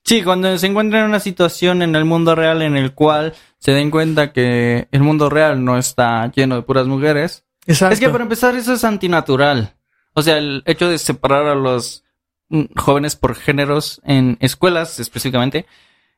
Sí, 0.04 0.22
cuando 0.22 0.56
se 0.58 0.66
encuentran 0.66 1.04
en 1.04 1.08
una 1.10 1.20
situación 1.20 1.82
en 1.82 1.94
el 1.94 2.04
mundo 2.04 2.34
real 2.34 2.62
en 2.62 2.76
el 2.76 2.92
cual 2.92 3.34
se 3.58 3.72
den 3.72 3.90
cuenta 3.90 4.32
que 4.32 4.88
el 4.90 5.02
mundo 5.02 5.30
real 5.30 5.64
no 5.64 5.78
está 5.78 6.30
lleno 6.32 6.56
de 6.56 6.62
puras 6.62 6.86
mujeres. 6.86 7.44
Exacto. 7.66 7.94
Es 7.94 8.00
que 8.00 8.08
para 8.08 8.24
empezar 8.24 8.56
eso 8.56 8.72
es 8.72 8.82
antinatural. 8.84 9.76
O 10.14 10.22
sea, 10.22 10.38
el 10.38 10.62
hecho 10.66 10.88
de 10.88 10.98
separar 10.98 11.46
a 11.46 11.54
los 11.54 12.02
mm, 12.48 12.64
jóvenes 12.76 13.14
por 13.14 13.36
géneros 13.36 14.00
en 14.04 14.36
escuelas 14.40 14.98
específicamente 14.98 15.66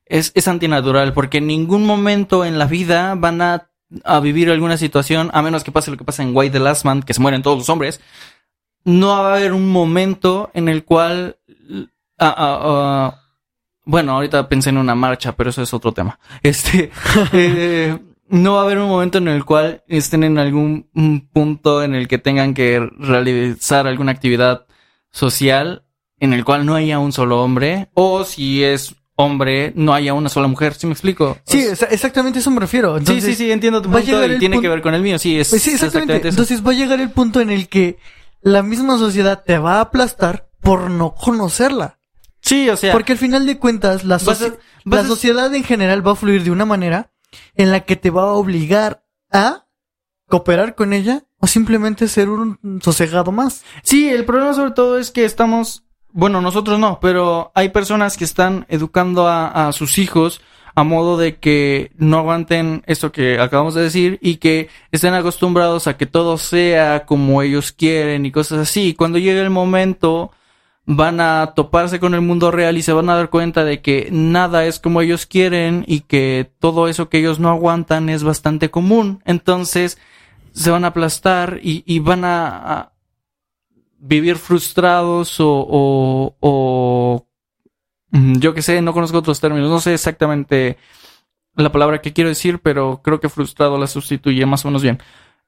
es, 0.06 0.32
es 0.34 0.48
antinatural 0.48 1.12
porque 1.12 1.38
en 1.38 1.46
ningún 1.46 1.84
momento 1.84 2.44
en 2.44 2.58
la 2.58 2.66
vida 2.66 3.14
van 3.14 3.42
a, 3.42 3.70
a 4.04 4.20
vivir 4.20 4.50
alguna 4.50 4.78
situación, 4.78 5.30
a 5.34 5.42
menos 5.42 5.62
que 5.62 5.72
pase 5.72 5.90
lo 5.90 5.98
que 5.98 6.04
pasa 6.04 6.22
en 6.22 6.34
White 6.34 6.58
the 6.58 6.64
Last 6.64 6.86
Man, 6.86 7.02
que 7.02 7.14
se 7.14 7.20
mueren 7.20 7.42
todos 7.42 7.58
los 7.58 7.68
hombres, 7.68 8.00
no 8.84 9.08
va 9.08 9.32
a 9.32 9.36
haber 9.36 9.52
un 9.52 9.70
momento 9.70 10.50
en 10.54 10.68
el 10.68 10.84
cual... 10.84 11.36
ah, 12.18 12.34
ah, 12.36 12.60
ah, 12.62 13.20
bueno, 13.84 14.12
ahorita 14.12 14.48
pensé 14.48 14.70
en 14.70 14.78
una 14.78 14.94
marcha, 14.94 15.32
pero 15.36 15.50
eso 15.50 15.62
es 15.62 15.72
otro 15.74 15.92
tema. 15.92 16.18
Este, 16.42 16.90
eh, 17.32 17.98
no 18.28 18.54
va 18.54 18.60
a 18.60 18.64
haber 18.64 18.78
un 18.78 18.88
momento 18.88 19.18
en 19.18 19.28
el 19.28 19.44
cual 19.44 19.82
estén 19.86 20.24
en 20.24 20.38
algún 20.38 20.88
mm, 20.94 21.18
punto 21.32 21.82
en 21.82 21.94
el 21.94 22.08
que 22.08 22.18
tengan 22.18 22.54
que 22.54 22.80
realizar 22.98 23.86
alguna 23.86 24.12
actividad 24.12 24.66
social 25.10 25.84
en 26.18 26.32
el 26.32 26.44
cual 26.44 26.64
no 26.64 26.74
haya 26.74 26.98
un 26.98 27.12
solo 27.12 27.42
hombre, 27.42 27.88
o 27.94 28.24
si 28.24 28.64
es 28.64 28.94
hombre, 29.16 29.72
no 29.76 29.92
haya 29.94 30.14
una 30.14 30.28
sola 30.28 30.48
mujer. 30.48 30.74
¿Sí 30.74 30.86
me 30.86 30.92
explico? 30.92 31.36
Sí, 31.44 31.66
O 31.66 31.76
sea, 31.76 31.88
exa- 31.88 31.92
exactamente 31.92 32.38
eso 32.38 32.50
me 32.50 32.60
refiero. 32.60 32.94
sí, 32.94 32.98
Entonces, 33.00 33.24
sí, 33.36 33.44
sí, 33.44 33.50
entiendo 33.52 33.82
tu 33.82 33.90
punto 33.90 34.00
y 34.26 34.38
tiene 34.38 34.56
punto- 34.56 34.60
que 34.62 34.68
ver 34.68 34.82
con 34.82 34.94
el 34.94 35.02
mío. 35.02 35.18
Sí, 35.18 35.38
es 35.38 35.50
Pues 35.50 35.62
sí, 35.62 35.72
exactamente. 35.74 36.16
eso. 36.16 36.28
Entonces 36.30 36.66
va 36.66 36.70
a 36.72 36.74
llegar 36.74 37.00
el 37.00 37.10
punto 37.10 37.40
en 37.40 37.50
el 37.50 37.68
que 37.68 37.98
la 38.42 38.62
misma 38.62 38.98
sociedad 38.98 39.42
te 39.44 39.58
va 39.58 39.76
a 39.76 39.80
aplastar 39.82 40.48
por 40.60 40.90
no 40.90 41.14
conocerla. 41.14 41.98
Sí, 42.44 42.68
o 42.68 42.76
sea, 42.76 42.92
Porque 42.92 43.12
al 43.12 43.18
final 43.18 43.46
de 43.46 43.58
cuentas, 43.58 44.04
la, 44.04 44.16
a- 44.16 44.20
la 44.84 45.00
a- 45.00 45.04
sociedad 45.04 45.52
en 45.54 45.64
general 45.64 46.06
va 46.06 46.12
a 46.12 46.16
fluir 46.16 46.44
de 46.44 46.50
una 46.50 46.64
manera 46.64 47.10
en 47.56 47.72
la 47.72 47.80
que 47.80 47.96
te 47.96 48.10
va 48.10 48.22
a 48.22 48.32
obligar 48.34 49.04
a 49.32 49.66
cooperar 50.28 50.74
con 50.74 50.92
ella 50.92 51.24
o 51.40 51.46
simplemente 51.46 52.08
ser 52.08 52.28
un 52.28 52.80
sosegado 52.82 53.32
más. 53.32 53.64
Sí, 53.82 54.08
el 54.08 54.24
problema 54.24 54.54
sobre 54.54 54.70
todo 54.72 54.98
es 54.98 55.10
que 55.10 55.24
estamos, 55.24 55.84
bueno, 56.12 56.40
nosotros 56.40 56.78
no, 56.78 56.98
pero 57.00 57.52
hay 57.54 57.68
personas 57.70 58.16
que 58.16 58.24
están 58.24 58.66
educando 58.68 59.26
a, 59.28 59.68
a 59.68 59.72
sus 59.72 59.98
hijos 59.98 60.40
a 60.76 60.82
modo 60.82 61.16
de 61.16 61.36
que 61.38 61.92
no 61.96 62.18
aguanten 62.18 62.82
esto 62.86 63.12
que 63.12 63.38
acabamos 63.38 63.74
de 63.74 63.82
decir 63.82 64.18
y 64.22 64.36
que 64.38 64.68
estén 64.90 65.14
acostumbrados 65.14 65.86
a 65.86 65.96
que 65.96 66.06
todo 66.06 66.36
sea 66.36 67.04
como 67.06 67.42
ellos 67.42 67.70
quieren 67.72 68.26
y 68.26 68.32
cosas 68.32 68.58
así. 68.58 68.94
Cuando 68.94 69.18
llegue 69.18 69.40
el 69.40 69.50
momento 69.50 70.32
van 70.86 71.20
a 71.20 71.52
toparse 71.56 71.98
con 71.98 72.14
el 72.14 72.20
mundo 72.20 72.50
real 72.50 72.76
y 72.76 72.82
se 72.82 72.92
van 72.92 73.08
a 73.08 73.16
dar 73.16 73.30
cuenta 73.30 73.64
de 73.64 73.80
que 73.80 74.08
nada 74.12 74.66
es 74.66 74.78
como 74.78 75.00
ellos 75.00 75.26
quieren 75.26 75.84
y 75.86 76.00
que 76.00 76.50
todo 76.58 76.88
eso 76.88 77.08
que 77.08 77.18
ellos 77.18 77.38
no 77.38 77.48
aguantan 77.48 78.08
es 78.10 78.22
bastante 78.22 78.70
común. 78.70 79.22
Entonces 79.24 79.98
se 80.52 80.70
van 80.70 80.84
a 80.84 80.88
aplastar 80.88 81.58
y, 81.62 81.82
y 81.86 82.00
van 82.00 82.24
a, 82.24 82.90
vivir 84.06 84.36
frustrados 84.36 85.40
o, 85.40 85.46
o, 85.48 86.36
o 86.40 87.26
mm, 88.10 88.34
yo 88.38 88.52
que 88.52 88.60
sé, 88.60 88.82
no 88.82 88.92
conozco 88.92 89.16
otros 89.16 89.40
términos, 89.40 89.70
no 89.70 89.80
sé 89.80 89.94
exactamente 89.94 90.76
la 91.56 91.72
palabra 91.72 92.02
que 92.02 92.12
quiero 92.12 92.28
decir, 92.28 92.58
pero 92.58 93.00
creo 93.02 93.18
que 93.18 93.30
frustrado 93.30 93.78
la 93.78 93.86
sustituye 93.86 94.44
más 94.44 94.62
o 94.64 94.68
menos 94.68 94.82
bien. 94.82 95.00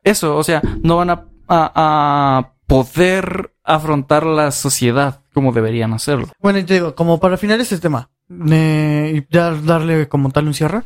Eso, 0.03 0.37
o 0.37 0.43
sea, 0.43 0.63
no 0.83 0.97
van 0.97 1.11
a, 1.11 1.27
a 1.49 2.53
poder 2.67 3.55
afrontar 3.63 4.25
la 4.25 4.51
sociedad 4.53 5.21
como 5.37 5.53
deberían 5.53 5.93
hacerlo. 5.93 6.29
Bueno, 6.41 6.59
y 6.61 6.65
te 6.65 6.73
digo, 6.73 6.95
como 6.95 7.21
para 7.21 7.37
finalizar 7.37 7.75
este 7.75 7.83
tema, 7.89 8.09
eh, 8.51 9.27
ya 9.29 9.51
darle 9.51 10.09
como 10.09 10.31
tal 10.31 10.47
un 10.47 10.55
cierre, 10.55 10.81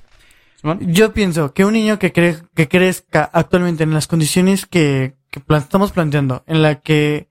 yo 0.81 1.12
pienso 1.12 1.55
que 1.55 1.64
un 1.64 1.74
niño 1.74 2.01
que, 2.01 2.12
cre- 2.12 2.48
que 2.56 2.66
crezca 2.66 3.31
actualmente 3.32 3.85
en 3.85 3.94
las 3.94 4.09
condiciones 4.09 4.66
que, 4.66 5.14
que 5.31 5.39
plan- 5.39 5.62
estamos 5.62 5.93
planteando, 5.93 6.43
en 6.48 6.62
la 6.62 6.81
que 6.81 7.31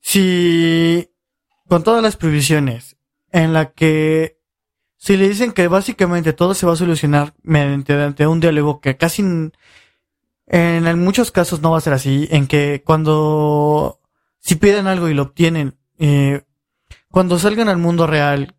si 0.00 1.08
con 1.68 1.84
todas 1.84 2.02
las 2.02 2.16
previsiones, 2.16 2.96
en 3.30 3.52
la 3.52 3.70
que 3.70 4.40
si 4.96 5.16
le 5.16 5.28
dicen 5.28 5.52
que 5.52 5.68
básicamente 5.68 6.32
todo 6.32 6.54
se 6.54 6.66
va 6.66 6.72
a 6.72 6.76
solucionar 6.76 7.34
mediante 7.44 8.26
un 8.26 8.40
diálogo 8.40 8.80
que 8.80 8.96
casi 8.96 9.22
en, 9.22 9.52
en 10.48 10.98
muchos 11.04 11.30
casos 11.30 11.60
no 11.62 11.70
va 11.70 11.78
a 11.78 11.82
ser 11.82 11.92
así, 11.92 12.26
en 12.32 12.48
que 12.48 12.82
cuando 12.84 14.00
si 14.40 14.56
piden 14.56 14.88
algo 14.88 15.08
y 15.08 15.14
lo 15.14 15.22
obtienen, 15.22 15.76
eh, 16.04 16.44
cuando 17.12 17.38
salgan 17.38 17.68
al 17.68 17.78
mundo 17.78 18.08
real, 18.08 18.56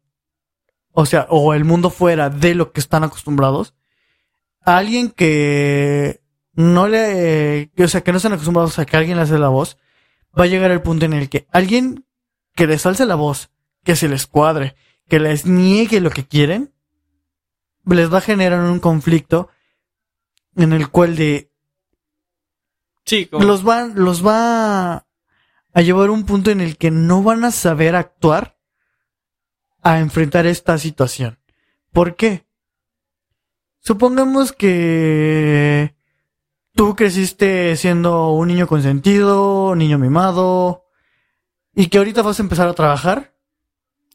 o 0.94 1.06
sea, 1.06 1.28
o 1.30 1.54
el 1.54 1.66
mundo 1.66 1.90
fuera 1.90 2.30
de 2.30 2.56
lo 2.56 2.72
que 2.72 2.80
están 2.80 3.04
acostumbrados, 3.04 3.74
a 4.62 4.78
alguien 4.78 5.12
que 5.12 6.22
no 6.54 6.88
le, 6.88 7.70
o 7.78 7.88
sea, 7.90 8.00
que 8.00 8.14
no 8.14 8.18
están 8.18 8.32
acostumbrados 8.32 8.80
a 8.80 8.86
que 8.86 8.96
alguien 8.96 9.18
le 9.18 9.24
hace 9.24 9.38
la 9.38 9.50
voz, 9.50 9.78
va 10.40 10.46
a 10.46 10.48
llegar 10.48 10.72
el 10.72 10.82
punto 10.82 11.04
en 11.04 11.12
el 11.12 11.28
que 11.28 11.46
alguien 11.52 12.06
que 12.56 12.66
les 12.66 12.86
alce 12.86 13.06
la 13.06 13.16
voz, 13.16 13.52
que 13.84 13.98
se 13.98 14.08
les 14.08 14.26
cuadre, 14.26 14.78
que 15.10 15.20
les 15.20 15.46
niegue 15.46 16.00
lo 16.00 16.12
que 16.12 16.26
quieren, 16.26 16.74
les 17.86 18.10
va 18.10 18.20
a 18.20 18.22
generar 18.22 18.62
un 18.62 18.80
conflicto 18.80 19.50
en 20.56 20.72
el 20.72 20.88
cual 20.88 21.18
de 21.18 21.52
sí, 23.04 23.28
los 23.34 23.68
va 23.68 23.88
los 23.88 24.26
va 24.26 25.08
a 25.74 25.82
llevar 25.82 26.10
un 26.10 26.26
punto 26.26 26.52
en 26.52 26.62
el 26.62 26.78
que 26.78 26.92
no 26.92 27.24
van 27.24 27.44
a 27.44 27.52
saber 27.52 27.96
actuar 27.96 28.58
a 29.82 30.00
enfrentar 30.00 30.46
esta 30.46 30.78
situación. 30.78 31.40
¿Por 31.92 32.16
qué? 32.16 32.46
Supongamos 33.80 34.54
que 34.54 35.96
tú 36.74 36.96
creciste 36.96 37.76
siendo 37.76 38.30
un 38.32 38.48
niño 38.48 38.68
consentido, 38.68 39.76
niño 39.76 39.98
mimado, 39.98 40.86
y 41.76 41.88
que 41.88 41.98
ahorita 41.98 42.22
vas 42.22 42.40
a 42.40 42.44
empezar 42.44 42.68
a 42.68 42.74
trabajar. 42.74 43.34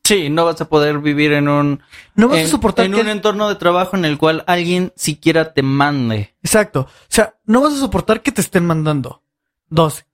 Sí, 0.05 0.31
no 0.31 0.47
vas 0.47 0.59
a 0.63 0.71
poder 0.71 1.01
vivir 1.01 1.33
en 1.33 1.49
un 1.49 1.83
no 2.15 2.29
vas 2.29 2.41
a 2.41 2.47
soportar 2.47 2.87
en 2.87 2.95
un 2.95 3.09
entorno 3.09 3.47
de 3.47 3.57
trabajo 3.57 3.95
en 3.95 4.07
el 4.07 4.17
cual 4.17 4.43
alguien 4.47 4.91
siquiera 4.97 5.53
te 5.53 5.63
mande. 5.63 6.35
Exacto. 6.43 6.81
O 6.89 7.11
sea, 7.11 7.35
no 7.45 7.61
vas 7.61 7.75
a 7.75 7.79
soportar 7.79 8.23
que 8.23 8.33
te 8.33 8.41
estén 8.41 8.65
mandando. 8.65 9.23
Dos, 9.69 10.07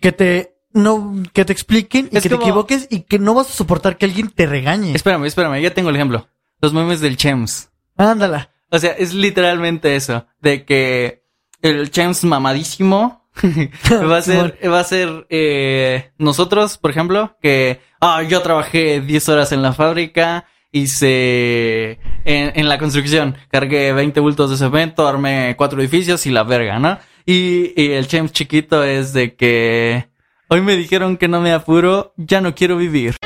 que 0.00 0.12
te 0.12 0.55
no 0.76 1.22
que 1.32 1.44
te 1.44 1.52
expliquen 1.52 2.08
y 2.12 2.20
que 2.20 2.28
te 2.28 2.34
equivoques 2.34 2.86
y 2.90 3.00
que 3.00 3.18
no 3.18 3.34
vas 3.34 3.48
a 3.48 3.52
soportar 3.52 3.96
que 3.96 4.04
alguien 4.04 4.30
te 4.30 4.46
regañe. 4.46 4.94
Espérame, 4.94 5.24
espérame, 5.24 5.60
ya 5.60 5.72
tengo 5.72 5.88
el 5.88 5.96
ejemplo. 5.96 6.28
Los 6.60 6.72
memes 6.72 7.00
del 7.00 7.16
Chems. 7.16 7.70
Ándala. 7.96 8.50
O 8.70 8.78
sea, 8.78 8.92
es 8.92 9.14
literalmente 9.14 9.96
eso, 9.96 10.26
de 10.40 10.64
que 10.64 11.24
el 11.62 11.90
Chems 11.90 12.24
mamadísimo 12.24 13.26
va 13.90 14.18
a 14.18 14.22
ser, 14.22 14.58
va 14.70 14.80
a 14.80 14.84
ser 14.84 15.26
eh, 15.30 16.12
nosotros, 16.18 16.76
por 16.78 16.90
ejemplo, 16.90 17.36
que 17.40 17.80
ah, 18.00 18.22
yo 18.22 18.42
trabajé 18.42 19.00
10 19.00 19.28
horas 19.30 19.52
en 19.52 19.62
la 19.62 19.72
fábrica, 19.72 20.46
hice 20.72 22.00
en, 22.24 22.52
en 22.54 22.68
la 22.68 22.78
construcción, 22.78 23.36
cargué 23.50 23.92
20 23.94 24.20
bultos 24.20 24.50
de 24.50 24.58
cemento, 24.58 25.08
armé 25.08 25.54
cuatro 25.56 25.80
edificios 25.80 26.26
y 26.26 26.30
la 26.30 26.42
verga, 26.42 26.78
¿no? 26.78 26.98
Y, 27.24 27.72
y 27.80 27.92
el 27.92 28.08
Chems 28.08 28.32
chiquito 28.32 28.84
es 28.84 29.14
de 29.14 29.36
que 29.36 30.08
hoy 30.48 30.60
me 30.60 30.76
dijeron 30.76 31.16
que 31.16 31.28
no 31.28 31.40
me 31.40 31.52
apuro, 31.52 32.12
ya 32.16 32.40
no 32.40 32.54
quiero 32.54 32.76
vivir. 32.76 33.16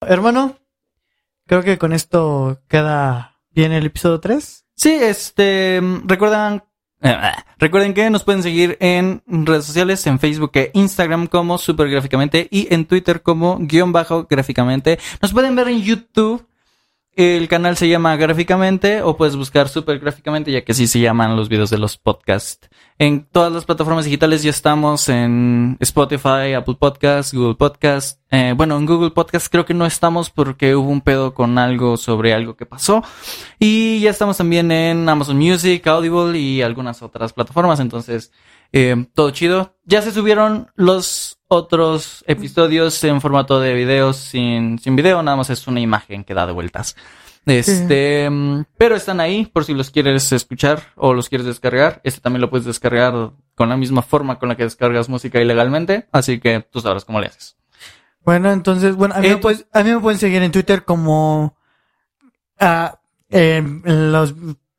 Hermano, 0.00 0.56
creo 1.46 1.62
que 1.62 1.78
con 1.78 1.92
esto 1.92 2.60
queda 2.68 3.38
bien 3.50 3.72
el 3.72 3.86
episodio 3.86 4.20
3. 4.20 4.64
Sí, 4.76 4.92
este, 4.92 5.80
recuerdan 6.04 6.64
Recuerden 7.58 7.92
que 7.92 8.08
nos 8.08 8.24
pueden 8.24 8.42
seguir 8.42 8.78
en 8.80 9.22
redes 9.26 9.66
sociales, 9.66 10.06
en 10.06 10.18
Facebook 10.18 10.52
e 10.54 10.70
Instagram 10.72 11.26
como 11.26 11.58
Supergráficamente 11.58 12.48
y 12.50 12.72
en 12.72 12.86
Twitter 12.86 13.20
como 13.20 13.58
guion 13.60 13.92
bajo 13.92 14.24
gráficamente. 14.24 14.98
Nos 15.20 15.32
pueden 15.32 15.54
ver 15.54 15.68
en 15.68 15.82
YouTube. 15.82 16.46
El 17.16 17.46
canal 17.46 17.76
se 17.76 17.88
llama 17.88 18.16
Gráficamente 18.16 19.00
o 19.00 19.16
puedes 19.16 19.36
buscar 19.36 19.68
Supergráficamente 19.68 20.50
ya 20.50 20.64
que 20.64 20.72
así 20.72 20.88
se 20.88 20.98
llaman 20.98 21.36
los 21.36 21.48
videos 21.48 21.70
de 21.70 21.78
los 21.78 21.96
podcasts. 21.96 22.68
En 22.98 23.24
todas 23.24 23.52
las 23.52 23.64
plataformas 23.64 24.04
digitales 24.04 24.42
ya 24.42 24.50
estamos 24.50 25.08
en 25.08 25.76
Spotify, 25.78 26.54
Apple 26.56 26.74
Podcasts, 26.76 27.32
Google 27.32 27.54
Podcasts. 27.54 28.20
Eh, 28.32 28.54
bueno, 28.56 28.76
en 28.76 28.86
Google 28.86 29.10
Podcasts 29.10 29.48
creo 29.48 29.64
que 29.64 29.74
no 29.74 29.86
estamos 29.86 30.30
porque 30.30 30.74
hubo 30.74 30.88
un 30.88 31.02
pedo 31.02 31.34
con 31.34 31.56
algo 31.58 31.96
sobre 31.96 32.34
algo 32.34 32.56
que 32.56 32.66
pasó. 32.66 33.04
Y 33.60 34.00
ya 34.00 34.10
estamos 34.10 34.36
también 34.36 34.72
en 34.72 35.08
Amazon 35.08 35.38
Music, 35.38 35.86
Audible 35.86 36.36
y 36.36 36.62
algunas 36.62 37.00
otras 37.00 37.32
plataformas. 37.32 37.78
Entonces, 37.78 38.32
eh, 38.76 39.06
todo 39.14 39.30
chido. 39.30 39.76
Ya 39.84 40.02
se 40.02 40.10
subieron 40.10 40.66
los 40.74 41.38
otros 41.46 42.24
episodios 42.26 43.04
en 43.04 43.20
formato 43.20 43.60
de 43.60 43.72
videos 43.72 44.16
sin, 44.16 44.80
sin 44.80 44.96
video. 44.96 45.22
Nada 45.22 45.36
más 45.36 45.48
es 45.48 45.68
una 45.68 45.78
imagen 45.78 46.24
que 46.24 46.34
da 46.34 46.44
de 46.44 46.52
vueltas. 46.52 46.96
Este, 47.46 48.28
pero 48.76 48.96
están 48.96 49.20
ahí 49.20 49.46
por 49.46 49.64
si 49.64 49.74
los 49.74 49.90
quieres 49.90 50.32
escuchar 50.32 50.82
o 50.96 51.14
los 51.14 51.28
quieres 51.28 51.46
descargar. 51.46 52.00
Este 52.02 52.20
también 52.20 52.40
lo 52.40 52.50
puedes 52.50 52.66
descargar 52.66 53.30
con 53.54 53.68
la 53.68 53.76
misma 53.76 54.02
forma 54.02 54.40
con 54.40 54.48
la 54.48 54.56
que 54.56 54.64
descargas 54.64 55.08
música 55.08 55.40
ilegalmente. 55.40 56.08
Así 56.10 56.40
que 56.40 56.66
tú 56.68 56.80
sabrás 56.80 57.04
cómo 57.04 57.20
le 57.20 57.28
haces. 57.28 57.56
Bueno, 58.24 58.50
entonces, 58.50 58.96
bueno, 58.96 59.14
a 59.14 59.20
mí, 59.20 59.28
me, 59.28 60.00
pueden 60.00 60.18
seguir 60.18 60.42
en 60.42 60.50
Twitter 60.50 60.84
como 60.84 61.56
ah, 62.58 62.98
en 63.30 63.82
las 63.84 64.34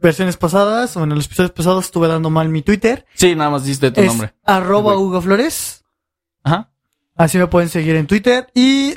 versiones 0.05 0.37
pasadas 0.37 0.95
o 0.97 1.03
en 1.03 1.09
los 1.09 1.25
episodios 1.25 1.51
pasados 1.51 1.85
estuve 1.85 2.07
dando 2.07 2.29
mal 2.29 2.49
mi 2.49 2.61
Twitter. 2.61 3.05
Sí, 3.13 3.35
nada 3.35 3.49
más 3.49 3.65
diste 3.65 3.91
tu 3.91 4.01
nombre. 4.03 4.33
Arroba 4.43 4.97
Hugo 4.97 5.21
Flores. 5.21 5.83
Ajá. 6.43 6.71
Así 7.15 7.37
me 7.37 7.47
pueden 7.47 7.69
seguir 7.69 7.95
en 7.95 8.07
Twitter. 8.07 8.47
Y 8.53 8.95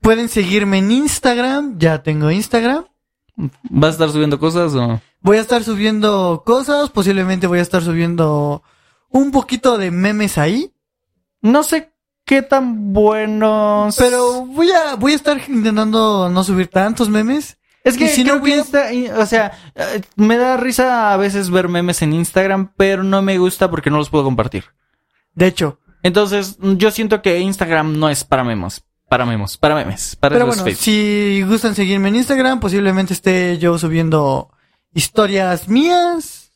Pueden 0.00 0.30
seguirme 0.30 0.78
en 0.78 0.90
Instagram, 0.90 1.78
ya 1.78 2.02
tengo 2.02 2.30
Instagram. 2.30 2.86
¿Vas 3.64 3.88
a 3.88 3.92
estar 3.92 4.10
subiendo 4.10 4.38
cosas 4.38 4.74
o...? 4.74 5.00
Voy 5.20 5.36
a 5.36 5.42
estar 5.42 5.62
subiendo 5.62 6.42
cosas, 6.46 6.88
posiblemente 6.88 7.46
voy 7.46 7.58
a 7.58 7.62
estar 7.62 7.82
subiendo 7.82 8.62
un 9.10 9.30
poquito 9.30 9.76
de 9.76 9.90
memes 9.90 10.38
ahí. 10.38 10.72
No 11.42 11.62
sé 11.62 11.92
qué 12.24 12.40
tan 12.40 12.94
buenos... 12.94 13.96
Pero 13.98 14.46
voy 14.46 14.70
a, 14.70 14.94
voy 14.96 15.12
a 15.12 15.16
estar 15.16 15.38
intentando 15.48 16.30
no 16.30 16.44
subir 16.44 16.68
tantos 16.68 17.10
memes. 17.10 17.58
Es 17.82 17.96
que 17.96 18.08
si 18.08 18.24
no 18.24 18.34
a... 18.34 19.20
o 19.20 19.26
sea, 19.26 19.52
eh, 19.74 20.02
me 20.16 20.36
da 20.36 20.56
risa 20.56 21.12
a 21.12 21.16
veces 21.16 21.50
ver 21.50 21.68
memes 21.68 22.02
en 22.02 22.12
Instagram, 22.12 22.72
pero 22.76 23.02
no 23.02 23.22
me 23.22 23.38
gusta 23.38 23.70
porque 23.70 23.90
no 23.90 23.96
los 23.96 24.10
puedo 24.10 24.24
compartir. 24.24 24.64
De 25.34 25.46
hecho. 25.46 25.78
Entonces, 26.02 26.56
yo 26.60 26.90
siento 26.90 27.20
que 27.20 27.40
Instagram 27.40 27.98
no 27.98 28.08
es 28.08 28.24
para 28.24 28.44
memes. 28.44 28.84
Para 29.08 29.26
memes, 29.26 29.56
para 29.56 29.74
memes, 29.74 30.14
para 30.14 30.36
Pero 30.36 30.46
bueno, 30.46 30.64
si 30.76 31.42
gustan 31.42 31.74
seguirme 31.74 32.10
en 32.10 32.16
Instagram, 32.16 32.60
posiblemente 32.60 33.12
esté 33.12 33.58
yo 33.58 33.76
subiendo 33.76 34.52
historias 34.94 35.68
mías, 35.68 36.52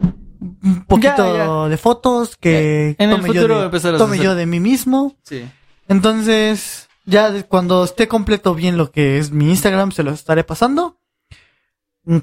un 0.00 0.84
poquito 0.84 1.68
de 1.68 1.76
fotos 1.76 2.36
que 2.36 2.96
en 2.98 3.10
tome, 3.10 3.14
el 3.14 3.22
futuro 3.22 3.70
yo, 3.70 3.92
de, 3.92 3.98
tome 3.98 4.18
yo 4.18 4.34
de 4.34 4.46
mí 4.46 4.58
mismo. 4.58 5.16
Sí. 5.22 5.48
Entonces, 5.86 6.88
ya 7.04 7.42
cuando 7.44 7.84
esté 7.84 8.08
completo 8.08 8.54
bien 8.54 8.76
lo 8.76 8.90
que 8.90 9.18
es 9.18 9.30
mi 9.30 9.50
Instagram, 9.50 9.92
se 9.92 10.02
lo 10.02 10.12
estaré 10.12 10.44
pasando. 10.44 10.98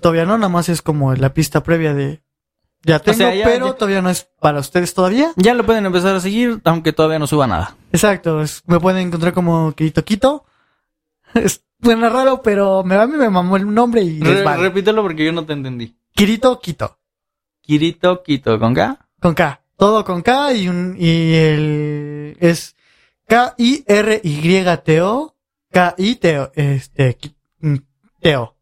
Todavía 0.01 0.25
no, 0.25 0.37
nada 0.37 0.49
más 0.49 0.69
es 0.69 0.81
como 0.81 1.13
la 1.15 1.33
pista 1.33 1.63
previa 1.63 1.93
de 1.93 2.21
ya 2.83 2.99
tengo, 2.99 3.25
pero 3.43 3.75
todavía 3.75 4.01
no 4.01 4.09
es 4.09 4.29
para 4.39 4.59
ustedes 4.59 4.93
todavía. 4.93 5.33
Ya 5.35 5.53
lo 5.53 5.65
pueden 5.65 5.85
empezar 5.85 6.15
a 6.15 6.19
seguir, 6.21 6.61
aunque 6.63 6.93
todavía 6.93 7.19
no 7.19 7.27
suba 7.27 7.45
nada. 7.45 7.75
Exacto, 7.91 8.41
me 8.67 8.79
pueden 8.79 9.07
encontrar 9.07 9.33
como 9.33 9.73
Kirito 9.73 10.03
Quito. 10.03 10.45
Es, 11.35 11.63
suena 11.83 12.09
raro, 12.09 12.41
pero 12.41 12.83
me, 12.83 12.95
a 12.95 13.05
mí 13.05 13.15
me 13.15 13.29
mamó 13.29 13.55
el 13.55 13.71
nombre 13.71 14.01
y 14.01 14.19
Repítelo 14.19 15.03
porque 15.03 15.25
yo 15.25 15.31
no 15.31 15.45
te 15.45 15.53
entendí. 15.53 15.95
Kirito 16.15 16.59
Quito. 16.59 16.97
Kirito 17.61 18.23
Quito, 18.23 18.59
¿con 18.59 18.73
K? 18.73 18.97
Con 19.19 19.35
K. 19.35 19.61
Todo 19.77 20.03
con 20.03 20.23
K 20.23 20.53
y 20.53 20.67
un, 20.67 20.95
y 20.97 21.35
el, 21.35 22.37
es 22.39 22.75
K-I-R-Y-T-O. 23.29 25.35
K-I-T-O, 25.71 26.51
este, 26.55 27.17
T-O. 28.21 28.55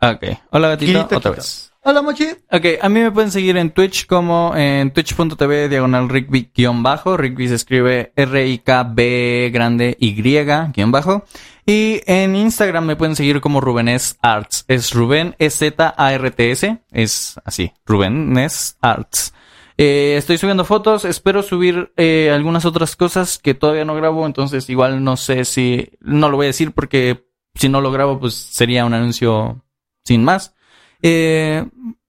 Ok. 0.00 0.24
Hola 0.50 0.68
gatito, 0.68 1.08
otra 1.16 1.32
vez. 1.32 1.72
Hola, 1.82 2.00
Mochi. 2.00 2.28
Ok, 2.50 2.64
a 2.80 2.88
mí 2.88 3.00
me 3.00 3.10
pueden 3.10 3.32
seguir 3.32 3.56
en 3.56 3.72
Twitch 3.72 4.06
como 4.06 4.54
en 4.56 4.92
twitch.tv 4.92 5.68
diagonal 5.68 6.08
Rigby-bajo. 6.08 7.16
Rigby 7.16 7.48
se 7.48 7.56
escribe 7.56 8.12
R-I-K-B 8.14 9.50
grande 9.52 9.96
Y-bajo. 9.98 11.24
Y 11.66 12.00
en 12.06 12.36
Instagram 12.36 12.86
me 12.86 12.96
pueden 12.96 13.16
seguir 13.16 13.40
como 13.40 13.60
Rubenes 13.60 14.16
Arts. 14.22 14.64
Es 14.68 14.94
Ruben 14.94 15.34
E-Z-A-R-T-S. 15.40 16.78
Es 16.92 17.40
así, 17.44 17.72
Rubenes 17.84 18.78
Arts. 18.80 19.34
Eh, 19.76 20.16
estoy 20.16 20.38
subiendo 20.38 20.64
fotos, 20.64 21.04
espero 21.04 21.42
subir 21.42 21.92
eh, 21.96 22.30
algunas 22.32 22.64
otras 22.64 22.94
cosas 22.94 23.38
que 23.38 23.54
todavía 23.54 23.84
no 23.84 23.96
grabo, 23.96 24.24
entonces 24.24 24.70
igual 24.70 25.02
no 25.02 25.16
sé 25.16 25.44
si, 25.44 25.90
no 26.00 26.28
lo 26.28 26.36
voy 26.36 26.46
a 26.46 26.48
decir 26.48 26.72
porque 26.72 27.26
si 27.54 27.68
no 27.68 27.80
lo 27.80 27.90
grabo 27.90 28.20
pues 28.20 28.34
sería 28.34 28.84
un 28.84 28.94
anuncio 28.94 29.64
sin 30.04 30.22
más. 30.22 30.54
Eh, 31.02 31.66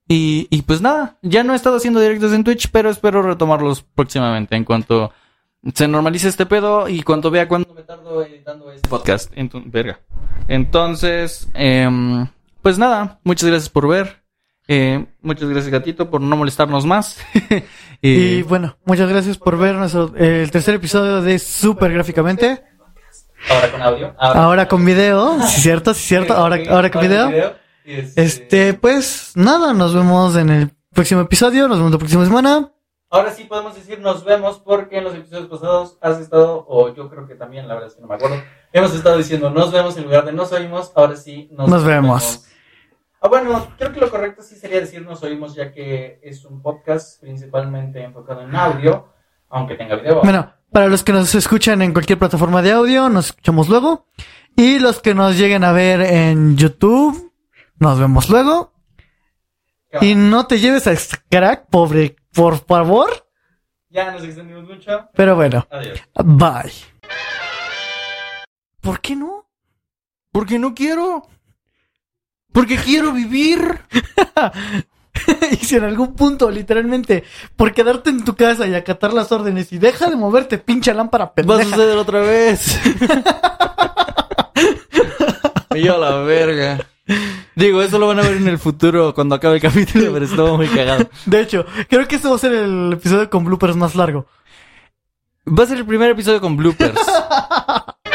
y, 0.08 0.62
pues 0.62 0.80
nada, 0.80 1.18
ya 1.22 1.42
no 1.42 1.52
he 1.52 1.56
estado 1.56 1.78
haciendo 1.78 2.00
directos 2.00 2.32
en 2.32 2.44
Twitch, 2.44 2.70
pero 2.70 2.90
espero 2.90 3.22
retomarlos 3.22 3.82
próximamente 3.82 4.54
en 4.54 4.64
cuanto 4.64 5.12
se 5.74 5.88
normalice 5.88 6.28
este 6.28 6.46
pedo 6.46 6.88
y 6.88 7.02
cuando 7.02 7.28
vea 7.30 7.48
cuándo 7.48 7.74
me 7.74 7.82
ando 7.92 8.22
editando 8.22 8.70
este 8.70 8.88
podcast. 8.88 9.32
Entonces, 9.34 9.72
verga. 9.72 10.00
Entonces, 10.46 11.48
em, 11.54 12.28
pues 12.62 12.78
nada, 12.78 13.18
muchas 13.24 13.48
gracias 13.48 13.68
por 13.68 13.88
ver. 13.88 14.22
Eh, 14.68 15.06
muchas 15.22 15.48
gracias, 15.48 15.70
gatito, 15.70 16.10
por 16.10 16.20
no 16.20 16.36
molestarnos 16.36 16.84
más. 16.84 17.18
Y 18.02 18.42
bueno, 18.42 18.76
muchas 18.84 19.08
gracias 19.08 19.38
por 19.38 19.56
ver 19.56 19.74
nuestro, 19.74 20.12
eh, 20.16 20.42
el 20.42 20.50
tercer 20.50 20.74
episodio 20.74 21.22
de 21.22 21.38
Super 21.38 21.90
Gráficamente. 21.90 22.62
ahora 23.48 23.72
con 23.72 23.82
audio. 23.82 24.14
Ahora 24.18 24.68
con 24.68 24.84
video, 24.84 25.40
sí 25.46 25.62
cierto, 25.62 25.94
sí 25.94 26.02
cierto, 26.02 26.34
ahora, 26.34 26.58
ahora 26.68 26.90
con 26.90 27.00
video. 27.00 27.54
Este, 27.84 28.74
pues 28.74 29.32
nada, 29.34 29.72
nos 29.72 29.94
vemos 29.94 30.36
en 30.36 30.50
el 30.50 30.70
próximo 30.92 31.22
episodio, 31.22 31.68
nos 31.68 31.78
vemos 31.78 31.92
la 31.92 31.98
próxima 31.98 32.24
semana. 32.24 32.70
Ahora 33.08 33.32
sí 33.32 33.44
podemos 33.44 33.74
decir 33.74 33.98
nos 34.00 34.24
vemos 34.24 34.60
porque 34.60 34.98
en 34.98 35.04
los 35.04 35.14
episodios 35.14 35.46
pasados 35.46 35.96
has 36.02 36.18
estado, 36.18 36.66
o 36.68 36.94
yo 36.94 37.08
creo 37.08 37.26
que 37.26 37.34
también, 37.34 37.66
la 37.66 37.74
verdad 37.74 37.88
es 37.90 37.94
que 37.94 38.02
no 38.02 38.08
me 38.08 38.16
acuerdo, 38.16 38.42
hemos 38.72 38.94
estado 38.94 39.16
diciendo 39.16 39.48
nos 39.48 39.72
vemos 39.72 39.96
en 39.96 40.04
lugar 40.04 40.24
de 40.24 40.32
nos 40.32 40.52
oímos, 40.52 40.92
ahora 40.94 41.16
sí 41.16 41.48
nos, 41.52 41.68
Nos 41.68 41.84
vemos. 41.84 42.46
Ah, 43.20 43.28
bueno, 43.28 43.66
creo 43.78 43.92
que 43.92 44.00
lo 44.00 44.10
correcto 44.10 44.42
sí 44.42 44.56
sería 44.56 44.80
decir 44.80 45.02
nos 45.02 45.22
oímos 45.22 45.54
ya 45.54 45.72
que 45.72 46.20
es 46.22 46.44
un 46.44 46.62
podcast 46.62 47.20
principalmente 47.20 48.02
enfocado 48.02 48.42
en 48.42 48.54
audio, 48.54 49.08
aunque 49.48 49.74
tenga 49.74 49.96
video. 49.96 50.20
Bueno, 50.22 50.52
para 50.70 50.88
los 50.88 51.02
que 51.02 51.12
nos 51.12 51.34
escuchan 51.34 51.82
en 51.82 51.92
cualquier 51.92 52.18
plataforma 52.18 52.62
de 52.62 52.72
audio, 52.72 53.08
nos 53.08 53.26
escuchamos 53.26 53.68
luego. 53.68 54.06
Y 54.54 54.78
los 54.78 55.00
que 55.00 55.14
nos 55.14 55.36
lleguen 55.38 55.64
a 55.64 55.72
ver 55.72 56.00
en 56.00 56.56
YouTube, 56.56 57.32
nos 57.78 57.98
vemos 57.98 58.28
luego. 58.30 58.72
Y 60.00 60.14
no 60.14 60.46
te 60.46 60.58
lleves 60.58 60.86
a 60.86 60.92
este 60.92 61.16
crack, 61.30 61.66
pobre, 61.70 62.16
por 62.34 62.58
favor. 62.58 63.08
Ya 63.88 64.10
nos 64.12 64.24
extendimos 64.24 64.64
mucho. 64.68 65.08
Pero 65.14 65.36
bueno, 65.36 65.66
Adiós. 65.70 66.02
bye. 66.22 66.72
¿Por 68.80 69.00
qué 69.00 69.16
no? 69.16 69.48
Porque 70.32 70.58
no 70.58 70.74
quiero. 70.74 71.22
Porque 72.56 72.78
quiero 72.78 73.12
vivir. 73.12 73.80
y 75.52 75.56
si 75.56 75.76
en 75.76 75.84
algún 75.84 76.14
punto, 76.14 76.50
literalmente, 76.50 77.22
por 77.54 77.74
quedarte 77.74 78.08
en 78.08 78.24
tu 78.24 78.34
casa 78.34 78.66
y 78.66 78.74
acatar 78.74 79.12
las 79.12 79.30
órdenes 79.30 79.70
y 79.74 79.78
deja 79.78 80.08
de 80.08 80.16
moverte, 80.16 80.56
pinche 80.56 80.94
lámpara 80.94 81.26
Va 81.26 81.30
a 81.32 81.34
pendeja. 81.34 81.64
suceder 81.64 81.98
otra 81.98 82.20
vez. 82.20 82.80
y 85.74 85.82
yo 85.82 85.98
la 85.98 86.20
verga. 86.20 86.78
Digo, 87.54 87.82
eso 87.82 87.98
lo 87.98 88.06
van 88.06 88.20
a 88.20 88.22
ver 88.22 88.38
en 88.38 88.48
el 88.48 88.58
futuro 88.58 89.12
cuando 89.12 89.34
acabe 89.34 89.56
el 89.56 89.60
capítulo, 89.60 90.10
pero 90.14 90.24
estuvo 90.24 90.56
muy 90.56 90.68
cagado. 90.68 91.10
De 91.26 91.42
hecho, 91.42 91.66
creo 91.90 92.08
que 92.08 92.16
este 92.16 92.28
va 92.28 92.36
a 92.36 92.38
ser 92.38 92.54
el 92.54 92.94
episodio 92.94 93.28
con 93.28 93.44
bloopers 93.44 93.76
más 93.76 93.94
largo. 93.94 94.24
Va 95.46 95.64
a 95.64 95.66
ser 95.66 95.76
el 95.76 95.84
primer 95.84 96.10
episodio 96.10 96.40
con 96.40 96.56
bloopers. 96.56 96.98